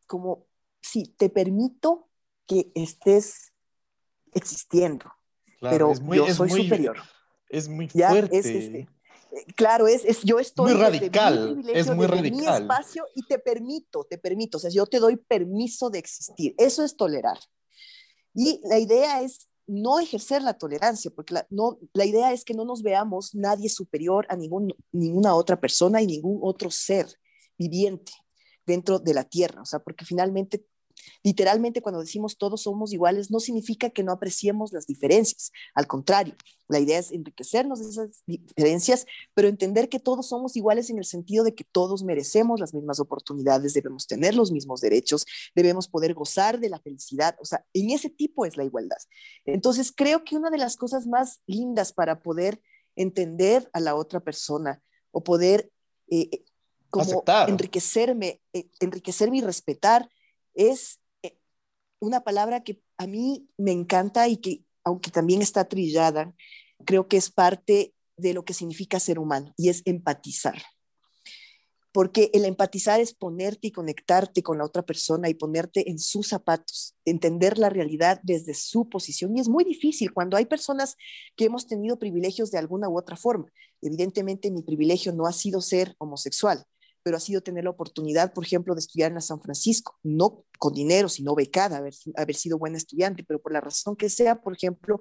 como 0.07 0.47
si 0.81 1.05
te 1.05 1.29
permito 1.29 2.09
que 2.47 2.71
estés 2.73 3.53
existiendo, 4.33 5.11
pero 5.59 5.93
yo 5.93 6.33
soy 6.33 6.49
superior. 6.49 6.97
Es 7.49 7.67
muy 7.67 7.89
fuerte. 7.89 8.37
Este, 8.37 8.87
Claro, 9.55 9.87
es, 9.87 10.05
es 10.05 10.23
yo 10.23 10.39
estoy 10.39 10.73
muy 10.73 10.81
radical, 10.81 11.63
es 11.71 11.87
muy 11.93 12.07
radical. 12.07 12.39
mi 12.39 12.47
espacio 12.47 13.05
y 13.13 13.21
te 13.27 13.37
permito, 13.37 14.03
te 14.03 14.17
permito, 14.17 14.57
o 14.57 14.59
sea, 14.59 14.71
yo 14.71 14.87
te 14.87 14.99
doy 14.99 15.17
permiso 15.17 15.91
de 15.91 15.99
existir. 15.99 16.55
Eso 16.57 16.83
es 16.83 16.95
tolerar. 16.95 17.37
Y 18.33 18.59
la 18.63 18.79
idea 18.79 19.21
es 19.21 19.48
no 19.69 19.99
ejercer 19.99 20.41
la 20.41 20.55
tolerancia, 20.55 21.11
porque 21.11 21.35
la, 21.35 21.47
no, 21.49 21.77
la 21.93 22.05
idea 22.05 22.33
es 22.33 22.43
que 22.43 22.53
no 22.53 22.65
nos 22.65 22.81
veamos 22.81 23.35
nadie 23.35 23.69
superior 23.69 24.25
a 24.29 24.35
ningún, 24.35 24.73
ninguna 24.91 25.35
otra 25.35 25.59
persona 25.59 26.01
y 26.01 26.07
ningún 26.07 26.39
otro 26.41 26.71
ser 26.71 27.07
viviente 27.57 28.11
dentro 28.65 28.99
de 28.99 29.13
la 29.13 29.23
tierra, 29.23 29.61
o 29.61 29.65
sea, 29.65 29.79
porque 29.79 30.05
finalmente 30.05 30.65
Literalmente, 31.23 31.81
cuando 31.81 32.01
decimos 32.01 32.37
todos 32.37 32.63
somos 32.63 32.93
iguales, 32.93 33.31
no 33.31 33.39
significa 33.39 33.89
que 33.89 34.03
no 34.03 34.11
apreciemos 34.11 34.71
las 34.71 34.87
diferencias. 34.87 35.51
Al 35.73 35.87
contrario, 35.87 36.35
la 36.67 36.79
idea 36.79 36.99
es 36.99 37.11
enriquecernos 37.11 37.79
de 37.79 37.89
esas 37.89 38.23
diferencias, 38.27 39.05
pero 39.33 39.47
entender 39.47 39.89
que 39.89 39.99
todos 39.99 40.29
somos 40.29 40.55
iguales 40.55 40.89
en 40.89 40.99
el 40.99 41.05
sentido 41.05 41.43
de 41.43 41.55
que 41.55 41.63
todos 41.63 42.03
merecemos 42.03 42.59
las 42.59 42.73
mismas 42.73 42.99
oportunidades, 42.99 43.73
debemos 43.73 44.05
tener 44.05 44.35
los 44.35 44.51
mismos 44.51 44.79
derechos, 44.81 45.25
debemos 45.55 45.87
poder 45.87 46.13
gozar 46.13 46.59
de 46.59 46.69
la 46.69 46.79
felicidad. 46.79 47.35
O 47.41 47.45
sea, 47.45 47.65
en 47.73 47.89
ese 47.89 48.09
tipo 48.09 48.45
es 48.45 48.55
la 48.55 48.63
igualdad. 48.63 48.97
Entonces, 49.45 49.91
creo 49.91 50.23
que 50.23 50.37
una 50.37 50.49
de 50.51 50.59
las 50.59 50.77
cosas 50.77 51.07
más 51.07 51.41
lindas 51.47 51.91
para 51.91 52.21
poder 52.21 52.61
entender 52.95 53.69
a 53.73 53.79
la 53.79 53.95
otra 53.95 54.19
persona 54.19 54.81
o 55.11 55.23
poder 55.23 55.71
eh, 56.09 56.29
eh, 56.31 56.45
como 56.89 57.23
enriquecerme, 57.47 58.41
eh, 58.53 58.67
enriquecerme 58.79 59.37
y 59.37 59.41
respetar 59.41 60.09
es 60.53 60.99
eh, 61.23 61.37
una 61.99 62.21
palabra 62.23 62.63
que 62.63 62.81
a 62.97 63.07
mí 63.07 63.49
me 63.57 63.71
encanta 63.71 64.27
y 64.27 64.37
que, 64.37 64.63
aunque 64.83 65.11
también 65.11 65.41
está 65.41 65.67
trillada, 65.67 66.33
creo 66.85 67.07
que 67.07 67.17
es 67.17 67.29
parte 67.29 67.93
de 68.17 68.33
lo 68.33 68.45
que 68.45 68.53
significa 68.53 68.99
ser 68.99 69.19
humano 69.19 69.53
y 69.57 69.69
es 69.69 69.81
empatizar. 69.85 70.61
Porque 71.91 72.29
el 72.33 72.45
empatizar 72.45 72.99
es 72.99 73.13
ponerte 73.13 73.69
y 73.69 73.71
conectarte 73.71 74.43
con 74.43 74.59
la 74.59 74.65
otra 74.65 74.83
persona 74.83 75.27
y 75.27 75.33
ponerte 75.33 75.89
en 75.89 75.97
sus 75.97 76.27
zapatos, 76.27 76.95
entender 77.03 77.57
la 77.57 77.69
realidad 77.69 78.19
desde 78.21 78.53
su 78.53 78.89
posición. 78.89 79.35
Y 79.35 79.39
es 79.39 79.49
muy 79.49 79.63
difícil 79.63 80.13
cuando 80.13 80.37
hay 80.37 80.45
personas 80.45 80.97
que 81.35 81.45
hemos 81.45 81.65
tenido 81.65 81.97
privilegios 81.97 82.51
de 82.51 82.59
alguna 82.59 82.89
u 82.89 82.97
otra 82.97 83.15
forma. 83.15 83.51
Evidentemente 83.81 84.51
mi 84.51 84.61
privilegio 84.61 85.13
no 85.13 85.25
ha 85.25 85.33
sido 85.33 85.61
ser 85.61 85.95
homosexual, 85.97 86.63
pero 87.03 87.17
ha 87.17 87.19
sido 87.19 87.41
tener 87.41 87.63
la 87.63 87.69
oportunidad, 87.69 88.33
por 88.33 88.45
ejemplo, 88.45 88.75
de 88.75 88.79
estudiar 88.79 89.11
en 89.11 89.21
San 89.21 89.41
Francisco, 89.41 89.97
no 90.03 90.43
con 90.57 90.73
dinero, 90.73 91.09
sino 91.09 91.35
becada, 91.35 91.77
haber, 91.77 92.35
sido 92.35 92.57
buena 92.57 92.77
estudiante, 92.77 93.23
pero 93.23 93.41
por 93.41 93.53
la 93.53 93.61
razón 93.61 93.95
que 93.95 94.09
sea, 94.09 94.41
por 94.41 94.53
ejemplo, 94.53 94.99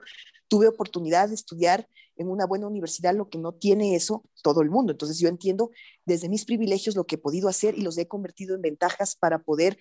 tuve 0.49 0.69
oportunidad 0.69 1.29
de 1.29 1.35
estudiar 1.35 1.89
en 2.17 2.29
una 2.29 2.47
buena 2.47 2.67
universidad, 2.67 3.15
lo 3.15 3.29
que 3.29 3.39
no 3.39 3.53
tiene 3.53 3.95
eso 3.95 4.25
todo 4.43 4.63
el 4.63 4.71
mundo. 4.71 4.93
Entonces 4.93 5.19
yo 5.19 5.29
entiendo 5.29 5.71
desde 6.05 6.29
mis 6.29 6.45
privilegios 6.45 6.97
lo 6.97 7.07
que 7.07 7.15
he 7.15 7.19
podido 7.19 7.49
hacer 7.49 7.79
y 7.79 7.83
los 7.83 7.97
he 7.99 8.09
convertido 8.09 8.55
en 8.55 8.63
ventajas 8.63 9.15
para 9.15 9.39
poder 9.39 9.79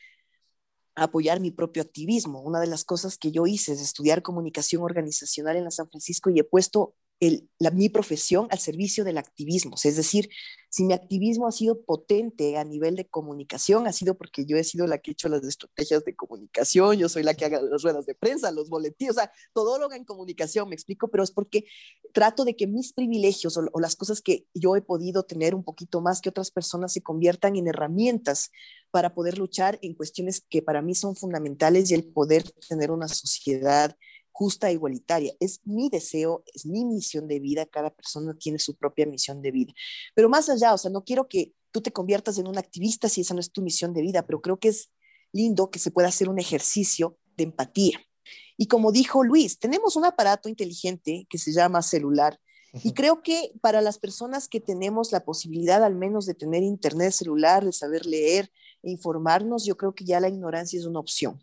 apoyar 0.95 1.39
mi 1.39 1.51
propio 1.51 1.81
activismo. 1.81 2.41
Una 2.41 2.59
de 2.59 2.67
las 2.67 2.83
cosas 2.83 3.17
que 3.17 3.31
yo 3.31 3.47
hice 3.47 3.73
es 3.73 3.81
estudiar 3.81 4.21
comunicación 4.21 4.83
organizacional 4.83 5.57
en 5.57 5.71
San 5.71 5.89
Francisco 5.89 6.29
y 6.29 6.39
he 6.39 6.43
puesto 6.43 6.95
la, 7.19 7.71
mi 7.71 7.89
profesión 7.89 8.47
al 8.51 8.59
servicio 8.59 9.03
del 9.03 9.17
activismo. 9.17 9.75
Es 9.83 9.95
decir, 9.95 10.29
si 10.69 10.83
mi 10.83 10.93
activismo 10.93 11.47
ha 11.47 11.51
sido 11.51 11.81
potente 11.81 12.57
a 12.57 12.63
nivel 12.63 12.95
de 12.95 13.07
comunicación, 13.07 13.87
ha 13.87 13.93
sido 13.93 14.17
porque 14.17 14.45
yo 14.45 14.57
he 14.57 14.63
sido 14.63 14.85
la 14.85 14.99
que 14.99 15.11
he 15.11 15.13
hecho 15.13 15.29
las 15.29 15.43
estrategias 15.43 16.03
de 16.03 16.15
comunicación, 16.15 16.97
yo 16.97 17.09
soy 17.09 17.23
la 17.23 17.33
que 17.33 17.45
haga 17.45 17.61
las 17.61 17.81
ruedas 17.81 18.05
de 18.05 18.13
prensa, 18.13 18.51
los 18.51 18.69
boletines, 18.69 19.11
o 19.11 19.19
sea, 19.19 19.31
todóloga 19.53 19.95
en 19.95 20.03
comunicación, 20.03 20.69
me 20.69 20.75
explico, 20.75 21.07
pero 21.07 21.23
es 21.23 21.31
porque 21.31 21.65
trato 22.13 22.45
de 22.45 22.55
que 22.55 22.67
mis 22.67 22.93
privilegios 22.93 23.57
o, 23.57 23.65
o 23.71 23.79
las 23.79 23.95
cosas 23.95 24.21
que 24.21 24.45
yo 24.53 24.75
he 24.75 24.81
podido 24.81 25.23
tener 25.23 25.55
un 25.55 25.63
poquito 25.63 26.01
más 26.01 26.21
que 26.21 26.29
otras 26.29 26.51
personas 26.51 26.93
se 26.93 27.01
conviertan 27.01 27.55
en 27.55 27.67
herramientas 27.67 28.51
para 28.91 29.13
poder 29.13 29.37
luchar 29.37 29.79
en 29.81 29.95
cuestiones 29.95 30.41
que 30.47 30.61
para 30.61 30.81
mí 30.81 30.95
son 30.95 31.15
fundamentales 31.15 31.89
y 31.89 31.93
el 31.93 32.05
poder 32.05 32.43
tener 32.67 32.91
una 32.91 33.07
sociedad 33.07 33.95
justa 34.37 34.69
e 34.69 34.73
igualitaria. 34.73 35.33
Es 35.39 35.61
mi 35.65 35.89
deseo, 35.89 36.43
es 36.53 36.67
mi 36.67 36.85
misión 36.85 37.27
de 37.27 37.39
vida, 37.39 37.65
cada 37.65 37.89
persona 37.89 38.35
tiene 38.37 38.59
su 38.59 38.75
propia 38.75 39.07
misión 39.07 39.41
de 39.41 39.51
vida. 39.51 39.73
Pero 40.13 40.29
más 40.29 40.47
allá, 40.47 40.75
o 40.75 40.77
sea, 40.77 40.91
no 40.91 41.03
quiero 41.03 41.27
que 41.27 41.53
tú 41.71 41.81
te 41.81 41.91
conviertas 41.91 42.37
en 42.37 42.47
un 42.47 42.57
activista 42.57 43.09
si 43.09 43.21
esa 43.21 43.33
no 43.33 43.39
es 43.39 43.51
tu 43.51 43.63
misión 43.63 43.93
de 43.95 44.03
vida, 44.03 44.27
pero 44.27 44.39
creo 44.39 44.59
que 44.59 44.67
es 44.67 44.91
lindo 45.31 45.71
que 45.71 45.79
se 45.79 45.89
pueda 45.89 46.09
hacer 46.09 46.29
un 46.29 46.37
ejercicio 46.37 47.17
de 47.35 47.45
empatía. 47.45 47.99
Y 48.57 48.67
como 48.67 48.91
dijo 48.91 49.23
Luis, 49.23 49.57
tenemos 49.57 49.95
un 49.95 50.05
aparato 50.05 50.49
inteligente 50.49 51.25
que 51.29 51.39
se 51.39 51.51
llama 51.51 51.81
celular. 51.81 52.39
Y 52.83 52.93
creo 52.93 53.23
que 53.23 53.53
para 53.59 53.81
las 53.81 53.97
personas 53.97 54.47
que 54.47 54.59
tenemos 54.59 55.11
la 55.11 55.25
posibilidad 55.25 55.83
al 55.83 55.95
menos 55.95 56.27
de 56.27 56.35
tener 56.35 56.61
internet 56.61 57.11
celular, 57.11 57.65
de 57.65 57.71
saber 57.71 58.05
leer 58.05 58.51
e 58.83 58.91
informarnos, 58.91 59.65
yo 59.65 59.77
creo 59.77 59.95
que 59.95 60.05
ya 60.05 60.19
la 60.19 60.29
ignorancia 60.29 60.77
es 60.77 60.85
una 60.85 60.99
opción 60.99 61.41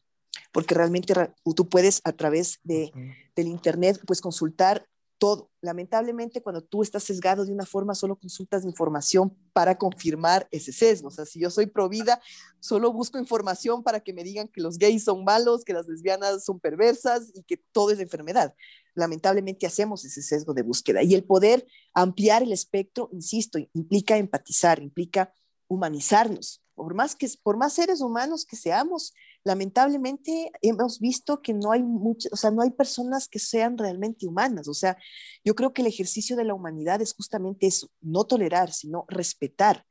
porque 0.52 0.74
realmente 0.74 1.14
tú 1.54 1.68
puedes 1.68 2.00
a 2.04 2.12
través 2.12 2.60
de, 2.62 2.92
del 3.34 3.48
Internet 3.48 4.00
pues 4.06 4.20
consultar 4.20 4.86
todo. 5.18 5.50
Lamentablemente, 5.60 6.42
cuando 6.42 6.62
tú 6.62 6.82
estás 6.82 7.04
sesgado 7.04 7.44
de 7.44 7.52
una 7.52 7.64
forma, 7.64 7.94
solo 7.94 8.16
consultas 8.16 8.64
información 8.64 9.36
para 9.52 9.78
confirmar 9.78 10.46
ese 10.50 10.72
sesgo. 10.72 11.08
O 11.08 11.10
sea, 11.10 11.24
si 11.24 11.40
yo 11.40 11.50
soy 11.50 11.66
pro 11.66 11.88
vida, 11.88 12.20
solo 12.60 12.92
busco 12.92 13.18
información 13.18 13.82
para 13.82 14.00
que 14.00 14.12
me 14.12 14.24
digan 14.24 14.48
que 14.48 14.60
los 14.60 14.78
gays 14.78 15.04
son 15.04 15.24
malos, 15.24 15.64
que 15.64 15.72
las 15.72 15.86
lesbianas 15.88 16.44
son 16.44 16.60
perversas 16.60 17.30
y 17.34 17.42
que 17.44 17.56
todo 17.72 17.90
es 17.90 18.00
enfermedad. 18.00 18.54
Lamentablemente 18.94 19.66
hacemos 19.66 20.04
ese 20.04 20.22
sesgo 20.22 20.52
de 20.52 20.62
búsqueda. 20.62 21.02
Y 21.02 21.14
el 21.14 21.24
poder 21.24 21.66
ampliar 21.94 22.42
el 22.42 22.52
espectro, 22.52 23.08
insisto, 23.12 23.58
implica 23.72 24.16
empatizar, 24.16 24.82
implica 24.82 25.32
humanizarnos. 25.68 26.60
Por 26.74 26.94
más, 26.94 27.14
que, 27.14 27.28
por 27.42 27.56
más 27.56 27.72
seres 27.72 28.00
humanos 28.00 28.44
que 28.44 28.56
seamos, 28.56 29.14
lamentablemente 29.44 30.50
hemos 30.62 30.98
visto 30.98 31.42
que 31.42 31.52
no 31.52 31.70
hay 31.70 31.82
muchas, 31.82 32.32
o 32.32 32.36
sea, 32.36 32.50
no 32.50 32.62
hay 32.62 32.70
personas 32.70 33.28
que 33.28 33.38
sean 33.38 33.76
realmente 33.76 34.26
humanas. 34.26 34.68
O 34.68 34.74
sea, 34.74 34.96
yo 35.44 35.54
creo 35.54 35.72
que 35.72 35.82
el 35.82 35.88
ejercicio 35.88 36.36
de 36.36 36.44
la 36.44 36.54
humanidad 36.54 37.02
es 37.02 37.14
justamente 37.14 37.66
eso, 37.66 37.90
no 38.00 38.24
tolerar, 38.24 38.72
sino 38.72 39.04
respetar, 39.08 39.84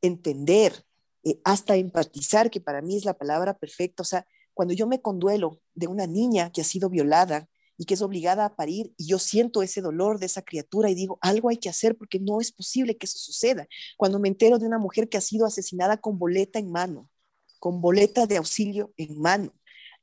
entender, 0.00 0.84
eh, 1.22 1.38
hasta 1.44 1.76
empatizar, 1.76 2.50
que 2.50 2.60
para 2.60 2.82
mí 2.82 2.96
es 2.96 3.04
la 3.04 3.16
palabra 3.16 3.58
perfecta. 3.58 4.02
O 4.02 4.06
sea, 4.06 4.26
cuando 4.54 4.74
yo 4.74 4.86
me 4.86 5.02
conduelo 5.02 5.60
de 5.74 5.86
una 5.86 6.06
niña 6.06 6.50
que 6.50 6.62
ha 6.62 6.64
sido 6.64 6.88
violada 6.88 7.48
y 7.76 7.84
que 7.84 7.94
es 7.94 8.02
obligada 8.02 8.46
a 8.46 8.56
parir, 8.56 8.94
y 8.96 9.06
yo 9.06 9.18
siento 9.18 9.62
ese 9.62 9.82
dolor 9.82 10.18
de 10.18 10.26
esa 10.26 10.42
criatura 10.42 10.90
y 10.90 10.94
digo, 10.94 11.18
algo 11.20 11.50
hay 11.50 11.58
que 11.58 11.68
hacer 11.68 11.96
porque 11.96 12.20
no 12.20 12.40
es 12.40 12.52
posible 12.52 12.96
que 12.96 13.06
eso 13.06 13.18
suceda. 13.18 13.66
Cuando 13.98 14.18
me 14.18 14.28
entero 14.28 14.58
de 14.58 14.66
una 14.66 14.78
mujer 14.78 15.08
que 15.08 15.18
ha 15.18 15.20
sido 15.20 15.44
asesinada 15.44 15.98
con 15.98 16.18
boleta 16.18 16.58
en 16.58 16.70
mano, 16.70 17.10
con 17.64 17.80
boleta 17.80 18.26
de 18.26 18.36
auxilio 18.36 18.92
en 18.98 19.18
mano. 19.18 19.50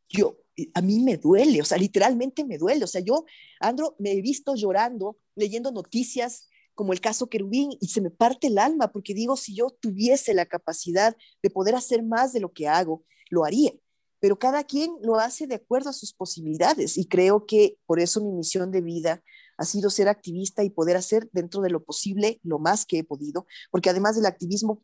Yo, 0.09 0.39
a 0.73 0.81
mí 0.81 0.99
me 0.99 1.17
duele, 1.17 1.61
o 1.61 1.63
sea, 1.63 1.77
literalmente 1.77 2.43
me 2.43 2.57
duele. 2.57 2.83
O 2.83 2.87
sea, 2.87 3.01
yo, 3.01 3.23
Andro, 3.59 3.95
me 3.99 4.13
he 4.13 4.21
visto 4.23 4.55
llorando, 4.55 5.19
leyendo 5.35 5.71
noticias 5.71 6.49
como 6.73 6.91
el 6.91 7.01
caso 7.01 7.29
Querubín 7.29 7.69
y 7.79 7.89
se 7.89 8.01
me 8.01 8.09
parte 8.09 8.47
el 8.47 8.57
alma 8.57 8.91
porque 8.91 9.13
digo, 9.13 9.37
si 9.37 9.53
yo 9.53 9.69
tuviese 9.79 10.33
la 10.33 10.47
capacidad 10.47 11.15
de 11.43 11.49
poder 11.51 11.75
hacer 11.75 12.01
más 12.01 12.33
de 12.33 12.39
lo 12.39 12.51
que 12.51 12.67
hago, 12.67 13.05
lo 13.29 13.45
haría. 13.45 13.73
Pero 14.19 14.39
cada 14.39 14.63
quien 14.63 14.95
lo 15.03 15.17
hace 15.17 15.45
de 15.45 15.53
acuerdo 15.53 15.91
a 15.91 15.93
sus 15.93 16.13
posibilidades 16.13 16.97
y 16.97 17.05
creo 17.05 17.45
que 17.45 17.77
por 17.85 17.99
eso 17.99 18.21
mi 18.21 18.31
misión 18.31 18.71
de 18.71 18.81
vida 18.81 19.23
ha 19.61 19.65
sido 19.65 19.91
ser 19.91 20.07
activista 20.07 20.63
y 20.63 20.71
poder 20.71 20.97
hacer 20.97 21.29
dentro 21.31 21.61
de 21.61 21.69
lo 21.69 21.83
posible 21.83 22.39
lo 22.41 22.57
más 22.57 22.87
que 22.87 22.97
he 22.97 23.03
podido, 23.03 23.45
porque 23.69 23.91
además 23.91 24.15
del 24.15 24.25
activismo 24.25 24.81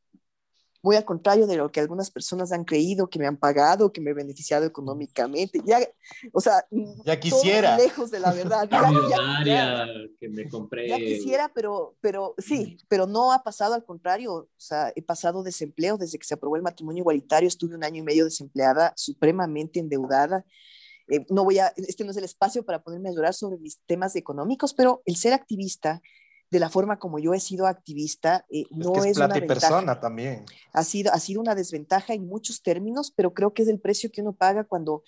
muy 0.82 0.96
al 0.96 1.06
contrario 1.06 1.48
de 1.48 1.58
lo 1.58 1.72
que 1.72 1.80
algunas 1.80 2.12
personas 2.12 2.52
han 2.52 2.64
creído, 2.64 3.10
que 3.10 3.20
me 3.20 3.28
han 3.28 3.38
pagado, 3.38 3.92
que 3.92 4.02
me 4.02 4.12
he 4.12 4.14
beneficiado 4.14 4.66
económicamente. 4.66 5.62
Ya, 5.66 5.80
o 6.32 6.40
sea, 6.40 6.66
ya 7.06 7.20
quisiera. 7.20 7.78
Lejos 7.78 8.12
de 8.12 8.20
la 8.20 8.34
verdad. 8.34 8.70
Ya, 9.46 9.88
que 10.20 10.30
me 10.30 10.50
compré. 10.50 10.90
Ya 10.90 10.98
quisiera, 10.98 11.52
pero, 11.54 11.96
pero 12.02 12.36
sí, 12.38 12.78
pero 12.88 13.08
no 13.08 13.32
ha 13.32 13.44
pasado 13.44 13.74
al 13.74 13.86
contrario. 13.86 14.34
O 14.34 14.50
sea, 14.58 14.92
he 14.96 15.02
pasado 15.02 15.44
desempleo 15.44 15.98
desde 15.98 16.18
que 16.18 16.26
se 16.26 16.34
aprobó 16.34 16.56
el 16.56 16.62
matrimonio 16.62 17.02
igualitario. 17.02 17.48
Estuve 17.48 17.76
un 17.76 17.84
año 17.84 18.02
y 18.02 18.06
medio 18.06 18.26
desempleada, 18.26 18.94
supremamente 18.96 19.80
endeudada. 19.80 20.46
Eh, 21.08 21.26
no 21.30 21.44
voy 21.44 21.60
a, 21.60 21.74
este 21.78 22.04
no 22.04 22.12
es 22.12 22.18
el 22.18 22.26
espacio 22.26 22.64
para 22.64 22.84
ponerme 22.84 23.10
a 23.10 23.14
llorar 23.14 23.34
sobre 23.34 23.58
mis 23.58 23.80
temas 23.86 24.16
económicos, 24.16 24.74
pero 24.74 25.02
el 25.06 25.16
ser 25.16 25.34
activista 25.34 26.02
de 26.50 26.60
la 26.60 26.70
forma 26.70 26.98
como 26.98 27.20
yo 27.20 27.34
he 27.34 27.39
sido 27.39 27.68
activista, 27.68 28.45
eh, 28.50 28.66
no 28.72 28.95
es, 28.95 29.02
que 29.02 29.10
es, 29.10 29.18
plata 29.18 29.38
y 29.38 29.48
persona 29.48 30.00
también. 30.00 30.45
Ha 30.74 30.84
sido, 30.84 31.12
ha 31.14 31.20
sido 31.20 31.41
una 31.41 31.56
desventaja 31.56 32.14
en 32.14 32.28
muchos 32.28 32.62
términos, 32.62 33.12
pero 33.16 33.34
creo 33.34 33.54
que 33.54 33.64
es 33.64 33.68
el 33.68 33.80
precio 33.80 34.10
que 34.12 34.22
uno 34.22 34.34
paga 34.34 34.64
cuando, 34.64 35.04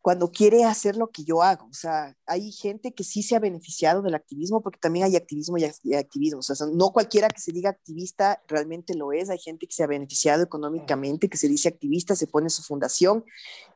cuando 0.00 0.32
quiere 0.32 0.64
hacer 0.64 0.96
lo 0.96 1.10
que 1.10 1.22
yo 1.22 1.42
hago. 1.42 1.66
O 1.66 1.74
sea, 1.74 2.16
hay 2.26 2.50
gente 2.50 2.92
que 2.92 3.04
sí 3.04 3.22
se 3.22 3.36
ha 3.36 3.38
beneficiado 3.38 4.02
del 4.02 4.14
activismo, 4.14 4.62
porque 4.62 4.80
también 4.80 5.06
hay 5.06 5.14
activismo 5.14 5.58
y, 5.58 5.64
activismo. 5.94 6.40
O 6.40 6.42
sea, 6.42 6.66
no 6.72 6.90
cualquiera 6.90 7.28
que 7.28 7.40
se 7.40 7.52
diga 7.52 7.70
activista 7.70 8.42
realmente 8.48 8.94
lo 8.94 9.12
es. 9.12 9.30
Hay 9.30 9.38
gente 9.38 9.68
que 9.68 9.74
se 9.74 9.84
ha 9.84 9.86
beneficiado 9.86 10.42
económicamente, 10.42 11.28
que 11.28 11.38
se 11.38 11.48
dice 11.48 11.68
activista, 11.68 12.16
se 12.16 12.26
pone 12.26 12.50
su 12.50 12.62
fundación 12.62 13.24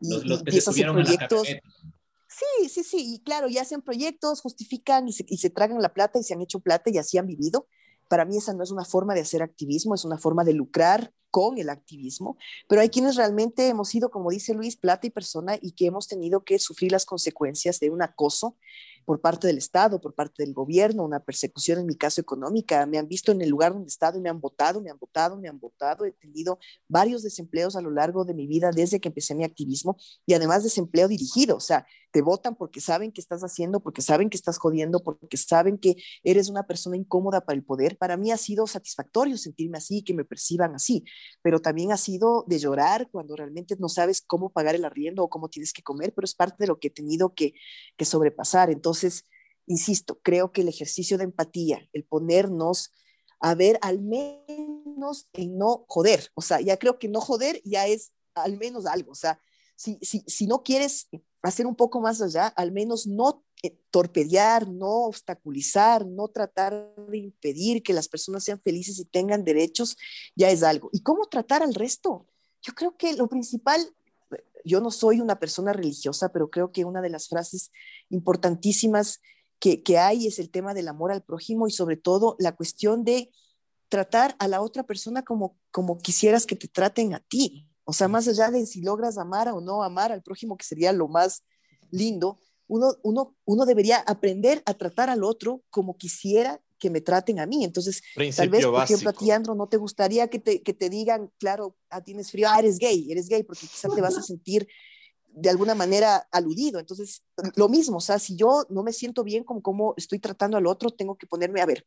y, 0.01 0.21
los, 0.25 0.43
que 0.43 0.61
se 0.61 0.83
proyectos. 0.85 1.49
Sí, 2.39 2.69
sí, 2.69 2.85
sí, 2.85 3.15
y 3.15 3.19
claro, 3.21 3.49
y 3.49 3.59
hacen 3.59 3.83
proyectos, 3.83 4.41
justifican 4.41 5.09
y 5.09 5.13
se, 5.13 5.25
y 5.29 5.39
se 5.39 5.51
tragan 5.51 5.83
la 5.83 5.93
plata 5.93 6.21
y 6.21 6.23
se 6.23 6.35
han 6.35 6.41
hecho 6.41 6.61
plata 6.61 6.89
y 6.91 6.99
así 6.99 7.19
han 7.19 7.27
vivido. 7.27 7.67
Para 8.09 8.25
mí 8.25 8.37
esa 8.37 8.55
no 8.55 8.63
es 8.63 8.71
una 8.71 8.85
forma 8.85 9.15
de 9.15 9.23
hacer 9.23 9.43
activismo, 9.43 9.95
es 9.95 10.05
una 10.05 10.19
forma 10.19 10.45
de 10.45 10.53
lucrar 10.53 11.13
con 11.31 11.59
el 11.59 11.69
activismo, 11.69 12.39
pero 12.69 12.81
hay 12.81 12.89
quienes 12.89 13.17
realmente 13.17 13.69
hemos 13.69 13.89
sido, 13.89 14.11
como 14.11 14.31
dice 14.31 14.55
Luis, 14.55 14.77
plata 14.77 15.07
y 15.07 15.11
persona 15.11 15.59
y 15.61 15.73
que 15.73 15.87
hemos 15.87 16.09
tenido 16.09 16.43
que 16.43 16.59
sufrir 16.59 16.93
las 16.93 17.05
consecuencias 17.05 17.81
de 17.81 17.91
un 17.91 18.03
acoso 18.03 18.57
por 19.09 19.23
parte 19.23 19.47
del 19.47 19.57
Estado, 19.57 20.03
por 20.03 20.15
parte 20.15 20.43
del 20.43 20.53
gobierno, 20.53 21.03
una 21.03 21.21
persecución 21.21 21.79
en 21.79 21.87
mi 21.87 21.97
caso 21.97 22.21
económica. 22.21 22.85
Me 22.85 22.99
han 22.99 23.09
visto 23.09 23.33
en 23.33 23.41
el 23.41 23.49
lugar 23.49 23.73
donde 23.73 23.87
he 23.87 23.89
estado 23.89 24.19
y 24.19 24.21
me 24.21 24.29
han 24.29 24.39
votado, 24.39 24.83
me 24.83 24.91
han 24.91 24.99
votado, 24.99 25.39
me 25.39 25.49
han 25.49 25.59
votado. 25.59 26.05
He 26.05 26.13
tenido 26.13 26.59
varios 26.89 27.23
desempleos 27.23 27.75
a 27.75 27.81
lo 27.81 27.91
largo 27.91 28.27
de 28.27 28.35
mi 28.35 28.47
vida 28.47 28.71
desde 28.71 29.01
que 29.01 29.09
empecé 29.09 29.35
mi 29.35 29.45
activismo 29.45 29.97
y 30.27 30.35
además 30.35 30.63
desempleo 30.63 31.09
dirigido. 31.09 31.57
O 31.57 31.61
sea, 31.61 31.87
te 32.11 32.23
votan 32.23 32.57
porque 32.57 32.81
saben 32.81 33.13
que 33.13 33.21
estás 33.21 33.43
haciendo, 33.43 33.81
porque 33.81 34.03
saben 34.03 34.31
que 34.31 34.37
estás 34.37 34.59
jodiendo, 34.59 35.03
porque 35.03 35.37
saben 35.37 35.79
que 35.79 35.97
eres 36.23 36.49
una 36.49 36.67
persona 36.67 36.97
incómoda 36.97 37.43
para 37.43 37.57
el 37.57 37.65
poder. 37.65 37.99
Para 37.99 38.17
mí 38.17 38.31
ha 38.31 38.37
sido 38.37 38.67
satisfactorio 38.67 39.37
sentirme 39.37 39.79
así, 39.79 40.03
que 40.03 40.15
me 40.15 40.25
perciban 40.25 40.75
así, 40.75 41.05
pero 41.43 41.61
también 41.61 41.93
ha 41.93 41.97
sido 41.97 42.45
de 42.47 42.59
llorar 42.59 43.09
cuando 43.11 43.37
realmente 43.37 43.77
no 43.79 43.89
sabes 43.89 44.23
cómo 44.23 44.51
pagar 44.51 44.75
el 44.75 44.85
arriendo 44.85 45.25
o 45.25 45.29
cómo 45.29 45.49
tienes 45.49 45.73
que 45.73 45.83
comer, 45.83 46.15
pero 46.15 46.25
es 46.25 46.35
parte 46.35 46.57
de 46.59 46.67
lo 46.69 46.79
que 46.79 46.89
he 46.89 46.93
tenido 46.93 47.35
que, 47.35 47.53
que 47.97 48.05
sobrepasar. 48.05 48.71
Entonces, 48.71 49.25
insisto, 49.67 50.19
creo 50.23 50.53
que 50.53 50.63
el 50.63 50.69
ejercicio 50.69 51.19
de 51.19 51.25
empatía, 51.25 51.89
el 51.93 52.05
ponernos 52.05 52.95
a 53.41 53.55
ver 53.55 53.79
al 53.83 54.01
menos 54.01 55.29
en 55.33 55.59
no 55.59 55.85
joder, 55.89 56.31
o 56.35 56.43
sea, 56.43 56.61
ya 56.61 56.77
creo 56.79 56.99
que 56.99 57.09
no 57.09 57.21
joder 57.21 57.61
ya 57.65 57.87
es 57.87 58.13
al 58.35 58.57
menos 58.57 58.87
algo, 58.87 59.13
o 59.13 59.15
sea, 59.15 59.41
si, 59.77 59.99
si, 60.03 60.25
si 60.27 60.47
no 60.47 60.65
quieres 60.65 61.09
hacer 61.43 61.67
un 61.67 61.77
poco 61.77 62.01
más 62.01 62.21
allá, 62.21 62.49
al 62.49 62.73
menos 62.73 63.07
no 63.07 63.45
eh, 63.63 63.79
torpedear, 63.91 64.69
no 64.69 65.05
obstaculizar, 65.05 66.07
no 66.07 66.29
tratar 66.29 66.95
de 67.09 67.19
impedir 67.19 67.83
que 67.83 67.93
las 67.93 68.09
personas 68.09 68.45
sean 68.45 68.61
felices 68.61 68.99
y 68.99 69.05
tengan 69.05 69.45
derechos, 69.45 69.97
ya 70.37 70.51
es 70.51 70.63
algo. 70.63 70.91
¿Y 70.93 71.01
cómo 71.01 71.27
tratar 71.27 71.63
al 71.63 71.75
resto? 71.75 72.27
Yo 72.63 72.75
creo 72.75 72.97
que 72.97 73.15
lo 73.15 73.29
principal 73.29 73.95
yo 74.65 74.81
no 74.81 74.91
soy 74.91 75.21
una 75.21 75.39
persona 75.39 75.73
religiosa, 75.73 76.31
pero 76.31 76.51
creo 76.51 76.73
que 76.73 76.85
una 76.85 77.01
de 77.01 77.11
las 77.11 77.29
frases 77.29 77.73
importantísimas 78.11 79.21
que, 79.59 79.83
hay 79.99 80.27
es 80.27 80.39
el 80.39 80.51
tema 80.51 80.75
del 80.75 80.89
amor 80.89 81.11
al 81.11 81.23
prójimo 81.23 81.67
y 81.67 81.73
sobre 81.73 81.97
todo 81.97 82.37
la 82.39 82.55
cuestión 82.55 83.03
de 83.03 83.31
tratar 83.89 84.37
a 84.39 84.47
la 84.47 84.61
otra 84.61 84.85
persona 84.85 85.25
como, 85.25 85.57
como 85.71 85.99
quisieras 85.99 86.47
que 86.47 86.55
te 86.55 86.69
traten 86.69 87.15
a 87.15 87.21
ti. 87.21 87.67
O 87.89 87.95
sea, 87.95 88.07
más 88.07 88.29
allá 88.29 88.51
de 88.51 88.67
si 88.67 88.83
logras 88.83 89.17
amar 89.17 89.49
o 89.49 89.63
no 89.63 89.83
amar 89.83 90.13
al 90.13 90.23
prójimo, 90.23 90.59
que 90.59 90.67
sería 90.67 90.93
lo 90.93 91.09
más 91.09 91.45
lindo, 91.91 92.39
uno, 92.67 92.93
uno, 93.03 93.35
uno 93.47 93.65
debería 93.65 93.97
aprender 94.01 94.63
a 94.67 94.75
tratar 94.75 95.09
al 95.09 95.25
otro 95.25 95.63
como 95.71 95.97
quisiera 95.97 96.61
que 96.79 96.91
me 96.91 97.01
traten 97.01 97.41
a 97.41 97.47
mí. 97.47 97.65
Entonces, 97.65 98.03
tal 98.37 98.51
vez, 98.51 98.67
por 98.67 98.83
ejemplo, 98.83 99.09
a 99.09 99.15
ti, 99.15 99.31
Andro, 99.31 99.55
no 99.55 99.71
te 99.71 99.79
gustaría 99.79 100.29
que 100.29 100.39
te, 100.39 100.63
que 100.63 100.75
te 100.75 100.91
digan, 100.91 101.33
claro, 101.39 101.79
ah, 101.89 102.05
tienes 102.05 102.31
frío, 102.31 102.47
ah, 102.51 102.59
eres 102.59 102.79
gay, 102.79 103.11
eres 103.11 103.27
gay, 103.27 103.43
porque 103.43 103.67
quizás 103.67 103.95
te 103.95 104.03
vas 104.03 104.19
a 104.19 104.23
sentir 104.23 104.69
de 105.27 105.49
alguna 105.49 105.75
manera 105.75 106.29
aludido. 106.31 106.79
Entonces, 106.81 107.23
lo 107.57 107.71
mismo, 107.71 107.97
o 107.97 108.03
sea, 108.03 108.19
si 108.19 108.37
yo 108.37 108.67
no 108.69 108.83
me 108.83 108.93
siento 108.93 109.25
bien 109.25 109.45
con 109.45 109.63
cómo 109.63 109.95
estoy 109.97 110.19
tratando 110.19 110.59
al 110.59 110.67
otro, 110.67 110.91
tengo 110.91 111.17
que 111.17 111.27
ponerme 111.27 111.63
a 111.63 111.67
ver, 111.67 111.87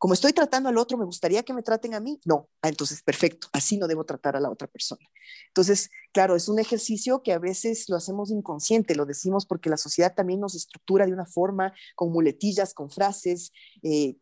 como 0.00 0.14
estoy 0.14 0.32
tratando 0.32 0.70
al 0.70 0.78
otro, 0.78 0.96
¿me 0.96 1.04
gustaría 1.04 1.42
que 1.42 1.52
me 1.52 1.62
traten 1.62 1.92
a 1.92 2.00
mí? 2.00 2.18
No. 2.24 2.48
Ah, 2.62 2.70
entonces, 2.70 3.02
perfecto, 3.02 3.48
así 3.52 3.76
no 3.76 3.86
debo 3.86 4.06
tratar 4.06 4.34
a 4.34 4.40
la 4.40 4.50
otra 4.50 4.66
persona. 4.66 5.06
Entonces, 5.48 5.90
claro, 6.10 6.36
es 6.36 6.48
un 6.48 6.58
ejercicio 6.58 7.22
que 7.22 7.34
a 7.34 7.38
veces 7.38 7.86
lo 7.86 7.96
hacemos 7.96 8.30
inconsciente, 8.30 8.94
lo 8.94 9.04
decimos 9.04 9.44
porque 9.44 9.68
la 9.68 9.76
sociedad 9.76 10.14
también 10.14 10.40
nos 10.40 10.54
estructura 10.54 11.04
de 11.04 11.12
una 11.12 11.26
forma, 11.26 11.74
con 11.96 12.12
muletillas, 12.12 12.72
con 12.72 12.90
frases. 12.90 13.52
Eh, 13.82 14.16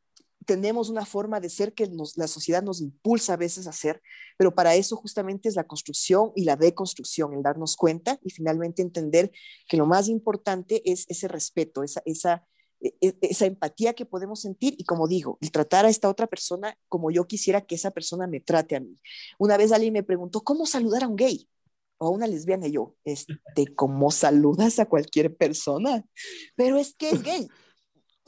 tenemos 0.47 0.89
una 0.89 1.07
forma 1.07 1.39
de 1.39 1.49
ser 1.49 1.73
que 1.73 1.89
la 2.17 2.27
sociedad 2.27 2.61
nos 2.61 2.81
impulsa 2.81 3.35
a 3.35 3.37
veces 3.37 3.69
a 3.69 3.71
hacer, 3.71 4.03
pero 4.37 4.57
para 4.57 4.75
eso 4.75 4.97
justamente 4.97 5.49
es 5.49 5.55
la 5.55 5.69
construcción 5.69 6.33
y 6.35 6.43
la 6.43 6.57
deconstrucción, 6.57 7.35
el 7.35 7.43
darnos 7.45 7.77
cuenta 7.77 8.19
y 8.25 8.31
finalmente 8.31 8.83
entender 8.83 9.31
que 9.69 9.77
lo 9.77 9.87
más 9.87 10.09
importante 10.09 10.83
es 10.91 11.07
ese 11.09 11.29
respeto, 11.29 11.85
esa, 11.85 12.03
esa 12.05 12.49
esa 12.81 13.47
empatía 13.47 13.95
que 13.95 14.07
podemos 14.07 14.41
sentir 14.41 14.75
y 14.79 14.85
como 14.85 15.09
digo, 15.09 15.39
el 15.41 15.51
tratar 15.51 15.85
a 15.85 15.89
esta 15.89 16.09
otra 16.09 16.27
persona 16.27 16.79
como 16.89 17.11
yo 17.11 17.27
quisiera 17.27 17.61
que 17.63 17.75
esa 17.75 17.91
persona 17.91 18.27
me 18.27 18.41
trate 18.41 18.77
a 18.77 18.81
mí. 18.81 18.97
Una 19.39 19.57
vez 19.57 19.73
alguien 19.73 19.93
me 19.93 20.03
preguntó, 20.03 20.43
¿cómo 20.43 20.67
saludar 20.67 21.05
a 21.05 21.09
un 21.09 21.17
gay? 21.17 21.49
O 21.99 22.07
a 22.07 22.11
una 22.11 22.29
lesbiana 22.29 22.69
y 22.69 22.73
yo, 22.73 22.95
este, 23.05 23.35
¿cómo 23.77 24.11
saludas 24.11 24.79
a 24.79 24.87
cualquier 24.87 25.37
persona? 25.37 26.05
Pero 26.55 26.77
es 26.77 26.95
que 26.95 27.11
es 27.11 27.23
gay. 27.23 27.49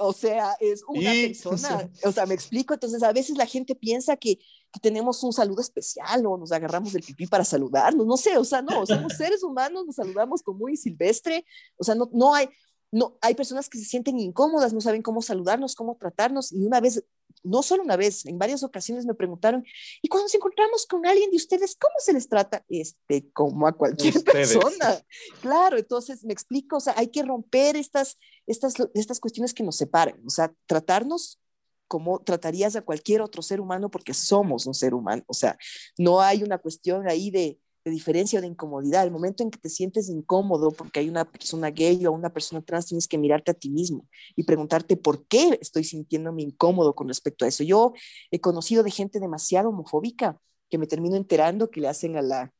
O 0.03 0.14
sea, 0.14 0.57
es 0.61 0.82
una 0.88 1.12
persona. 1.12 1.90
O 2.05 2.11
sea, 2.11 2.24
me 2.24 2.32
explico. 2.32 2.72
Entonces, 2.72 3.03
a 3.03 3.12
veces 3.12 3.36
la 3.36 3.44
gente 3.44 3.74
piensa 3.74 4.16
que, 4.16 4.38
que 4.72 4.80
tenemos 4.80 5.22
un 5.22 5.32
saludo 5.34 5.61
especial 5.61 6.24
o 6.24 6.38
nos 6.38 6.53
agarramos 6.53 6.94
del 6.94 7.03
pipí 7.03 7.26
para 7.26 7.44
saludarnos. 7.44 8.07
No 8.07 8.16
sé, 8.16 8.38
o 8.38 8.44
sea, 8.44 8.62
no, 8.62 8.86
somos 8.86 9.12
seres 9.12 9.42
humanos, 9.42 9.84
nos 9.84 9.96
saludamos 9.96 10.42
como 10.42 10.61
muy 10.61 10.76
silvestre. 10.78 11.44
O 11.76 11.84
sea, 11.84 11.94
no, 11.94 12.09
no 12.14 12.34
hay, 12.34 12.48
no, 12.93 13.16
hay 13.20 13.34
personas 13.34 13.68
que 13.68 13.78
se 13.78 13.84
sienten 13.84 14.18
incómodas, 14.18 14.72
no 14.72 14.80
saben 14.80 15.03
cómo 15.03 15.22
saludarnos, 15.22 15.74
cómo 15.74 15.97
tratarnos. 15.97 16.53
Y 16.53 16.64
una 16.64 16.80
vez, 16.80 17.05
no 17.45 17.62
solo 17.62 17.82
una 17.84 17.97
vez, 17.97 18.26
en 18.26 18.38
varias 18.38 18.62
ocasiones 18.62 19.07
me 19.07 19.14
preguntaron, 19.14 19.64
¿y 20.03 20.09
cuando 20.09 20.24
nos 20.24 20.34
encontramos 20.34 20.86
con 20.86 21.07
alguien 21.07 21.30
de 21.30 21.36
ustedes, 21.36 21.76
cómo 21.76 21.95
se 21.99 22.12
les 22.12 22.28
trata? 22.28 22.64
Este, 22.68 23.30
como 23.32 23.66
a 23.66 23.72
cualquier 23.72 24.22
persona. 24.24 25.03
Claro, 25.41 25.78
entonces 25.78 26.24
me 26.24 26.32
explico, 26.32 26.78
o 26.78 26.80
sea, 26.80 26.95
hay 26.97 27.09
que 27.09 27.22
romper 27.22 27.76
estas, 27.76 28.18
estas, 28.47 28.74
estas 28.95 29.20
cuestiones 29.20 29.55
que 29.55 29.62
nos 29.62 29.76
separan, 29.76 30.20
o 30.26 30.30
sea, 30.30 30.53
tratarnos 30.66 31.41
como 31.86 32.20
tratarías 32.20 32.76
a 32.76 32.82
cualquier 32.82 33.20
otro 33.20 33.43
ser 33.43 33.61
humano 33.61 33.91
porque 33.91 34.14
somos 34.14 34.66
un 34.66 34.74
ser 34.74 34.95
humano, 34.95 35.24
o 35.26 35.34
sea, 35.34 35.59
no 35.99 36.20
hay 36.20 36.43
una 36.43 36.59
cuestión 36.59 37.09
ahí 37.09 37.30
de 37.30 37.59
de 37.85 37.91
diferencia 37.91 38.39
o 38.39 38.43
de 38.43 38.49
incomodidad. 38.49 39.05
El 39.05 39.11
momento 39.11 39.43
en 39.43 39.51
que 39.51 39.59
te 39.59 39.68
sientes 39.68 40.09
incómodo 40.09 40.70
porque 40.70 41.01
hay 41.01 41.09
una 41.09 41.24
persona 41.24 41.70
gay 41.70 42.05
o 42.07 42.12
una 42.12 42.33
persona 42.33 42.62
trans, 42.62 42.87
tienes 42.87 43.09
que 43.09 43.18
mirarte 43.18 43.51
a 43.51 43.55
ti 43.55 43.70
mismo 43.70 44.07
y 44.37 44.45
preguntarte 44.45 44.97
por 44.97 45.26
qué 45.26 45.59
estoy 45.61 45.85
sintiéndome 45.85 46.43
incómodo 46.43 46.95
con 46.95 47.09
respecto 47.09 47.45
a 47.45 47.49
eso. 47.49 47.64
Yo 47.64 47.93
he 48.31 48.41
conocido 48.41 48.83
de 48.83 48.91
gente 48.91 49.20
demasiado 49.20 49.70
homofóbica 49.70 50.39
que 50.68 50.78
me 50.78 50.87
termino 50.87 51.16
enterando 51.16 51.70
que 51.70 51.81
le 51.81 51.89
hacen 51.89 52.16
a 52.16 52.22
la, 52.22 52.53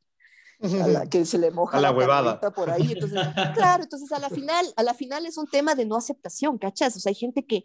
que 1.09 1.25
se 1.25 1.37
le 1.37 1.51
moja 1.51 1.77
a 1.77 1.81
la, 1.81 1.91
huevada 1.91 2.39
por 2.39 2.69
ahí. 2.69 2.91
Entonces, 2.91 3.19
claro, 3.55 3.83
entonces 3.83 4.11
a 4.11 4.19
la 4.19 4.29
final, 4.29 4.65
a 4.75 4.83
la 4.83 4.93
final 4.93 5.25
es 5.25 5.37
un 5.37 5.47
tema 5.47 5.75
de 5.75 5.85
no 5.85 5.95
aceptación, 5.95 6.57
¿cachas? 6.57 6.95
O 6.95 6.99
sea, 6.99 7.09
hay 7.11 7.15
gente 7.15 7.45
que 7.45 7.63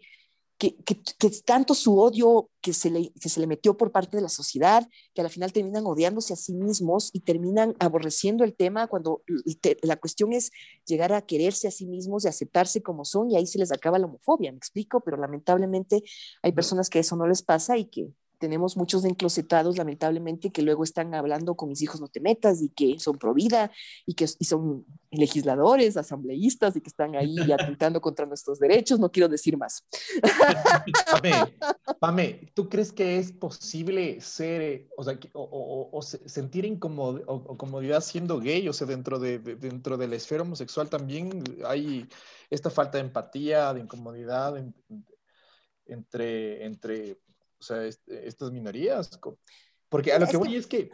que, 0.58 0.76
que, 0.76 1.30
tanto 1.44 1.74
su 1.74 1.98
odio 1.98 2.48
que 2.62 2.72
se, 2.72 2.90
le, 2.90 3.12
que 3.20 3.28
se 3.28 3.40
le 3.40 3.46
metió 3.46 3.76
por 3.76 3.92
parte 3.92 4.16
de 4.16 4.22
la 4.22 4.28
sociedad, 4.28 4.88
que 5.14 5.20
al 5.20 5.28
final 5.28 5.52
terminan 5.52 5.84
odiándose 5.86 6.32
a 6.32 6.36
sí 6.36 6.54
mismos 6.54 7.10
y 7.12 7.20
terminan 7.20 7.74
aborreciendo 7.78 8.42
el 8.42 8.54
tema 8.54 8.86
cuando 8.86 9.22
la 9.82 9.96
cuestión 9.96 10.32
es 10.32 10.50
llegar 10.86 11.12
a 11.12 11.22
quererse 11.22 11.68
a 11.68 11.70
sí 11.70 11.86
mismos 11.86 12.24
y 12.24 12.28
aceptarse 12.28 12.82
como 12.82 13.04
son 13.04 13.30
y 13.30 13.36
ahí 13.36 13.46
se 13.46 13.58
les 13.58 13.70
acaba 13.70 13.98
la 13.98 14.06
homofobia, 14.06 14.50
me 14.50 14.58
explico, 14.58 15.00
pero 15.00 15.18
lamentablemente 15.18 16.02
hay 16.42 16.52
personas 16.52 16.88
que 16.88 17.00
eso 17.00 17.16
no 17.16 17.26
les 17.26 17.42
pasa 17.42 17.76
y 17.76 17.86
que 17.86 18.08
tenemos 18.38 18.76
muchos 18.76 19.04
enclosetados, 19.04 19.76
lamentablemente, 19.76 20.50
que 20.50 20.62
luego 20.62 20.84
están 20.84 21.14
hablando 21.14 21.54
con 21.54 21.68
mis 21.68 21.82
hijos 21.82 22.00
no 22.00 22.08
te 22.08 22.20
metas 22.20 22.62
y 22.62 22.68
que 22.70 22.98
son 22.98 23.18
pro 23.18 23.34
vida 23.34 23.70
y 24.04 24.14
que 24.14 24.26
son 24.26 24.84
legisladores, 25.10 25.96
asambleístas 25.96 26.76
y 26.76 26.80
que 26.80 26.88
están 26.88 27.14
ahí 27.16 27.36
atentando 27.52 28.00
contra 28.00 28.26
nuestros 28.26 28.58
derechos. 28.58 29.00
No 29.00 29.10
quiero 29.10 29.28
decir 29.28 29.56
más. 29.56 29.84
Pame, 31.10 31.56
Pame, 31.98 32.52
¿tú 32.54 32.68
crees 32.68 32.92
que 32.92 33.18
es 33.18 33.32
posible 33.32 34.20
ser, 34.20 34.88
o, 34.96 35.04
sea, 35.04 35.18
o, 35.32 36.02
sentir 36.02 36.78
o, 36.82 37.56
comodidad 37.56 38.00
siendo 38.00 38.40
gay? 38.40 38.68
O 38.68 38.72
sea, 38.72 38.86
dentro 38.86 39.18
de, 39.18 39.38
dentro 39.38 39.96
de 39.96 40.08
la 40.08 40.16
esfera 40.16 40.42
homosexual 40.42 40.88
también 40.88 41.42
hay 41.64 42.08
esta 42.50 42.70
falta 42.70 42.98
de 42.98 43.04
empatía, 43.04 43.72
de 43.72 43.80
incomodidad 43.80 44.56
entre, 45.86 46.64
entre 46.64 47.18
o 47.58 47.62
sea, 47.62 47.84
este, 47.84 48.26
estas 48.26 48.50
minorías. 48.50 49.10
Porque 49.88 50.12
a 50.12 50.18
lo 50.18 50.26
que 50.26 50.36
voy 50.36 50.56
es 50.56 50.66
que, 50.66 50.90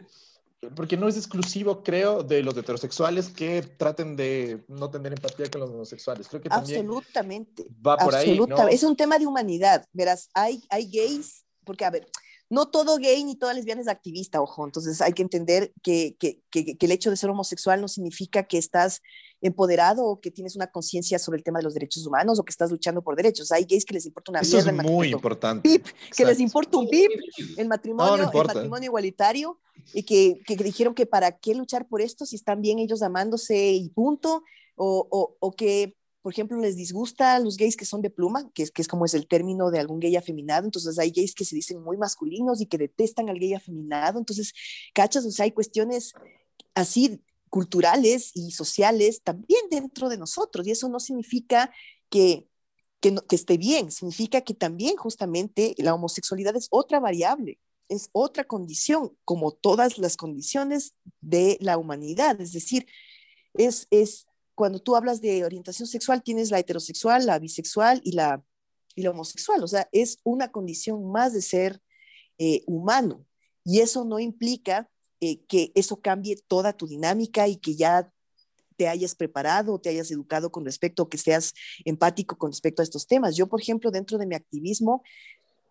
porque 0.75 0.97
no 0.97 1.07
es 1.07 1.17
exclusivo, 1.17 1.83
creo, 1.83 2.23
de 2.23 2.43
los 2.43 2.55
heterosexuales 2.55 3.29
que 3.29 3.61
traten 3.61 4.15
de 4.15 4.63
no 4.67 4.89
tener 4.89 5.13
empatía 5.13 5.49
con 5.49 5.61
los 5.61 5.69
homosexuales. 5.69 6.27
Creo 6.27 6.41
que 6.41 6.49
también 6.49 6.85
Absolutamente. 6.85 7.67
Va 7.85 7.97
por 7.97 8.15
ahí. 8.15 8.37
¿no? 8.37 8.67
Es 8.67 8.83
un 8.83 8.95
tema 8.95 9.19
de 9.19 9.27
humanidad. 9.27 9.85
Verás, 9.91 10.29
hay, 10.33 10.63
hay 10.69 10.89
gays, 10.89 11.45
porque 11.63 11.85
a 11.85 11.89
ver, 11.89 12.07
no 12.53 12.67
todo 12.67 12.97
gay 12.97 13.23
ni 13.23 13.35
toda 13.35 13.55
lesbiana 13.55 13.81
es 13.81 13.87
activista, 13.87 14.39
ojo. 14.39 14.63
Entonces 14.63 15.01
hay 15.01 15.13
que 15.13 15.23
entender 15.23 15.73
que, 15.81 16.15
que, 16.19 16.39
que, 16.51 16.77
el 16.79 16.91
hecho 16.91 17.09
de 17.09 17.17
ser 17.17 17.31
homosexual 17.31 17.81
no 17.81 17.87
significa 17.87 18.43
que 18.43 18.59
estás 18.59 19.01
empoderado 19.41 20.05
o 20.05 20.21
que 20.21 20.29
tienes 20.29 20.55
una 20.55 20.67
conciencia 20.67 21.17
sobre 21.17 21.39
el 21.39 21.43
tema 21.43 21.57
de 21.57 21.63
los 21.63 21.73
derechos 21.73 22.05
humanos 22.05 22.39
o 22.39 22.45
que 22.45 22.51
estás 22.51 22.69
luchando 22.69 23.01
por 23.01 23.15
derechos. 23.15 23.51
Hay 23.51 23.65
gays 23.65 23.85
que 23.85 23.95
les 23.95 24.05
importa 24.05 24.29
una 24.29 24.41
Eso 24.41 24.59
es 24.59 24.71
muy 24.71 25.11
importante. 25.11 25.67
Pip, 25.67 25.87
que 26.15 26.25
les 26.25 26.39
importa 26.39 26.77
un 26.77 26.87
pip, 26.87 27.09
el 27.57 27.67
matrimonio, 27.67 28.29
el 28.31 28.47
matrimonio 28.47 28.85
igualitario 28.85 29.59
y 29.91 30.03
que, 30.03 30.39
que, 30.45 30.55
dijeron 30.55 30.93
que 30.93 31.07
para 31.07 31.39
qué 31.39 31.55
luchar 31.55 31.87
por 31.87 32.01
esto 32.01 32.23
si 32.27 32.35
están 32.35 32.61
bien 32.61 32.77
ellos 32.77 33.01
amándose 33.01 33.71
y 33.71 33.89
punto. 33.89 34.43
O, 34.75 35.07
o, 35.09 35.37
o 35.39 35.51
que 35.51 35.95
por 36.23 36.31
ejemplo, 36.31 36.57
les 36.57 36.77
disgusta 36.77 37.35
a 37.35 37.39
los 37.39 37.57
gays 37.57 37.75
que 37.75 37.83
son 37.83 38.01
de 38.01 38.09
pluma, 38.09 38.49
que 38.53 38.65
que 38.69 38.81
es 38.81 38.87
como 38.87 39.03
es 39.03 39.13
el 39.13 39.27
término 39.27 39.69
de 39.71 39.79
algún 39.79 39.99
gay 39.99 40.15
afeminado, 40.15 40.63
entonces 40.65 40.97
hay 40.97 41.11
gays 41.11 41.35
que 41.35 41.43
se 41.43 41.53
dicen 41.53 41.83
muy 41.83 41.97
masculinos 41.97 42.61
y 42.61 42.65
que 42.65 42.77
detestan 42.77 43.29
al 43.29 43.37
gay 43.37 43.53
afeminado, 43.53 44.19
entonces, 44.19 44.53
cachas, 44.93 45.25
o 45.25 45.31
sea, 45.31 45.43
hay 45.43 45.51
cuestiones 45.51 46.13
así 46.75 47.21
culturales 47.49 48.31
y 48.35 48.51
sociales 48.51 49.21
también 49.21 49.61
dentro 49.69 50.07
de 50.07 50.17
nosotros, 50.17 50.65
y 50.65 50.71
eso 50.71 50.87
no 50.87 51.01
significa 51.01 51.71
que, 52.09 52.47
que, 53.01 53.15
que 53.27 53.35
esté 53.35 53.57
bien, 53.57 53.91
significa 53.91 54.39
que 54.41 54.53
también 54.53 54.95
justamente 54.95 55.75
la 55.77 55.93
homosexualidad 55.93 56.55
es 56.55 56.67
otra 56.71 57.01
variable, 57.01 57.59
es 57.89 58.09
otra 58.13 58.45
condición, 58.45 59.17
como 59.25 59.51
todas 59.51 59.97
las 59.97 60.15
condiciones 60.15 60.95
de 61.19 61.57
la 61.59 61.77
humanidad, 61.77 62.39
es 62.39 62.53
decir, 62.53 62.87
es, 63.55 63.87
es 63.91 64.25
cuando 64.55 64.79
tú 64.79 64.95
hablas 64.95 65.21
de 65.21 65.45
orientación 65.45 65.87
sexual, 65.87 66.23
tienes 66.23 66.51
la 66.51 66.59
heterosexual, 66.59 67.25
la 67.25 67.39
bisexual 67.39 68.01
y 68.03 68.13
la, 68.13 68.43
y 68.95 69.01
la 69.01 69.11
homosexual. 69.11 69.63
O 69.63 69.67
sea, 69.67 69.87
es 69.91 70.19
una 70.23 70.51
condición 70.51 71.11
más 71.11 71.33
de 71.33 71.41
ser 71.41 71.81
eh, 72.37 72.63
humano. 72.65 73.25
Y 73.63 73.79
eso 73.79 74.05
no 74.05 74.19
implica 74.19 74.89
eh, 75.21 75.43
que 75.47 75.71
eso 75.75 76.01
cambie 76.01 76.37
toda 76.47 76.73
tu 76.73 76.87
dinámica 76.87 77.47
y 77.47 77.57
que 77.57 77.75
ya 77.75 78.11
te 78.75 78.87
hayas 78.87 79.15
preparado, 79.15 79.79
te 79.79 79.89
hayas 79.89 80.11
educado 80.11 80.51
con 80.51 80.65
respecto, 80.65 81.07
que 81.07 81.17
seas 81.17 81.53
empático 81.85 82.37
con 82.37 82.51
respecto 82.51 82.81
a 82.81 82.83
estos 82.83 83.07
temas. 83.07 83.35
Yo, 83.35 83.47
por 83.47 83.61
ejemplo, 83.61 83.91
dentro 83.91 84.17
de 84.17 84.25
mi 84.25 84.35
activismo, 84.35 85.03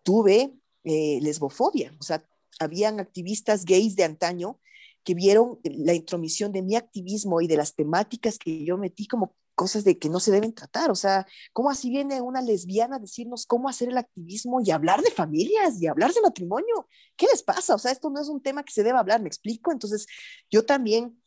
tuve 0.03 0.53
eh, 0.83 1.19
lesbofobia. 1.21 1.95
O 1.99 2.03
sea, 2.03 2.25
habían 2.59 2.99
activistas 2.99 3.65
gays 3.65 3.95
de 3.95 4.03
antaño 4.03 4.59
que 5.03 5.13
vieron 5.13 5.59
la 5.63 5.93
intromisión 5.93 6.51
de 6.51 6.61
mi 6.61 6.75
activismo 6.75 7.41
y 7.41 7.47
de 7.47 7.57
las 7.57 7.75
temáticas 7.75 8.37
que 8.37 8.63
yo 8.63 8.77
metí 8.77 9.07
como 9.07 9.35
cosas 9.55 9.83
de 9.83 9.99
que 9.99 10.09
no 10.09 10.19
se 10.19 10.31
deben 10.31 10.53
tratar. 10.53 10.89
O 10.91 10.95
sea, 10.95 11.27
¿cómo 11.51 11.69
así 11.69 11.89
viene 11.89 12.21
una 12.21 12.41
lesbiana 12.41 12.95
a 12.95 12.99
decirnos 12.99 13.45
cómo 13.45 13.69
hacer 13.69 13.89
el 13.89 13.97
activismo 13.97 14.61
y 14.63 14.71
hablar 14.71 15.01
de 15.01 15.11
familias 15.11 15.81
y 15.81 15.87
hablar 15.87 16.13
de 16.13 16.21
matrimonio? 16.21 16.87
¿Qué 17.15 17.27
les 17.31 17.43
pasa? 17.43 17.75
O 17.75 17.77
sea, 17.77 17.91
esto 17.91 18.09
no 18.09 18.21
es 18.21 18.29
un 18.29 18.41
tema 18.41 18.63
que 18.63 18.73
se 18.73 18.83
deba 18.83 18.99
hablar, 18.99 19.21
¿me 19.21 19.27
explico? 19.27 19.71
Entonces, 19.71 20.07
yo 20.49 20.65
también... 20.65 21.19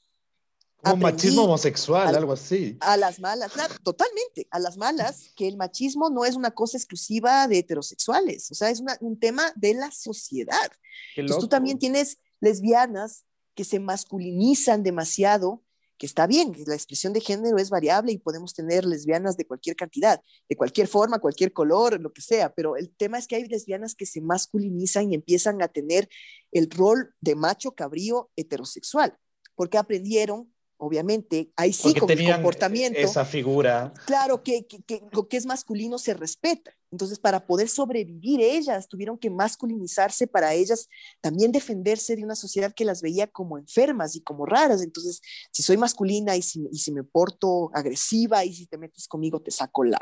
Un 0.85 1.01
machismo 1.01 1.45
homosexual, 1.45 2.15
algo 2.15 2.35
así. 2.35 2.77
A 2.81 2.97
las 2.97 3.19
malas, 3.19 3.51
claro, 3.51 3.75
totalmente, 3.83 4.47
a 4.51 4.61
las 4.61 4.77
malas, 4.77 5.33
que 5.35 5.49
el 5.49 5.57
machismo 5.57 6.11
no 6.11 6.25
es 6.25 6.37
una 6.37 6.53
cosa 6.53 6.77
exclusiva 6.77 7.49
de 7.49 7.59
heterosexuales, 7.59 8.53
o 8.53 8.55
sea, 8.55 8.71
es 8.71 8.81
un 9.01 9.19
tema 9.19 9.53
de 9.57 9.75
la 9.75 9.91
sociedad. 9.91 10.71
Entonces, 11.17 11.41
tú 11.41 11.49
también 11.49 11.79
tienes 11.79 12.19
lesbianas 12.41 13.25
que 13.57 13.65
se 13.65 13.81
masculinizan 13.81 14.85
demasiado, 14.85 15.65
que 15.99 16.07
está 16.07 16.27
bien, 16.27 16.53
la 16.67 16.75
expresión 16.75 17.13
de 17.15 17.21
género 17.21 17.57
es 17.57 17.71
variable 17.71 18.13
y 18.13 18.19
podemos 18.19 18.53
tener 18.55 18.85
lesbianas 18.85 19.37
de 19.37 19.47
cualquier 19.47 19.77
cantidad, 19.77 20.21
de 20.49 20.57
cualquier 20.57 20.89
forma, 20.89 21.19
cualquier 21.19 21.53
color, 21.53 21.99
lo 22.01 22.13
que 22.13 22.21
sea, 22.21 22.55
pero 22.55 22.77
el 22.77 22.95
tema 22.95 23.19
es 23.19 23.27
que 23.27 23.37
hay 23.37 23.49
lesbianas 23.49 23.95
que 23.95 24.05
se 24.05 24.21
masculinizan 24.21 25.11
y 25.11 25.15
empiezan 25.15 25.63
a 25.63 25.69
tener 25.69 26.09
el 26.53 26.71
rol 26.71 27.15
de 27.21 27.35
macho 27.35 27.73
cabrío 27.73 28.31
heterosexual, 28.37 29.17
porque 29.55 29.79
aprendieron 29.79 30.53
obviamente, 30.79 31.51
ahí 31.57 31.73
sí 31.73 31.95
con 31.95 32.11
el 32.11 32.33
comportamiento. 32.33 32.99
Esa 32.99 33.25
figura. 33.25 33.93
Claro, 34.07 34.43
que, 34.43 34.67
que, 34.67 35.03
lo 35.13 35.29
que 35.29 35.37
es 35.37 35.47
masculino 35.47 35.99
se 35.99 36.15
respeta. 36.15 36.73
Entonces, 36.91 37.19
para 37.19 37.47
poder 37.47 37.69
sobrevivir 37.69 38.41
ellas, 38.41 38.89
tuvieron 38.89 39.19
que 39.19 39.31
masculinizarse 39.31 40.27
para 40.27 40.55
ellas 40.55 40.89
también 41.21 41.53
defenderse 41.53 42.17
de 42.17 42.25
una 42.25 42.37
sociedad 42.37 42.73
que 42.73 42.85
las 42.85 43.03
veía 43.03 43.27
como 43.27 43.59
enfermas 43.59 44.17
y 44.17 44.21
como 44.21 44.47
raras. 44.47 44.83
Entonces, 44.83 45.21
si 45.51 45.63
soy 45.63 45.77
masculina 45.77 46.37
y 46.37 46.43
si, 46.43 46.67
y 46.71 46.79
si 46.79 46.93
me 46.93 47.05
porto 47.05 47.71
agresiva 47.75 48.45
y 48.45 48.55
si 48.55 48.67
te 48.67 48.79
metes 48.79 49.09
conmigo, 49.09 49.41
te 49.41 49.51
saco 49.51 49.85
la 49.85 49.99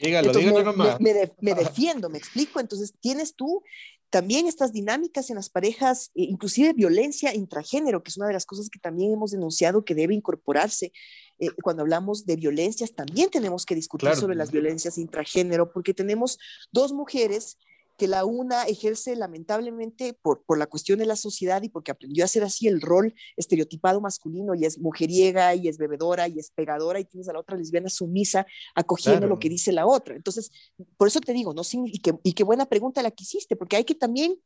Dígalo, 0.00 0.32
dígalo 0.32 0.58
me, 0.58 0.64
nomás. 0.64 1.00
Me, 1.00 1.32
me, 1.40 1.54
defiendo, 1.54 2.08
me 2.08 2.18
explico. 2.18 2.60
Entonces, 2.60 2.94
tienes 3.00 3.34
tú 3.34 3.62
también 4.10 4.46
estas 4.46 4.72
dinámicas 4.72 5.30
en 5.30 5.36
las 5.36 5.50
parejas, 5.50 6.10
eh, 6.14 6.22
inclusive 6.24 6.72
violencia 6.72 7.34
intragénero, 7.34 8.02
que 8.02 8.10
es 8.10 8.16
una 8.16 8.26
de 8.26 8.32
las 8.32 8.46
cosas 8.46 8.70
que 8.70 8.78
también 8.78 9.12
hemos 9.12 9.32
denunciado 9.32 9.84
que 9.84 9.94
debe 9.94 10.14
incorporarse. 10.14 10.92
Eh, 11.38 11.50
cuando 11.62 11.82
hablamos 11.82 12.24
de 12.24 12.36
violencias, 12.36 12.94
también 12.94 13.30
tenemos 13.30 13.66
que 13.66 13.74
discutir 13.74 14.14
sobre 14.14 14.36
las 14.36 14.50
violencias 14.50 14.98
intragénero, 14.98 15.72
porque 15.72 15.92
tenemos 15.92 16.38
dos 16.72 16.92
mujeres 16.92 17.58
que 17.96 18.08
la 18.08 18.24
una 18.24 18.64
ejerce 18.64 19.16
lamentablemente 19.16 20.12
por, 20.12 20.44
por 20.44 20.58
la 20.58 20.66
cuestión 20.66 20.98
de 20.98 21.06
la 21.06 21.16
sociedad 21.16 21.62
y 21.62 21.68
porque 21.68 21.90
aprendió 21.90 22.24
a 22.24 22.26
hacer 22.26 22.44
así 22.44 22.68
el 22.68 22.80
rol 22.80 23.14
estereotipado 23.36 24.00
masculino 24.00 24.54
y 24.54 24.64
es 24.64 24.78
mujeriega 24.78 25.54
y 25.54 25.68
es 25.68 25.78
bebedora 25.78 26.28
y 26.28 26.38
es 26.38 26.50
pegadora 26.50 27.00
y 27.00 27.04
tienes 27.04 27.28
a 27.28 27.32
la 27.32 27.40
otra 27.40 27.56
lesbiana 27.56 27.88
sumisa 27.88 28.46
acogiendo 28.74 29.26
lo 29.26 29.38
que 29.38 29.48
dice 29.48 29.72
la 29.72 29.86
otra. 29.86 30.14
Entonces, 30.14 30.50
por 30.96 31.08
eso 31.08 31.20
te 31.20 31.32
digo, 31.32 31.54
¿no? 31.54 31.62
Y, 31.86 32.00
que, 32.00 32.14
y 32.22 32.32
qué 32.34 32.44
buena 32.44 32.66
pregunta 32.66 33.02
la 33.02 33.10
que 33.10 33.24
hiciste, 33.24 33.56
porque 33.56 33.76
hay 33.76 33.84
que 33.84 33.94
también 33.94 34.38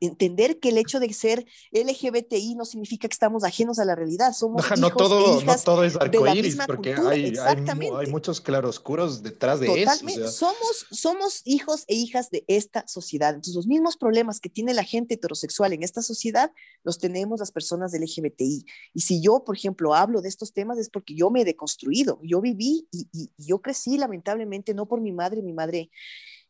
entender 0.00 0.58
que 0.60 0.68
el 0.70 0.78
hecho 0.78 1.00
de 1.00 1.12
ser 1.12 1.46
LGBTI 1.72 2.54
no 2.54 2.64
significa 2.64 3.08
que 3.08 3.12
estamos 3.12 3.44
ajenos 3.44 3.78
a 3.78 3.84
la 3.84 3.94
realidad. 3.94 4.32
Somos 4.32 4.68
no, 4.78 4.88
hijos 4.88 4.96
todo, 4.96 5.40
e 5.40 5.44
no 5.44 5.56
todo 5.58 5.84
es 5.84 5.96
arcoíris, 5.96 6.58
porque 6.66 6.94
hay, 6.94 7.34
hay, 7.36 8.06
muchos 8.06 8.40
claroscuros 8.40 9.22
detrás 9.22 9.60
de 9.60 9.82
eso. 9.82 10.30
Somos, 10.30 10.86
somos 10.90 11.42
hijos 11.44 11.84
e 11.88 11.94
hijas 11.94 12.30
de 12.30 12.44
esta 12.46 12.86
sociedad. 12.86 13.30
Entonces, 13.30 13.54
los 13.54 13.66
mismos 13.66 13.96
problemas 13.96 14.40
que 14.40 14.48
tiene 14.48 14.74
la 14.74 14.84
gente 14.84 15.14
heterosexual 15.14 15.72
en 15.72 15.82
esta 15.82 16.02
sociedad 16.02 16.52
los 16.84 16.98
tenemos 16.98 17.40
las 17.40 17.52
personas 17.52 17.92
del 17.92 18.02
LGBTI. 18.02 18.64
Y 18.94 19.00
si 19.00 19.20
yo, 19.20 19.44
por 19.44 19.56
ejemplo, 19.56 19.94
hablo 19.94 20.20
de 20.20 20.28
estos 20.28 20.52
temas 20.52 20.78
es 20.78 20.90
porque 20.90 21.14
yo 21.14 21.30
me 21.30 21.42
he 21.42 21.44
deconstruido. 21.44 22.20
Yo 22.22 22.40
viví 22.40 22.88
y, 22.92 23.08
y, 23.12 23.30
yo 23.38 23.60
crecí, 23.60 23.98
lamentablemente, 23.98 24.74
no 24.74 24.86
por 24.86 25.00
mi 25.00 25.12
madre. 25.12 25.42
Mi 25.42 25.52
madre 25.52 25.90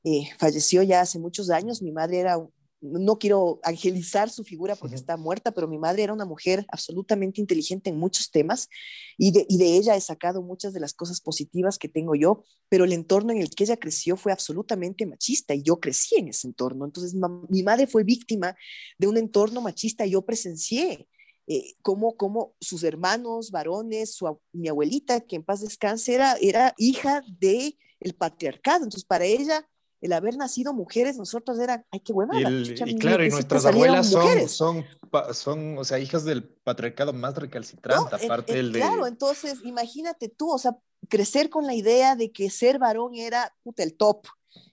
eh, 0.05 0.29
falleció 0.39 0.83
ya 0.83 1.01
hace 1.01 1.19
muchos 1.19 1.51
años. 1.51 1.83
Mi 1.83 1.93
madre 1.93 2.21
era 2.21 2.39
no 2.81 3.19
quiero 3.19 3.59
angelizar 3.65 4.31
su 4.31 4.45
figura 4.45 4.77
porque 4.77 4.95
está 4.95 5.17
muerta, 5.17 5.53
pero 5.53 5.67
mi 5.67 5.79
madre 5.79 6.05
era 6.05 6.13
una 6.13 6.25
mujer 6.25 6.65
absolutamente 6.71 7.41
inteligente 7.41 7.91
en 7.91 7.99
muchos 7.99 8.31
temas 8.31 8.69
y 9.17 9.33
de, 9.33 9.47
ella 9.49 9.97
he 9.97 10.01
sacado 10.01 10.43
muchas 10.43 10.73
de 10.73 10.81
las 10.81 10.95
cosas 10.95 11.21
positivas 11.21 11.79
que 11.79 11.89
tengo 11.89 12.15
yo, 12.15 12.45
pero 12.69 12.85
el 12.85 12.93
entorno 12.93 13.33
en 13.33 13.39
el 13.39 13.51
que 13.51 13.65
ella 13.65 13.77
creció 13.77 14.17
fue 14.17 14.33
absolutamente 14.33 15.07
machista 15.07 15.55
y 15.55 15.63
yo 15.63 15.81
crecí 15.81 16.17
en 16.17 16.29
ese 16.29 16.47
entorno. 16.47 16.85
Entonces 16.85 17.15
mi 17.49 17.63
madre 17.63 17.87
fue 17.87 18.05
víctima 18.05 18.57
de 18.97 19.09
un 19.09 19.17
entorno 19.17 19.61
machista 19.61 20.07
y 20.07 20.11
yo 20.11 20.23
presencié 20.23 21.09
eh, 21.49 21.75
cómo, 21.83 22.55
sus 22.61 22.85
hermanos 22.85 23.51
varones, 23.51 24.15
su, 24.15 24.39
mi 24.53 24.69
abuelita, 24.69 25.21
que 25.23 25.37
en 25.37 25.43
paz 25.43 25.63
descanse, 25.63 26.15
era, 26.15 26.37
era 26.41 26.75
hija 26.77 27.23
del 27.41 27.77
el 28.01 28.15
patriarcado. 28.15 28.85
Entonces 28.85 29.05
para 29.05 29.25
ella 29.25 29.67
el 30.01 30.13
haber 30.13 30.37
nacido 30.37 30.73
mujeres, 30.73 31.17
nosotros 31.17 31.59
era, 31.59 31.85
ay, 31.91 32.01
qué 32.01 32.13
huevada. 32.13 32.51
Y, 32.51 32.99
claro, 32.99 33.25
y 33.25 33.31
nuestras 33.31 33.67
abuelas 33.67 34.11
son, 34.11 34.49
son, 34.49 34.85
son, 35.33 35.79
o 35.79 35.85
sea, 35.85 35.99
hijas 35.99 36.25
del 36.25 36.45
patriarcado 36.45 37.13
más 37.13 37.35
recalcitrante, 37.37 38.15
aparte 38.15 38.55
del 38.55 38.73
de... 38.73 38.81
Claro, 38.81 39.07
entonces, 39.07 39.59
imagínate 39.65 40.29
tú, 40.29 40.51
o 40.51 40.59
sea, 40.59 40.77
crecer 41.09 41.51
con 41.51 41.67
la 41.67 41.75
idea 41.75 42.17
de 42.17 42.31
que 42.31 42.51
ser 42.51 42.79
varón 42.79 43.15
era 43.15 43.55
puta, 43.63 43.83
el 43.83 43.95
top, 43.95 44.27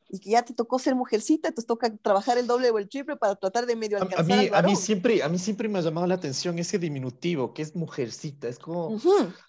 y 0.10 0.20
que 0.20 0.32
ya 0.32 0.44
te 0.44 0.54
tocó 0.54 0.78
ser 0.78 0.96
mujercita, 0.96 1.52
te 1.52 1.62
toca 1.64 1.96
trabajar 1.98 2.38
el 2.38 2.48
doble 2.48 2.70
o 2.70 2.78
el 2.78 2.88
triple 2.88 3.16
para 3.16 3.36
tratar 3.36 3.66
de 3.66 3.76
medio 3.76 3.98
alcanzar 3.98 4.40
a, 4.40 4.42
mí, 4.42 4.50
a 4.54 4.62
mí 4.62 4.76
siempre 4.76 5.24
a 5.24 5.30
mí 5.30 5.40
siempre 5.40 5.68
me 5.68 5.80
ha 5.80 5.82
llamado 5.82 6.06
la 6.06 6.16
atención 6.16 6.58
ese 6.60 6.78
diminutivo 6.78 7.54
que 7.54 7.62
es 7.62 7.76
mujercita 7.76 8.48
es 8.48 8.60
como 8.60 9.00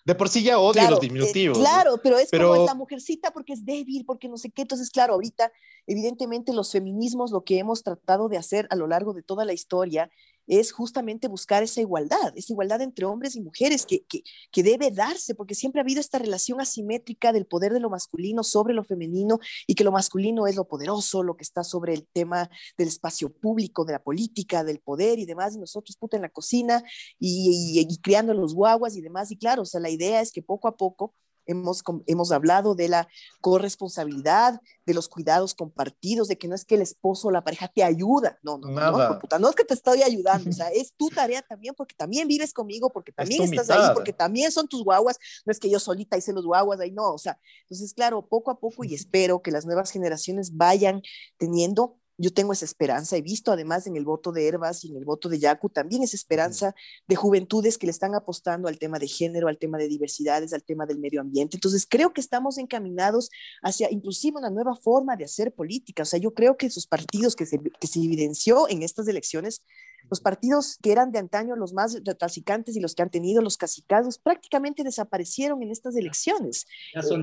de 0.04 0.14
por 0.14 0.28
sí 0.28 0.42
ya 0.42 0.58
odio 0.58 0.88
los 0.88 0.98
eh, 0.98 1.08
diminutivos 1.08 1.58
claro 1.58 2.00
pero 2.02 2.18
es 2.18 2.30
como 2.30 2.54
es 2.56 2.66
la 2.66 2.74
mujercita 2.74 3.32
porque 3.32 3.52
es 3.52 3.64
débil 3.64 4.04
porque 4.06 4.28
no 4.28 4.38
sé 4.38 4.50
qué 4.50 4.62
entonces 4.62 4.90
claro 4.90 5.14
ahorita 5.14 5.52
evidentemente 5.86 6.52
los 6.52 6.72
feminismos 6.72 7.30
lo 7.30 7.44
que 7.44 7.58
hemos 7.58 7.82
tratado 7.82 8.28
de 8.28 8.38
hacer 8.38 8.66
a 8.70 8.76
lo 8.76 8.86
largo 8.86 9.12
de 9.12 9.22
toda 9.22 9.44
la 9.44 9.52
historia 9.52 10.10
es 10.46 10.72
justamente 10.72 11.28
buscar 11.28 11.62
esa 11.62 11.80
igualdad, 11.80 12.32
esa 12.36 12.52
igualdad 12.52 12.82
entre 12.82 13.06
hombres 13.06 13.36
y 13.36 13.40
mujeres 13.40 13.86
que, 13.86 14.04
que, 14.06 14.62
debe 14.62 14.90
darse, 14.90 15.34
porque 15.34 15.54
siempre 15.54 15.80
ha 15.80 15.84
habido 15.84 16.00
esta 16.00 16.18
relación 16.18 16.60
asimétrica 16.60 17.32
del 17.32 17.46
poder 17.46 17.72
de 17.72 17.80
lo 17.80 17.90
masculino 17.90 18.42
sobre 18.42 18.74
lo 18.74 18.84
femenino 18.84 19.38
y 19.66 19.74
que 19.74 19.84
lo 19.84 19.92
masculino 19.92 20.46
es 20.46 20.56
lo 20.56 20.66
poderoso, 20.66 21.22
lo 21.22 21.36
que 21.36 21.44
está 21.44 21.62
sobre 21.62 21.94
el 21.94 22.06
tema 22.06 22.50
del 22.76 22.88
espacio 22.88 23.32
público, 23.32 23.84
de 23.84 23.92
la 23.92 24.02
política, 24.02 24.64
del 24.64 24.80
poder 24.80 25.18
y 25.18 25.26
demás, 25.26 25.54
y 25.54 25.58
nosotros 25.58 25.96
puta 25.96 26.16
en 26.16 26.22
la 26.22 26.30
cocina 26.30 26.82
y, 27.18 27.86
y 27.88 27.98
criando 27.98 28.34
los 28.34 28.54
guaguas 28.54 28.96
y 28.96 29.00
demás, 29.00 29.30
y 29.30 29.36
claro, 29.36 29.62
o 29.62 29.66
sea, 29.66 29.80
la 29.80 29.90
idea 29.90 30.20
es 30.20 30.32
que 30.32 30.42
poco 30.42 30.68
a 30.68 30.76
poco 30.76 31.14
hemos, 31.46 31.82
hemos 32.06 32.32
hablado 32.32 32.74
de 32.74 32.88
la 32.88 33.08
corresponsabilidad, 33.40 34.60
de 34.84 34.94
los 34.94 35.08
cuidados 35.08 35.54
compartidos, 35.54 36.28
de 36.28 36.38
que 36.38 36.48
no 36.48 36.54
es 36.54 36.64
que 36.64 36.76
el 36.76 36.82
esposo 36.82 37.28
o 37.28 37.30
la 37.30 37.44
pareja 37.44 37.68
te 37.68 37.82
ayuda, 37.82 38.38
no, 38.42 38.58
no, 38.58 38.68
no, 38.70 39.18
puta, 39.18 39.38
no 39.38 39.48
es 39.48 39.54
que 39.54 39.64
te 39.64 39.74
estoy 39.74 40.02
ayudando, 40.02 40.50
o 40.50 40.52
sea, 40.52 40.68
es 40.74 40.94
tu 40.94 41.08
tarea 41.08 41.42
también 41.42 41.74
porque 41.74 41.94
también 41.94 42.28
vives 42.28 42.52
conmigo, 42.52 42.90
porque 42.92 43.12
también 43.12 43.42
estás 43.42 43.70
ahí, 43.70 43.94
porque 43.94 44.12
también 44.12 44.52
son 44.52 44.68
tus 44.68 44.84
guaguas, 44.84 45.18
no 45.44 45.52
es 45.52 45.58
que 45.58 45.70
yo 45.70 45.80
solita 45.80 46.16
hice 46.16 46.32
los 46.32 46.46
guaguas 46.46 46.80
ahí, 46.80 46.92
no, 46.92 47.12
o 47.12 47.18
sea, 47.18 47.38
entonces, 47.62 47.94
claro, 47.94 48.26
poco 48.26 48.50
a 48.50 48.58
poco 48.58 48.84
y 48.84 48.94
espero 48.94 49.42
que 49.42 49.50
las 49.50 49.66
nuevas 49.66 49.90
generaciones 49.90 50.56
vayan 50.56 51.02
teniendo 51.38 51.98
yo 52.18 52.32
tengo 52.32 52.52
esa 52.52 52.64
esperanza. 52.64 53.16
He 53.16 53.22
visto 53.22 53.52
además 53.52 53.86
en 53.86 53.96
el 53.96 54.04
voto 54.04 54.32
de 54.32 54.46
Herbas 54.46 54.84
y 54.84 54.90
en 54.90 54.96
el 54.96 55.04
voto 55.04 55.28
de 55.28 55.38
Yacu 55.38 55.68
también 55.68 56.02
esa 56.02 56.16
esperanza 56.16 56.74
de 57.06 57.16
juventudes 57.16 57.78
que 57.78 57.86
le 57.86 57.90
están 57.90 58.14
apostando 58.14 58.68
al 58.68 58.78
tema 58.78 58.98
de 58.98 59.08
género, 59.08 59.48
al 59.48 59.58
tema 59.58 59.78
de 59.78 59.88
diversidades, 59.88 60.52
al 60.52 60.62
tema 60.62 60.86
del 60.86 60.98
medio 60.98 61.20
ambiente. 61.20 61.56
Entonces 61.56 61.86
creo 61.88 62.12
que 62.12 62.20
estamos 62.20 62.58
encaminados 62.58 63.30
hacia 63.62 63.90
inclusive 63.90 64.38
una 64.38 64.50
nueva 64.50 64.74
forma 64.76 65.16
de 65.16 65.24
hacer 65.24 65.52
política. 65.52 66.02
O 66.02 66.06
sea, 66.06 66.18
yo 66.18 66.32
creo 66.32 66.56
que 66.56 66.66
esos 66.66 66.86
partidos 66.86 67.36
que 67.36 67.46
se, 67.46 67.58
que 67.58 67.86
se 67.86 68.00
evidenció 68.00 68.68
en 68.68 68.82
estas 68.82 69.08
elecciones, 69.08 69.62
los 70.08 70.20
partidos 70.20 70.78
que 70.80 70.92
eran 70.92 71.10
de 71.10 71.18
antaño 71.18 71.56
los 71.56 71.72
más 71.72 71.98
recalcitrantes 72.04 72.76
y 72.76 72.80
los 72.80 72.94
que 72.94 73.02
han 73.02 73.10
tenido 73.10 73.42
los 73.42 73.56
cacicados 73.56 74.18
prácticamente 74.18 74.84
desaparecieron 74.84 75.62
en 75.62 75.70
estas 75.70 75.96
elecciones, 75.96 76.66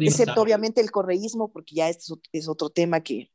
excepto 0.02 0.42
obviamente 0.42 0.82
el 0.82 0.92
correísmo, 0.92 1.50
porque 1.50 1.76
ya 1.76 1.90
este 1.90 2.14
es 2.34 2.48
otro 2.50 2.70
tema 2.70 3.02
que, 3.02 3.32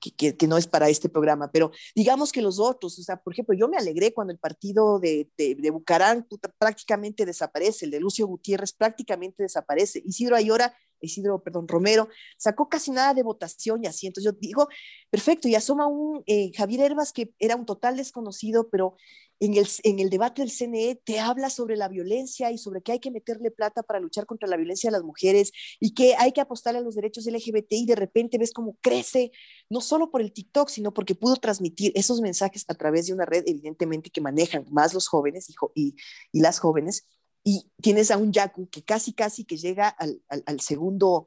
que, 0.00 0.46
no 0.48 0.56
es 0.56 0.66
para 0.66 0.88
este 0.88 1.08
programa, 1.08 1.50
pero 1.52 1.70
digamos 1.94 2.32
que 2.32 2.42
los 2.42 2.58
otros, 2.58 2.98
o 2.98 3.02
sea, 3.02 3.16
por 3.16 3.32
ejemplo, 3.32 3.54
yo 3.54 3.68
me 3.68 3.76
alegré 3.76 4.12
cuando 4.12 4.32
el 4.32 4.38
partido 4.38 4.98
de, 4.98 5.28
de, 5.36 5.70
Bucarán 5.70 6.26
prácticamente 6.58 7.26
desaparece, 7.26 7.84
el 7.84 7.90
de 7.90 8.00
Lucio 8.00 8.26
Gutiérrez 8.26 8.72
prácticamente 8.72 9.42
desaparece, 9.42 10.02
Isidro 10.04 10.36
Ayora 10.36 10.74
Isidro, 11.00 11.42
perdón, 11.42 11.68
Romero, 11.68 12.08
sacó 12.36 12.68
casi 12.68 12.90
nada 12.90 13.14
de 13.14 13.22
votación 13.22 13.84
y 13.84 13.86
así. 13.86 14.06
Entonces 14.06 14.32
yo 14.32 14.38
digo, 14.40 14.68
perfecto, 15.10 15.48
y 15.48 15.54
asoma 15.54 15.86
un 15.86 16.22
eh, 16.26 16.50
Javier 16.54 16.80
Herbas 16.92 17.12
que 17.12 17.32
era 17.38 17.56
un 17.56 17.66
total 17.66 17.96
desconocido, 17.96 18.68
pero 18.70 18.96
en 19.40 19.54
el, 19.54 19.66
en 19.84 19.98
el 19.98 20.10
debate 20.10 20.42
del 20.42 20.50
CNE 20.50 21.00
te 21.02 21.18
habla 21.18 21.48
sobre 21.48 21.76
la 21.76 21.88
violencia 21.88 22.50
y 22.52 22.58
sobre 22.58 22.82
que 22.82 22.92
hay 22.92 23.00
que 23.00 23.10
meterle 23.10 23.50
plata 23.50 23.82
para 23.82 23.98
luchar 23.98 24.26
contra 24.26 24.46
la 24.46 24.56
violencia 24.56 24.88
de 24.88 24.92
las 24.92 25.02
mujeres 25.02 25.50
y 25.80 25.94
que 25.94 26.14
hay 26.16 26.32
que 26.32 26.42
apostarle 26.42 26.80
a 26.80 26.82
los 26.82 26.94
derechos 26.94 27.26
LGBT 27.26 27.72
y 27.72 27.86
de 27.86 27.96
repente 27.96 28.36
ves 28.36 28.52
cómo 28.52 28.76
crece, 28.82 29.32
no 29.70 29.80
solo 29.80 30.10
por 30.10 30.20
el 30.20 30.32
TikTok, 30.32 30.68
sino 30.68 30.92
porque 30.92 31.14
pudo 31.14 31.36
transmitir 31.36 31.90
esos 31.94 32.20
mensajes 32.20 32.66
a 32.68 32.74
través 32.74 33.06
de 33.06 33.14
una 33.14 33.24
red 33.24 33.44
evidentemente 33.46 34.10
que 34.10 34.20
manejan 34.20 34.66
más 34.70 34.92
los 34.92 35.08
jóvenes 35.08 35.48
y, 35.48 35.54
y, 35.74 35.96
y 36.32 36.40
las 36.40 36.58
jóvenes 36.58 37.06
y 37.42 37.70
tienes 37.80 38.10
a 38.10 38.18
un 38.18 38.32
Yaku 38.32 38.68
que 38.68 38.82
casi, 38.82 39.12
casi 39.12 39.44
que 39.44 39.56
llega 39.56 39.88
al, 39.88 40.22
al, 40.28 40.60
segundo, 40.60 41.26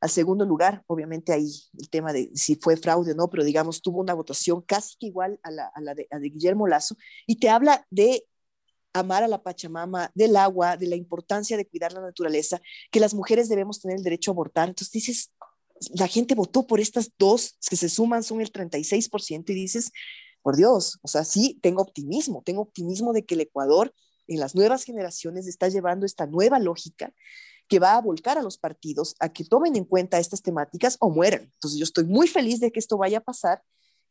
al 0.00 0.10
segundo 0.10 0.44
lugar. 0.44 0.82
Obviamente 0.86 1.32
ahí 1.32 1.50
el 1.78 1.88
tema 1.88 2.12
de 2.12 2.30
si 2.34 2.56
fue 2.56 2.76
fraude 2.76 3.12
o 3.12 3.14
no, 3.14 3.28
pero 3.30 3.44
digamos, 3.44 3.80
tuvo 3.80 4.00
una 4.00 4.14
votación 4.14 4.62
casi 4.62 4.96
que 4.98 5.06
igual 5.06 5.40
a 5.42 5.50
la, 5.50 5.72
la, 5.80 5.94
de, 5.94 6.06
Guillermo 6.20 6.66
Lazo 6.66 6.96
y 7.26 7.36
te 7.38 7.48
habla 7.48 7.86
de 7.90 8.24
amar 8.92 9.22
a 9.22 9.28
la 9.28 9.42
Pachamama, 9.42 10.10
del 10.14 10.36
agua, 10.36 10.76
de 10.76 10.86
la 10.86 10.96
importancia 10.96 11.56
de 11.56 11.66
cuidar 11.66 11.92
la 11.92 12.00
naturaleza, 12.00 12.60
que 12.90 13.00
las 13.00 13.12
mujeres 13.12 13.48
debemos 13.48 13.80
tener 13.80 13.98
el 13.98 14.02
derecho 14.02 14.30
a 14.30 14.32
abortar. 14.32 14.68
Entonces 14.68 14.92
dices, 14.92 15.32
la 15.94 16.06
gente 16.06 16.34
votó 16.34 16.66
por 16.66 16.80
estas 16.80 17.10
dos 17.18 17.58
que 17.68 17.76
se 17.76 17.90
suman, 17.90 18.22
son 18.22 18.40
el 18.40 18.50
36% 18.50 19.50
y 19.50 19.54
dices, 19.54 19.92
por 20.40 20.56
Dios, 20.56 20.98
o 21.02 21.08
sea, 21.08 21.24
sí, 21.24 21.58
tengo 21.60 21.82
optimismo, 21.82 22.42
tengo 22.44 22.62
optimismo 22.62 23.12
de 23.12 23.24
que 23.24 23.34
el 23.34 23.42
Ecuador 23.42 23.92
en 24.26 24.40
las 24.40 24.54
nuevas 24.54 24.84
generaciones 24.84 25.46
está 25.46 25.68
llevando 25.68 26.06
esta 26.06 26.26
nueva 26.26 26.58
lógica 26.58 27.12
que 27.68 27.78
va 27.78 27.96
a 27.96 28.00
volcar 28.00 28.38
a 28.38 28.42
los 28.42 28.58
partidos 28.58 29.16
a 29.18 29.28
que 29.28 29.44
tomen 29.44 29.76
en 29.76 29.84
cuenta 29.84 30.18
estas 30.18 30.42
temáticas 30.42 30.96
o 31.00 31.10
mueran. 31.10 31.50
Entonces 31.54 31.78
yo 31.78 31.84
estoy 31.84 32.04
muy 32.04 32.28
feliz 32.28 32.60
de 32.60 32.70
que 32.70 32.78
esto 32.78 32.96
vaya 32.96 33.18
a 33.18 33.22
pasar 33.22 33.62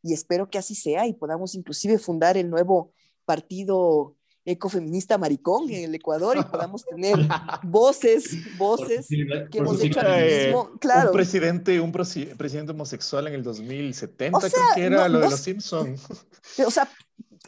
y 0.02 0.12
espero 0.12 0.48
que 0.50 0.58
así 0.58 0.74
sea 0.74 1.06
y 1.06 1.14
podamos 1.14 1.54
inclusive 1.54 1.98
fundar 1.98 2.36
el 2.36 2.50
nuevo 2.50 2.92
partido 3.24 4.14
ecofeminista 4.44 5.18
maricón 5.18 5.68
en 5.70 5.84
el 5.84 5.94
Ecuador 5.94 6.36
y 6.38 6.44
podamos 6.44 6.84
tener 6.84 7.16
voces, 7.64 8.56
voces 8.56 9.08
que 9.08 9.58
hemos 9.58 9.82
hecho 9.82 10.00
activismo. 10.00 10.70
Claro. 10.78 11.10
Un 11.10 11.16
presidente, 11.16 11.80
un 11.80 11.92
presidente 11.92 12.72
homosexual 12.72 13.26
en 13.26 13.34
el 13.34 13.42
2070, 13.42 14.38
creo 14.38 14.50
que 14.74 14.84
era 14.84 15.08
lo 15.08 15.18
de 15.18 15.30
los 15.30 15.40
Simpsons. 15.40 16.06
O 16.64 16.70
sea, 16.70 16.88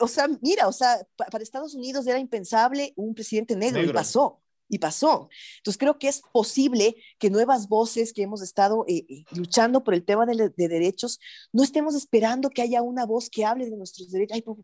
o 0.00 0.08
sea, 0.08 0.28
mira, 0.40 0.68
o 0.68 0.72
sea, 0.72 1.06
para 1.16 1.42
Estados 1.42 1.74
Unidos 1.74 2.06
era 2.06 2.18
impensable 2.18 2.92
un 2.96 3.14
presidente 3.14 3.56
negro, 3.56 3.82
y 3.82 3.92
pasó, 3.92 4.40
y 4.68 4.78
pasó. 4.78 5.28
Entonces 5.58 5.78
creo 5.78 5.98
que 5.98 6.08
es 6.08 6.22
posible 6.32 6.96
que 7.18 7.30
nuevas 7.30 7.68
voces 7.68 8.12
que 8.12 8.22
hemos 8.22 8.42
estado 8.42 8.84
eh, 8.86 9.06
eh, 9.08 9.24
luchando 9.32 9.82
por 9.82 9.94
el 9.94 10.04
tema 10.04 10.26
de, 10.26 10.52
derechos, 10.56 11.18
no 11.52 11.62
estemos 11.62 11.94
esperando 11.94 12.50
que 12.50 12.62
haya 12.62 12.82
una 12.82 13.06
voz 13.06 13.30
que 13.30 13.44
hable 13.44 13.68
de 13.68 13.76
nuestros 13.76 14.10
derechos, 14.10 14.34
ay, 14.34 14.42
por, 14.42 14.56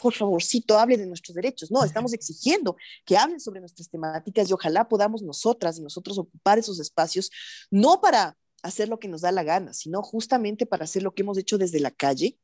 por 0.00 0.14
favorcito, 0.14 0.78
hable 0.78 0.96
de 0.96 1.06
nuestros 1.06 1.34
derechos, 1.34 1.70
no, 1.70 1.84
estamos 1.84 2.12
exigiendo 2.12 2.76
que 3.04 3.16
hablen 3.16 3.40
sobre 3.40 3.60
nuestras 3.60 3.88
temáticas 3.88 4.50
y 4.50 4.52
ojalá 4.52 4.88
podamos 4.88 5.22
nosotras 5.22 5.78
y 5.78 5.82
nosotros 5.82 6.18
ocupar 6.18 6.58
esos 6.58 6.80
espacios, 6.80 7.30
no 7.70 8.00
para 8.00 8.36
hacer 8.62 8.88
lo 8.88 8.98
que 8.98 9.08
nos 9.08 9.22
da 9.22 9.32
la 9.32 9.42
gana, 9.42 9.72
sino 9.72 10.02
justamente 10.02 10.66
para 10.66 10.84
hacer 10.84 11.02
lo 11.02 11.14
que 11.14 11.22
hemos 11.22 11.36
hecho 11.36 11.58
desde 11.58 11.80
la 11.80 11.90
calle, 11.90 12.38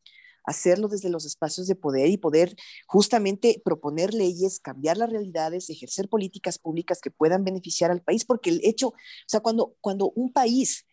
hacerlo 0.49 0.89
desde 0.89 1.11
los 1.11 1.25
espacios 1.25 1.67
de 1.67 1.75
poder 1.75 2.09
y 2.09 2.17
poder 2.17 2.57
justamente 2.87 3.61
proponer 3.65 4.15
leyes, 4.15 4.61
cambiar 4.61 4.97
las 4.97 5.11
realidades, 5.11 5.69
ejercer 5.71 6.09
políticas 6.09 6.59
públicas 6.59 7.01
que 7.01 7.11
puedan 7.11 7.45
beneficiar 7.45 7.91
al 7.91 8.03
país, 8.03 8.25
porque 8.25 8.51
el 8.51 8.61
hecho, 8.65 8.89
o 8.89 8.95
sea, 9.27 9.41
cuando, 9.41 9.77
cuando 9.81 10.11
un 10.15 10.33
país 10.33 10.87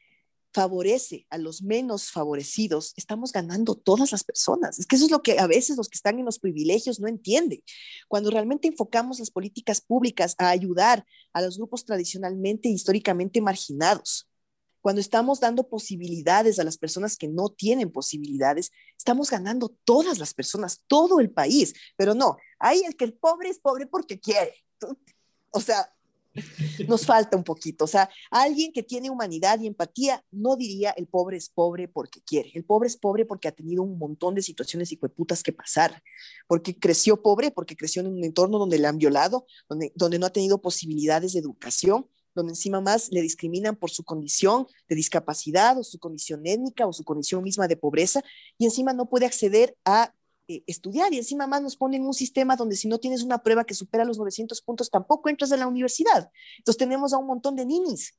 favorece 0.55 1.27
a 1.29 1.37
los 1.37 1.61
menos 1.61 2.11
favorecidos, 2.11 2.93
estamos 2.95 3.33
ganando 3.33 3.75
todas 3.75 4.13
las 4.13 4.23
personas. 4.23 4.79
Es 4.79 4.85
que 4.87 4.95
eso 4.95 5.05
es 5.05 5.11
lo 5.11 5.21
que 5.21 5.37
a 5.37 5.47
veces 5.47 5.75
los 5.75 5.89
que 5.89 5.97
están 5.97 6.17
en 6.17 6.23
los 6.23 6.39
privilegios 6.39 7.01
no 7.01 7.09
entienden. 7.09 7.61
Cuando 8.07 8.31
realmente 8.31 8.69
enfocamos 8.69 9.19
las 9.19 9.31
políticas 9.31 9.81
públicas 9.81 10.33
a 10.37 10.49
ayudar 10.49 11.05
a 11.33 11.41
los 11.41 11.57
grupos 11.57 11.83
tradicionalmente, 11.83 12.69
históricamente 12.69 13.41
marginados, 13.41 14.29
cuando 14.85 15.01
estamos 15.01 15.39
dando 15.39 15.67
posibilidades 15.67 16.59
a 16.59 16.63
las 16.63 16.77
personas 16.77 17.17
que 17.17 17.27
no 17.27 17.49
tienen 17.49 17.91
posibilidades, 17.91 18.71
estamos 18.95 19.31
ganando 19.31 19.69
todas 19.83 20.19
las 20.19 20.35
personas, 20.35 20.83
todo 20.85 21.19
el 21.19 21.31
país. 21.31 21.73
Pero 21.97 22.13
no, 22.13 22.37
hay 22.59 22.83
el 22.83 22.95
que 22.95 23.05
el 23.05 23.13
pobre 23.13 23.49
es 23.49 23.57
pobre 23.57 23.87
porque 23.87 24.19
quiere. 24.19 24.53
O 25.49 25.59
sea, 25.59 25.91
nos 26.87 27.03
falta 27.03 27.35
un 27.35 27.43
poquito. 27.43 27.85
O 27.85 27.87
sea, 27.87 28.11
alguien 28.29 28.71
que 28.71 28.83
tiene 28.83 29.09
humanidad 29.09 29.59
y 29.59 29.65
empatía 29.65 30.23
no 30.29 30.55
diría 30.55 30.91
el 30.91 31.07
pobre 31.07 31.37
es 31.37 31.49
pobre 31.49 31.87
porque 31.87 32.21
quiere. 32.21 32.51
El 32.53 32.63
pobre 32.63 32.87
es 32.87 32.95
pobre 32.95 33.25
porque 33.25 33.47
ha 33.47 33.53
tenido 33.53 33.81
un 33.81 33.97
montón 33.97 34.35
de 34.35 34.43
situaciones 34.43 34.91
y 34.91 34.97
putas 34.97 35.41
que 35.41 35.51
pasar. 35.51 36.03
Porque 36.45 36.77
creció 36.77 37.23
pobre, 37.23 37.49
porque 37.49 37.75
creció 37.75 38.03
en 38.03 38.09
un 38.09 38.23
entorno 38.23 38.59
donde 38.59 38.77
le 38.77 38.85
han 38.85 38.99
violado, 38.99 39.47
donde, 39.67 39.91
donde 39.95 40.19
no 40.19 40.27
ha 40.27 40.31
tenido 40.31 40.61
posibilidades 40.61 41.33
de 41.33 41.39
educación, 41.39 42.05
donde 42.35 42.51
encima 42.51 42.81
más 42.81 43.09
le 43.11 43.21
discriminan 43.21 43.75
por 43.75 43.89
su 43.89 44.03
condición 44.03 44.67
de 44.87 44.95
discapacidad 44.95 45.77
o 45.79 45.83
su 45.83 45.97
condición 45.97 46.41
étnica 46.45 46.85
o 46.85 46.93
su 46.93 47.03
condición 47.03 47.41
misma 47.43 47.67
de 47.67 47.77
pobreza 47.77 48.21
y 48.57 48.65
encima 48.65 48.93
no 48.93 49.07
puede 49.07 49.25
acceder 49.25 49.75
a 49.85 50.13
eh, 50.47 50.63
estudiar 50.67 51.11
y 51.13 51.17
encima 51.17 51.47
más 51.47 51.61
nos 51.61 51.75
ponen 51.75 52.05
un 52.05 52.13
sistema 52.13 52.55
donde 52.55 52.75
si 52.75 52.87
no 52.87 52.99
tienes 52.99 53.23
una 53.23 53.39
prueba 53.41 53.63
que 53.63 53.73
supera 53.73 54.05
los 54.05 54.19
900 54.19 54.61
puntos 54.61 54.91
tampoco 54.91 55.29
entras 55.29 55.51
a 55.51 55.57
la 55.57 55.67
universidad. 55.67 56.29
Entonces 56.59 56.77
tenemos 56.77 57.13
a 57.13 57.17
un 57.17 57.25
montón 57.25 57.55
de 57.55 57.65
ninis 57.65 58.13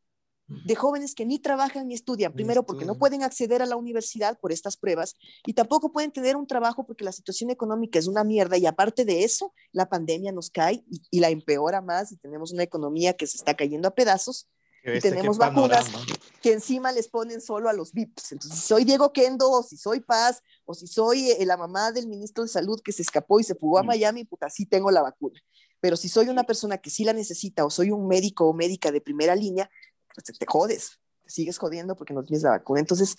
de 0.49 0.77
jóvenes 0.77 1.15
que 1.15 1.27
ni 1.27 1.39
trabajan 1.39 1.89
ni 1.89 1.95
estudian, 1.95 2.33
primero 2.33 2.65
porque 2.65 2.85
no 2.85 2.97
pueden 2.97 3.23
acceder 3.25 3.63
a 3.63 3.67
la 3.67 3.77
universidad 3.77 4.39
por 4.39 4.53
estas 4.53 4.77
pruebas 4.77 5.17
y 5.45 5.55
tampoco 5.55 5.91
pueden 5.91 6.13
tener 6.13 6.37
un 6.37 6.47
trabajo 6.47 6.87
porque 6.87 7.05
la 7.05 7.13
situación 7.13 7.51
económica 7.51 7.99
es 7.99 8.07
una 8.07 8.23
mierda 8.23 8.57
y 8.57 8.67
aparte 8.67 9.05
de 9.05 9.25
eso, 9.25 9.53
la 9.73 9.89
pandemia 9.89 10.31
nos 10.31 10.51
cae 10.51 10.85
y, 11.11 11.21
la 11.21 11.31
empeora 11.31 11.81
más 11.81 12.13
y 12.13 12.17
tenemos 12.17 12.53
una 12.53 12.63
economía 12.63 13.15
que 13.15 13.27
se 13.27 13.39
está 13.39 13.55
cayendo 13.55 13.89
a 13.89 13.95
pedazos. 13.95 14.49
y 14.85 15.01
tenemos 15.01 15.37
vacunas 15.39 15.87
que 16.41 16.53
encima 16.53 16.93
les 16.93 17.09
ponen 17.09 17.41
solo 17.41 17.69
a 17.69 17.73
los 17.73 17.93
VIPs. 17.93 18.33
Entonces, 18.33 18.61
si 18.61 18.69
soy 18.69 18.85
Diego 18.85 19.13
Kendo, 19.13 19.51
o 19.51 19.63
si 19.65 19.77
soy 19.77 19.99
Paz, 19.99 20.45
o 20.65 20.75
si 20.75 20.87
soy 20.87 21.33
eh, 21.33 21.45
la 21.45 21.57
mamá 21.57 21.91
del 21.91 22.07
ministro 22.07 22.45
de 22.45 22.49
Salud 22.49 22.81
que 22.85 22.93
se 22.93 23.03
escapó 23.03 23.41
y 23.41 23.45
se 23.45 23.57
fugó 23.57 23.79
a 23.79 23.83
mm. 23.83 23.87
Miami, 23.87 24.25
puta, 24.25 24.49
sí 24.49 24.65
tengo 24.65 24.93
la 24.93 25.03
vacuna. 25.03 25.41
Pero 25.81 25.97
si 25.97 26.09
soy 26.09 26.29
una 26.29 26.45
persona 26.45 26.79
que 26.79 26.91
sí 26.91 27.05
la 27.05 27.13
necesita, 27.13 27.65
o 27.65 27.71
soy 27.71 27.91
un 27.91 28.07
médico 28.07 28.47
o 28.47 28.53
médica 28.53 28.93
de 28.93 29.01
primera 29.01 29.35
línea, 29.35 29.69
pues 30.25 30.39
te 30.39 30.47
jodes, 30.47 30.99
te 31.23 31.31
sigues 31.31 31.59
jodiendo 31.59 31.97
porque 31.97 32.15
no 32.15 32.25
tienes 32.25 32.43
la 32.43 32.51
vacuna. 32.51 32.81
Entonces, 32.81 33.17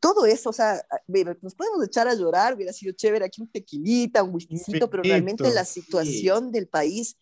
todo 0.00 0.26
eso, 0.26 0.50
o 0.50 0.52
sea, 0.52 0.84
nos 1.42 1.54
podemos 1.54 1.84
echar 1.84 2.08
a 2.08 2.14
llorar, 2.14 2.54
hubiera 2.54 2.72
sido 2.72 2.92
chévere 2.92 3.24
aquí 3.24 3.42
un 3.42 3.50
tequilita, 3.50 4.22
un 4.22 4.34
whiskycito, 4.34 4.88
pero 4.90 5.02
realmente 5.02 5.50
la 5.52 5.64
situación 5.64 6.52
del 6.52 6.68
país 6.68 7.16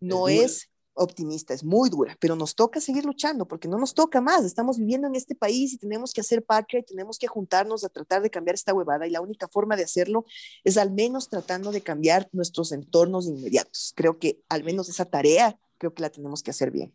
no 0.00 0.28
es, 0.28 0.68
optimista, 0.98 1.54
es 1.54 1.64
muy 1.64 1.88
dura, 1.90 2.16
pero 2.20 2.36
nos 2.36 2.54
toca 2.54 2.80
seguir 2.80 3.04
luchando 3.04 3.46
porque 3.46 3.68
no 3.68 3.78
nos 3.78 3.94
toca 3.94 4.20
más. 4.20 4.44
Estamos 4.44 4.78
viviendo 4.78 5.06
en 5.06 5.14
este 5.14 5.34
país 5.34 5.72
y 5.72 5.78
tenemos 5.78 6.12
que 6.12 6.20
hacer 6.20 6.44
patria 6.44 6.80
y 6.80 6.82
tenemos 6.82 7.18
que 7.18 7.26
juntarnos 7.26 7.84
a 7.84 7.88
tratar 7.88 8.22
de 8.22 8.30
cambiar 8.30 8.54
esta 8.54 8.74
huevada 8.74 9.06
y 9.06 9.10
la 9.10 9.20
única 9.20 9.48
forma 9.48 9.76
de 9.76 9.84
hacerlo 9.84 10.24
es 10.64 10.76
al 10.76 10.90
menos 10.92 11.28
tratando 11.28 11.72
de 11.72 11.80
cambiar 11.80 12.28
nuestros 12.32 12.72
entornos 12.72 13.26
inmediatos. 13.26 13.92
Creo 13.94 14.18
que 14.18 14.40
al 14.48 14.64
menos 14.64 14.88
esa 14.88 15.04
tarea 15.04 15.58
creo 15.78 15.94
que 15.94 16.02
la 16.02 16.10
tenemos 16.10 16.42
que 16.42 16.50
hacer 16.50 16.70
bien. 16.70 16.94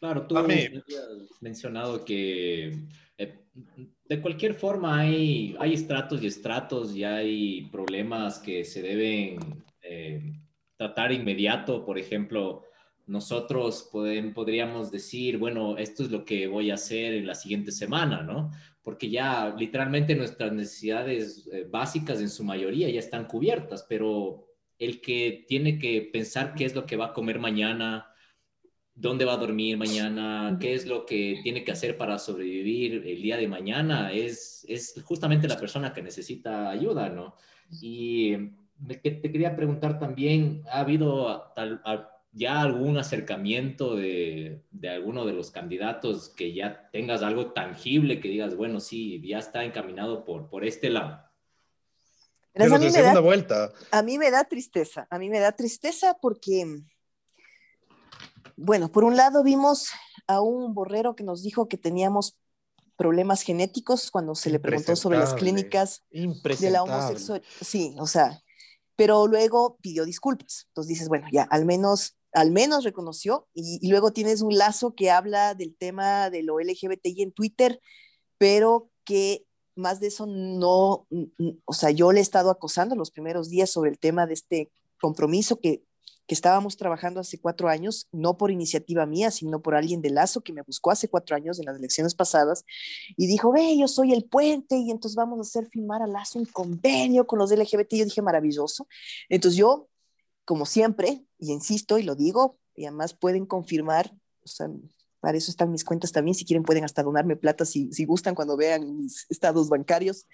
Claro, 0.00 0.26
tú 0.26 0.38
has 0.38 0.46
mencionado 1.40 2.04
que 2.06 2.74
eh, 3.18 3.34
de 4.08 4.20
cualquier 4.22 4.54
forma 4.54 4.98
hay, 4.98 5.54
hay 5.60 5.74
estratos 5.74 6.22
y 6.22 6.26
estratos 6.26 6.96
y 6.96 7.04
hay 7.04 7.68
problemas 7.70 8.38
que 8.38 8.64
se 8.64 8.80
deben 8.80 9.62
eh, 9.82 10.32
tratar 10.76 11.12
inmediato. 11.12 11.84
Por 11.84 11.98
ejemplo, 11.98 12.64
nosotros 13.06 13.90
podríamos 13.92 14.90
decir, 14.90 15.36
bueno, 15.36 15.76
esto 15.76 16.02
es 16.04 16.10
lo 16.10 16.24
que 16.24 16.46
voy 16.46 16.70
a 16.70 16.74
hacer 16.74 17.12
en 17.12 17.26
la 17.26 17.34
siguiente 17.34 17.70
semana, 17.70 18.22
¿no? 18.22 18.50
Porque 18.82 19.10
ya 19.10 19.54
literalmente 19.58 20.14
nuestras 20.14 20.50
necesidades 20.52 21.46
eh, 21.52 21.66
básicas 21.68 22.20
en 22.20 22.30
su 22.30 22.42
mayoría 22.42 22.88
ya 22.88 23.00
están 23.00 23.26
cubiertas, 23.26 23.84
pero 23.86 24.46
el 24.78 25.02
que 25.02 25.44
tiene 25.46 25.78
que 25.78 26.08
pensar 26.10 26.54
qué 26.54 26.64
es 26.64 26.74
lo 26.74 26.86
que 26.86 26.96
va 26.96 27.06
a 27.06 27.12
comer 27.12 27.38
mañana, 27.38 28.09
dónde 29.00 29.24
va 29.24 29.32
a 29.32 29.38
dormir 29.38 29.78
mañana, 29.78 30.58
qué 30.60 30.74
es 30.74 30.86
lo 30.86 31.06
que 31.06 31.40
tiene 31.42 31.64
que 31.64 31.72
hacer 31.72 31.96
para 31.96 32.18
sobrevivir 32.18 33.06
el 33.06 33.22
día 33.22 33.38
de 33.38 33.48
mañana, 33.48 34.12
es, 34.12 34.64
es 34.68 34.94
justamente 35.04 35.48
la 35.48 35.58
persona 35.58 35.94
que 35.94 36.02
necesita 36.02 36.68
ayuda, 36.68 37.08
¿no? 37.08 37.34
Y 37.80 38.36
te 38.86 39.00
quería 39.02 39.56
preguntar 39.56 39.98
también, 39.98 40.62
¿ha 40.70 40.80
habido 40.80 41.52
ya 42.32 42.60
algún 42.60 42.98
acercamiento 42.98 43.96
de, 43.96 44.62
de, 44.70 44.88
alguno 44.90 45.24
de 45.24 45.32
los 45.32 45.50
candidatos 45.50 46.28
que 46.28 46.52
ya 46.52 46.90
tengas 46.92 47.22
algo 47.22 47.52
tangible 47.52 48.20
que 48.20 48.28
digas, 48.28 48.54
bueno, 48.54 48.80
sí, 48.80 49.20
ya 49.26 49.38
está 49.38 49.64
encaminado 49.64 50.24
por, 50.26 50.50
por 50.50 50.64
este 50.64 50.90
lado? 50.90 51.22
Pero 52.52 52.74
a 52.74 52.78
mí, 52.78 52.90
me 52.90 53.02
da, 53.02 53.20
vuelta. 53.20 53.72
a 53.92 54.02
mí 54.02 54.18
me 54.18 54.30
da 54.30 54.44
tristeza, 54.44 55.06
a 55.08 55.18
mí 55.18 55.30
me 55.30 55.38
da 55.38 55.52
tristeza 55.52 56.18
porque 56.20 56.66
bueno, 58.60 58.92
por 58.92 59.04
un 59.04 59.16
lado 59.16 59.42
vimos 59.42 59.88
a 60.26 60.40
un 60.40 60.74
borrero 60.74 61.16
que 61.16 61.24
nos 61.24 61.42
dijo 61.42 61.66
que 61.68 61.78
teníamos 61.78 62.38
problemas 62.96 63.40
genéticos 63.40 64.10
cuando 64.10 64.34
se 64.34 64.50
le 64.50 64.60
preguntó 64.60 64.94
sobre 64.94 65.18
las 65.18 65.32
clínicas 65.32 66.04
de 66.10 66.70
la 66.70 66.82
homosexualidad. 66.82 67.48
Sí, 67.62 67.96
o 67.98 68.06
sea, 68.06 68.42
pero 68.96 69.26
luego 69.26 69.78
pidió 69.80 70.04
disculpas. 70.04 70.66
Entonces 70.68 70.88
dices, 70.90 71.08
bueno, 71.08 71.26
ya, 71.32 71.44
al 71.44 71.64
menos, 71.64 72.18
al 72.32 72.50
menos 72.50 72.84
reconoció. 72.84 73.48
Y, 73.54 73.88
luego 73.88 74.12
tienes 74.12 74.42
un 74.42 74.58
lazo 74.58 74.94
que 74.94 75.10
habla 75.10 75.54
del 75.54 75.74
tema 75.74 76.28
de 76.28 76.42
lo 76.42 76.60
LGBTI 76.60 77.22
en 77.22 77.32
Twitter, 77.32 77.80
pero 78.36 78.90
que 79.04 79.46
más 79.74 80.00
de 80.00 80.08
eso 80.08 80.26
no, 80.26 81.06
o 81.64 81.72
sea, 81.72 81.90
yo 81.90 82.12
le 82.12 82.18
he 82.18 82.22
estado 82.22 82.50
acosando 82.50 82.94
los 82.94 83.10
primeros 83.10 83.48
días 83.48 83.70
sobre 83.70 83.90
el 83.90 83.98
tema 83.98 84.26
de 84.26 84.34
este 84.34 84.70
compromiso 85.00 85.58
que 85.58 85.82
que 86.30 86.34
estábamos 86.34 86.76
trabajando 86.76 87.18
hace 87.18 87.40
cuatro 87.40 87.68
años, 87.68 88.06
no 88.12 88.36
por 88.36 88.52
iniciativa 88.52 89.04
mía, 89.04 89.32
sino 89.32 89.60
por 89.62 89.74
alguien 89.74 90.00
de 90.00 90.10
Lazo 90.10 90.42
que 90.42 90.52
me 90.52 90.62
buscó 90.62 90.92
hace 90.92 91.08
cuatro 91.08 91.34
años 91.34 91.58
en 91.58 91.64
las 91.64 91.76
elecciones 91.76 92.14
pasadas 92.14 92.64
y 93.16 93.26
dijo, 93.26 93.50
ve, 93.50 93.76
yo 93.76 93.88
soy 93.88 94.12
el 94.12 94.22
puente 94.26 94.76
y 94.76 94.92
entonces 94.92 95.16
vamos 95.16 95.38
a 95.38 95.42
hacer 95.42 95.66
firmar 95.66 96.02
a 96.02 96.06
Lazo 96.06 96.38
un 96.38 96.44
convenio 96.44 97.26
con 97.26 97.40
los 97.40 97.50
LGBT. 97.50 97.94
Yo 97.94 98.04
dije, 98.04 98.22
maravilloso. 98.22 98.86
Entonces 99.28 99.58
yo, 99.58 99.88
como 100.44 100.66
siempre, 100.66 101.24
y 101.36 101.50
insisto 101.50 101.98
y 101.98 102.04
lo 102.04 102.14
digo, 102.14 102.60
y 102.76 102.84
además 102.84 103.12
pueden 103.12 103.44
confirmar, 103.44 104.14
para 105.18 105.36
eso 105.36 105.50
están 105.50 105.72
mis 105.72 105.82
cuentas 105.82 106.12
también, 106.12 106.36
si 106.36 106.44
quieren 106.44 106.62
pueden 106.62 106.84
hasta 106.84 107.02
donarme 107.02 107.34
plata 107.34 107.64
si, 107.64 107.92
si 107.92 108.04
gustan 108.04 108.36
cuando 108.36 108.56
vean 108.56 108.98
mis 108.98 109.26
estados 109.30 109.68
bancarios. 109.68 110.28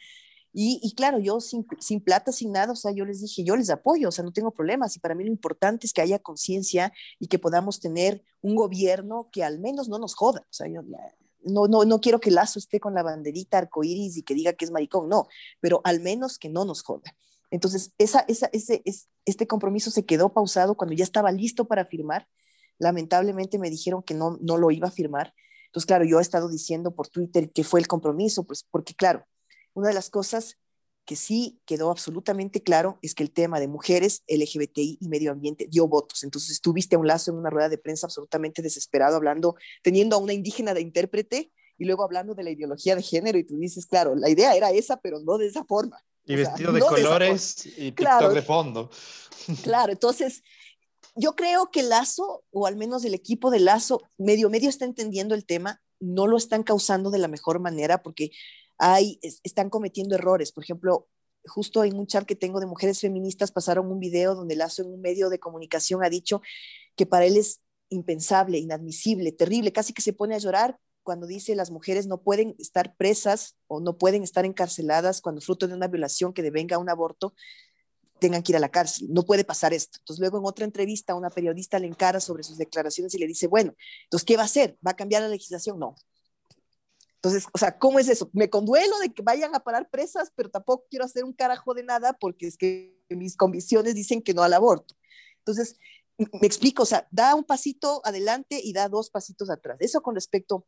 Y, 0.58 0.94
claro, 0.94 1.18
yo 1.18 1.38
sin, 1.38 1.66
sin, 1.80 2.00
plata, 2.00 2.32
sin 2.32 2.50
nada, 2.50 2.72
o 2.72 2.76
sea, 2.76 2.90
yo 2.90 3.04
les 3.04 3.20
dije, 3.20 3.44
yo 3.44 3.56
les 3.56 3.68
apoyo, 3.68 4.08
o 4.08 4.10
sea, 4.10 4.24
no 4.24 4.32
tengo 4.32 4.52
problemas. 4.52 4.96
Y 4.96 5.00
para 5.00 5.14
mí 5.14 5.22
lo 5.22 5.30
importante 5.30 5.86
es 5.86 5.92
que 5.92 6.00
haya 6.00 6.18
conciencia 6.18 6.94
y 7.18 7.26
que 7.26 7.38
podamos 7.38 7.78
tener 7.78 8.22
un 8.40 8.56
gobierno 8.56 9.28
que 9.30 9.44
al 9.44 9.58
menos 9.58 9.90
no 9.90 9.98
nos 9.98 10.14
joda. 10.14 10.40
O 10.40 10.52
sea, 10.54 10.66
yo 10.66 10.80
no, 11.44 11.66
no, 11.68 11.84
no 11.84 12.00
quiero 12.00 12.20
que 12.20 12.30
Lazo 12.30 12.58
esté 12.58 12.80
con 12.80 12.94
la 12.94 13.02
banderita 13.02 13.58
arcoíris 13.58 14.16
y 14.16 14.22
que 14.22 14.32
diga 14.32 14.54
que 14.54 14.64
es 14.64 14.70
maricón, 14.70 15.10
no, 15.10 15.28
pero 15.60 15.82
al 15.84 16.00
menos 16.00 16.38
que 16.38 16.48
no 16.48 16.64
nos 16.64 16.82
joda. 16.82 17.14
Entonces, 17.50 17.92
esa, 17.98 18.24
esa, 18.26 18.48
ese, 18.54 18.82
este 19.26 19.46
compromiso 19.46 19.90
se 19.90 20.06
quedó 20.06 20.32
pausado 20.32 20.74
cuando 20.74 20.94
ya 20.94 21.04
estaba 21.04 21.32
listo 21.32 21.66
para 21.66 21.84
firmar. 21.84 22.28
Lamentablemente 22.78 23.58
me 23.58 23.68
dijeron 23.68 24.02
que 24.02 24.14
no, 24.14 24.38
no 24.40 24.56
lo 24.56 24.70
iba 24.70 24.88
a 24.88 24.90
firmar. 24.90 25.34
Entonces, 25.66 25.86
claro, 25.86 26.06
yo 26.06 26.18
he 26.18 26.22
estado 26.22 26.48
diciendo 26.48 26.94
por 26.94 27.08
Twitter 27.08 27.52
que 27.52 27.62
fue 27.62 27.78
el 27.78 27.86
compromiso, 27.86 28.44
pues 28.44 28.64
porque, 28.70 28.94
claro, 28.94 29.26
una 29.76 29.88
de 29.88 29.94
las 29.94 30.08
cosas 30.08 30.56
que 31.04 31.16
sí 31.16 31.60
quedó 31.66 31.90
absolutamente 31.90 32.62
claro 32.62 32.98
es 33.02 33.14
que 33.14 33.22
el 33.22 33.30
tema 33.30 33.60
de 33.60 33.68
mujeres, 33.68 34.24
LGBTI 34.26 34.98
y 35.00 35.08
medio 35.08 35.30
ambiente 35.30 35.68
dio 35.70 35.86
votos. 35.86 36.24
Entonces 36.24 36.50
estuviste 36.50 36.96
a 36.96 36.98
un 36.98 37.06
lazo 37.06 37.30
en 37.30 37.36
una 37.36 37.50
rueda 37.50 37.68
de 37.68 37.78
prensa 37.78 38.06
absolutamente 38.06 38.62
desesperado, 38.62 39.16
hablando, 39.16 39.54
teniendo 39.82 40.16
a 40.16 40.18
una 40.18 40.32
indígena 40.32 40.72
de 40.72 40.80
intérprete 40.80 41.52
y 41.78 41.84
luego 41.84 42.02
hablando 42.02 42.34
de 42.34 42.42
la 42.42 42.50
ideología 42.50 42.96
de 42.96 43.02
género 43.02 43.38
y 43.38 43.44
tú 43.44 43.58
dices, 43.58 43.86
claro, 43.86 44.16
la 44.16 44.30
idea 44.30 44.56
era 44.56 44.70
esa, 44.70 44.96
pero 44.96 45.20
no 45.20 45.36
de 45.36 45.46
esa 45.46 45.62
forma. 45.64 46.02
Y 46.24 46.36
vestido 46.36 46.72
de 46.72 46.80
colores 46.80 47.66
y 47.66 47.92
TikTok 47.92 48.32
de 48.32 48.42
fondo. 48.42 48.90
Claro, 49.62 49.92
entonces 49.92 50.42
yo 51.14 51.36
creo 51.36 51.70
que 51.70 51.82
Lazo, 51.82 52.44
o 52.50 52.66
al 52.66 52.76
menos 52.76 53.04
el 53.04 53.14
equipo 53.14 53.50
de 53.50 53.60
Lazo, 53.60 54.02
medio 54.16 54.48
medio 54.48 54.70
está 54.70 54.86
entendiendo 54.86 55.34
el 55.34 55.44
tema, 55.44 55.82
no 56.00 56.26
lo 56.26 56.38
están 56.38 56.62
causando 56.62 57.10
de 57.10 57.18
la 57.18 57.28
mejor 57.28 57.60
manera 57.60 58.02
porque 58.02 58.30
hay, 58.78 59.18
están 59.22 59.70
cometiendo 59.70 60.14
errores. 60.14 60.52
Por 60.52 60.64
ejemplo, 60.64 61.08
justo 61.44 61.84
en 61.84 61.98
un 61.98 62.06
chat 62.06 62.24
que 62.24 62.36
tengo 62.36 62.60
de 62.60 62.66
mujeres 62.66 63.00
feministas 63.00 63.52
pasaron 63.52 63.90
un 63.90 64.00
video 64.00 64.34
donde 64.34 64.56
Lazo 64.56 64.82
en 64.82 64.92
un 64.92 65.00
medio 65.00 65.30
de 65.30 65.38
comunicación 65.38 66.04
ha 66.04 66.10
dicho 66.10 66.42
que 66.96 67.06
para 67.06 67.24
él 67.24 67.36
es 67.36 67.60
impensable, 67.88 68.58
inadmisible, 68.58 69.32
terrible, 69.32 69.72
casi 69.72 69.92
que 69.92 70.02
se 70.02 70.12
pone 70.12 70.34
a 70.34 70.38
llorar 70.38 70.78
cuando 71.02 71.26
dice 71.28 71.54
las 71.54 71.70
mujeres 71.70 72.08
no 72.08 72.20
pueden 72.20 72.56
estar 72.58 72.96
presas 72.96 73.56
o 73.68 73.80
no 73.80 73.96
pueden 73.96 74.24
estar 74.24 74.44
encarceladas 74.44 75.20
cuando 75.20 75.40
fruto 75.40 75.68
de 75.68 75.74
una 75.74 75.86
violación 75.86 76.32
que 76.32 76.42
devenga 76.42 76.78
un 76.78 76.90
aborto 76.90 77.34
tengan 78.18 78.42
que 78.42 78.52
ir 78.52 78.56
a 78.56 78.60
la 78.60 78.70
cárcel. 78.70 79.08
No 79.10 79.24
puede 79.24 79.44
pasar 79.44 79.72
esto. 79.72 79.98
Entonces 80.00 80.20
luego 80.20 80.38
en 80.38 80.46
otra 80.46 80.64
entrevista 80.64 81.14
una 81.14 81.30
periodista 81.30 81.78
le 81.78 81.86
encara 81.86 82.18
sobre 82.18 82.42
sus 82.42 82.58
declaraciones 82.58 83.14
y 83.14 83.18
le 83.18 83.26
dice, 83.26 83.46
bueno, 83.46 83.74
entonces, 84.04 84.26
¿qué 84.26 84.36
va 84.36 84.42
a 84.42 84.46
hacer? 84.46 84.76
¿Va 84.84 84.92
a 84.92 84.96
cambiar 84.96 85.22
la 85.22 85.28
legislación? 85.28 85.78
No, 85.78 85.94
entonces, 87.26 87.48
o 87.52 87.58
sea, 87.58 87.76
¿cómo 87.76 87.98
es 87.98 88.08
eso? 88.08 88.30
Me 88.32 88.48
conduelo 88.48 88.96
de 89.00 89.12
que 89.12 89.20
vayan 89.20 89.54
a 89.56 89.60
parar 89.60 89.90
presas, 89.90 90.30
pero 90.36 90.48
tampoco 90.48 90.86
quiero 90.88 91.04
hacer 91.04 91.24
un 91.24 91.32
carajo 91.32 91.74
de 91.74 91.82
nada 91.82 92.12
porque 92.12 92.46
es 92.46 92.56
que 92.56 92.96
mis 93.08 93.36
convicciones 93.36 93.96
dicen 93.96 94.22
que 94.22 94.32
no 94.32 94.44
al 94.44 94.54
aborto. 94.54 94.94
Entonces, 95.38 95.76
me 96.18 96.46
explico, 96.46 96.84
o 96.84 96.86
sea, 96.86 97.08
da 97.10 97.34
un 97.34 97.42
pasito 97.42 98.00
adelante 98.04 98.60
y 98.62 98.72
da 98.72 98.88
dos 98.88 99.10
pasitos 99.10 99.50
atrás. 99.50 99.76
Eso 99.80 100.02
con 100.02 100.14
respecto 100.14 100.66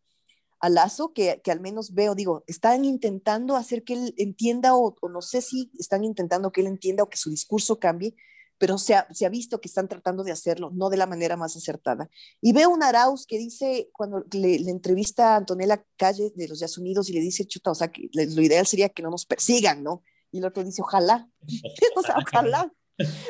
a 0.59 0.69
Lazo, 0.69 1.13
que, 1.13 1.41
que 1.45 1.53
al 1.53 1.61
menos 1.61 1.95
veo, 1.95 2.17
digo, 2.17 2.43
están 2.49 2.85
intentando 2.85 3.55
hacer 3.55 3.85
que 3.85 3.93
él 3.93 4.15
entienda 4.17 4.75
o, 4.75 4.97
o, 5.01 5.09
no 5.09 5.23
sé 5.23 5.41
si 5.41 5.71
están 5.79 6.03
intentando 6.03 6.51
que 6.51 6.63
él 6.63 6.67
entienda 6.67 7.05
o 7.05 7.09
que 7.09 7.17
su 7.17 7.31
discurso 7.31 7.79
cambie, 7.79 8.17
pero 8.59 8.77
se 8.77 8.95
ha, 8.95 9.07
se 9.13 9.25
ha, 9.25 9.29
visto 9.29 9.61
que 9.61 9.69
están 9.69 9.89
tratando 9.89 10.25
de 10.25 10.33
hacerlo, 10.33 10.71
no 10.75 10.91
de 10.91 10.97
la 10.97 11.07
manera 11.07 11.37
más 11.37 11.57
acertada. 11.57 12.11
Y 12.41 12.53
veo 12.53 12.71
un 12.71 12.83
Arauz 12.83 13.25
que 13.27 13.39
dice, 13.39 13.89
cuando 13.93 14.25
le, 14.33 14.57
entrevista 14.69 15.35
a 15.35 15.37
Antonella 15.37 15.85
Calle 15.97 16.33
de 16.35 16.49
los 16.49 16.61
Yas 16.61 16.77
Unidos 16.77 17.09
y 17.09 17.13
le 17.13 17.21
dice, 17.21 17.47
chuta, 17.47 17.71
o 17.71 17.75
sea, 17.75 17.89
que 17.89 18.11
lo 18.13 18.43
ideal 18.43 18.67
sería 18.67 18.89
que 18.89 19.03
no 19.03 19.11
nos 19.11 19.27
persigan, 19.27 19.83
¿no? 19.83 20.03
Y 20.33 20.39
el 20.39 20.45
otro 20.45 20.65
dice, 20.65 20.83
ojalá, 20.83 21.29
o 21.97 22.03
sea, 22.03 22.17
ojalá, 22.19 22.73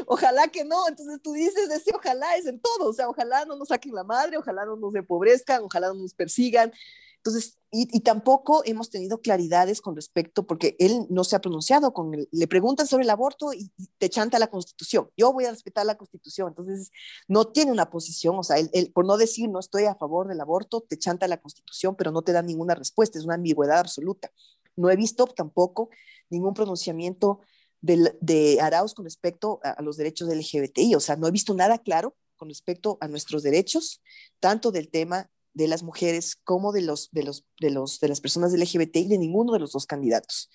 ojalá 0.07 0.49
que 0.49 0.65
no. 0.65 0.89
Entonces 0.89 1.21
tú 1.23 1.33
dices, 1.33 1.71
ese 1.71 1.93
ojalá 1.95 2.37
es 2.37 2.47
en 2.47 2.61
todo, 2.61 2.89
o 2.89 2.93
sea, 2.93 3.09
ojalá 3.09 3.45
no 3.45 3.57
nos 3.57 3.69
saquen 3.69 3.95
la 3.95 4.05
madre, 4.05 4.39
ojalá 4.39 4.65
no 4.65 4.77
nos 4.77 4.95
empobrezcan, 4.95 5.63
ojalá 5.63 5.89
no 5.89 5.95
nos 5.95 6.15
persigan. 6.15 6.73
Entonces, 7.19 7.59
y, 7.71 8.01
tampoco 8.01 8.63
hemos 8.65 8.89
tenido 8.89 9.21
claridades 9.21 9.83
con 9.83 9.95
respecto, 9.95 10.47
porque 10.47 10.75
él 10.79 11.07
no 11.11 11.25
se 11.25 11.37
ha 11.37 11.41
pronunciado, 11.41 11.93
con 11.93 12.13
le 12.13 12.49
preguntan 12.49 12.87
sobre 12.87 13.05
el 13.05 13.11
aborto 13.11 13.53
y, 13.53 13.71
te 13.99 14.09
chanta 14.09 14.39
la 14.39 14.47
constitución. 14.47 15.11
Yo 15.17 15.33
voy 15.33 15.45
a 15.45 15.51
respetar 15.51 15.85
la 15.85 15.97
constitución. 15.97 16.49
Entonces, 16.49 16.91
no 17.27 17.49
tiene 17.49 17.73
una 17.73 17.91
posición, 17.91 18.39
o 18.39 18.43
sea, 18.43 18.57
él, 18.59 18.93
por 18.95 19.05
no 19.05 19.19
decir 19.19 19.51
no 19.51 19.59
estoy 19.59 19.85
a 19.85 19.95
favor 19.97 20.29
del 20.29 20.41
aborto, 20.41 20.81
te 20.81 20.99
chanta 20.99 21.29
la 21.29 21.41
constitución, 21.41 21.95
pero 21.97 22.11
no 22.11 22.23
te 22.23 22.33
da 22.33 22.41
ninguna 22.41 22.75
respuesta, 22.75 23.19
es 23.19 23.25
una 23.25 23.35
ambigüedad 23.35 23.81
absoluta. 23.81 24.31
No 24.77 24.89
he 24.91 24.97
visto 24.97 25.27
tampoco 25.27 25.91
ningún 26.31 26.55
pronunciamiento 26.55 27.41
de, 27.81 28.17
de 28.21 28.61
Arauz 28.61 28.95
con 28.95 29.05
respecto 29.05 29.61
a, 29.63 29.71
a 29.71 29.83
los 29.83 29.97
derechos 29.97 30.29
del 30.29 30.39
LGBTI, 30.39 30.95
o 30.95 31.01
sea, 31.01 31.17
no 31.17 31.29
he 31.29 31.31
visto 31.31 31.53
nada 31.55 31.79
claro 31.79 32.17
con 32.37 32.49
respecto 32.49 32.97
a 33.01 33.09
nuestros 33.09 33.43
derechos, 33.43 34.01
tanto 34.41 34.71
del 34.71 34.89
tema 34.89 35.31
de 35.59 35.67
las 35.67 35.83
mujeres 35.83 36.37
como 36.37 36.71
de, 36.71 36.83
los, 36.83 37.11
de, 37.11 37.25
los, 37.25 37.45
de, 37.61 37.71
los, 37.71 37.99
de 37.99 38.07
las 38.07 38.21
personas 38.21 38.53
LGBT 38.53 38.97
y 38.99 39.09
de 39.09 39.19
ninguno 39.19 39.53
de 39.53 39.59
los 39.59 39.73
dos 39.73 39.87
candidatos. 39.87 40.51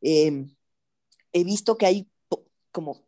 Em, 0.00 0.56
he 1.32 1.44
visto 1.44 1.78
que 1.78 1.86
hay 1.86 2.10
como 2.72 3.04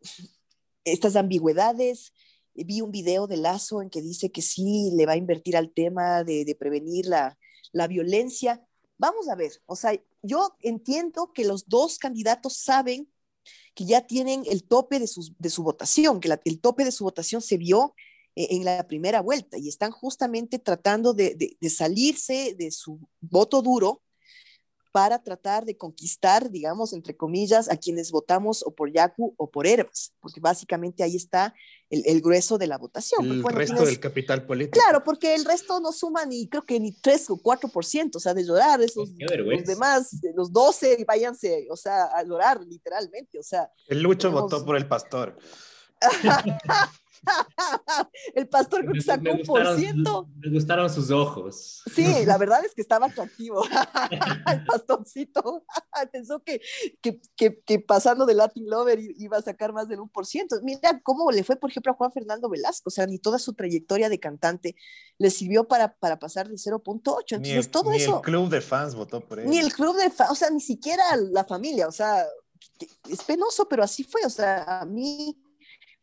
estas 0.85 1.17
ambigüedades. 1.17 2.13
Vi 2.53 2.79
un 2.79 2.91
video 2.91 3.27
de 3.27 3.35
Lazo 3.35 3.81
en 3.81 3.89
que 3.89 4.01
dice 4.01 4.31
que 4.31 4.41
sí 4.41 4.91
le 4.95 5.05
va 5.05 5.13
a 5.13 5.17
invertir 5.17 5.57
al 5.57 5.73
tema 5.73 6.23
de, 6.23 6.45
de 6.45 6.55
prevenir 6.55 7.07
la, 7.07 7.37
la 7.73 7.87
violencia. 7.87 8.65
Vamos 8.97 9.27
a 9.27 9.35
ver, 9.35 9.51
o 9.65 9.75
sea, 9.75 10.01
yo 10.21 10.55
entiendo 10.61 11.33
que 11.33 11.43
los 11.43 11.67
dos 11.67 11.97
candidatos 11.97 12.55
saben 12.55 13.11
que 13.75 13.83
ya 13.83 14.07
tienen 14.07 14.43
el 14.49 14.63
tope 14.63 14.97
de, 14.97 15.07
sus, 15.07 15.33
de 15.37 15.49
su 15.49 15.61
votación, 15.63 16.21
que 16.21 16.39
el 16.45 16.61
tope 16.61 16.85
de 16.85 16.91
su 16.93 17.03
votación 17.03 17.41
se 17.41 17.57
vio 17.57 17.95
en 18.35 18.65
la 18.65 18.87
primera 18.87 19.21
vuelta 19.21 19.57
y 19.57 19.69
están 19.69 19.91
justamente 19.91 20.59
tratando 20.59 21.13
de, 21.13 21.57
salirse 21.69 22.55
de 22.57 22.71
su 22.71 22.99
voto 23.21 23.61
duro 23.61 24.01
para 24.91 25.23
tratar 25.23 25.65
de 25.65 25.75
conquistar, 25.75 26.51
digamos, 26.51 26.93
entre 26.93 27.17
comillas, 27.17 27.67
a 27.67 27.77
quienes 27.77 28.11
votamos 28.11 28.63
o 28.63 28.75
por 28.75 28.93
Yacu 28.93 29.33
o 29.37 29.49
por 29.49 29.65
Herbas, 29.65 30.13
porque 30.19 30.39
básicamente 30.39 31.01
ahí 31.01 31.15
está 31.15 31.55
el, 31.89 32.21
grueso 32.21 32.59
de 32.59 32.67
la 32.67 32.77
votación. 32.77 33.25
El 33.25 33.43
resto 33.43 33.85
del 33.85 33.99
capital 33.99 34.45
político. 34.45 34.79
Claro, 34.79 35.03
porque 35.03 35.33
el 35.33 35.45
resto 35.45 35.79
no 35.79 35.91
suma 35.91 36.27
ni, 36.27 36.47
creo 36.47 36.63
que 36.63 36.79
ni 36.79 36.91
3 36.91 37.31
o 37.31 37.37
4%, 37.37 38.15
o 38.15 38.19
sea, 38.19 38.35
de 38.35 38.45
llorar, 38.45 38.83
esos, 38.83 39.09
los 39.17 39.65
demás, 39.65 40.15
los 40.35 40.53
12, 40.53 41.03
váyanse, 41.07 41.67
o 41.71 41.75
sea, 41.75 42.05
a 42.15 42.23
llorar 42.23 42.61
literalmente, 42.61 43.39
o 43.39 43.43
sea. 43.43 43.71
El 43.87 44.03
Lucho 44.03 44.31
votó 44.31 44.63
por 44.63 44.77
el 44.77 44.87
pastor. 44.87 45.39
el 48.35 48.47
pastor 48.47 48.81
creo 48.81 48.93
que 48.93 49.01
sacó 49.01 49.31
un 49.31 49.43
por 49.43 49.77
ciento. 49.77 50.29
Me 50.35 50.51
gustaron 50.51 50.89
sus 50.89 51.09
ojos. 51.11 51.83
Sí, 51.93 52.05
la 52.25 52.37
verdad 52.37 52.63
es 52.65 52.73
que 52.73 52.81
estaba 52.81 53.07
atractivo. 53.07 53.63
el 54.51 54.65
pastorcito 54.65 55.65
pensó 56.11 56.41
que, 56.43 56.61
que, 57.01 57.19
que, 57.65 57.79
pasando 57.79 58.25
de 58.25 58.33
Latin 58.33 58.69
Lover 58.69 58.99
iba 58.99 59.37
a 59.37 59.41
sacar 59.41 59.73
más 59.73 59.87
del 59.87 59.99
un 59.99 60.09
por 60.09 60.25
ciento. 60.25 60.55
Mira 60.63 61.01
cómo 61.03 61.31
le 61.31 61.43
fue, 61.43 61.55
por 61.55 61.69
ejemplo, 61.69 61.91
a 61.91 61.95
Juan 61.95 62.11
Fernando 62.11 62.49
Velasco. 62.49 62.87
O 62.87 62.91
sea, 62.91 63.05
ni 63.05 63.19
toda 63.19 63.39
su 63.39 63.53
trayectoria 63.53 64.09
de 64.09 64.19
cantante 64.19 64.75
le 65.17 65.29
sirvió 65.29 65.67
para, 65.67 65.95
para 65.95 66.19
pasar 66.19 66.47
del 66.47 66.57
0.8. 66.57 67.35
Entonces, 67.35 67.71
todo 67.71 67.91
ni 67.91 67.97
eso. 67.97 68.17
el 68.17 68.21
club 68.21 68.49
de 68.49 68.61
fans 68.61 68.95
votó 68.95 69.21
por 69.21 69.39
él. 69.39 69.49
Ni 69.49 69.59
el 69.59 69.73
club 69.73 69.95
de 69.97 70.09
fans, 70.09 70.31
o 70.31 70.35
sea, 70.35 70.49
ni 70.49 70.61
siquiera 70.61 71.03
la 71.15 71.43
familia. 71.45 71.87
O 71.87 71.91
sea, 71.91 72.25
es 73.09 73.23
penoso, 73.23 73.67
pero 73.67 73.83
así 73.83 74.03
fue. 74.03 74.21
O 74.25 74.29
sea, 74.29 74.81
a 74.81 74.85
mí 74.85 75.37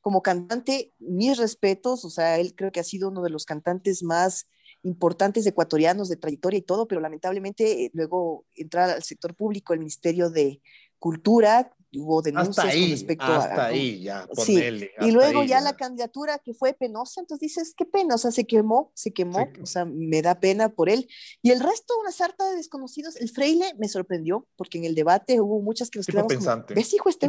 como 0.01 0.23
cantante, 0.23 0.93
mis 0.99 1.37
respetos, 1.39 2.05
o 2.05 2.11
sea, 2.11 2.39
él 2.39 2.55
creo 2.55 2.73
que 2.73 2.81
ha 2.81 2.85
sido 2.85 3.09
uno 3.09 3.23
de 3.23 3.31
los 3.31 3.45
cantantes 3.45 4.03
más 4.03 4.49
importantes 4.83 5.47
ecuatorianos 5.47 6.09
de 6.09 6.17
trayectoria 6.17 6.59
y 6.59 6.63
todo, 6.63 6.89
pero 6.89 7.01
lamentablemente 7.01 7.85
eh, 7.85 7.91
luego 7.93 8.47
entrar 8.55 8.91
al 8.91 9.03
sector 9.03 9.35
público, 9.35 9.73
el 9.73 9.81
Ministerio 9.81 10.31
de 10.31 10.63
Cultura, 10.99 11.73
hubo 11.95 12.23
denuncias 12.23 12.67
hasta 12.67 12.79
con 12.79 12.91
respecto 12.91 13.25
hasta 13.25 13.67
ahí, 13.67 14.03
ya, 14.03 14.29
sí. 14.45 14.61
y 15.01 15.11
luego 15.11 15.43
ya, 15.45 15.61
la 15.61 15.77
candidatura 15.77 16.39
que 16.39 16.55
fue 16.55 16.73
penosa, 16.73 17.21
entonces 17.21 17.41
dices, 17.41 17.75
qué 17.77 17.85
pena, 17.85 18.15
o 18.15 18.19
sea, 18.19 18.31
se 18.31 18.45
quemó, 18.45 18.93
se 18.95 19.13
quemó, 19.13 19.49
o 19.61 19.67
sea, 19.67 19.85
me 19.85 20.23
da 20.23 20.39
pena 20.39 20.69
por 20.69 20.89
él. 20.89 21.09
Y 21.43 21.51
el 21.51 21.61
resto, 21.61 21.95
una 22.01 22.13
sarta 22.13 22.49
de 22.49 22.57
desconocidos, 22.57 23.17
el 23.17 23.31
Freile 23.31 23.75
me 23.79 23.89
sorprendió, 23.89 24.47
porque 24.57 24.79
en 24.79 24.85
el 24.85 24.95
debate 24.95 25.41
hubo 25.41 25.61
muchas 25.61 25.91
que 25.91 25.99
nos 25.99 26.07
quedamos 26.07 26.33
pensante. 26.33 26.75
¿ves, 26.75 26.93
hijo, 26.95 27.09
este 27.09 27.29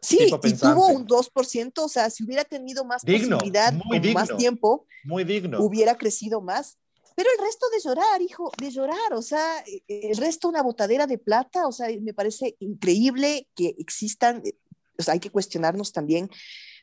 Sí, 0.00 0.18
y 0.44 0.52
tuvo 0.54 0.88
un 0.88 1.06
2%, 1.06 1.72
o 1.78 1.88
sea, 1.88 2.10
si 2.10 2.24
hubiera 2.24 2.44
tenido 2.44 2.84
más 2.84 3.02
posibilidad, 3.04 3.72
más 4.14 4.36
tiempo, 4.36 4.86
muy 5.04 5.24
digno. 5.24 5.60
hubiera 5.60 5.96
crecido 5.96 6.40
más. 6.40 6.78
Pero 7.16 7.30
el 7.36 7.44
resto 7.44 7.66
de 7.72 7.80
llorar, 7.80 8.22
hijo, 8.22 8.52
de 8.58 8.70
llorar, 8.70 9.14
o 9.14 9.22
sea, 9.22 9.60
e, 9.66 9.82
e, 9.88 10.10
el 10.10 10.18
resto 10.18 10.48
una 10.48 10.62
botadera 10.62 11.06
de 11.06 11.16
plata, 11.16 11.66
o 11.66 11.72
sea, 11.72 11.88
me 12.00 12.12
parece 12.12 12.56
increíble 12.60 13.48
que 13.56 13.74
existan, 13.78 14.42
eh, 14.44 14.52
o 14.98 15.02
sea, 15.02 15.14
hay 15.14 15.20
que 15.20 15.30
cuestionarnos 15.30 15.92
también 15.92 16.30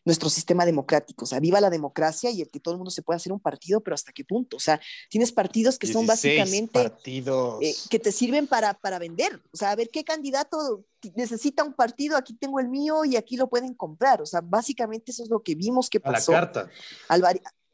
nuestro 0.06 0.30
sistema 0.30 0.66
democrático, 0.66 1.24
o 1.24 1.28
sea, 1.28 1.40
viva 1.40 1.62
la 1.62 1.70
democracia 1.70 2.30
y 2.32 2.42
el 2.42 2.50
que 2.50 2.60
todo 2.60 2.74
el 2.74 2.78
mundo 2.80 2.92
se 2.92 3.04
pueda 3.04 3.18
hacer 3.18 3.32
un 3.32 3.40
partido, 3.40 3.82
pero 3.82 3.94
hasta 3.94 4.12
qué 4.12 4.26
punto, 4.26 4.58
o 4.58 4.60
sea, 4.60 4.82
tienes 5.08 5.32
partidos 5.32 5.78
que 5.78 5.88
son 5.88 6.06
básicamente 6.06 6.84
partidos. 6.84 7.62
Eh, 7.62 7.76
que 7.90 8.00
te 8.00 8.12
sirven 8.12 8.48
para, 8.48 8.74
para 8.74 9.00
vender, 9.00 9.40
o 9.52 9.58
sea, 9.58 9.72
a 9.72 9.76
ver 9.76 9.90
qué 9.90 10.04
candidato 10.04 10.84
necesita 11.16 11.64
un 11.64 11.74
partido, 11.74 12.18
aquí 12.18 12.34
tengo 12.34 12.60
el 12.60 12.70
mío 12.70 13.06
y 13.06 13.16
aquí 13.16 13.38
lo 13.38 13.48
pueden 13.48 13.76
comprar, 13.76 14.22
o 14.22 14.26
sea, 14.26 14.42
básicamente 14.42 15.12
eso 15.12 15.24
es 15.24 15.30
lo 15.30 15.42
que 15.42 15.56
vimos 15.56 15.90
que 15.90 16.00
pasó. 16.00 16.32
A 16.32 16.42
la 16.42 16.52
carta. 16.52 16.72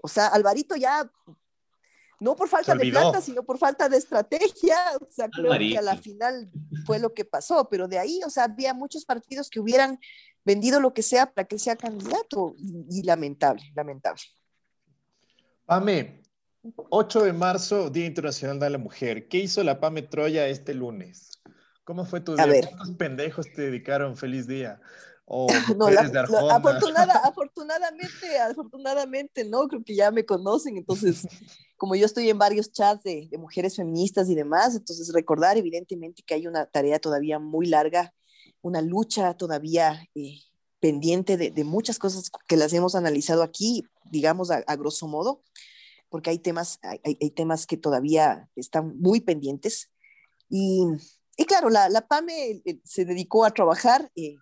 o 0.01 0.07
sea, 0.07 0.27
Alvarito 0.27 0.75
ya 0.75 1.09
no 2.19 2.35
por 2.35 2.49
falta 2.49 2.75
de 2.75 2.89
plata, 2.89 3.21
sino 3.21 3.43
por 3.43 3.57
falta 3.57 3.89
de 3.89 3.97
estrategia. 3.97 4.75
O 5.01 5.11
sea, 5.11 5.29
creo 5.29 5.51
que 5.57 5.77
a 5.77 5.81
la 5.81 5.97
final 5.97 6.49
fue 6.85 6.99
lo 6.99 7.13
que 7.13 7.25
pasó, 7.25 7.67
pero 7.69 7.87
de 7.87 7.99
ahí, 7.99 8.21
o 8.25 8.29
sea, 8.29 8.45
había 8.45 8.73
muchos 8.73 9.05
partidos 9.05 9.49
que 9.49 9.59
hubieran 9.59 9.99
vendido 10.45 10.79
lo 10.79 10.93
que 10.93 11.01
sea 11.01 11.31
para 11.31 11.47
que 11.47 11.59
sea 11.59 11.75
candidato 11.75 12.53
y, 12.57 13.03
lamentable, 13.03 13.63
lamentable. 13.75 14.21
Pame, 15.65 16.23
8 16.89 17.23
de 17.23 17.33
marzo, 17.33 17.89
Día 17.89 18.05
Internacional 18.05 18.59
de 18.59 18.69
la 18.69 18.77
Mujer. 18.77 19.27
¿Qué 19.27 19.37
hizo 19.37 19.63
la 19.63 19.79
Pame 19.79 20.01
Troya 20.01 20.47
este 20.47 20.73
lunes? 20.73 21.41
¿Cómo 21.83 22.05
fue 22.05 22.21
tu 22.21 22.35
día? 22.35 22.45
¿Cuántos 22.45 22.91
pendejos 22.97 23.51
te 23.53 23.63
dedicaron 23.63 24.15
feliz 24.17 24.47
día? 24.47 24.81
O 25.31 25.45
no, 25.77 25.91
la, 25.91 26.01
afortunada, 26.01 27.13
afortunadamente, 27.23 28.39
afortunadamente, 28.39 29.45
no, 29.45 29.67
creo 29.67 29.83
que 29.83 29.93
ya 29.93 30.09
me 30.09 30.25
conocen, 30.25 30.75
entonces, 30.75 31.27
como 31.77 31.95
yo 31.95 32.07
estoy 32.07 32.31
en 32.31 32.39
varios 32.39 32.71
chats 32.71 33.03
de, 33.03 33.27
de, 33.29 33.37
mujeres 33.37 33.75
feministas 33.75 34.27
y 34.27 34.33
demás, 34.33 34.75
entonces 34.75 35.13
recordar 35.13 35.55
evidentemente 35.55 36.23
que 36.25 36.33
hay 36.33 36.47
una 36.47 36.65
tarea 36.65 36.97
todavía 36.97 37.37
muy 37.37 37.67
larga, 37.67 38.11
una 38.63 38.81
lucha 38.81 39.35
todavía 39.35 40.03
eh, 40.15 40.39
pendiente 40.79 41.37
de, 41.37 41.51
de, 41.51 41.63
muchas 41.63 41.99
cosas 41.99 42.31
que 42.47 42.57
las 42.57 42.73
hemos 42.73 42.95
analizado 42.95 43.43
aquí, 43.43 43.83
digamos 44.05 44.49
a, 44.49 44.75
grosso 44.77 45.07
modo, 45.07 45.43
porque 46.09 46.31
hay 46.31 46.39
temas, 46.39 46.79
hay, 46.81 46.99
hay, 47.03 47.29
temas 47.29 47.67
que 47.67 47.77
todavía 47.77 48.49
están 48.55 48.97
muy 48.99 49.21
pendientes. 49.21 49.91
Y, 50.49 50.85
y 51.37 51.45
claro, 51.45 51.69
la, 51.69 51.87
la 51.87 52.07
PAME 52.07 52.63
eh, 52.65 52.79
se 52.83 53.05
dedicó 53.05 53.45
a 53.45 53.51
trabajar. 53.51 54.11
Eh, 54.15 54.37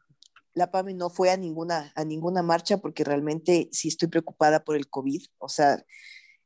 la 0.57 0.71
PAME 0.71 0.95
no 0.95 1.11
fue 1.11 1.29
a 1.29 1.37
ninguna, 1.37 1.91
a 1.95 2.03
ninguna 2.03 2.41
marcha 2.41 2.77
porque 2.77 3.03
realmente 3.03 3.69
sí 3.71 3.89
estoy 3.89 4.07
preocupada 4.07 4.63
por 4.63 4.75
el 4.75 4.89
COVID. 4.89 5.23
O 5.37 5.49
sea, 5.49 5.85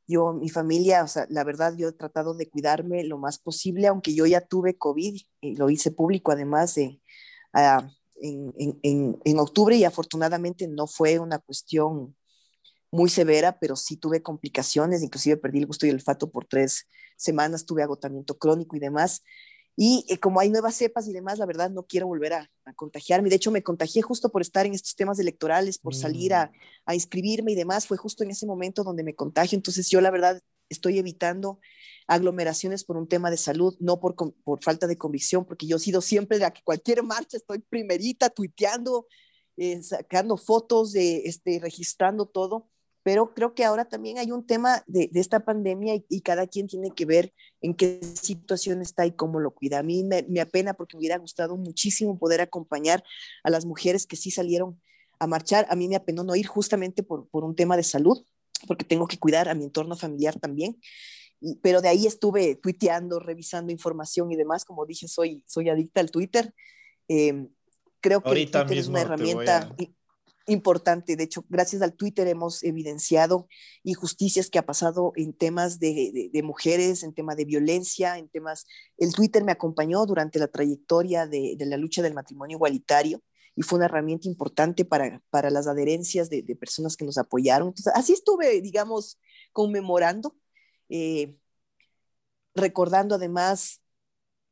yo, 0.06 0.34
mi 0.34 0.50
familia, 0.50 1.02
o 1.02 1.08
sea, 1.08 1.26
la 1.30 1.44
verdad, 1.44 1.74
yo 1.78 1.88
he 1.88 1.92
tratado 1.92 2.34
de 2.34 2.50
cuidarme 2.50 3.04
lo 3.04 3.16
más 3.16 3.38
posible, 3.38 3.86
aunque 3.86 4.14
yo 4.14 4.26
ya 4.26 4.42
tuve 4.42 4.76
COVID 4.76 5.18
y 5.40 5.56
lo 5.56 5.70
hice 5.70 5.92
público 5.92 6.30
además 6.30 6.74
de, 6.74 7.00
uh, 7.54 7.88
en, 8.20 8.78
en, 8.82 9.18
en, 9.24 9.38
octubre 9.38 9.74
y 9.76 9.84
afortunadamente 9.84 10.68
no 10.68 10.86
fue 10.86 11.18
una 11.18 11.38
cuestión 11.38 12.14
muy 12.90 13.08
severa, 13.08 13.58
pero 13.58 13.76
sí 13.76 13.96
tuve 13.96 14.22
complicaciones, 14.22 15.02
inclusive 15.02 15.38
perdí 15.38 15.60
el 15.60 15.66
gusto 15.66 15.86
y 15.86 15.88
el 15.88 15.94
olfato 15.94 16.30
por 16.30 16.44
tres 16.44 16.86
semanas, 17.16 17.64
tuve 17.64 17.82
agotamiento 17.82 18.36
crónico 18.36 18.76
y 18.76 18.80
demás. 18.80 19.22
Y 19.76 20.04
eh, 20.08 20.18
como 20.18 20.40
hay 20.40 20.50
nuevas 20.50 20.74
cepas 20.74 21.08
y 21.08 21.12
demás, 21.12 21.38
la 21.38 21.46
verdad 21.46 21.70
no 21.70 21.84
quiero 21.84 22.06
volver 22.06 22.34
a, 22.34 22.50
contagiarme. 22.76 23.28
De 23.28 23.36
hecho, 23.36 23.50
me 23.50 23.62
contagié 23.62 24.02
justo 24.02 24.30
por 24.30 24.42
estar 24.42 24.66
en 24.66 24.74
estos 24.74 24.94
temas 24.94 25.18
electorales, 25.18 25.78
por 25.78 25.94
salir 25.94 26.34
a, 26.34 26.46
mm. 26.46 26.50
a, 26.86 26.94
inscribirme 26.94 27.52
y 27.52 27.54
demás. 27.54 27.86
Fue 27.86 27.96
justo 27.96 28.22
en 28.22 28.30
ese 28.30 28.46
momento 28.46 28.84
donde 28.84 29.02
me 29.02 29.14
contagio. 29.14 29.56
Entonces 29.56 29.88
yo 29.88 30.00
la 30.00 30.10
verdad 30.10 30.40
estoy 30.68 30.98
evitando 30.98 31.60
aglomeraciones 32.06 32.84
por 32.84 32.96
un 32.96 33.08
tema 33.08 33.30
de 33.30 33.36
salud, 33.36 33.76
no 33.80 34.00
por, 34.00 34.14
por 34.42 34.62
falta 34.62 34.86
de 34.86 34.98
convicción, 34.98 35.44
porque 35.44 35.66
yo 35.66 35.76
he 35.76 35.80
sido 35.80 36.00
siempre 36.00 36.38
de 36.38 36.42
la 36.42 36.52
que 36.52 36.62
cualquier 36.62 37.02
marcha 37.02 37.36
estoy 37.36 37.60
primerita, 37.60 38.30
tuiteando, 38.30 39.06
eh, 39.56 39.82
sacando 39.82 40.36
fotos, 40.36 40.92
de, 40.92 41.22
este, 41.24 41.58
registrando 41.60 42.26
todo 42.26 42.68
pero 43.02 43.34
creo 43.34 43.54
que 43.54 43.64
ahora 43.64 43.84
también 43.84 44.18
hay 44.18 44.30
un 44.30 44.46
tema 44.46 44.82
de, 44.86 45.08
de 45.10 45.20
esta 45.20 45.40
pandemia 45.40 45.94
y, 46.08 46.20
cada 46.20 46.46
quien 46.46 46.68
tiene 46.68 46.92
que 46.92 47.04
ver 47.04 47.32
en 47.60 47.74
qué 47.74 48.00
situación 48.14 48.80
está 48.80 49.06
y 49.06 49.12
cómo 49.12 49.40
lo 49.40 49.50
cuida. 49.50 49.80
A 49.80 49.82
mí 49.82 50.04
me, 50.04 50.24
me, 50.28 50.40
apena 50.40 50.74
porque 50.74 50.96
me 50.96 51.00
hubiera 51.00 51.18
gustado 51.18 51.56
muchísimo 51.56 52.18
poder 52.18 52.40
acompañar 52.40 53.02
a 53.42 53.50
las 53.50 53.64
mujeres 53.64 54.06
que 54.06 54.16
sí 54.16 54.30
salieron 54.30 54.80
a 55.18 55.26
marchar. 55.26 55.66
A 55.68 55.76
mí 55.76 55.88
me 55.88 55.96
apenó 55.96 56.22
no 56.22 56.36
ir 56.36 56.46
justamente 56.46 57.02
por, 57.02 57.28
por 57.28 57.44
un 57.44 57.56
tema 57.56 57.76
de 57.76 57.82
salud, 57.82 58.24
porque 58.68 58.84
tengo 58.84 59.08
que 59.08 59.18
cuidar 59.18 59.48
a 59.48 59.54
mi 59.54 59.64
entorno 59.64 59.96
familiar 59.96 60.38
también. 60.38 60.78
pero 61.60 61.80
de 61.80 61.88
ahí 61.88 62.06
estuve 62.06 62.54
tuiteando, 62.54 63.18
revisando 63.18 63.72
información 63.72 64.30
y 64.30 64.36
demás. 64.36 64.64
Como 64.64 64.86
dije, 64.86 65.08
soy, 65.08 65.42
soy 65.46 65.68
adicta 65.68 66.00
al 66.00 66.12
Twitter. 66.12 66.54
Em, 67.08 67.48
creo 68.00 68.22
que 68.22 68.30
el 68.30 68.50
Twitter 68.50 68.78
es 68.78 68.86
una 68.86 69.00
herramienta 69.00 69.74
importante. 70.46 71.16
De 71.16 71.24
hecho, 71.24 71.44
gracias 71.48 71.82
al 71.82 71.94
Twitter 71.94 72.26
hemos 72.28 72.62
evidenciado 72.62 73.48
injusticias 73.82 74.50
que 74.50 74.58
ha 74.58 74.66
pasado 74.66 75.12
en 75.16 75.32
temas 75.32 75.78
de, 75.78 76.30
mujeres, 76.44 77.02
en 77.02 77.14
tema 77.14 77.34
de 77.34 77.44
violencia, 77.44 78.18
en 78.18 78.28
temas... 78.28 78.66
El 78.96 79.12
Twitter 79.12 79.44
me 79.44 79.52
acompañó 79.52 80.04
durante 80.06 80.38
la 80.38 80.48
trayectoria 80.48 81.26
de, 81.26 81.56
la 81.58 81.76
lucha 81.76 82.02
del 82.02 82.14
matrimonio 82.14 82.56
igualitario 82.56 83.22
y 83.54 83.62
fue 83.62 83.76
una 83.78 83.86
herramienta 83.86 84.28
importante 84.28 84.84
para, 84.84 85.20
para 85.30 85.50
las 85.50 85.66
adherencias 85.66 86.30
de, 86.30 86.42
personas 86.56 86.96
que 86.96 87.04
nos 87.04 87.18
apoyaron. 87.18 87.74
Así 87.94 88.12
estuve, 88.12 88.60
digamos, 88.60 89.18
conmemorando, 89.52 90.36
eh, 90.88 91.36
recordando 92.54 93.14
además 93.14 93.82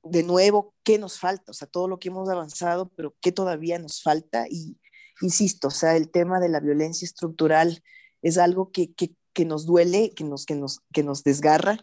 de 0.03 0.22
nuevo 0.22 0.74
qué 0.82 0.99
nos 0.99 1.18
falta, 1.18 1.51
o 1.53 1.55
sea, 1.55 1.68
todo 1.68 1.88
lo 1.88 1.99
que 1.99 2.09
hemos 2.09 2.28
avanzado, 2.28 2.91
pero 2.97 3.14
qué 3.20 3.32
todavía 3.32 3.78
nos 3.78 4.03
falta 4.03 4.47
y, 4.49 4.79
insisto, 5.20 5.68
o 5.68 5.70
sea, 5.70 5.96
el 5.96 6.10
tema 6.10 6.40
de 6.40 6.48
la 6.48 6.60
violencia 6.60 7.04
estructural 7.04 7.82
es 8.22 8.38
algo 8.38 8.70
que, 8.70 8.92
que, 8.92 9.14
que 9.32 9.44
nos 9.44 9.66
duele, 9.66 10.12
que 10.14 10.24
nos, 10.24 10.46
que, 10.46 10.54
nos, 10.54 10.80
que 10.92 11.02
nos 11.02 11.22
desgarra, 11.24 11.78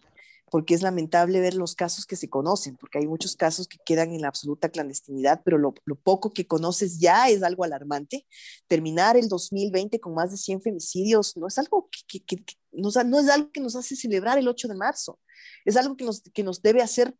porque 0.50 0.74
es 0.74 0.82
lamentable 0.82 1.40
ver 1.40 1.54
los 1.54 1.74
casos 1.74 2.06
que 2.06 2.16
se 2.16 2.28
conocen, 2.28 2.76
porque 2.76 2.98
hay 2.98 3.06
muchos 3.06 3.36
casos 3.36 3.68
que 3.68 3.78
quedan 3.84 4.12
en 4.12 4.22
la 4.22 4.28
absoluta 4.28 4.70
clandestinidad, 4.70 5.42
pero 5.44 5.58
lo, 5.58 5.74
lo 5.84 5.94
poco 5.96 6.32
que 6.32 6.46
conoces 6.46 6.98
ya 6.98 7.28
es 7.28 7.42
algo 7.42 7.64
alarmante. 7.64 8.26
Terminar 8.66 9.16
el 9.16 9.28
2020 9.28 10.00
con 10.00 10.14
más 10.14 10.30
de 10.30 10.38
100 10.38 10.62
femicidios 10.62 11.36
no 11.36 11.46
es 11.46 11.58
algo 11.58 11.88
que, 11.90 12.20
que, 12.20 12.36
que 12.42 12.54
no, 12.72 12.88
no, 13.04 13.20
es 13.20 13.28
algo 13.28 13.50
que 13.50 13.60
nos 13.60 13.76
hace 13.76 13.94
celebrar 13.94 14.38
el 14.38 14.48
8 14.48 14.68
de 14.68 14.74
marzo, 14.74 15.18
es 15.64 15.76
algo 15.76 15.96
que 15.96 16.04
nos, 16.04 16.22
que 16.22 16.42
nos 16.42 16.62
debe 16.62 16.82
hacer 16.82 17.14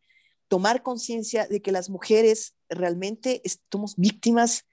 tomar 0.47 0.81
conciencia 0.81 1.47
de 1.47 1.61
que 1.61 1.71
las 1.71 1.89
mujeres 1.89 2.55
realmente 2.69 3.41
somos 3.71 3.95
víctimas 3.95 4.65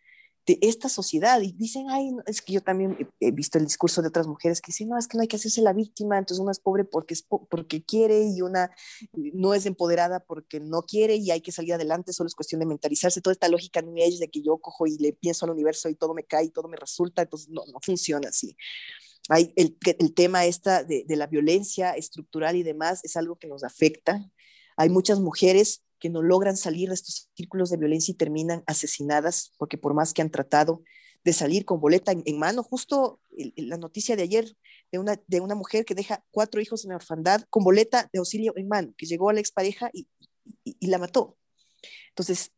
de 0.46 0.58
esta 0.62 0.88
sociedad 0.88 1.40
y 1.40 1.52
dicen, 1.52 1.86
ay, 1.90 2.12
es 2.26 2.40
que 2.40 2.52
yo 2.52 2.62
también 2.62 2.96
he 3.18 3.32
visto 3.32 3.58
el 3.58 3.64
discurso 3.64 4.00
de 4.00 4.08
otras 4.08 4.28
mujeres 4.28 4.60
que 4.60 4.68
dicen, 4.68 4.88
no, 4.88 4.96
es 4.96 5.08
que 5.08 5.16
no 5.16 5.22
hay 5.22 5.28
que 5.28 5.36
hacerse 5.36 5.60
la 5.60 5.72
víctima, 5.72 6.18
entonces 6.18 6.40
una 6.40 6.52
es 6.52 6.60
pobre 6.60 6.84
porque, 6.84 7.14
es 7.14 7.22
porque 7.22 7.84
quiere 7.84 8.22
y 8.28 8.42
una 8.42 8.70
no 9.12 9.54
es 9.54 9.66
empoderada 9.66 10.20
porque 10.20 10.60
no 10.60 10.82
quiere 10.82 11.16
y 11.16 11.32
hay 11.32 11.40
que 11.40 11.50
salir 11.50 11.74
adelante, 11.74 12.12
solo 12.12 12.28
es 12.28 12.34
cuestión 12.34 12.60
de 12.60 12.66
mentalizarse, 12.66 13.20
toda 13.20 13.32
esta 13.32 13.48
lógica 13.48 13.82
New 13.82 13.96
Age 13.96 14.18
de 14.20 14.30
que 14.30 14.40
yo 14.40 14.58
cojo 14.58 14.86
y 14.86 14.96
le 14.98 15.12
pienso 15.12 15.46
al 15.46 15.50
universo 15.50 15.88
y 15.88 15.96
todo 15.96 16.14
me 16.14 16.22
cae 16.22 16.44
y 16.44 16.50
todo 16.50 16.68
me 16.68 16.76
resulta, 16.76 17.22
entonces 17.22 17.48
no, 17.48 17.62
no 17.72 17.80
funciona 17.82 18.28
así. 18.28 18.56
Hay 19.28 19.52
el, 19.56 19.76
el 19.98 20.14
tema 20.14 20.44
esta 20.44 20.84
de, 20.84 21.04
de 21.08 21.16
la 21.16 21.26
violencia 21.26 21.92
estructural 21.92 22.54
y 22.54 22.62
demás 22.62 23.04
es 23.04 23.16
algo 23.16 23.36
que 23.36 23.48
nos 23.48 23.64
afecta. 23.64 24.30
Hay 24.76 24.90
muchas 24.90 25.18
mujeres 25.18 25.82
no 26.10 26.22
logran 26.22 26.56
salir 26.56 26.88
de 26.88 26.94
estos 26.94 27.30
círculos 27.34 27.70
de 27.70 27.76
violencia 27.76 28.12
y 28.12 28.16
terminan 28.16 28.62
asesinadas, 28.66 29.52
porque 29.58 29.78
por 29.78 29.94
más 29.94 30.12
que 30.12 30.22
han 30.22 30.30
tratado 30.30 30.82
de 31.24 31.32
salir 31.32 31.64
con 31.64 31.80
boleta 31.80 32.12
en, 32.12 32.38
mano, 32.38 32.62
justo 32.62 33.20
la 33.56 33.76
noticia 33.76 34.14
de 34.14 34.22
ayer 34.22 34.56
de 34.92 34.98
una, 34.98 35.20
de 35.26 35.40
una 35.40 35.56
mujer 35.56 35.84
que 35.84 35.94
deja 35.94 36.24
cuatro 36.30 36.60
hijos 36.60 36.84
en 36.84 36.90
la 36.90 36.96
orfandad 36.96 37.42
con 37.50 37.64
boleta 37.64 38.08
de 38.12 38.20
auxilio 38.20 38.52
en 38.56 38.68
mano, 38.68 38.94
que 38.96 39.06
llegó 39.06 39.28
a 39.28 39.32
la 39.32 39.40
expareja 39.40 39.90
y, 39.92 40.06
y 40.64 40.86
la 40.86 40.98
mató. 40.98 41.36
Entonces, 42.10 42.52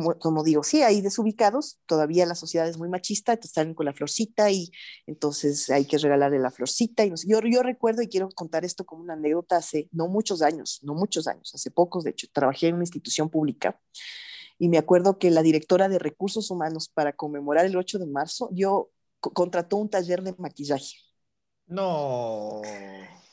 como, 0.00 0.42
digo, 0.42 0.64
sí, 0.64 0.82
hay 0.82 1.00
desubicados, 1.00 1.78
todavía 1.86 2.26
la 2.26 2.34
sociedad 2.34 2.68
es 2.68 2.78
muy 2.78 2.88
machista, 2.88 3.32
entonces 3.32 3.50
están 3.50 3.74
con 3.74 3.86
la 3.86 3.92
florcita 3.92 4.50
y 4.50 4.70
entonces 5.06 5.70
hay 5.70 5.84
que 5.84 5.98
regalarle 5.98 6.38
la 6.40 6.50
florcita. 6.50 7.04
Y 7.04 7.10
no 7.10 7.16
sé, 7.16 7.28
yo, 7.28 7.40
yo 7.44 7.62
recuerdo 7.62 8.02
y 8.02 8.08
quiero 8.08 8.28
contar 8.30 8.64
esto 8.64 8.84
como 8.84 9.02
una 9.02 9.14
anécdota 9.14 9.56
hace 9.56 9.88
no 9.92 10.08
muchos 10.08 10.42
años, 10.42 10.80
no 10.82 10.94
muchos 10.94 11.28
años, 11.28 11.54
hace 11.54 11.70
pocos, 11.70 12.04
de 12.04 12.10
hecho, 12.10 12.26
trabajé 12.32 12.68
en 12.68 12.74
una 12.74 12.84
institución 12.84 13.30
pública 13.30 13.80
y 14.58 14.68
me 14.68 14.78
acuerdo 14.78 15.18
que 15.18 15.30
la 15.30 15.42
directora 15.42 15.88
de 15.88 15.98
recursos 15.98 16.50
humanos 16.50 16.88
para 16.88 17.14
conmemorar 17.14 17.66
el 17.66 17.76
8 17.76 17.98
de 17.98 18.06
marzo, 18.06 18.48
yo 18.52 18.90
contrató 19.20 19.76
un 19.76 19.88
taller 19.88 20.22
de 20.22 20.34
maquillaje. 20.38 20.96
No. 21.66 22.62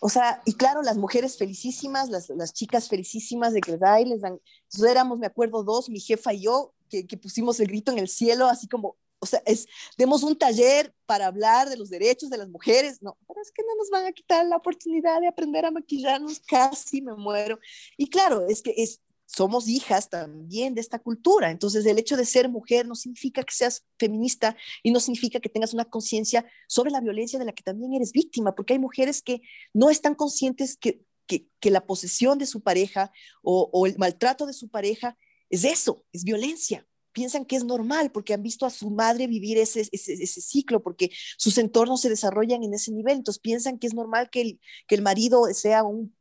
O 0.03 0.09
sea, 0.09 0.41
y 0.45 0.53
claro, 0.53 0.81
las 0.81 0.97
mujeres 0.97 1.37
felicísimas, 1.37 2.09
las, 2.09 2.29
las 2.29 2.53
chicas 2.53 2.89
felicísimas 2.89 3.53
de 3.53 3.61
que 3.61 3.73
les 3.73 3.79
les 4.07 4.21
dan. 4.21 4.39
Entonces 4.63 4.89
éramos, 4.89 5.19
me 5.19 5.27
acuerdo, 5.27 5.63
dos, 5.63 5.89
mi 5.89 5.99
jefa 5.99 6.33
y 6.33 6.41
yo, 6.41 6.73
que, 6.89 7.05
que, 7.05 7.17
pusimos 7.17 7.59
el 7.59 7.67
grito 7.67 7.91
en 7.91 7.99
el 7.99 8.09
cielo, 8.09 8.47
así 8.47 8.67
como, 8.67 8.97
o 9.19 9.27
sea, 9.27 9.43
es, 9.45 9.67
demos 9.99 10.23
un 10.23 10.35
taller 10.35 10.91
para 11.05 11.27
hablar 11.27 11.69
de 11.69 11.77
los 11.77 11.91
derechos 11.91 12.31
de 12.31 12.37
las 12.39 12.49
mujeres. 12.49 13.03
No, 13.03 13.15
pero 13.27 13.39
es 13.43 13.51
que 13.51 13.61
no 13.61 13.75
nos 13.75 13.91
van 13.91 14.07
a 14.07 14.11
quitar 14.11 14.43
la 14.47 14.57
oportunidad 14.57 15.21
de 15.21 15.27
aprender 15.27 15.65
a 15.65 15.71
maquillarnos, 15.71 16.39
casi 16.39 17.03
me 17.03 17.13
muero. 17.13 17.59
Y 17.95 18.09
claro, 18.09 18.47
es 18.47 18.63
que 18.63 18.73
es, 18.75 18.99
somos 19.33 19.67
hijas 19.67 20.09
también 20.09 20.75
de 20.75 20.81
esta 20.81 20.99
cultura. 20.99 21.51
Entonces, 21.51 21.85
el 21.85 21.97
hecho 21.97 22.17
de 22.17 22.25
ser 22.25 22.49
mujer 22.49 22.85
no 22.87 22.95
significa 22.95 23.43
que 23.43 23.53
seas 23.53 23.85
feminista 23.97 24.57
y 24.83 24.91
no 24.91 24.99
significa 24.99 25.39
que 25.39 25.49
tengas 25.49 25.73
una 25.73 25.85
conciencia 25.85 26.45
sobre 26.67 26.91
la 26.91 26.99
violencia 26.99 27.39
de 27.39 27.45
la 27.45 27.53
que 27.53 27.63
también 27.63 27.93
eres 27.93 28.11
víctima, 28.11 28.53
porque 28.55 28.73
hay 28.73 28.79
mujeres 28.79 29.21
que 29.21 29.41
no 29.73 29.89
están 29.89 30.15
conscientes 30.15 30.75
que, 30.77 31.05
que, 31.27 31.71
la 31.71 31.85
posesión 31.85 32.37
de 32.37 32.45
su 32.45 32.61
pareja 32.61 33.11
o, 33.41 33.85
el 33.87 33.97
maltrato 33.97 34.45
de 34.45 34.53
su 34.53 34.67
pareja 34.67 35.17
es 35.49 35.63
eso, 35.63 36.05
es 36.11 36.25
violencia. 36.25 36.85
Piensan 37.13 37.45
que 37.45 37.55
es 37.55 37.63
normal 37.63 38.11
porque 38.11 38.33
han 38.33 38.43
visto 38.43 38.65
a 38.65 38.69
su 38.69 38.89
madre 38.89 39.27
vivir 39.27 39.57
ese, 39.57 39.87
ese, 39.91 40.13
ese 40.13 40.41
ciclo, 40.41 40.81
porque 40.83 41.09
sus 41.37 41.57
entornos 41.57 42.01
se 42.01 42.09
desarrollan 42.09 42.63
en 42.63 42.73
ese 42.73 42.91
nivel. 42.91 43.17
Entonces 43.17 43.39
piensan 43.41 43.79
que 43.79 43.87
es 43.87 43.93
normal 43.93 44.29
que 44.29 44.41
el, 44.41 44.59
que 44.87 44.95
el 44.95 45.01
marido 45.01 45.45
sea 45.53 45.83
un 45.83 46.13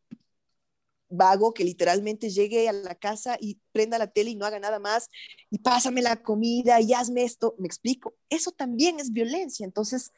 vago 1.10 1.52
que 1.52 1.64
literalmente 1.64 2.30
llegue 2.30 2.68
a 2.68 2.72
la 2.72 2.94
casa 2.94 3.36
y 3.40 3.60
prenda 3.72 3.98
la 3.98 4.06
tele 4.06 4.30
y 4.30 4.36
no 4.36 4.46
haga 4.46 4.60
nada 4.60 4.78
más 4.78 5.10
y 5.50 5.58
pásame 5.58 6.00
la 6.00 6.22
comida 6.22 6.80
y 6.80 6.94
hazme 6.94 7.24
esto, 7.24 7.54
me 7.58 7.66
explico, 7.66 8.14
eso 8.30 8.52
también 8.52 9.00
es 9.00 9.12
violencia, 9.12 9.64
entonces 9.66 10.12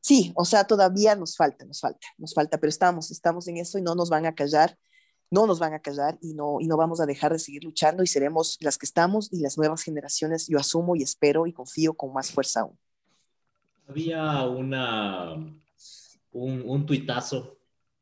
sí, 0.00 0.32
o 0.34 0.44
sea, 0.44 0.64
todavía 0.64 1.14
nos 1.14 1.36
falta, 1.36 1.64
nos 1.66 1.80
falta, 1.80 2.06
nos 2.16 2.34
falta, 2.34 2.58
pero 2.58 2.70
estamos, 2.70 3.10
estamos 3.10 3.46
en 3.48 3.58
eso 3.58 3.78
y 3.78 3.82
no 3.82 3.94
nos 3.94 4.08
van 4.08 4.26
a 4.26 4.34
callar, 4.34 4.76
no 5.30 5.46
nos 5.46 5.60
van 5.60 5.74
a 5.74 5.80
callar 5.80 6.18
y 6.20 6.34
no, 6.34 6.56
y 6.58 6.66
no 6.66 6.76
vamos 6.76 7.00
a 7.00 7.06
dejar 7.06 7.32
de 7.32 7.38
seguir 7.38 7.62
luchando 7.62 8.02
y 8.02 8.06
seremos 8.06 8.56
las 8.60 8.78
que 8.78 8.86
estamos 8.86 9.32
y 9.32 9.40
las 9.40 9.58
nuevas 9.58 9.82
generaciones, 9.82 10.48
yo 10.48 10.58
asumo 10.58 10.96
y 10.96 11.02
espero 11.02 11.46
y 11.46 11.52
confío 11.52 11.94
con 11.94 12.12
más 12.12 12.32
fuerza 12.32 12.60
aún. 12.62 12.78
Había 13.86 14.46
una, 14.46 15.34
un, 15.34 16.62
un 16.64 16.86
tuitazo 16.86 17.59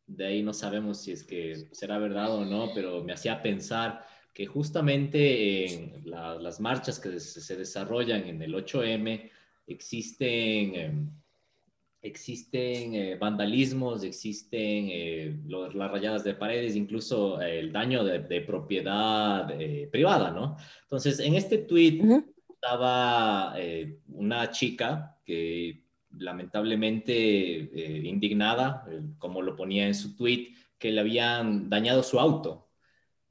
de 0.08 0.26
ahí 0.26 0.42
no 0.42 0.52
sabemos 0.52 1.02
si 1.02 1.12
es 1.12 1.22
que 1.22 1.68
será 1.72 1.98
verdad 1.98 2.34
o 2.34 2.44
no, 2.44 2.72
pero 2.74 3.04
me 3.04 3.12
hacía 3.12 3.42
pensar 3.42 4.04
que 4.32 4.46
justamente 4.46 5.66
en 5.66 6.02
las 6.04 6.60
marchas 6.60 6.98
que 6.98 7.20
se, 7.20 7.56
desarrollan 7.56 8.26
en 8.26 8.40
el 8.40 8.54
8M 8.54 9.30
existen, 9.66 10.74
em, 10.74 11.10
existen 12.00 12.94
eh, 12.94 13.16
vandalismos, 13.16 14.02
existen 14.02 14.88
eh, 14.90 15.36
las 15.46 15.90
rayadas 15.90 16.24
de 16.24 16.34
paredes, 16.34 16.74
incluso 16.74 17.40
el 17.40 17.70
daño 17.72 18.02
de, 18.02 18.40
propiedad 18.40 19.50
eh, 19.60 19.88
privada, 19.90 20.30
¿no? 20.30 20.56
Entonces, 20.84 21.18
en 21.20 21.34
este 21.34 21.58
tweet 21.58 22.00
estaba 22.48 23.56
una 24.08 24.50
chica 24.50 25.18
que 25.24 25.87
lamentablemente 26.16 27.14
eh, 27.14 28.08
indignada, 28.08 28.84
eh, 28.90 29.00
como 29.18 29.42
lo 29.42 29.56
ponía 29.56 29.86
en 29.86 29.94
su 29.94 30.16
tweet, 30.16 30.54
que 30.78 30.90
le 30.90 31.00
habían 31.00 31.68
dañado 31.68 32.02
su 32.02 32.18
auto 32.18 32.68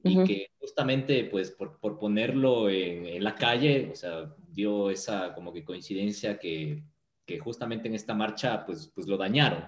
y 0.02 0.24
que 0.24 0.52
justamente 0.60 1.24
pues 1.24 1.50
por, 1.50 1.80
por 1.80 1.98
ponerlo 1.98 2.70
en, 2.70 3.22
la 3.22 3.34
calle, 3.34 3.90
o 3.92 3.96
sea, 3.96 4.32
dio 4.48 4.90
esa 4.90 5.34
como 5.34 5.52
que 5.52 5.64
coincidencia 5.64 6.38
que, 6.38 6.84
que 7.26 7.38
justamente 7.38 7.88
en 7.88 7.94
esta 7.94 8.14
marcha 8.14 8.64
pues, 8.64 8.90
pues 8.94 9.06
lo 9.06 9.16
dañaron. 9.16 9.64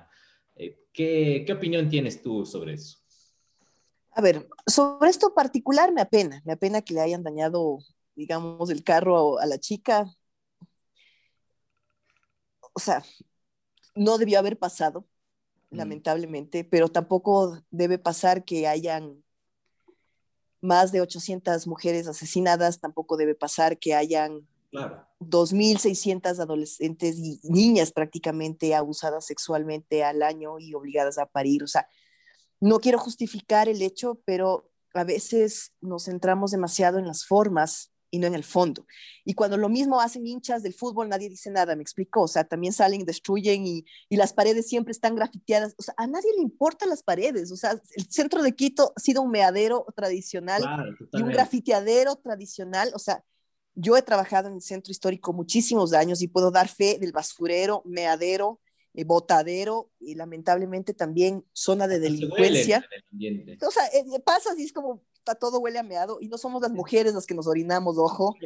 Eh, 0.54 0.84
¿qué, 0.92 1.42
¿Qué 1.46 1.52
opinión 1.52 1.88
tienes 1.88 2.22
tú 2.22 2.46
sobre 2.46 2.74
eso? 2.74 2.98
A 4.12 4.20
ver, 4.20 4.48
sobre 4.66 5.10
esto 5.10 5.34
particular 5.34 5.92
me 5.92 6.00
apena, 6.00 6.42
me 6.44 6.52
apena 6.52 6.82
que 6.82 6.94
le 6.94 7.00
hayan 7.00 7.22
dañado, 7.22 7.78
digamos, 8.14 8.70
el 8.70 8.82
carro 8.82 9.38
a 9.38 9.46
la 9.46 9.58
chica, 9.58 10.06
o 12.72 12.80
sea, 12.80 13.04
no 13.94 14.18
debió 14.18 14.38
haber 14.38 14.58
pasado, 14.58 15.06
mm. 15.70 15.76
lamentablemente, 15.76 16.64
pero 16.64 16.88
tampoco 16.88 17.62
debe 17.70 17.98
pasar 17.98 18.44
que 18.44 18.66
hayan 18.66 19.22
más 20.60 20.92
de 20.92 21.00
800 21.00 21.66
mujeres 21.66 22.06
asesinadas, 22.06 22.80
tampoco 22.80 23.16
debe 23.16 23.34
pasar 23.34 23.78
que 23.78 23.94
hayan 23.94 24.46
claro. 24.70 25.06
2.600 25.20 26.38
adolescentes 26.38 27.16
y 27.18 27.40
niñas 27.44 27.92
prácticamente 27.92 28.74
abusadas 28.74 29.26
sexualmente 29.26 30.04
al 30.04 30.22
año 30.22 30.58
y 30.58 30.74
obligadas 30.74 31.18
a 31.18 31.26
parir. 31.26 31.62
O 31.62 31.66
sea, 31.66 31.88
no 32.60 32.80
quiero 32.80 32.98
justificar 32.98 33.68
el 33.68 33.80
hecho, 33.82 34.20
pero 34.24 34.70
a 34.94 35.04
veces 35.04 35.72
nos 35.80 36.04
centramos 36.04 36.50
demasiado 36.50 36.98
en 36.98 37.06
las 37.06 37.24
formas 37.24 37.89
y 38.10 38.18
no 38.18 38.26
en 38.26 38.34
el 38.34 38.44
fondo. 38.44 38.86
Y 39.24 39.34
cuando 39.34 39.56
lo 39.56 39.68
mismo 39.68 40.00
hacen 40.00 40.26
hinchas 40.26 40.62
del 40.62 40.74
fútbol, 40.74 41.08
nadie 41.08 41.28
dice 41.28 41.50
nada, 41.50 41.76
me 41.76 41.82
explico. 41.82 42.22
O 42.22 42.28
sea, 42.28 42.44
también 42.44 42.72
salen, 42.72 43.04
destruyen 43.04 43.66
y, 43.66 43.84
y, 44.08 44.16
las 44.16 44.32
paredes 44.32 44.68
siempre 44.68 44.92
están 44.92 45.14
grafiteadas. 45.14 45.74
O 45.78 45.82
sea, 45.82 45.94
a 45.96 46.06
nadie 46.06 46.32
le 46.36 46.42
importan 46.42 46.88
las 46.88 47.02
paredes. 47.02 47.52
O 47.52 47.56
sea, 47.56 47.80
el 47.94 48.10
centro 48.10 48.42
de 48.42 48.54
Quito 48.54 48.92
ha 48.96 49.00
sido 49.00 49.22
un 49.22 49.30
meadero 49.30 49.86
tradicional 49.94 50.62
y 51.12 51.22
un 51.22 51.28
grafiteadero 51.28 52.16
tradicional. 52.16 52.90
O 52.94 52.98
sea, 52.98 53.24
yo 53.74 53.96
he 53.96 54.02
trabajado 54.02 54.48
en 54.48 54.54
el 54.54 54.62
centro 54.62 54.90
histórico 54.90 55.32
muchísimos 55.32 55.92
años 55.92 56.22
y 56.22 56.28
puedo 56.28 56.50
dar 56.50 56.68
fe 56.68 56.98
del 57.00 57.12
basurero, 57.12 57.82
meadero, 57.84 58.60
eh, 58.94 59.04
botadero 59.04 59.90
y 60.00 60.16
lamentablemente 60.16 60.94
también 60.94 61.44
zona 61.52 61.86
de 61.86 62.00
delincuencia. 62.00 62.84
O 63.66 63.70
sea, 63.70 63.86
eh, 63.92 64.04
pasa 64.24 64.50
así, 64.52 64.64
es 64.64 64.72
como 64.72 65.02
todo 65.38 65.58
huele 65.60 65.78
a 65.78 65.82
meado 65.82 66.18
y 66.20 66.28
no 66.28 66.38
somos 66.38 66.62
las 66.62 66.72
mujeres 66.72 67.14
las 67.14 67.26
que 67.26 67.34
nos 67.34 67.46
orinamos, 67.46 67.96
ojo, 67.98 68.36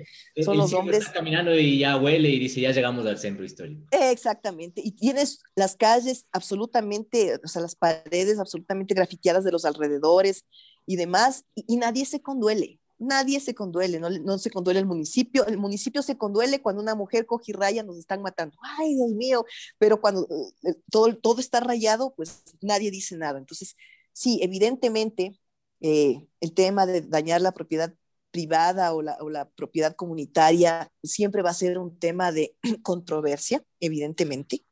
son 0.44 0.56
los 0.56 0.72
hombres. 0.72 1.00
Está 1.00 1.14
caminando 1.14 1.54
y 1.54 1.78
ya 1.78 1.96
huele 1.96 2.28
y 2.28 2.38
dice, 2.38 2.60
ya 2.60 2.72
llegamos 2.72 3.06
al 3.06 3.18
centro 3.18 3.44
histórico. 3.44 3.86
Exactamente, 3.90 4.80
y 4.84 4.92
tienes 4.92 5.40
las 5.54 5.76
calles 5.76 6.26
absolutamente, 6.32 7.40
o 7.42 7.48
sea, 7.48 7.62
las 7.62 7.74
paredes 7.74 8.38
absolutamente 8.38 8.94
grafiteadas 8.94 9.44
de 9.44 9.52
los 9.52 9.64
alrededores 9.64 10.44
y 10.86 10.96
demás, 10.96 11.44
y 11.54 11.76
nadie 11.76 12.04
se 12.04 12.20
conduele 12.20 12.78
nadie 12.98 13.40
se 13.40 13.54
conduele, 13.54 13.98
no, 13.98 14.08
no, 14.10 14.38
se 14.38 14.50
conduele 14.50 14.80
el 14.80 14.86
municipio, 14.86 15.46
el 15.46 15.58
municipio 15.58 16.02
se 16.02 16.16
conduele 16.16 16.62
cuando 16.62 16.82
una 16.82 16.94
mujer 16.94 17.26
coge 17.26 17.46
y 17.48 17.52
raya, 17.52 17.82
nos 17.82 17.98
están 17.98 18.22
matando, 18.22 18.56
ay 18.78 18.94
Dios 18.94 19.10
mío, 19.10 19.44
pero 19.78 20.00
cuando 20.00 20.26
eh, 20.62 20.74
todo, 20.90 21.16
todo 21.16 21.40
está 21.40 21.60
rayado, 21.60 22.14
pues 22.16 22.42
nadie 22.60 22.90
dice 22.90 23.16
nada. 23.16 23.38
Entonces, 23.38 23.76
sí, 24.12 24.40
evidentemente, 24.42 25.38
eh, 25.80 26.26
el 26.40 26.54
tema 26.54 26.86
de 26.86 27.02
dañar 27.02 27.40
la 27.40 27.52
propiedad 27.52 27.94
privada 28.30 28.92
o 28.92 29.02
la, 29.02 29.16
o 29.20 29.30
la 29.30 29.48
propiedad 29.50 29.94
comunitaria 29.94 30.90
siempre 31.02 31.42
va 31.42 31.50
a 31.50 31.54
ser 31.54 31.78
un 31.78 31.98
tema 31.98 32.32
de 32.32 32.56
controversia, 32.82 33.62
evidentemente, 33.80 34.64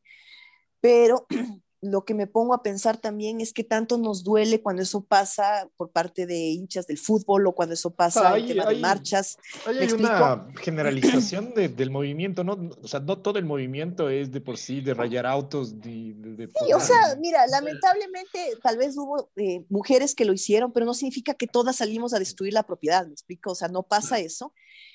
pero 0.80 1.26
lo 1.82 2.04
que 2.04 2.14
me 2.14 2.28
pongo 2.28 2.54
a 2.54 2.62
pensar 2.62 2.96
también 2.96 3.40
es 3.40 3.52
que 3.52 3.64
tanto 3.64 3.98
nos 3.98 4.22
duele 4.22 4.62
cuando 4.62 4.82
eso 4.82 5.02
pasa 5.02 5.68
por 5.76 5.90
parte 5.90 6.26
de 6.26 6.38
hinchas 6.38 6.86
del 6.86 6.96
fútbol 6.96 7.44
o 7.48 7.54
cuando 7.56 7.74
eso 7.74 7.90
pasa 7.90 8.38
en 8.38 8.46
tema 8.46 8.66
de 8.66 8.76
marchas. 8.76 9.36
Hay, 9.66 9.90
una 9.90 10.46
generalización 10.60 11.52
del 11.54 11.90
movimiento, 11.90 12.44
¿no? 12.44 12.70
O 12.80 12.86
sea, 12.86 13.00
no 13.00 13.18
todo 13.18 13.40
el 13.40 13.46
movimiento 13.46 14.08
es 14.08 14.30
de 14.30 14.40
por 14.40 14.58
sí 14.58 14.80
de 14.80 14.94
rayar 14.94 15.26
autos. 15.26 15.80
De, 15.80 16.48
sí, 16.64 16.72
o 16.72 16.78
sea, 16.78 17.16
mira, 17.20 17.48
lamentablemente 17.48 18.56
tal 18.62 18.78
vez 18.78 18.96
hubo 18.96 19.32
eh, 19.34 19.64
mujeres 19.68 20.14
que 20.14 20.24
lo 20.24 20.32
hicieron, 20.32 20.72
pero 20.72 20.86
no 20.86 20.94
significa 20.94 21.34
que 21.34 21.48
todas 21.48 21.76
salimos 21.76 22.14
a 22.14 22.20
destruir 22.20 22.52
la 22.52 22.62
propiedad, 22.62 23.04
¿me 23.04 23.12
explico? 23.12 23.50
O 23.50 23.56
sea, 23.56 23.66
no 23.66 23.82
pasa 23.82 24.20
eso. 24.20 24.54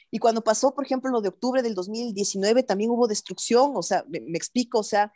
Y 0.09 0.19
cuando 0.19 0.41
pasó, 0.41 0.73
por 0.73 0.85
ejemplo, 0.85 1.11
lo 1.11 1.19
de 1.19 1.27
octubre 1.27 1.61
del 1.61 1.75
2019, 1.75 2.63
también 2.63 2.91
hubo 2.91 3.09
destrucción, 3.09 3.73
o 3.75 3.83
sea, 3.83 4.05
me, 4.07 4.21
me 4.21 4.37
explico, 4.37 4.79
o 4.79 4.83
sea, 4.83 5.11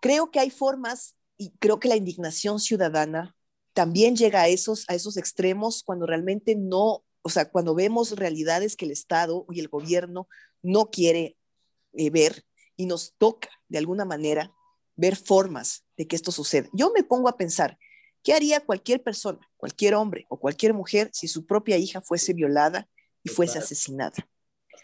creo 0.00 0.30
que 0.30 0.38
hay 0.38 0.50
formas 0.50 1.15
y 1.38 1.50
creo 1.58 1.78
que 1.80 1.88
la 1.88 1.96
indignación 1.96 2.60
ciudadana 2.60 3.36
también 3.72 4.16
llega 4.16 4.42
a 4.42 4.48
esos, 4.48 4.88
a 4.88 4.94
esos 4.94 5.16
extremos 5.16 5.82
cuando 5.82 6.06
realmente 6.06 6.56
no, 6.56 7.04
o 7.22 7.28
sea, 7.28 7.50
cuando 7.50 7.74
vemos 7.74 8.12
realidades 8.12 8.76
que 8.76 8.86
el 8.86 8.90
Estado 8.90 9.44
y 9.50 9.60
el 9.60 9.68
gobierno 9.68 10.28
no 10.62 10.90
quiere 10.90 11.36
eh, 11.92 12.10
ver 12.10 12.44
y 12.76 12.86
nos 12.86 13.14
toca 13.18 13.50
de 13.68 13.78
alguna 13.78 14.04
manera 14.04 14.52
ver 14.96 15.16
formas 15.16 15.84
de 15.96 16.06
que 16.06 16.16
esto 16.16 16.32
suceda. 16.32 16.68
Yo 16.72 16.90
me 16.94 17.04
pongo 17.04 17.28
a 17.28 17.36
pensar, 17.36 17.78
¿qué 18.22 18.32
haría 18.32 18.64
cualquier 18.64 19.02
persona, 19.02 19.40
cualquier 19.58 19.94
hombre 19.94 20.24
o 20.30 20.40
cualquier 20.40 20.72
mujer 20.72 21.10
si 21.12 21.28
su 21.28 21.44
propia 21.44 21.76
hija 21.76 22.00
fuese 22.00 22.32
violada 22.32 22.88
y 23.22 23.28
fuese 23.28 23.58
asesinada? 23.58 24.26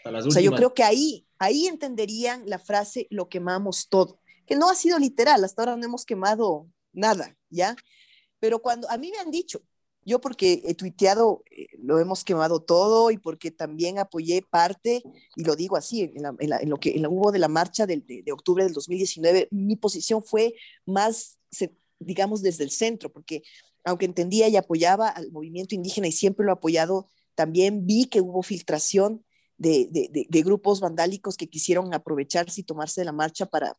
O 0.05 0.31
sea, 0.31 0.41
yo 0.41 0.51
creo 0.53 0.73
que 0.73 0.83
ahí, 0.83 1.25
ahí 1.39 1.65
entenderían 1.65 2.43
la 2.47 2.59
frase, 2.59 3.07
lo 3.09 3.29
quemamos 3.29 3.87
todo 3.89 4.19
que 4.45 4.55
no 4.55 4.69
ha 4.69 4.75
sido 4.75 4.99
literal, 4.99 5.43
hasta 5.43 5.61
ahora 5.61 5.75
no 5.75 5.85
hemos 5.85 6.05
quemado 6.05 6.67
nada, 6.91 7.37
¿ya? 7.49 7.75
Pero 8.39 8.59
cuando 8.59 8.89
a 8.89 8.97
mí 8.97 9.11
me 9.11 9.19
han 9.19 9.31
dicho, 9.31 9.61
yo 10.05 10.19
porque 10.19 10.61
he 10.65 10.75
tuiteado, 10.75 11.43
eh, 11.49 11.67
lo 11.79 11.99
hemos 11.99 12.23
quemado 12.23 12.61
todo 12.61 13.11
y 13.11 13.17
porque 13.17 13.51
también 13.51 13.99
apoyé 13.99 14.41
parte, 14.41 15.01
y 15.35 15.43
lo 15.43 15.55
digo 15.55 15.77
así, 15.77 16.11
en, 16.15 16.69
lo 16.69 16.77
que 16.77 16.91
en 16.91 17.05
hubo 17.07 17.31
de 17.31 17.39
la 17.39 17.47
marcha 17.47 17.85
de, 17.85 18.03
de, 18.05 18.31
octubre 18.31 18.63
del 18.63 18.73
2019, 18.73 19.47
mi 19.51 19.75
posición 19.75 20.23
fue 20.23 20.55
más, 20.85 21.39
digamos, 21.99 22.41
desde 22.41 22.63
el 22.63 22.71
centro, 22.71 23.11
porque 23.11 23.43
aunque 23.85 24.05
entendía 24.05 24.47
y 24.47 24.55
apoyaba 24.55 25.09
al 25.09 25.31
movimiento 25.31 25.75
indígena 25.75 26.07
y 26.07 26.11
siempre 26.11 26.45
lo 26.45 26.51
he 26.51 26.55
apoyado, 26.55 27.09
también 27.35 27.85
vi 27.85 28.05
que 28.05 28.21
hubo 28.21 28.43
filtración 28.43 29.25
de, 29.63 30.41
grupos 30.43 30.81
vandálicos 30.81 31.37
que 31.37 31.47
quisieron 31.47 31.93
aprovecharse 31.93 32.61
y 32.61 32.63
tomarse 32.63 33.01
de 33.01 33.05
la 33.05 33.11
marcha 33.11 33.45
para, 33.45 33.77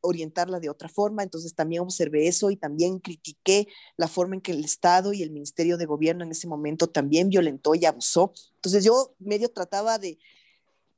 orientarla 0.00 0.58
de 0.58 0.70
otra 0.70 0.88
forma. 0.88 1.22
Entonces 1.22 1.54
también 1.54 1.82
observé 1.82 2.28
eso 2.28 2.50
y 2.50 2.56
también 2.56 2.98
critiqué 2.98 3.68
la 3.96 4.08
forma 4.08 4.36
en 4.36 4.40
que 4.40 4.52
el 4.52 4.64
Estado 4.64 5.12
y 5.12 5.22
el 5.22 5.30
Ministerio 5.30 5.76
de 5.76 5.86
Gobierno 5.86 6.24
en 6.24 6.30
ese 6.30 6.48
momento 6.48 6.88
también 6.88 7.28
violentó 7.28 7.74
y 7.74 7.84
abusó. 7.84 8.32
Entonces 8.54 8.84
yo 8.84 9.14
medio 9.18 9.50
trataba 9.50 9.98
de, 9.98 10.18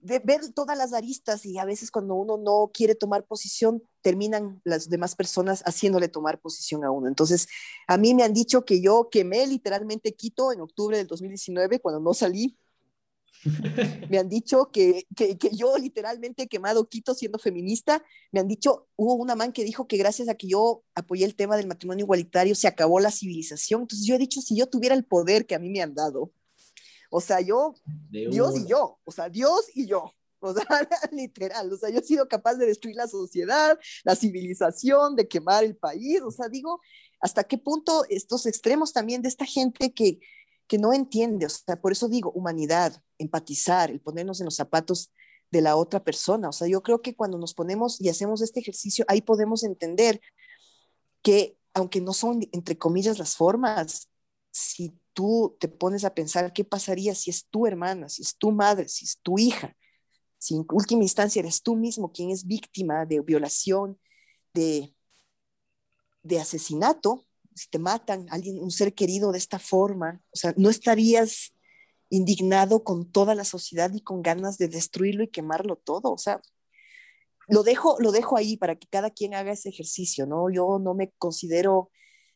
de 0.01 0.21
ver 0.21 0.53
todas 0.53 0.79
las 0.79 0.93
aristas 0.93 1.45
y 1.45 1.59
a 1.59 1.65
veces 1.65 1.91
cuando 1.91 2.15
uno 2.15 2.37
no 2.37 2.71
quiere 2.73 2.95
tomar 2.95 3.25
posición, 3.25 3.83
terminan 4.01 4.61
las 4.63 4.89
demás 4.89 5.17
personas 5.17 5.63
haciéndole 5.63 6.09
tomar 6.09 6.41
posición 6.41 6.85
a 6.85 6.91
uno. 6.91 7.09
Entonces, 7.09 7.49
a 7.89 7.97
mí 7.97 8.15
me 8.15 8.23
han 8.23 8.35
dicho 8.35 8.65
que 8.65 8.81
yo 8.81 9.09
quemé 9.11 9.47
literalmente 9.47 10.15
Quito 10.15 10.53
en 10.53 10.61
octubre 10.61 10.99
del 10.99 11.07
2019 11.07 11.81
cuando 11.81 12.01
no 12.01 12.15
salí 12.15 12.57
me 14.11 14.19
han 14.19 14.29
dicho 14.29 14.71
que, 14.73 15.07
que, 15.17 15.37
yo 15.53 15.77
literalmente 15.79 16.45
he 16.45 16.49
quemado 16.49 16.89
Quito 16.89 17.15
siendo 17.15 17.39
feminista. 17.39 18.05
Me 18.33 18.41
han 18.41 18.49
dicho, 18.49 18.89
hubo 18.97 19.15
una 19.15 19.35
man 19.37 19.53
que 19.53 19.65
dijo 19.65 19.87
que 19.87 19.97
gracias 19.97 20.29
a 20.29 20.35
que 20.35 20.49
yo 20.49 20.83
apoyé 20.95 21.25
el 21.25 21.35
tema 21.35 21.57
del 21.57 21.67
matrimonio 21.67 22.05
igualitario 22.05 22.55
se 22.55 22.69
acabó 22.69 23.01
la 23.01 23.11
civilización. 23.11 23.83
Entonces 23.83 24.07
yo 24.07 24.15
he 24.15 24.19
dicho, 24.19 24.41
si 24.41 24.57
yo 24.57 24.67
tuviera 24.67 24.95
el 24.95 25.05
poder 25.05 25.47
que 25.47 25.55
a 25.55 25.59
mí 25.59 25.71
me 25.71 25.83
han 25.83 25.95
dado, 25.95 26.33
o 27.11 27.21
sea, 27.21 27.41
yo, 27.41 27.75
Dios 28.11 28.59
y 28.59 28.67
yo, 28.67 28.99
o 29.05 29.13
sea, 29.13 29.29
Dios 29.29 29.67
y 29.75 29.87
yo. 29.87 30.13
O 30.41 30.53
sea, 30.53 30.67
literal, 31.13 31.73
o 31.73 31.77
sea, 31.77 31.89
yo 31.89 32.01
he 32.01 32.03
sido 32.03 32.29
capaz 32.29 32.57
de 32.57 32.67
destruir 32.67 32.97
la 32.97 33.09
sociedad, 33.09 33.79
la 34.05 34.15
civilización, 34.15 35.17
de 35.17 35.27
quemar 35.27 35.65
el 35.65 35.75
país, 35.75 36.21
o 36.23 36.31
sea, 36.31 36.49
digo, 36.49 36.81
hasta 37.21 37.45
qué 37.45 37.57
punto 37.57 38.05
estos 38.11 38.45
extremos 38.45 38.93
también 38.93 39.23
de 39.23 39.29
esta 39.29 39.47
gente 39.47 39.95
que, 39.95 40.19
que 40.67 40.79
no 40.79 40.93
entiende, 40.93 41.47
o 41.47 41.49
sea, 41.49 41.81
por 41.81 41.93
eso 41.93 42.09
digo, 42.09 42.31
humanidad, 42.33 43.03
empatizar, 43.19 43.91
el 43.91 44.01
ponernos 44.01 44.41
en 44.41 44.47
los 44.47 44.57
zapatos 44.57 45.13
de 45.51 45.61
la 45.61 45.77
otra 45.77 46.03
persona. 46.03 46.49
O 46.49 46.53
sea, 46.53 46.69
yo 46.69 46.83
creo 46.83 47.03
que 47.03 47.15
cuando 47.15 47.39
nos 47.39 47.55
ponemos 47.55 48.01
y 48.01 48.09
hacemos 48.09 48.43
este 48.43 48.61
ejercicio, 48.61 49.05
ahí 49.09 49.21
podemos 49.23 49.63
entender 49.63 50.21
que 51.23 51.57
aunque 51.75 52.01
no 52.01 52.13
son, 52.13 52.41
entre 52.53 52.79
comillas, 52.79 53.19
las 53.19 53.37
formas, 53.37 54.09
si 54.51 54.97
tú 55.13 55.57
te 55.59 55.69
pones 55.69 56.05
a 56.05 56.15
pensar 56.15 56.53
qué 56.53 56.65
pasaría 56.65 57.15
si 57.15 57.31
es 57.31 57.47
tu 57.47 57.67
hermana, 57.67 58.09
si 58.09 58.23
es 58.23 58.37
tu 58.37 58.53
madre, 58.53 58.89
si 58.89 59.05
es 59.05 59.19
tu 59.23 59.39
hija, 59.39 59.77
si 60.39 60.57
en 60.57 60.67
última 60.71 61.03
instancia 61.03 61.41
eres 61.41 61.63
tú 61.63 61.75
mismo 61.75 62.13
quien 62.13 62.31
es 62.31 62.47
víctima 62.47 63.07
de 63.07 63.21
violación, 63.21 63.99
de, 64.53 64.95
de 66.23 66.41
asesinato, 66.41 67.27
si 67.55 67.69
te 67.69 67.79
matan 67.79 68.27
a 68.31 68.35
alguien, 68.35 68.59
un 68.61 68.71
ser 68.71 68.95
querido 68.95 69.33
de 69.33 69.39
esta 69.39 69.59
forma, 69.59 70.21
o 70.33 70.37
sea, 70.37 70.55
no 70.57 70.71
estarías 70.71 71.55
indignado 72.11 72.85
con 72.85 73.11
toda 73.11 73.35
la 73.35 73.45
sociedad 73.45 73.93
y 73.93 74.01
con 74.01 74.23
ganas 74.23 74.59
de 74.59 74.69
destruirlo 74.69 75.25
y 75.25 75.29
quemarlo 75.29 75.77
todo, 75.77 76.13
o 76.13 76.19
sea, 76.19 76.41
lo 77.49 77.63
dejo, 77.63 77.97
lo 78.01 78.13
dejo 78.13 78.37
ahí 78.37 78.57
para 78.57 78.77
que 78.77 78.87
cada 78.89 79.11
quien 79.11 79.35
haga 79.35 79.53
ese 79.53 79.69
ejercicio, 79.69 80.27
¿no? 80.27 80.51
Yo 80.51 80.79
no 80.79 80.95
me 80.95 81.13
considero 81.19 81.91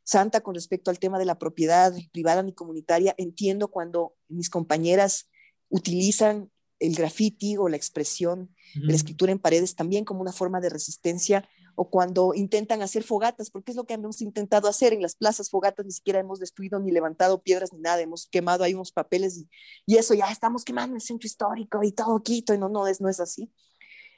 santa 0.04 0.40
con 0.40 0.54
respecto 0.54 0.90
al 0.90 0.98
tema 0.98 1.18
de 1.18 1.24
la 1.24 1.38
propiedad 1.38 1.94
privada 2.12 2.42
ni 2.42 2.52
comunitaria. 2.52 3.14
Entiendo 3.18 3.68
cuando 3.68 4.14
mis 4.28 4.50
compañeras 4.50 5.30
utilizan 5.68 6.50
el 6.78 6.94
graffiti 6.94 7.56
o 7.56 7.68
la 7.68 7.76
expresión 7.76 8.54
de 8.74 8.86
la 8.86 8.94
escritura 8.94 9.32
en 9.32 9.38
paredes 9.38 9.74
también 9.74 10.04
como 10.04 10.20
una 10.20 10.32
forma 10.32 10.60
de 10.60 10.68
resistencia 10.70 11.48
o 11.80 11.88
cuando 11.88 12.34
intentan 12.34 12.82
hacer 12.82 13.04
fogatas, 13.04 13.50
porque 13.50 13.70
es 13.70 13.76
lo 13.76 13.84
que 13.84 13.94
hemos 13.94 14.20
intentado 14.20 14.66
hacer 14.66 14.92
en 14.92 15.00
las 15.00 15.14
plazas 15.14 15.48
fogatas, 15.48 15.86
ni 15.86 15.92
siquiera 15.92 16.18
hemos 16.18 16.40
destruido 16.40 16.80
ni 16.80 16.90
levantado 16.90 17.40
piedras 17.40 17.72
ni 17.72 17.78
nada, 17.78 18.00
hemos 18.00 18.26
quemado 18.26 18.64
ahí 18.64 18.74
unos 18.74 18.90
papeles 18.90 19.46
y, 19.86 19.96
eso 19.96 20.12
ya 20.12 20.28
estamos 20.32 20.64
quemando 20.64 20.96
el 20.96 21.00
centro 21.00 21.26
histórico 21.28 21.84
y 21.84 21.92
todo 21.92 22.20
Quito, 22.20 22.52
y 22.52 22.58
no, 22.58 22.68
no 22.68 22.88
es, 22.88 23.00
no 23.00 23.08
es 23.08 23.20
así. 23.20 23.48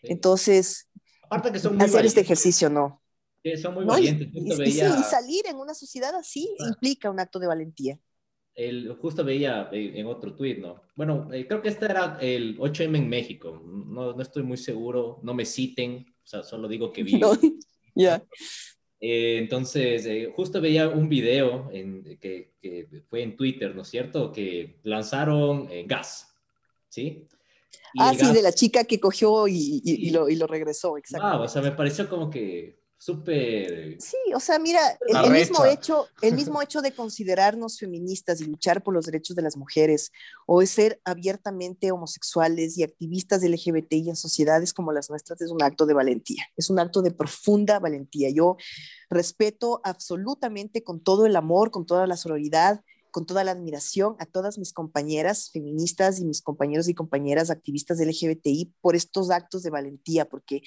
Entonces, 0.03 0.89
Aparte 1.25 1.53
que 1.53 1.59
son 1.59 1.77
muy 1.77 1.85
hacer 1.85 2.07
este 2.07 2.23
ejercicio, 2.23 2.71
no. 2.71 3.03
Sí, 3.43 3.55
son 3.59 3.75
muy 3.75 3.85
valientes. 3.85 4.29
Y, 4.33 5.03
salir 5.03 5.47
en 5.47 5.57
una 5.57 5.75
sociedad 5.75 6.15
así 6.15 6.49
implica 6.67 7.11
un 7.11 7.21
acto 7.21 7.39
de 7.39 7.47
valentía. 7.47 7.99
El, 8.55 8.97
justo 9.03 9.23
veía 9.23 9.69
en 9.71 10.07
otro 10.07 10.35
tuit, 10.35 10.59
¿no? 10.59 10.81
Bueno, 10.97 11.29
eh, 11.31 11.47
creo 11.47 11.61
que 11.61 11.69
este 11.69 11.85
era 11.85 12.17
el 12.23 12.59
8M 12.59 12.97
en 12.97 13.09
México, 13.11 13.63
no, 13.65 14.15
no 14.15 14.23
estoy 14.23 14.45
muy 14.45 14.57
seguro, 14.57 15.21
no 15.23 15.35
me 15.35 15.45
citen, 15.45 16.07
sea, 16.31 16.43
solo 16.43 16.69
digo 16.69 16.93
que 16.93 17.03
vi. 17.03 17.21
Ya. 17.93 18.23
Eh, 19.01 19.39
entonces, 19.39 20.07
eh, 20.07 20.33
justo 20.35 20.61
veía 20.61 20.89
un 20.89 21.09
video 21.09 21.69
en, 21.73 22.05
que, 22.21 22.53
que, 22.63 22.87
fue 23.09 23.23
en 23.23 23.37
Twitter, 23.37 23.75
¿no 23.75 23.83
es 23.83 23.89
cierto? 23.89 24.31
Que 24.31 24.79
lanzaron 24.85 25.67
eh, 25.71 25.85
gas, 25.87 26.33
¿sí? 26.89 27.27
ah, 27.99 28.15
sí, 28.15 28.33
de 28.33 28.43
la 28.43 28.53
chica 28.53 28.85
que 28.85 29.01
cogió 29.01 29.49
y, 29.49 29.83
y, 29.85 30.11
lo, 30.11 30.29
y 30.29 30.37
lo, 30.37 30.47
regresó, 30.47 30.97
exacto. 30.97 31.27
Ah, 31.27 31.41
o 31.41 31.49
sea, 31.49 31.63
me 31.63 31.73
pareció 31.73 32.09
como 32.09 32.31
que 32.31 32.80
súper... 33.01 33.97
Sí, 33.99 34.19
o 34.35 34.41
sea, 34.41 34.59
mira, 34.59 34.81
el, 35.09 35.31
mismo 35.33 35.65
hecho, 35.65 36.07
el 36.21 36.35
mismo 36.35 36.61
hecho 36.61 36.83
de 36.83 36.93
considerarnos 36.93 37.79
feministas 37.79 38.43
y 38.43 38.45
luchar 38.45 38.83
por 38.83 38.93
los 38.93 39.07
derechos 39.07 39.35
de 39.35 39.41
las 39.41 39.57
mujeres, 39.57 40.13
o 40.45 40.61
de 40.61 40.67
ser 40.67 41.01
abiertamente 41.05 41.93
homosexuales 41.93 42.77
y 42.77 42.83
activistas 42.83 43.43
LGBTI 43.43 44.11
en 44.11 44.17
sociedades 44.17 44.75
como 44.75 44.93
las 44.93 45.09
nuestras, 45.09 45.41
es 45.41 45.51
un 45.51 45.63
acto 45.63 45.87
de 45.87 45.95
valentía, 45.95 46.45
es 46.59 46.69
un 46.69 46.79
acto 46.79 47.01
de 47.01 47.11
profunda 47.11 47.79
valentía. 47.79 48.29
Yo 48.29 48.59
respeto 49.09 49.81
absolutamente 49.83 50.85
con 50.85 51.03
todo 51.03 51.25
el 51.25 51.37
amor, 51.37 51.71
con 51.71 51.87
toda 51.87 52.07
la 52.07 52.19
sororidad, 52.19 52.83
con 53.11 53.25
toda 53.25 53.45
la 53.45 53.53
admiración 53.53 54.15
a 54.19 54.27
todas 54.27 54.59
mis 54.59 54.75
compañeras 54.75 55.51
feministas 55.51 56.21
y 56.21 56.27
mis 56.27 56.43
compañeros 56.43 56.87
y 56.89 56.95
compañeras 56.95 57.51
activistas 57.51 57.99
LGBTI 57.99 58.75
por 58.83 58.95
estos 58.95 59.31
actos 59.31 59.63
de 59.63 59.71
valentía, 59.71 60.29
porque 60.29 60.63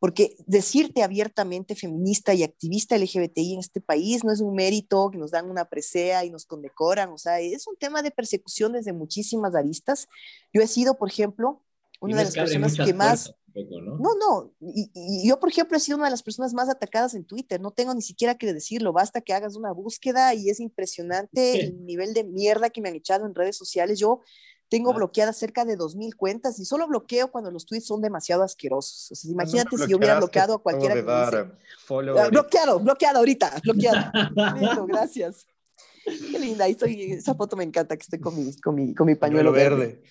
porque 0.00 0.34
decirte 0.46 1.02
abiertamente 1.02 1.76
feminista 1.76 2.32
y 2.32 2.42
activista 2.42 2.96
LGBTI 2.96 3.54
en 3.54 3.60
este 3.60 3.82
país 3.82 4.24
no 4.24 4.32
es 4.32 4.40
un 4.40 4.54
mérito 4.54 5.10
que 5.10 5.18
nos 5.18 5.30
dan 5.30 5.48
una 5.48 5.66
presea 5.66 6.24
y 6.24 6.30
nos 6.30 6.46
condecoran, 6.46 7.10
o 7.10 7.18
sea, 7.18 7.38
es 7.38 7.66
un 7.66 7.76
tema 7.76 8.02
de 8.02 8.10
persecución 8.10 8.72
desde 8.72 8.94
muchísimas 8.94 9.54
aristas. 9.54 10.08
Yo 10.54 10.62
he 10.62 10.66
sido, 10.66 10.96
por 10.96 11.10
ejemplo, 11.10 11.62
una 12.00 12.16
de 12.16 12.24
las 12.24 12.34
personas 12.34 12.76
que 12.76 12.94
más... 12.94 13.34
¿no? 13.52 14.14
no, 14.14 14.54
y, 14.60 15.28
yo, 15.28 15.38
por 15.38 15.50
ejemplo, 15.50 15.76
he 15.76 15.80
sido 15.80 15.98
una 15.98 16.06
de 16.06 16.12
las 16.12 16.22
personas 16.22 16.54
más 16.54 16.70
atacadas 16.70 17.14
en 17.14 17.24
Twitter, 17.24 17.60
no 17.60 17.72
tengo 17.72 17.92
ni 17.92 18.00
siquiera 18.00 18.38
que 18.38 18.50
decirlo, 18.54 18.94
basta 18.94 19.20
que 19.20 19.34
hagas 19.34 19.54
una 19.54 19.72
búsqueda 19.72 20.32
y 20.34 20.48
es 20.48 20.60
impresionante 20.60 21.60
el 21.60 21.84
nivel 21.84 22.14
de 22.14 22.24
mierda 22.24 22.70
que 22.70 22.80
me 22.80 22.88
han 22.88 22.94
echado 22.94 23.26
en 23.26 23.34
redes 23.34 23.56
sociales. 23.56 23.98
Yo 23.98 24.20
tengo 24.70 24.94
bloqueadas 24.94 25.36
cerca 25.36 25.64
de 25.64 25.76
2.000 25.76 26.14
cuentas 26.14 26.60
y 26.60 26.64
solo 26.64 26.86
bloqueo 26.86 27.30
cuando 27.32 27.50
los 27.50 27.66
tweets 27.66 27.86
son 27.86 28.00
demasiado 28.00 28.44
asquerosos. 28.44 29.10
O 29.10 29.14
sea, 29.16 29.30
imagínate 29.30 29.76
si 29.76 29.88
yo 29.88 29.96
hubiera 29.96 30.16
bloqueado 30.16 30.54
a 30.54 30.62
cualquiera 30.62 30.94
que 30.94 31.02
dice, 31.02 31.52
ah, 31.90 32.28
bloqueado, 32.30 32.78
bloqueado 32.78 33.18
ahorita, 33.18 33.52
bloqueado. 33.64 34.86
Gracias. 34.86 35.46
Qué 36.04 36.38
linda, 36.38 36.66
ahí 36.66 36.72
estoy, 36.72 37.12
esa 37.12 37.34
foto 37.34 37.56
me 37.56 37.64
encanta 37.64 37.96
que 37.96 38.02
estoy 38.02 38.20
con 38.20 38.36
mi, 38.36 38.56
con 38.60 38.74
mi, 38.76 38.94
con 38.94 39.08
mi 39.08 39.16
pañuelo 39.16 39.50
verde. 39.50 40.02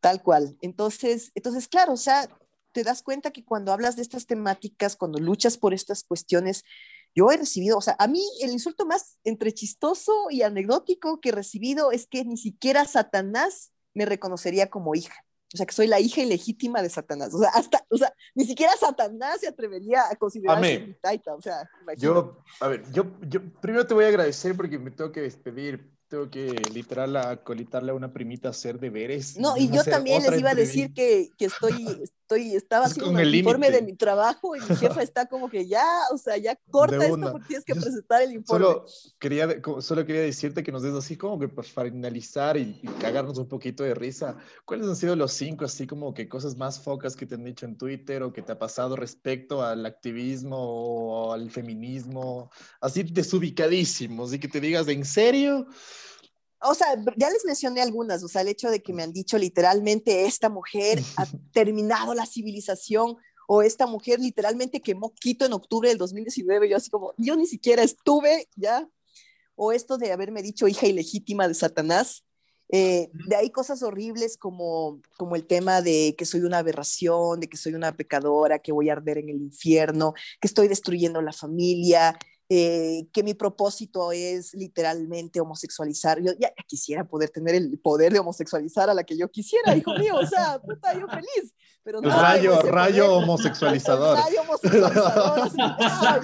Tal 0.00 0.20
cual. 0.20 0.56
Entonces, 0.62 1.30
entonces, 1.36 1.68
claro, 1.68 1.92
o 1.92 1.96
sea, 1.96 2.28
te 2.72 2.82
das 2.82 3.02
cuenta 3.02 3.30
que 3.30 3.44
cuando 3.44 3.72
hablas 3.72 3.94
de 3.94 4.02
estas 4.02 4.26
temáticas, 4.26 4.96
cuando 4.96 5.20
luchas 5.20 5.58
por 5.58 5.74
estas 5.74 6.02
cuestiones, 6.02 6.64
yo 7.14 7.30
he 7.30 7.36
recibido, 7.36 7.78
o 7.78 7.80
sea, 7.80 7.94
a 8.00 8.08
mí 8.08 8.22
el 8.42 8.50
insulto 8.50 8.84
más 8.84 9.16
entre 9.22 9.54
chistoso 9.54 10.26
y 10.28 10.42
anecdótico 10.42 11.20
que 11.20 11.28
he 11.28 11.32
recibido 11.32 11.92
es 11.92 12.08
que 12.08 12.24
ni 12.24 12.36
siquiera 12.36 12.84
Satanás 12.84 13.72
me 13.94 14.04
reconocería 14.04 14.68
como 14.68 14.94
hija. 14.94 15.14
O 15.52 15.56
sea, 15.56 15.64
que 15.64 15.72
soy 15.72 15.86
la 15.86 15.98
hija 15.98 16.20
ilegítima 16.20 16.82
de 16.82 16.90
Satanás. 16.90 17.32
O 17.32 17.38
sea, 17.38 17.48
hasta, 17.54 17.84
o 17.88 17.96
sea, 17.96 18.12
ni 18.34 18.44
siquiera 18.44 18.72
Satanás 18.78 19.40
se 19.40 19.48
atrevería 19.48 20.02
a 20.10 20.16
considerarse 20.16 20.80
mi 20.80 20.94
taita. 20.94 21.34
O 21.34 21.40
sea, 21.40 21.68
yo, 21.96 22.42
a 22.60 22.68
ver, 22.68 22.84
yo, 22.92 23.06
yo 23.22 23.40
primero 23.60 23.86
te 23.86 23.94
voy 23.94 24.04
a 24.04 24.08
agradecer 24.08 24.54
porque 24.54 24.78
me 24.78 24.90
tengo 24.90 25.10
que 25.10 25.22
despedir 25.22 25.90
tengo 26.08 26.30
que 26.30 26.50
literal 26.72 27.16
acolitarle 27.16 27.92
a 27.92 27.94
una 27.94 28.12
primita 28.12 28.48
a 28.48 28.50
hacer 28.50 28.80
deberes. 28.80 29.36
No, 29.36 29.56
y 29.56 29.70
yo 29.70 29.84
también 29.84 30.22
les 30.22 30.38
iba 30.38 30.50
a 30.50 30.54
decir 30.54 30.92
que, 30.94 31.30
que, 31.36 31.44
estoy, 31.44 32.02
estoy, 32.28 32.54
estaba 32.54 32.86
haciendo 32.86 33.18
el 33.18 33.34
informe 33.34 33.70
de 33.70 33.80
mi 33.80 33.94
trabajo 33.94 34.54
y 34.54 34.60
mi 34.60 34.76
jefa 34.76 35.02
está 35.02 35.26
como 35.26 35.48
que 35.48 35.66
ya, 35.66 35.86
o 36.12 36.18
sea, 36.18 36.36
ya 36.36 36.56
corta 36.70 37.06
esto 37.06 37.32
porque 37.32 37.46
tienes 37.46 37.64
que 37.64 37.74
presentar 37.74 38.22
el 38.22 38.32
informe. 38.32 38.64
Solo 38.64 38.86
quería, 39.18 39.48
solo 39.80 40.04
quería 40.04 40.22
decirte 40.22 40.62
que 40.62 40.70
nos 40.70 40.82
des 40.82 40.94
así 40.94 41.16
como 41.16 41.38
que 41.38 41.48
para 41.48 41.66
finalizar 41.90 42.56
y, 42.58 42.80
cagarnos 43.00 43.38
un 43.38 43.48
poquito 43.48 43.82
de 43.82 43.94
risa, 43.94 44.36
¿cuáles 44.64 44.86
han 44.86 44.96
sido 44.96 45.16
los 45.16 45.32
cinco 45.32 45.64
así 45.64 45.86
como 45.86 46.12
que 46.12 46.28
cosas 46.28 46.56
más 46.56 46.80
focas 46.80 47.16
que 47.16 47.26
te 47.26 47.36
han 47.36 47.44
dicho 47.44 47.64
en 47.64 47.78
Twitter 47.78 48.22
o 48.22 48.32
que 48.32 48.42
te 48.42 48.52
ha 48.52 48.58
pasado 48.58 48.96
respecto 48.96 49.62
al 49.62 49.86
activismo 49.86 50.56
o 50.58 51.32
al 51.32 51.50
feminismo? 51.50 52.50
Así 52.80 53.04
desubicadísimos 53.04 54.34
y 54.34 54.38
que 54.38 54.48
te 54.48 54.60
digas, 54.60 54.86
¿en 54.88 55.04
serio? 55.04 55.66
O 56.60 56.74
sea, 56.74 56.88
ya 57.16 57.30
les 57.30 57.44
mencioné 57.44 57.80
algunas, 57.80 58.22
o 58.22 58.28
sea, 58.28 58.42
el 58.42 58.48
hecho 58.48 58.70
de 58.70 58.82
que 58.82 58.92
me 58.92 59.02
han 59.02 59.12
dicho 59.12 59.38
literalmente 59.38 60.26
esta 60.26 60.48
mujer 60.48 61.00
ha 61.16 61.26
terminado 61.52 62.14
la 62.14 62.26
civilización 62.26 63.16
o 63.46 63.62
esta 63.62 63.86
mujer 63.86 64.20
literalmente 64.20 64.82
quemó 64.82 65.14
Quito 65.14 65.46
en 65.46 65.54
octubre 65.54 65.88
del 65.88 65.98
2019, 65.98 66.68
yo 66.68 66.76
así 66.76 66.90
como, 66.90 67.14
yo 67.16 67.34
ni 67.36 67.46
siquiera 67.46 67.82
estuve, 67.82 68.48
¿ya? 68.56 68.88
O 69.54 69.72
esto 69.72 69.96
de 69.96 70.12
haberme 70.12 70.42
dicho 70.42 70.68
hija 70.68 70.86
ilegítima 70.86 71.48
de 71.48 71.54
Satanás. 71.54 72.24
Eh, 72.70 73.08
de 73.26 73.36
ahí 73.36 73.50
cosas 73.50 73.82
horribles 73.82 74.36
como, 74.36 75.00
como 75.16 75.34
el 75.36 75.46
tema 75.46 75.80
de 75.80 76.14
que 76.18 76.26
soy 76.26 76.42
una 76.42 76.58
aberración, 76.58 77.40
de 77.40 77.48
que 77.48 77.56
soy 77.56 77.72
una 77.72 77.96
pecadora, 77.96 78.58
que 78.58 78.72
voy 78.72 78.90
a 78.90 78.92
arder 78.92 79.16
en 79.16 79.30
el 79.30 79.40
infierno, 79.40 80.12
que 80.38 80.48
estoy 80.48 80.68
destruyendo 80.68 81.22
la 81.22 81.32
familia, 81.32 82.18
eh, 82.50 83.06
que 83.12 83.22
mi 83.22 83.34
propósito 83.34 84.10
es 84.10 84.54
literalmente 84.54 85.40
homosexualizar. 85.40 86.20
Yo 86.22 86.32
ya 86.38 86.50
quisiera 86.66 87.04
poder 87.04 87.28
tener 87.28 87.54
el 87.54 87.78
poder 87.78 88.12
de 88.12 88.20
homosexualizar 88.20 88.88
a 88.88 88.94
la 88.94 89.04
que 89.04 89.18
yo 89.18 89.30
quisiera, 89.30 89.76
hijo 89.76 89.92
mío, 89.94 90.16
o 90.16 90.26
sea, 90.26 90.58
puta, 90.64 90.94
yo 90.94 91.06
feliz. 91.08 91.54
Pero 91.82 92.00
no 92.00 92.08
rayo, 92.08 92.60
rayo 92.62 93.14
homosexualizador. 93.16 94.16
rayo 94.16 94.42
homosexualizador. 94.42 96.22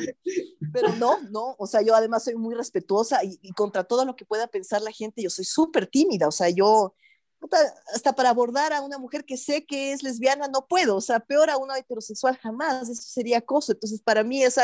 pero 0.73 0.95
no, 0.97 1.21
no, 1.31 1.57
o 1.59 1.67
sea, 1.67 1.83
yo 1.83 1.95
además 1.95 2.25
soy 2.25 2.37
muy 2.37 2.55
respetuosa 2.55 3.23
y, 3.23 3.39
y 3.43 3.53
contra 3.53 3.85
todo 3.85 4.05
lo 4.05 4.17
que 4.17 4.25
pueda 4.25 4.47
pensar 4.47 4.81
la 4.81 4.93
gente, 4.93 5.23
yo 5.23 5.31
soy 5.31 5.45
súper 5.45 5.87
tímida, 5.87 6.27
o 6.27 6.33
sea, 6.33 6.49
yo 6.49 6.95
hasta 7.95 8.15
para 8.15 8.31
abordar 8.31 8.73
a 8.73 8.81
una 8.81 8.99
mujer 8.99 9.25
que 9.25 9.37
sé 9.37 9.67
que 9.67 9.93
es 9.93 10.03
lesbiana 10.03 10.49
no 10.49 10.67
puedo, 10.67 10.97
o 10.97 11.01
sea, 11.01 11.21
peor 11.21 11.51
a 11.51 11.57
una 11.57 11.79
heterosexual 11.79 12.39
jamás, 12.39 12.89
eso 12.89 13.03
sería 13.03 13.39
acoso. 13.39 13.73
Entonces, 13.73 14.01
para 14.01 14.25
mí 14.25 14.43
es 14.43 14.59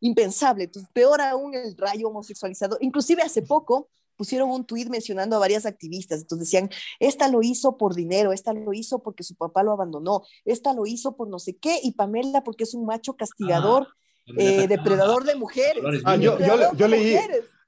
impensable. 0.00 0.64
Entonces, 0.64 0.90
peor 0.92 1.20
aún 1.20 1.54
el 1.54 1.76
rayo 1.76 2.08
homosexualizado. 2.08 2.78
Inclusive 2.80 3.22
hace 3.22 3.42
poco 3.42 3.88
pusieron 4.18 4.50
un 4.50 4.66
tuit 4.66 4.88
mencionando 4.88 5.36
a 5.36 5.38
varias 5.38 5.64
activistas. 5.64 6.20
Entonces 6.20 6.48
decían, 6.48 6.68
esta 6.98 7.28
lo 7.28 7.40
hizo 7.42 7.78
por 7.78 7.94
dinero, 7.94 8.32
esta 8.32 8.52
lo 8.52 8.74
hizo 8.74 8.98
porque 8.98 9.22
su 9.22 9.36
papá 9.36 9.62
lo 9.62 9.72
abandonó, 9.72 10.22
esta 10.44 10.74
lo 10.74 10.84
hizo 10.84 11.16
por 11.16 11.28
no 11.28 11.38
sé 11.38 11.56
qué, 11.56 11.78
y 11.82 11.92
Pamela 11.92 12.42
porque 12.42 12.64
es 12.64 12.74
un 12.74 12.84
macho 12.84 13.14
castigador, 13.14 13.86
ah, 14.28 14.32
eh, 14.36 14.66
depredador 14.66 15.24
de 15.24 15.36
mujeres. 15.36 15.84
Ah, 16.04 16.16
yo, 16.16 16.36
yo, 16.74 16.88
leí, 16.88 17.16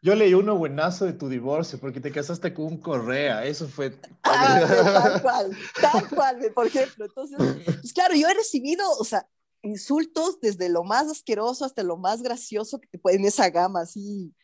yo 0.03 0.15
leí 0.17 0.35
uno 0.35 0.59
buenazo 0.59 1.07
de 1.07 1.13
tu 1.13 1.29
divorcio 1.29 1.79
porque 1.79 2.01
te 2.01 2.11
casaste 2.11 2.53
con 2.53 2.67
un 2.67 2.79
Correa, 2.79 3.45
eso 3.45 3.69
fue... 3.69 3.97
Ah, 4.25 4.61
tal 5.03 5.23
cual, 5.23 5.59
tal 5.81 6.09
cual, 6.09 6.53
por 6.53 6.67
ejemplo. 6.67 7.05
Entonces, 7.05 7.39
pues 7.65 7.93
claro, 7.93 8.17
yo 8.17 8.29
he 8.29 8.35
recibido, 8.35 8.91
o 8.99 9.05
sea, 9.05 9.25
insultos 9.63 10.41
desde 10.41 10.69
lo 10.69 10.85
más 10.85 11.09
asqueroso 11.09 11.65
hasta 11.65 11.83
lo 11.83 11.97
más 11.97 12.23
gracioso 12.23 12.81
que 12.81 12.89
te 12.89 12.99
puede 12.99 13.17
en 13.17 13.25
esa 13.25 13.51
gama 13.51 13.83
así 13.83 14.35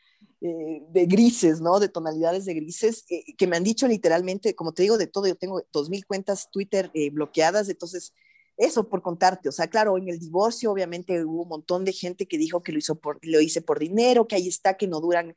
eh, 0.41 0.83
de 0.91 1.07
grises, 1.07 1.61
¿no? 1.61 1.81
De 1.81 1.89
tonalidades 1.89 2.45
de 2.45 2.55
grises, 2.55 3.05
eh, 3.09 3.25
que 3.37 3.47
me 3.47 3.57
han 3.57 3.65
dicho 3.65 3.89
literalmente, 3.89 4.55
como 4.55 4.73
te 4.73 4.83
digo, 4.83 4.99
de 4.99 5.07
todo, 5.07 5.27
yo 5.27 5.35
tengo 5.35 5.63
dos 5.73 5.89
mil 5.89 6.05
cuentas 6.07 6.51
Twitter 6.51 6.91
eh, 6.95 7.11
bloqueadas, 7.11 7.69
entonces 7.69 8.13
eso 8.59 8.89
por 8.89 9.03
contarte, 9.03 9.49
o 9.49 9.53
sea, 9.53 9.69
claro, 9.69 9.99
en 9.99 10.09
el 10.09 10.19
divorcio 10.19 10.73
obviamente 10.73 11.25
hubo 11.25 11.43
un 11.43 11.49
montón 11.49 11.85
de 11.85 11.93
gente 11.93 12.27
que 12.27 12.39
dijo 12.39 12.63
que 12.63 12.73
lo 12.73 12.79
hizo 12.79 12.99
por, 12.99 13.19
lo 13.23 13.41
hice 13.41 13.63
por 13.63 13.79
dinero, 13.79 14.27
que 14.27 14.37
ahí 14.37 14.49
está, 14.49 14.77
que 14.77 14.87
no 14.87 15.01
duran, 15.01 15.35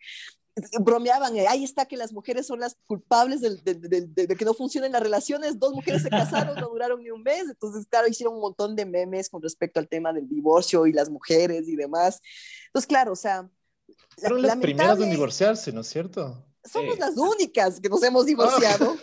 bromeaban, 0.82 1.36
eh, 1.38 1.48
ahí 1.48 1.64
está 1.64 1.86
que 1.86 1.98
las 1.98 2.12
mujeres 2.14 2.48
son 2.48 2.60
las 2.60 2.76
culpables 2.86 3.42
de, 3.42 3.56
de, 3.64 4.36
que 4.36 4.46
no 4.46 4.54
funcionen 4.54 4.92
las 4.92 5.02
relaciones, 5.02 5.60
dos 5.60 5.74
mujeres 5.74 6.04
se 6.04 6.10
casaron, 6.10 6.56
no 6.60 6.70
duraron 6.70 7.02
ni 7.02 7.12
un 7.12 7.24
mes, 7.24 7.44
entonces, 7.50 7.86
claro, 7.88 8.08
hicieron 8.08 8.36
un 8.36 8.42
montón 8.42 8.76
de 8.76 8.86
memes 8.86 9.30
con 9.30 9.42
respecto 9.42 9.80
al 9.80 9.88
tema 9.88 10.14
del 10.14 10.28
divorcio 10.28 10.86
y 10.86 10.94
las 10.94 11.10
mujeres 11.10 11.68
y 11.68 11.76
demás. 11.76 12.22
Entonces, 12.68 12.88
claro, 12.88 13.14
o 13.14 13.16
sea... 13.16 13.50
Fueron 14.18 14.42
las 14.42 14.58
primeras 14.58 15.00
en 15.00 15.12
divorciarse, 15.12 15.72
¿no 15.72 15.82
es 15.82 15.88
cierto? 15.88 16.46
Somos 16.64 17.00
las 17.00 17.16
únicas 17.16 17.80
que 17.80 17.90
nos 17.90 18.04
hemos 18.04 18.26
divorciado. 18.26 18.96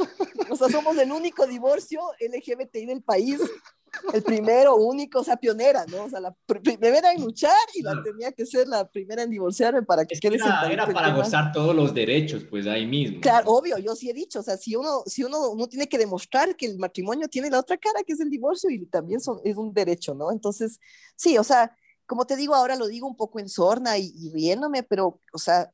O 0.50 0.56
sea, 0.56 0.68
somos 0.68 0.96
el 0.98 1.10
único 1.10 1.46
divorcio 1.46 2.00
LGBTI 2.20 2.86
del 2.86 3.02
país 3.02 3.40
el 4.12 4.22
primero, 4.22 4.76
único, 4.76 5.20
o 5.20 5.24
sea, 5.24 5.36
pionera, 5.36 5.84
¿no? 5.86 6.04
O 6.04 6.10
sea, 6.10 6.20
la 6.20 6.32
primera 6.46 7.12
en 7.12 7.22
luchar 7.22 7.56
y 7.74 7.82
la 7.82 8.02
tenía 8.02 8.32
que 8.32 8.46
ser 8.46 8.68
la 8.68 8.88
primera 8.88 9.22
en 9.22 9.30
divorciarme 9.30 9.82
para 9.82 10.04
que 10.04 10.18
quede 10.18 10.36
Era, 10.36 10.68
era 10.70 10.86
para 10.86 11.14
gozar 11.14 11.52
todos 11.52 11.74
los 11.74 11.94
derechos, 11.94 12.44
pues 12.48 12.66
ahí 12.66 12.86
mismo. 12.86 13.20
Claro, 13.20 13.50
obvio, 13.50 13.78
yo 13.78 13.94
sí 13.94 14.10
he 14.10 14.14
dicho, 14.14 14.40
o 14.40 14.42
sea, 14.42 14.56
si 14.56 14.76
uno, 14.76 15.02
si 15.06 15.24
uno, 15.24 15.50
uno 15.50 15.68
tiene 15.68 15.88
que 15.88 15.98
demostrar 15.98 16.56
que 16.56 16.66
el 16.66 16.78
matrimonio 16.78 17.28
tiene 17.28 17.50
la 17.50 17.60
otra 17.60 17.76
cara, 17.76 18.02
que 18.06 18.12
es 18.12 18.20
el 18.20 18.30
divorcio, 18.30 18.70
y 18.70 18.86
también 18.86 19.20
son, 19.20 19.40
es 19.44 19.56
un 19.56 19.72
derecho, 19.72 20.14
¿no? 20.14 20.32
Entonces, 20.32 20.80
sí, 21.16 21.38
o 21.38 21.44
sea, 21.44 21.76
como 22.06 22.26
te 22.26 22.36
digo, 22.36 22.54
ahora 22.54 22.76
lo 22.76 22.86
digo 22.86 23.06
un 23.06 23.16
poco 23.16 23.40
en 23.40 23.48
sorna 23.48 23.98
y, 23.98 24.12
y 24.14 24.30
riéndome, 24.30 24.82
pero, 24.82 25.20
o 25.32 25.38
sea, 25.38 25.70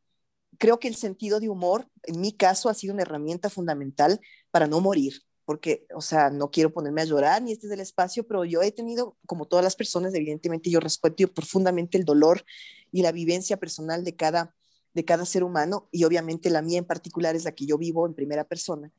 creo 0.59 0.79
que 0.79 0.89
el 0.89 0.95
sentido 0.95 1.41
de 1.41 1.49
humor, 1.49 1.89
en 2.05 2.21
mi 2.21 2.33
caso, 2.33 2.69
ha 2.69 2.75
sido 2.75 2.95
una 2.95 3.03
herramienta 3.03 3.51
fundamental 3.51 4.21
para 4.51 4.67
no 4.67 4.81
morir 4.81 5.23
porque, 5.45 5.87
o 5.95 6.01
sea, 6.01 6.31
no 6.31 6.51
quiero 6.51 6.73
ponerme 6.73 7.03
a 7.03 7.05
llorar 7.07 7.43
ni 7.43 7.53
este 7.53 7.67
es 7.67 7.73
el 7.73 7.81
espacio, 7.81 8.27
pero 8.27 8.45
yo 8.45 8.63
he 8.63 8.71
tenido, 8.71 9.17
como 9.27 9.47
todas 9.47 9.65
las 9.65 9.77
personas, 9.77 10.15
evidentemente 10.15 10.71
yo 10.71 10.81
respeto 10.81 11.33
profundamente 11.33 11.99
el 11.99 12.05
dolor 12.05 12.45
y 12.91 13.03
la 13.03 13.13
vivencia 13.13 13.57
personal 13.57 14.05
de 14.05 14.15
cada, 14.15 14.55
de 14.95 15.05
cada 15.05 15.25
ser 15.25 15.45
humano 15.45 15.89
y 15.91 16.05
obviamente 16.05 16.51
la 16.51 16.63
mía 16.63 16.79
en 16.79 16.85
particular 16.85 17.35
es 17.35 17.45
la 17.45 17.53
que 17.53 17.67
yo 17.67 17.79
vivo 17.79 18.07
en 18.07 18.15
primera 18.15 18.45
persona. 18.45 18.93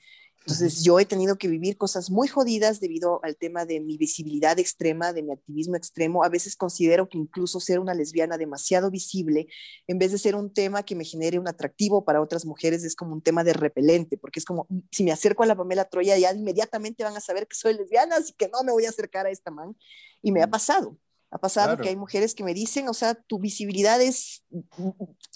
Entonces 0.45 0.83
yo 0.83 0.99
he 0.99 1.05
tenido 1.05 1.37
que 1.37 1.47
vivir 1.47 1.77
cosas 1.77 2.11
muy 2.11 2.27
jodidas 2.27 2.81
debido 2.81 3.21
al 3.23 3.37
tema 3.37 3.65
de 3.65 3.79
mi 3.79 3.97
visibilidad 3.97 4.59
extrema, 4.59 5.13
de 5.13 5.23
mi 5.23 5.31
activismo 5.31 5.77
extremo. 5.77 6.25
A 6.25 6.29
veces 6.29 6.57
considero 6.57 7.07
que 7.07 7.17
incluso 7.17 7.61
ser 7.61 7.79
una 7.79 7.93
lesbiana 7.93 8.37
demasiado 8.37 8.91
visible, 8.91 9.47
en 9.87 9.99
vez 9.99 10.11
de 10.11 10.17
ser 10.17 10.35
un 10.35 10.53
tema 10.53 10.83
que 10.83 10.95
me 10.95 11.05
genere 11.05 11.39
un 11.39 11.47
atractivo 11.47 12.03
para 12.03 12.21
otras 12.21 12.45
mujeres, 12.45 12.83
es 12.83 12.93
como 12.93 13.13
un 13.13 13.21
tema 13.21 13.45
de 13.45 13.53
repelente, 13.53 14.17
porque 14.17 14.39
es 14.39 14.45
como, 14.45 14.67
si 14.91 15.05
me 15.05 15.13
acerco 15.13 15.43
a 15.43 15.45
la 15.45 15.55
Pamela 15.55 15.85
Troya, 15.85 16.17
ya 16.17 16.33
inmediatamente 16.33 17.05
van 17.05 17.15
a 17.15 17.21
saber 17.21 17.47
que 17.47 17.55
soy 17.55 17.75
lesbiana, 17.75 18.17
así 18.17 18.33
que 18.33 18.49
no 18.49 18.63
me 18.65 18.73
voy 18.73 18.85
a 18.85 18.89
acercar 18.89 19.25
a 19.25 19.29
esta 19.29 19.49
man. 19.49 19.77
Y 20.21 20.33
me 20.33 20.41
ha 20.41 20.47
pasado. 20.47 20.97
Ha 21.33 21.39
pasado 21.39 21.77
que 21.77 21.89
hay 21.89 21.95
mujeres 21.95 22.35
que 22.35 22.43
me 22.43 22.53
dicen, 22.53 22.87
o 22.87 22.93
sea, 22.93 23.15
tu 23.15 23.39
visibilidad 23.39 23.99
es 23.99 24.45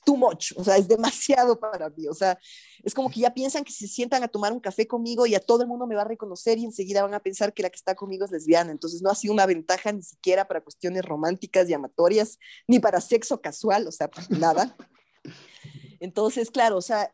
too 0.05 0.15
much, 0.15 0.51
o 0.55 0.63
sea, 0.63 0.77
es 0.77 0.87
demasiado 0.87 1.59
para 1.59 1.89
mí, 1.89 2.07
o 2.07 2.13
sea, 2.13 2.37
es 2.83 2.93
como 2.93 3.09
que 3.09 3.21
ya 3.21 3.33
piensan 3.33 3.63
que 3.63 3.71
se 3.71 3.87
sientan 3.87 4.21
a 4.21 4.27
tomar 4.27 4.53
un 4.53 4.59
café 4.59 4.85
conmigo 4.85 5.25
y 5.25 5.33
a 5.33 5.39
todo 5.39 5.63
el 5.63 5.67
mundo 5.67 5.87
me 5.87 5.95
va 5.95 6.03
a 6.03 6.07
reconocer 6.07 6.59
y 6.59 6.65
enseguida 6.65 7.01
van 7.01 7.15
a 7.15 7.19
pensar 7.19 7.51
que 7.51 7.63
la 7.63 7.71
que 7.71 7.77
está 7.77 7.95
conmigo 7.95 8.25
es 8.25 8.31
lesbiana, 8.31 8.69
entonces 8.69 9.01
no 9.01 9.09
ha 9.09 9.15
sido 9.15 9.33
una 9.33 9.47
ventaja 9.47 9.91
ni 9.91 10.03
siquiera 10.03 10.47
para 10.47 10.61
cuestiones 10.61 11.03
románticas 11.03 11.67
y 11.67 11.73
amatorias, 11.73 12.37
ni 12.67 12.77
para 12.77 13.01
sexo 13.01 13.41
casual, 13.41 13.87
o 13.87 13.91
sea, 13.91 14.07
nada. 14.29 14.77
Entonces, 15.99 16.51
claro, 16.51 16.77
o 16.77 16.81
sea, 16.81 17.11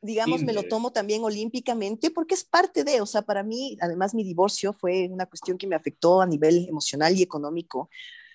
digamos, 0.00 0.42
me 0.42 0.52
lo 0.52 0.62
tomo 0.62 0.92
también 0.92 1.24
olímpicamente 1.24 2.10
porque 2.10 2.34
es 2.34 2.44
parte 2.44 2.84
de, 2.84 3.00
o 3.00 3.06
sea, 3.06 3.22
para 3.22 3.42
mí, 3.42 3.76
además 3.80 4.14
mi 4.14 4.22
divorcio 4.22 4.72
fue 4.72 5.08
una 5.10 5.26
cuestión 5.26 5.58
que 5.58 5.66
me 5.66 5.76
afectó 5.76 6.20
a 6.20 6.26
nivel 6.26 6.68
emocional 6.68 7.16
y 7.16 7.22
económico. 7.22 7.90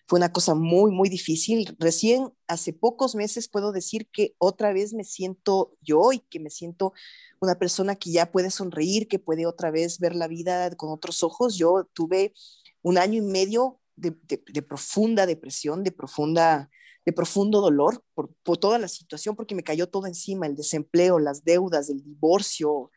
Fue 0.05 0.19
una 0.19 0.33
cosa 0.33 0.53
muy, 0.53 0.91
muy 0.91 1.07
difícil. 1.07 1.75
Recién 1.79 2.29
hace 2.47 2.73
pocos 2.73 3.15
meses 3.15 3.47
puedo 3.47 3.71
decir 3.71 4.07
que 4.11 4.35
otra 4.37 4.73
vez 4.73 4.93
me 4.93 5.05
siento 5.05 5.77
yo 5.81 6.11
y 6.11 6.19
que 6.19 6.41
me 6.41 6.49
siento 6.49 6.91
una 7.39 7.55
persona 7.55 7.95
que 7.95 8.11
ya 8.11 8.29
puede 8.29 8.51
sonreír, 8.51 9.07
que 9.07 9.19
puede 9.19 9.45
otra 9.45 9.71
vez 9.71 9.99
ver 9.99 10.15
la 10.15 10.27
vida 10.27 10.75
con 10.75 10.91
otros 10.91 11.23
ojos. 11.23 11.57
Yo 11.57 11.87
tuve 11.93 12.33
un 12.81 12.97
año 12.97 13.19
y 13.19 13.25
medio 13.25 13.79
de, 13.95 14.17
de 14.27 14.61
profunda 14.61 15.25
depresión, 15.25 15.83
de 15.83 15.93
profunda 15.93 16.69
de 17.05 17.13
profundo 17.13 17.61
dolor 17.61 18.03
por, 18.13 18.33
toda 18.59 18.79
la 18.79 18.87
situación, 18.87 19.35
porque 19.35 19.55
me 19.55 19.63
cayó 19.63 19.89
todo 19.89 20.07
encima, 20.07 20.47
el 20.47 20.55
desempleo, 20.55 21.19
las 21.19 21.43
deudas, 21.43 21.89
el 21.89 22.03
divorcio, 22.03 22.91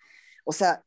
o 0.44 0.52
sea, 0.52 0.84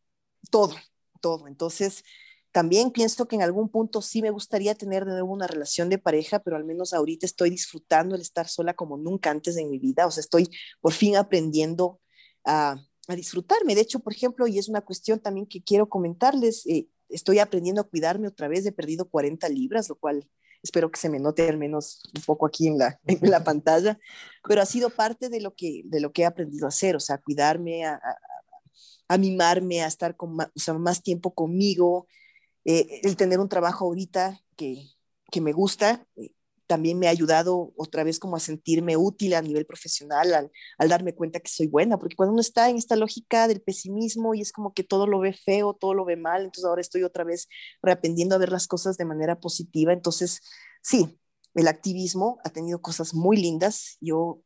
todo, 0.51 0.75
todo. 1.21 1.47
Entonces, 1.47 2.03
también 2.51 2.91
pienso 2.91 3.27
que 3.27 3.35
en 3.35 3.43
algún 3.43 3.69
punto 3.69 4.01
sí 4.01 4.21
me 4.21 4.31
gustaría 4.31 4.73
tener 4.75 5.05
de 5.05 5.11
nuevo 5.11 5.33
una 5.33 5.47
relación 5.47 5.89
de 5.89 5.99
pareja, 5.99 6.39
pero 6.39 6.55
al 6.55 6.65
menos 6.65 6.93
ahorita 6.93 7.25
estoy 7.25 7.49
disfrutando 7.49 8.15
el 8.15 8.21
estar 8.21 8.47
sola 8.47 8.73
como 8.73 8.97
nunca 8.97 9.29
antes 9.31 9.57
en 9.57 9.69
mi 9.69 9.77
vida, 9.79 10.07
o 10.07 10.11
sea, 10.11 10.21
estoy 10.21 10.49
por 10.81 10.93
fin 10.93 11.15
aprendiendo 11.15 11.99
a, 12.45 12.77
disfrutarme. 13.15 13.73
De 13.73 13.81
hecho, 13.81 14.01
por 14.01 14.13
ejemplo, 14.13 14.45
y 14.45 14.59
es 14.59 14.69
una 14.69 14.81
cuestión 14.81 15.19
también 15.19 15.47
que 15.47 15.63
quiero 15.63 15.89
comentarles, 15.89 16.67
eh, 16.67 16.87
estoy 17.09 17.39
aprendiendo 17.39 17.81
a 17.81 17.89
cuidarme 17.89 18.27
otra 18.27 18.47
vez, 18.47 18.65
he 18.67 18.71
perdido 18.71 19.09
40 19.09 19.49
libras, 19.49 19.89
lo 19.89 19.95
cual 19.95 20.29
espero 20.63 20.91
que 20.91 20.99
se 20.99 21.09
me 21.09 21.19
note 21.19 21.47
al 21.47 21.57
menos 21.57 22.01
un 22.15 22.21
poco 22.23 22.45
aquí 22.45 22.67
en 22.67 22.77
la, 22.77 22.99
en 23.05 23.29
la 23.29 23.43
pantalla, 23.43 23.99
pero 24.47 24.61
ha 24.61 24.65
sido 24.65 24.89
parte 24.89 25.29
de 25.29 25.41
lo, 25.41 25.53
que, 25.55 25.81
de 25.85 25.99
lo 25.99 26.11
que 26.11 26.23
he 26.23 26.25
aprendido 26.25 26.65
a 26.65 26.69
hacer, 26.69 26.95
o 26.95 26.99
sea, 26.99 27.15
a 27.15 27.21
cuidarme, 27.21 27.85
a, 27.85 27.99
a, 29.07 29.17
mimarme, 29.17 29.83
a 29.83 29.87
estar 29.87 30.15
con 30.15 30.35
más, 30.35 30.47
o 30.55 30.59
sea, 30.59 30.73
más 30.73 31.03
tiempo 31.03 31.33
conmigo, 31.33 32.07
eh, 32.65 33.01
el 33.03 33.15
tener 33.15 33.39
un 33.39 33.49
trabajo 33.49 33.85
ahorita 33.85 34.41
que, 34.55 34.85
que 35.31 35.41
me 35.41 35.53
gusta, 35.53 36.05
eh, 36.15 36.31
también 36.69 36.99
me 36.99 37.07
ha 37.07 37.09
ayudado 37.09 37.73
otra 37.77 38.03
vez 38.03 38.19
como 38.19 38.35
a 38.35 38.39
sentirme 38.39 38.95
útil 38.95 39.33
a 39.33 39.41
nivel 39.41 39.65
profesional, 39.65 40.35
al, 40.35 40.51
al, 40.77 40.87
darme 40.87 41.15
cuenta 41.15 41.39
que 41.39 41.49
soy 41.49 41.65
buena, 41.65 41.97
porque 41.97 42.15
cuando 42.15 42.33
uno 42.33 42.41
está 42.41 42.69
en 42.69 42.75
esta 42.75 42.95
lógica 42.95 43.47
del 43.47 43.59
pesimismo 43.59 44.35
y 44.35 44.41
es 44.41 44.51
como 44.51 44.75
que 44.75 44.83
todo 44.83 45.07
lo 45.07 45.19
ve 45.19 45.33
feo, 45.33 45.73
todo 45.73 45.95
lo 45.95 46.05
ve 46.05 46.15
mal, 46.15 46.43
entonces 46.43 46.65
ahora 46.65 46.81
estoy 46.81 47.01
otra 47.01 47.23
vez 47.23 47.47
reaprendiendo 47.81 48.35
a 48.35 48.37
ver 48.37 48.51
las 48.51 48.67
cosas 48.67 48.97
de 48.97 49.05
manera 49.05 49.39
positiva, 49.39 49.93
entonces 49.93 50.41
sí, 50.83 51.19
el 51.55 51.67
activismo 51.67 52.37
ha 52.43 52.51
tenido 52.51 52.83
cosas 52.83 53.15
muy 53.15 53.37
lindas, 53.37 53.97
yo 53.99 54.43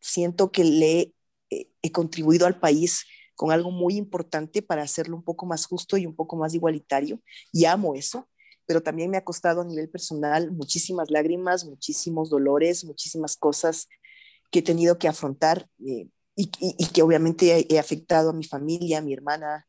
siento 0.00 0.50
que 0.50 0.64
le 0.64 1.14
he, 1.50 1.70
he 1.82 1.92
contribuido 1.92 2.46
al 2.46 2.58
país 2.58 3.04
con 3.34 3.52
algo 3.52 3.70
muy 3.70 3.96
importante 3.96 4.62
para 4.62 4.82
hacerlo 4.82 5.14
un 5.14 5.22
poco 5.22 5.44
más 5.44 5.66
justo 5.66 5.98
y 5.98 6.06
un 6.06 6.16
poco 6.16 6.36
más 6.36 6.54
igualitario, 6.54 7.20
y 7.52 7.66
amo 7.66 7.94
eso 7.94 8.26
pero 8.66 8.82
también 8.82 9.10
me 9.10 9.16
ha 9.16 9.24
costado 9.24 9.60
a 9.60 9.64
nivel 9.64 9.88
personal 9.88 10.50
muchísimas 10.52 11.10
lágrimas, 11.10 11.64
muchísimos 11.64 12.30
dolores, 12.30 12.84
muchísimas 12.84 13.36
cosas 13.36 13.88
que 14.50 14.60
he 14.60 14.62
tenido 14.62 14.98
que 14.98 15.08
afrontar 15.08 15.68
eh, 15.86 16.08
y, 16.34 16.48
que 16.48 17.02
obviamente 17.02 17.66
he, 17.68 17.78
afectado 17.78 18.30
a 18.30 18.32
mi 18.34 18.44
familia, 18.44 18.98
a 18.98 19.00
mi 19.00 19.14
hermana, 19.14 19.66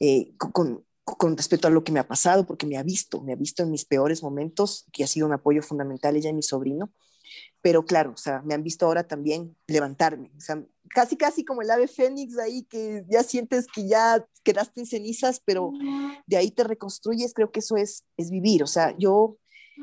eh, 0.00 0.34
con, 0.38 0.84
con, 1.04 1.36
respecto 1.36 1.68
a 1.68 1.70
lo 1.70 1.84
que 1.84 1.92
me 1.92 2.00
ha 2.00 2.08
pasado, 2.08 2.46
porque 2.46 2.66
me 2.66 2.78
ha 2.78 2.82
visto, 2.82 3.22
me 3.22 3.34
ha 3.34 3.36
visto 3.36 3.62
en 3.62 3.70
mis 3.70 3.84
peores 3.84 4.22
momentos, 4.22 4.86
que 4.92 5.04
ha 5.04 5.06
sido 5.06 5.26
un 5.26 5.34
apoyo 5.34 5.62
fundamental 5.62 6.16
ella 6.16 6.30
y 6.30 6.34
mi 6.34 6.42
sobrino. 6.42 6.90
Pero 7.66 7.84
claro, 7.84 8.12
o 8.12 8.16
sea, 8.16 8.42
me 8.42 8.54
han 8.54 8.62
visto 8.62 8.86
ahora 8.86 9.08
también 9.08 9.56
levantarme, 9.66 10.30
o 10.36 10.40
sea, 10.40 10.64
casi, 10.88 11.16
casi 11.16 11.44
como 11.44 11.62
el 11.62 11.70
ave 11.72 11.88
fénix 11.88 12.38
ahí, 12.38 12.62
que 12.62 13.04
ya 13.08 13.24
sientes 13.24 13.66
que 13.66 13.88
ya 13.88 14.24
quedaste 14.44 14.78
en 14.78 14.86
cenizas, 14.86 15.42
pero 15.44 15.72
de 16.28 16.36
ahí 16.36 16.52
te 16.52 16.62
reconstruyes, 16.62 17.34
creo 17.34 17.50
que 17.50 17.58
eso 17.58 17.76
es, 17.76 18.04
es 18.16 18.30
vivir. 18.30 18.62
O 18.62 18.68
sea, 18.68 18.94
yo 18.98 19.38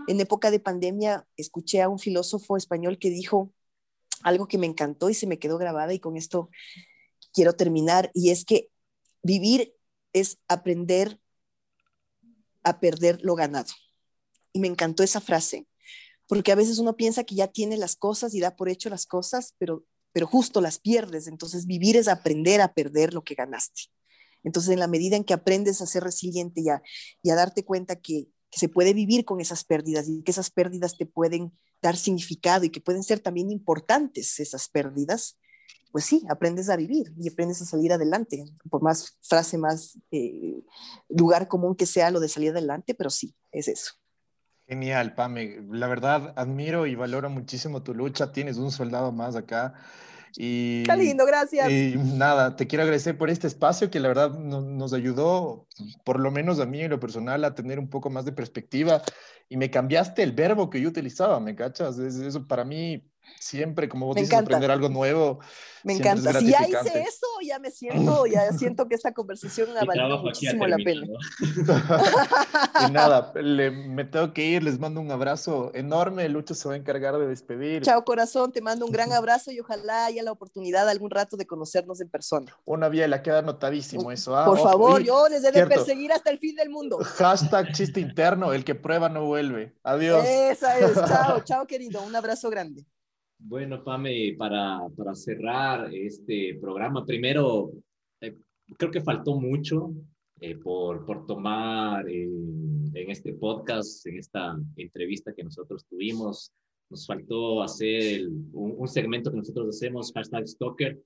en 0.08 0.22
época 0.22 0.50
de 0.50 0.62
pandemia 0.62 1.28
escuché 1.36 1.82
a 1.82 1.90
un 1.90 2.00
filósofo 2.00 2.56
español 2.56 3.00
que 3.00 3.10
dijo 3.10 3.52
algo 4.22 4.48
que 4.48 4.58
me 4.58 4.68
encantó 4.68 5.10
y 5.10 5.14
se 5.14 5.28
me 5.28 5.38
quedó 5.38 5.58
grabada 5.58 5.94
y 5.94 6.00
con 6.00 6.16
esto 6.16 6.50
quiero 7.34 7.52
terminar, 7.52 8.12
y 8.14 8.30
es 8.30 8.46
que 8.46 8.70
vivir 9.24 9.76
es 10.14 10.38
aprender 10.48 11.20
a 12.64 12.80
perder 12.80 13.20
lo 13.24 13.36
ganado. 13.36 13.74
Y 14.54 14.62
me 14.62 14.70
encantó 14.70 15.04
esa 15.04 15.20
frase, 15.20 15.68
porque 16.28 16.52
a 16.52 16.56
veces 16.56 16.80
uno 16.80 16.96
piensa 16.96 17.24
que 17.24 17.36
ya 17.36 17.48
tiene 17.48 17.78
las 17.78 17.96
cosas 17.96 18.34
y 18.34 18.40
da 18.40 18.56
por 18.56 18.70
hecho 18.70 18.90
las 18.90 19.06
cosas, 19.06 19.56
pero 19.58 19.86
pero 20.14 20.28
justo 20.28 20.62
las 20.62 20.80
pierdes. 20.80 21.28
Entonces, 21.28 21.66
vivir 21.66 21.98
es 21.98 22.08
aprender 22.08 22.62
a 22.62 22.74
perder 22.74 23.14
lo 23.14 23.24
que 23.24 23.36
ganaste. 23.36 23.84
Entonces, 24.44 24.72
en 24.72 24.80
la 24.80 24.88
medida 24.88 25.18
en 25.18 25.24
que 25.24 25.34
aprendes 25.34 25.82
a 25.82 25.88
ser 25.88 26.04
resiliente 26.04 26.62
y 26.62 26.70
a, 26.70 26.82
y 27.22 27.32
a 27.32 27.36
darte 27.36 27.66
cuenta 27.66 27.98
que, 27.98 28.30
que, 28.50 28.60
se 28.60 28.70
puede 28.70 28.94
vivir 28.94 29.26
con 29.26 29.42
esas 29.42 29.64
pérdidas 29.64 30.08
y 30.08 30.22
que 30.22 30.32
esas 30.32 30.52
pérdidas 30.52 30.98
te 30.98 31.06
pueden 31.06 31.52
dar 31.82 31.98
significado 31.98 32.64
y 32.64 32.70
que 32.70 32.80
pueden 32.80 33.04
ser 33.04 33.20
también 33.20 33.52
importantes 33.52 34.40
esas 34.40 34.70
pérdidas, 34.70 35.38
pues 35.92 36.06
sí, 36.06 36.24
aprendes 36.30 36.70
a 36.70 36.76
vivir 36.76 37.14
y 37.20 37.30
aprendes 37.30 37.62
a 37.62 37.66
salir 37.66 37.92
adelante. 37.92 38.46
Por 38.70 38.82
más 38.82 39.18
frase, 39.22 39.58
más 39.58 39.98
eh, 40.12 40.64
lugar 41.10 41.48
común 41.48 41.76
que 41.76 41.86
sea 41.86 42.12
lo 42.12 42.20
de 42.20 42.30
salir 42.30 42.52
adelante, 42.52 42.94
pero 42.94 43.10
sí, 43.10 43.36
es 43.52 43.68
eso. 43.68 43.94
Genial, 44.68 45.14
Pame. 45.14 45.62
La 45.72 45.88
verdad, 45.88 46.34
admiro 46.36 46.88
y 46.88 46.96
valoro 46.96 47.30
muchísimo 47.30 47.84
tu 47.84 47.94
lucha. 47.94 48.32
Tienes 48.32 48.58
un 48.58 48.72
soldado 48.72 49.12
más 49.12 49.36
acá. 49.36 49.74
Y, 50.36 50.84
Qué 50.84 50.98
lindo, 50.98 51.26
gracias. 51.26 51.70
Y 51.70 51.96
nada, 51.96 52.56
te 52.56 52.66
quiero 52.66 52.84
agradecer 52.84 53.18
por 53.18 53.30
este 53.30 53.46
espacio 53.46 53.92
que 53.92 54.00
la 54.00 54.08
verdad 54.08 54.32
nos 54.32 54.94
ayudó, 54.94 55.68
por 56.04 56.20
lo 56.20 56.32
menos 56.32 56.60
a 56.60 56.66
mí 56.66 56.82
en 56.82 56.90
lo 56.90 57.00
personal, 57.00 57.44
a 57.44 57.54
tener 57.54 57.78
un 57.78 57.90
poco 57.90 58.10
más 58.10 58.26
de 58.26 58.32
perspectiva. 58.32 59.04
Y 59.48 59.58
me 59.58 59.70
cambiaste 59.70 60.24
el 60.24 60.32
verbo 60.32 60.70
que 60.70 60.82
yo 60.82 60.90
utilizaba, 60.90 61.40
¿me 61.40 61.56
cachas? 61.56 62.00
Eso 62.00 62.48
para 62.48 62.66
mí 62.66 63.04
siempre, 63.40 63.90
como 63.90 64.08
vos 64.08 64.16
dices, 64.16 64.34
aprender 64.34 64.72
algo 64.72 64.90
nuevo. 64.90 65.40
Me 65.84 65.94
encanta. 65.94 66.40
Si 66.40 66.50
ya 66.50 66.66
hice 66.68 67.02
eso, 67.02 67.28
ya 67.46 67.60
me 67.60 67.70
siento, 67.70 68.26
ya 68.26 68.52
siento 68.54 68.88
que 68.88 68.96
esta 68.96 69.14
conversación 69.14 69.70
ha 69.78 69.84
valido 69.84 70.18
muchísimo 70.20 70.66
la 70.66 70.78
pena. 70.78 71.06
y 72.88 72.92
nada, 72.92 73.34
me 73.34 74.06
tengo 74.06 74.34
que 74.34 74.46
ir, 74.46 74.64
les 74.64 74.80
mando 74.80 75.02
un 75.02 75.12
abrazo 75.12 75.72
enorme. 75.74 76.28
Lucho 76.30 76.56
se 76.56 76.70
va 76.70 76.76
a 76.76 76.78
encargar 76.78 77.18
de 77.18 77.28
despedir. 77.28 77.82
Chao, 77.82 78.04
corazón, 78.06 78.52
te 78.52 78.62
mando 78.62 78.86
un 78.86 78.92
gran 78.92 79.12
abrazo 79.12 79.52
y 79.52 79.60
ojalá 79.60 80.06
haya 80.06 80.24
la 80.24 80.32
oportunidad 80.32 80.88
algún 80.90 81.12
rato 81.12 81.36
de 81.36 81.46
conocernos 81.46 82.00
en 82.00 82.10
persona. 82.10 82.56
Una 82.64 82.88
vía, 82.88 83.08
la 83.08 83.22
queda 83.22 83.40
anotadísimo 83.40 84.12
eso. 84.12 84.38
Ah, 84.38 84.46
Por 84.46 84.60
favor, 84.60 85.02
yo 85.04 85.28
les 85.28 85.44
he 85.44 85.52
de 85.52 85.68
perseguir 85.68 86.14
hasta 86.14 86.30
el 86.30 86.40
fin 86.40 86.56
del 86.56 86.70
mundo. 86.70 87.00
Hashtag 87.00 87.74
chiste 87.74 88.00
interno, 88.00 88.54
el 88.54 88.64
que 88.64 88.76
prueba 88.76 89.10
no 89.10 89.26
vuelve. 89.26 89.76
Adiós. 89.84 90.24
Esa 90.26 90.80
es, 90.80 90.94
chao, 90.94 91.42
chao 91.44 91.68
querido, 91.68 92.02
un 92.04 92.16
abrazo 92.16 92.50
grande. 92.50 92.86
Bueno, 93.46 93.84
Pame, 93.84 94.36
para, 94.38 94.88
para 94.96 95.14
cerrar 95.14 95.94
este 95.94 96.58
programa, 96.62 97.06
primero, 97.06 97.74
eh, 98.22 98.38
creo 98.78 98.90
que 98.90 99.02
faltó 99.02 99.36
mucho 99.36 99.92
eh, 100.40 100.56
por, 100.56 101.06
por 101.06 101.26
tomar 101.26 102.08
eh, 102.10 102.24
en 102.24 103.12
este 103.12 103.34
podcast, 103.34 104.08
en 104.08 104.20
esta 104.20 104.58
entrevista 104.78 105.34
que 105.34 105.44
nosotros 105.44 105.86
tuvimos. 105.90 106.54
Nos 106.90 107.06
faltó 107.06 107.62
hacer 107.62 108.30
un, 108.54 108.76
un, 108.78 108.88
segmento 108.88 109.30
que 109.30 109.38
nosotros 109.38 109.76
hacemos, 109.76 110.14
hashtag 110.14 110.48
Stalker, 110.48 111.02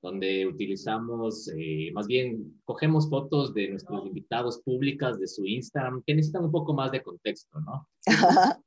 donde 0.00 0.46
utilizamos, 0.46 1.50
más 1.92 2.06
bien, 2.06 2.60
cogemos 2.64 3.10
fotos 3.10 3.52
de 3.52 3.70
nuestros 3.70 4.06
invitados 4.06 4.60
públicas 4.62 5.18
de 5.18 5.26
su 5.26 5.44
Instagram, 5.44 6.02
que 6.06 6.14
necesitan 6.14 6.44
un 6.44 6.52
poco 6.52 6.72
más 6.72 6.92
de 6.92 7.02
contexto, 7.02 7.60
¿no? 7.60 7.86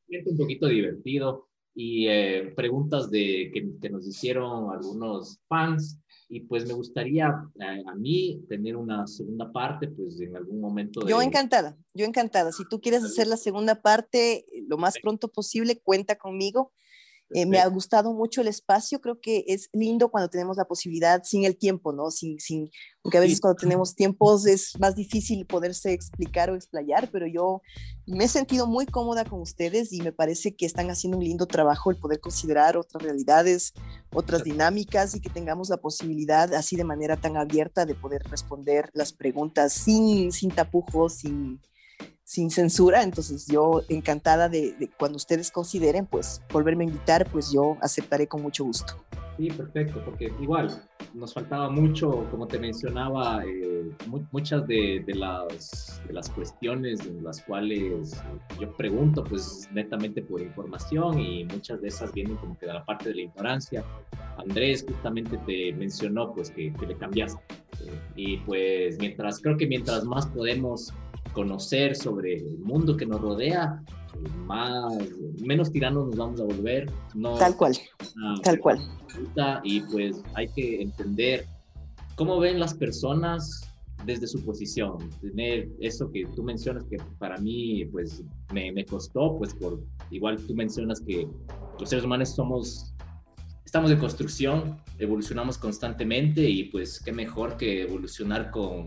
Es 0.07 0.27
un 0.27 0.37
poquito 0.37 0.67
divertido 0.67 1.46
y 1.79 2.07
eh, 2.07 2.53
preguntas 2.55 3.11
de, 3.11 3.51
que, 3.53 3.69
que, 3.79 3.89
nos 3.91 4.07
hicieron 4.07 4.71
algunos 4.71 5.39
fans 5.47 5.99
y 6.27 6.39
pues 6.39 6.65
me 6.65 6.73
gustaría 6.73 7.27
eh, 7.59 7.83
a, 7.85 7.93
mí 7.93 8.43
tener 8.49 8.75
una 8.75 9.05
segunda 9.05 9.51
parte, 9.51 9.87
pues 9.87 10.19
en 10.19 10.35
algún 10.35 10.59
momento. 10.59 11.07
Yo 11.07 11.21
encantada, 11.21 11.77
yo 11.93 12.05
encantada. 12.05 12.51
Si 12.51 12.67
tú 12.67 12.81
quieres 12.81 13.03
hacer 13.03 13.27
la 13.27 13.37
segunda 13.37 13.79
parte 13.83 14.43
lo 14.67 14.79
más 14.79 14.95
pronto 14.99 15.27
posible, 15.27 15.79
cuenta 15.79 16.15
conmigo. 16.15 16.73
Eh, 17.31 17.45
me 17.45 17.59
ha 17.59 17.67
gustado 17.67 18.13
mucho 18.13 18.39
el 18.39 18.47
espacio, 18.47 19.01
creo 19.01 19.19
que 19.19 19.43
es 19.47 19.69
lindo 19.73 20.09
cuando 20.09 20.29
tenemos 20.29 20.55
la 20.55 20.63
posibilidad, 20.63 21.23
sin 21.23 21.43
el 21.43 21.57
tiempo, 21.57 21.91
¿no? 21.91 22.09
Sin, 22.09 22.39
sin, 22.39 22.71
porque 23.01 23.17
a 23.17 23.21
veces 23.21 23.41
cuando 23.41 23.59
tenemos 23.59 23.95
tiempos 23.95 24.45
es 24.45 24.79
más 24.79 24.95
difícil 24.95 25.45
poderse 25.45 25.91
explicar 25.91 26.49
o 26.49 26.55
explayar, 26.55 27.09
pero 27.11 27.27
yo 27.27 27.61
me 28.05 28.25
he 28.25 28.27
sentido 28.29 28.65
muy 28.65 28.85
cómoda 28.85 29.25
con 29.25 29.41
ustedes 29.41 29.91
y 29.91 30.01
me 30.01 30.13
parece 30.13 30.55
que 30.55 30.65
están 30.65 30.89
haciendo 30.89 31.17
un 31.17 31.23
lindo 31.25 31.47
trabajo 31.47 31.91
el 31.91 31.97
poder 31.97 32.21
considerar 32.21 32.77
otras 32.77 33.03
realidades, 33.03 33.73
otras 34.13 34.45
dinámicas 34.45 35.13
y 35.13 35.19
que 35.19 35.29
tengamos 35.29 35.69
la 35.69 35.77
posibilidad 35.77 36.53
así 36.53 36.77
de 36.77 36.85
manera 36.85 37.17
tan 37.17 37.35
abierta 37.35 37.85
de 37.85 37.95
poder 37.95 38.23
responder 38.29 38.89
las 38.93 39.11
preguntas 39.11 39.73
sin, 39.73 40.31
sin 40.31 40.51
tapujos, 40.51 41.15
sin 41.15 41.59
sin 42.27 42.51
censura, 42.51 43.03
entonces 43.03 43.47
yo 43.47 43.83
encantada 43.87 44.49
de, 44.49 44.89
cuando 44.99 45.15
ustedes 45.15 45.49
consideren, 45.49 46.05
pues 46.05 46.41
volverme 46.51 46.83
a 46.83 46.87
invitar, 46.87 47.25
pues 47.31 47.53
yo 47.53 47.77
aceptaré 47.81 48.27
con 48.27 48.41
mucho 48.41 48.65
gusto. 48.65 49.01
Sí, 49.37 49.49
perfecto, 49.49 50.01
porque 50.03 50.33
igual 50.41 50.67
nos 51.13 51.33
faltaba 51.33 51.69
mucho, 51.69 52.27
como 52.29 52.45
te 52.45 52.59
mencionaba, 52.59 53.45
eh, 53.45 53.89
muchas 54.33 54.67
de, 54.67 55.05
las, 55.07 56.01
de 56.05 56.13
las 56.13 56.29
cuestiones 56.29 56.99
en 57.05 57.23
las 57.23 57.41
cuales 57.43 58.21
yo 58.59 58.75
pregunto, 58.75 59.23
pues 59.23 59.69
netamente 59.71 60.21
por 60.21 60.41
información 60.41 61.21
y 61.21 61.45
muchas 61.45 61.79
de 61.79 61.87
esas 61.87 62.11
vienen 62.11 62.35
como 62.35 62.59
que 62.59 62.65
de 62.65 62.73
la 62.73 62.83
parte 62.83 63.07
de 63.07 63.15
la 63.15 63.21
ignorancia. 63.21 63.85
Andrés 64.37 64.83
justamente 64.85 65.37
te 65.45 65.71
mencionó 65.71 66.33
pues 66.33 66.51
que, 66.51 66.73
que 66.73 66.87
le 66.87 66.97
cambiaste. 66.97 67.41
Eh, 67.85 67.99
y 68.17 68.37
pues 68.39 68.97
mientras, 68.99 69.39
creo 69.39 69.55
que 69.55 69.65
mientras 69.65 70.03
más 70.03 70.25
podemos 70.25 70.93
conocer 71.37 71.95
sobre 71.95 72.37
el 72.37 72.57
mundo 72.57 72.97
que 72.97 73.05
nos 73.05 73.21
rodea, 73.21 73.83
más, 74.47 74.91
menos 75.45 75.71
tiranos 75.71 76.07
nos 76.07 76.15
vamos 76.15 76.41
a 76.41 76.45
volver. 76.45 76.91
No, 77.13 77.35
tal 77.35 77.55
cual, 77.55 77.77
tal 78.41 78.59
cual. 78.59 78.79
Y 79.63 79.81
pues 79.81 80.23
hay 80.33 80.47
que 80.47 80.81
entender 80.81 81.45
cómo 82.15 82.39
ven 82.39 82.59
las 82.59 82.73
personas 82.73 83.71
desde 84.03 84.25
su 84.25 84.43
posición, 84.43 84.97
tener 85.21 85.69
eso 85.79 86.11
que 86.11 86.25
tú 86.35 86.41
mencionas 86.41 86.83
que 86.85 86.97
para 87.19 87.37
mí 87.37 87.85
pues 87.85 88.23
me, 88.51 88.71
me 88.71 88.83
costó, 88.83 89.37
pues 89.37 89.53
por 89.53 89.79
igual 90.09 90.37
tú 90.37 90.55
mencionas 90.55 90.99
que 91.01 91.27
los 91.79 91.87
seres 91.87 92.03
humanos 92.03 92.29
somos 92.29 92.95
estamos 93.63 93.91
en 93.91 93.99
construcción, 93.99 94.81
evolucionamos 94.97 95.59
constantemente 95.59 96.41
y 96.49 96.63
pues 96.65 96.99
qué 96.99 97.11
mejor 97.11 97.57
que 97.57 97.83
evolucionar 97.83 98.49
con 98.49 98.85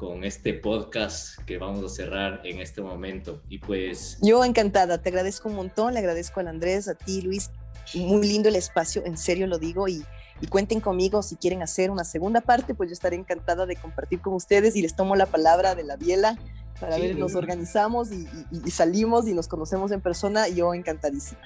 con 0.00 0.24
este 0.24 0.54
podcast 0.54 1.38
que 1.44 1.58
vamos 1.58 1.84
a 1.84 1.94
cerrar 1.94 2.40
en 2.44 2.58
este 2.58 2.80
momento. 2.80 3.42
Y 3.50 3.58
pues... 3.58 4.16
Yo 4.22 4.42
encantada, 4.46 5.02
te 5.02 5.10
agradezco 5.10 5.50
un 5.50 5.56
montón, 5.56 5.92
le 5.92 5.98
agradezco 5.98 6.40
al 6.40 6.48
Andrés, 6.48 6.88
a 6.88 6.94
ti 6.94 7.20
Luis, 7.20 7.50
muy 7.94 8.26
lindo 8.26 8.48
el 8.48 8.56
espacio, 8.56 9.04
en 9.04 9.18
serio 9.18 9.46
lo 9.46 9.58
digo, 9.58 9.88
y, 9.88 10.02
cuenten 10.48 10.80
conmigo 10.80 11.22
si 11.22 11.36
quieren 11.36 11.60
hacer 11.60 11.90
una 11.90 12.04
segunda 12.04 12.40
parte, 12.40 12.74
pues 12.74 12.88
yo 12.88 12.94
estaré 12.94 13.14
encantada 13.14 13.66
de 13.66 13.76
compartir 13.76 14.22
con 14.22 14.32
ustedes 14.32 14.74
y 14.74 14.80
les 14.80 14.96
tomo 14.96 15.16
la 15.16 15.26
palabra 15.26 15.74
de 15.74 15.84
la 15.84 15.96
biela 15.96 16.38
para 16.80 16.96
ver, 16.96 17.18
nos 17.18 17.34
organizamos 17.34 18.08
y, 18.10 18.26
salimos 18.70 19.28
y 19.28 19.34
nos 19.34 19.48
conocemos 19.48 19.92
en 19.92 20.00
persona, 20.00 20.48
yo 20.48 20.72
encantadísima. 20.72 21.42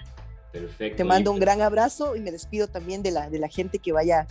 Perfecto. 0.53 0.97
Te 0.97 1.03
mando 1.03 1.33
un 1.33 1.41
gran 1.41 1.61
abrazo 1.61 2.15
y 2.15 2.21
me 2.21 2.31
despido 2.31 2.69
también 2.69 3.03
de 3.03 3.11
la, 3.11 3.29
de 3.31 3.41
la 3.41 3.49
gente 3.49 3.81
que 3.81 3.91
vaya 3.91 4.29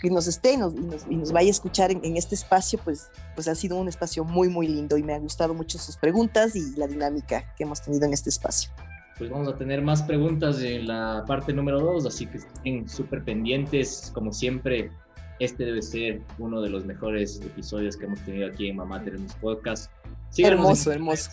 que 0.00 0.10
nos 0.10 0.26
esté 0.26 0.54
y 0.54 0.56
nos, 0.56 1.32
vaya 1.32 1.48
a 1.48 1.50
escuchar 1.50 1.90
en, 1.90 2.16
este 2.16 2.34
espacio, 2.34 2.78
pues, 2.82 3.08
pues 3.34 3.48
ha 3.48 3.54
sido 3.54 3.76
un 3.76 3.88
espacio 3.88 4.24
muy, 4.24 4.48
muy 4.48 4.68
lindo 4.68 4.96
y 4.96 5.02
me 5.02 5.14
ha 5.14 5.18
gustado 5.18 5.54
mucho 5.54 5.78
sus 5.78 5.96
preguntas 5.96 6.54
y 6.56 6.76
la 6.76 6.86
dinámica 6.86 7.54
que 7.56 7.64
hemos 7.64 7.82
tenido 7.82 8.06
en 8.06 8.12
este 8.12 8.30
espacio. 8.30 8.70
Pues 9.18 9.30
vamos 9.30 9.48
a 9.48 9.56
tener 9.56 9.80
más 9.80 10.02
preguntas 10.02 10.60
en 10.60 10.88
la 10.88 11.24
parte 11.26 11.52
número 11.52 11.80
dos, 11.80 12.04
así 12.04 12.26
que 12.26 12.38
estén 12.38 12.88
súper 12.88 13.24
pendientes. 13.24 14.10
Como 14.12 14.30
siempre, 14.30 14.90
este 15.38 15.64
debe 15.64 15.82
ser 15.82 16.20
uno 16.38 16.60
de 16.60 16.70
los 16.70 16.84
mejores 16.84 17.40
episodios 17.40 17.96
que 17.96 18.06
hemos 18.06 18.20
tenido 18.20 18.48
aquí 18.48 18.68
en 18.68 18.76
Mamá 18.76 19.02
Tenemos 19.02 19.34
Podcast. 19.36 19.90
hermoso, 20.36 20.92
hermoso. 20.92 21.30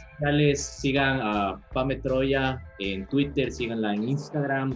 Sigan 0.55 1.19
a 1.21 1.61
Pame 1.73 1.97
Troya 1.97 2.63
en 2.79 3.05
Twitter, 3.07 3.51
síganla 3.51 3.95
en 3.95 4.09
Instagram, 4.09 4.73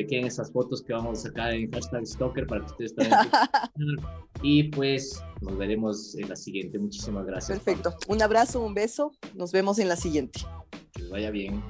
chequen 0.00 0.26
esas 0.26 0.50
fotos 0.52 0.82
que 0.82 0.92
vamos 0.92 1.20
a 1.20 1.22
sacar 1.28 1.52
en 1.52 1.70
hashtag 1.70 2.06
Stalker 2.06 2.46
para 2.46 2.64
que 2.64 2.72
ustedes 2.72 2.94
también. 2.94 3.18
y 4.42 4.64
pues 4.64 5.22
nos 5.40 5.56
veremos 5.56 6.14
en 6.16 6.28
la 6.28 6.36
siguiente. 6.36 6.78
Muchísimas 6.78 7.26
gracias. 7.26 7.58
Perfecto. 7.58 7.94
Un 8.08 8.22
abrazo, 8.22 8.64
un 8.64 8.74
beso. 8.74 9.12
Nos 9.34 9.52
vemos 9.52 9.78
en 9.78 9.88
la 9.88 9.96
siguiente. 9.96 10.40
Que 10.92 11.02
les 11.02 11.10
vaya 11.10 11.30
bien. 11.30 11.62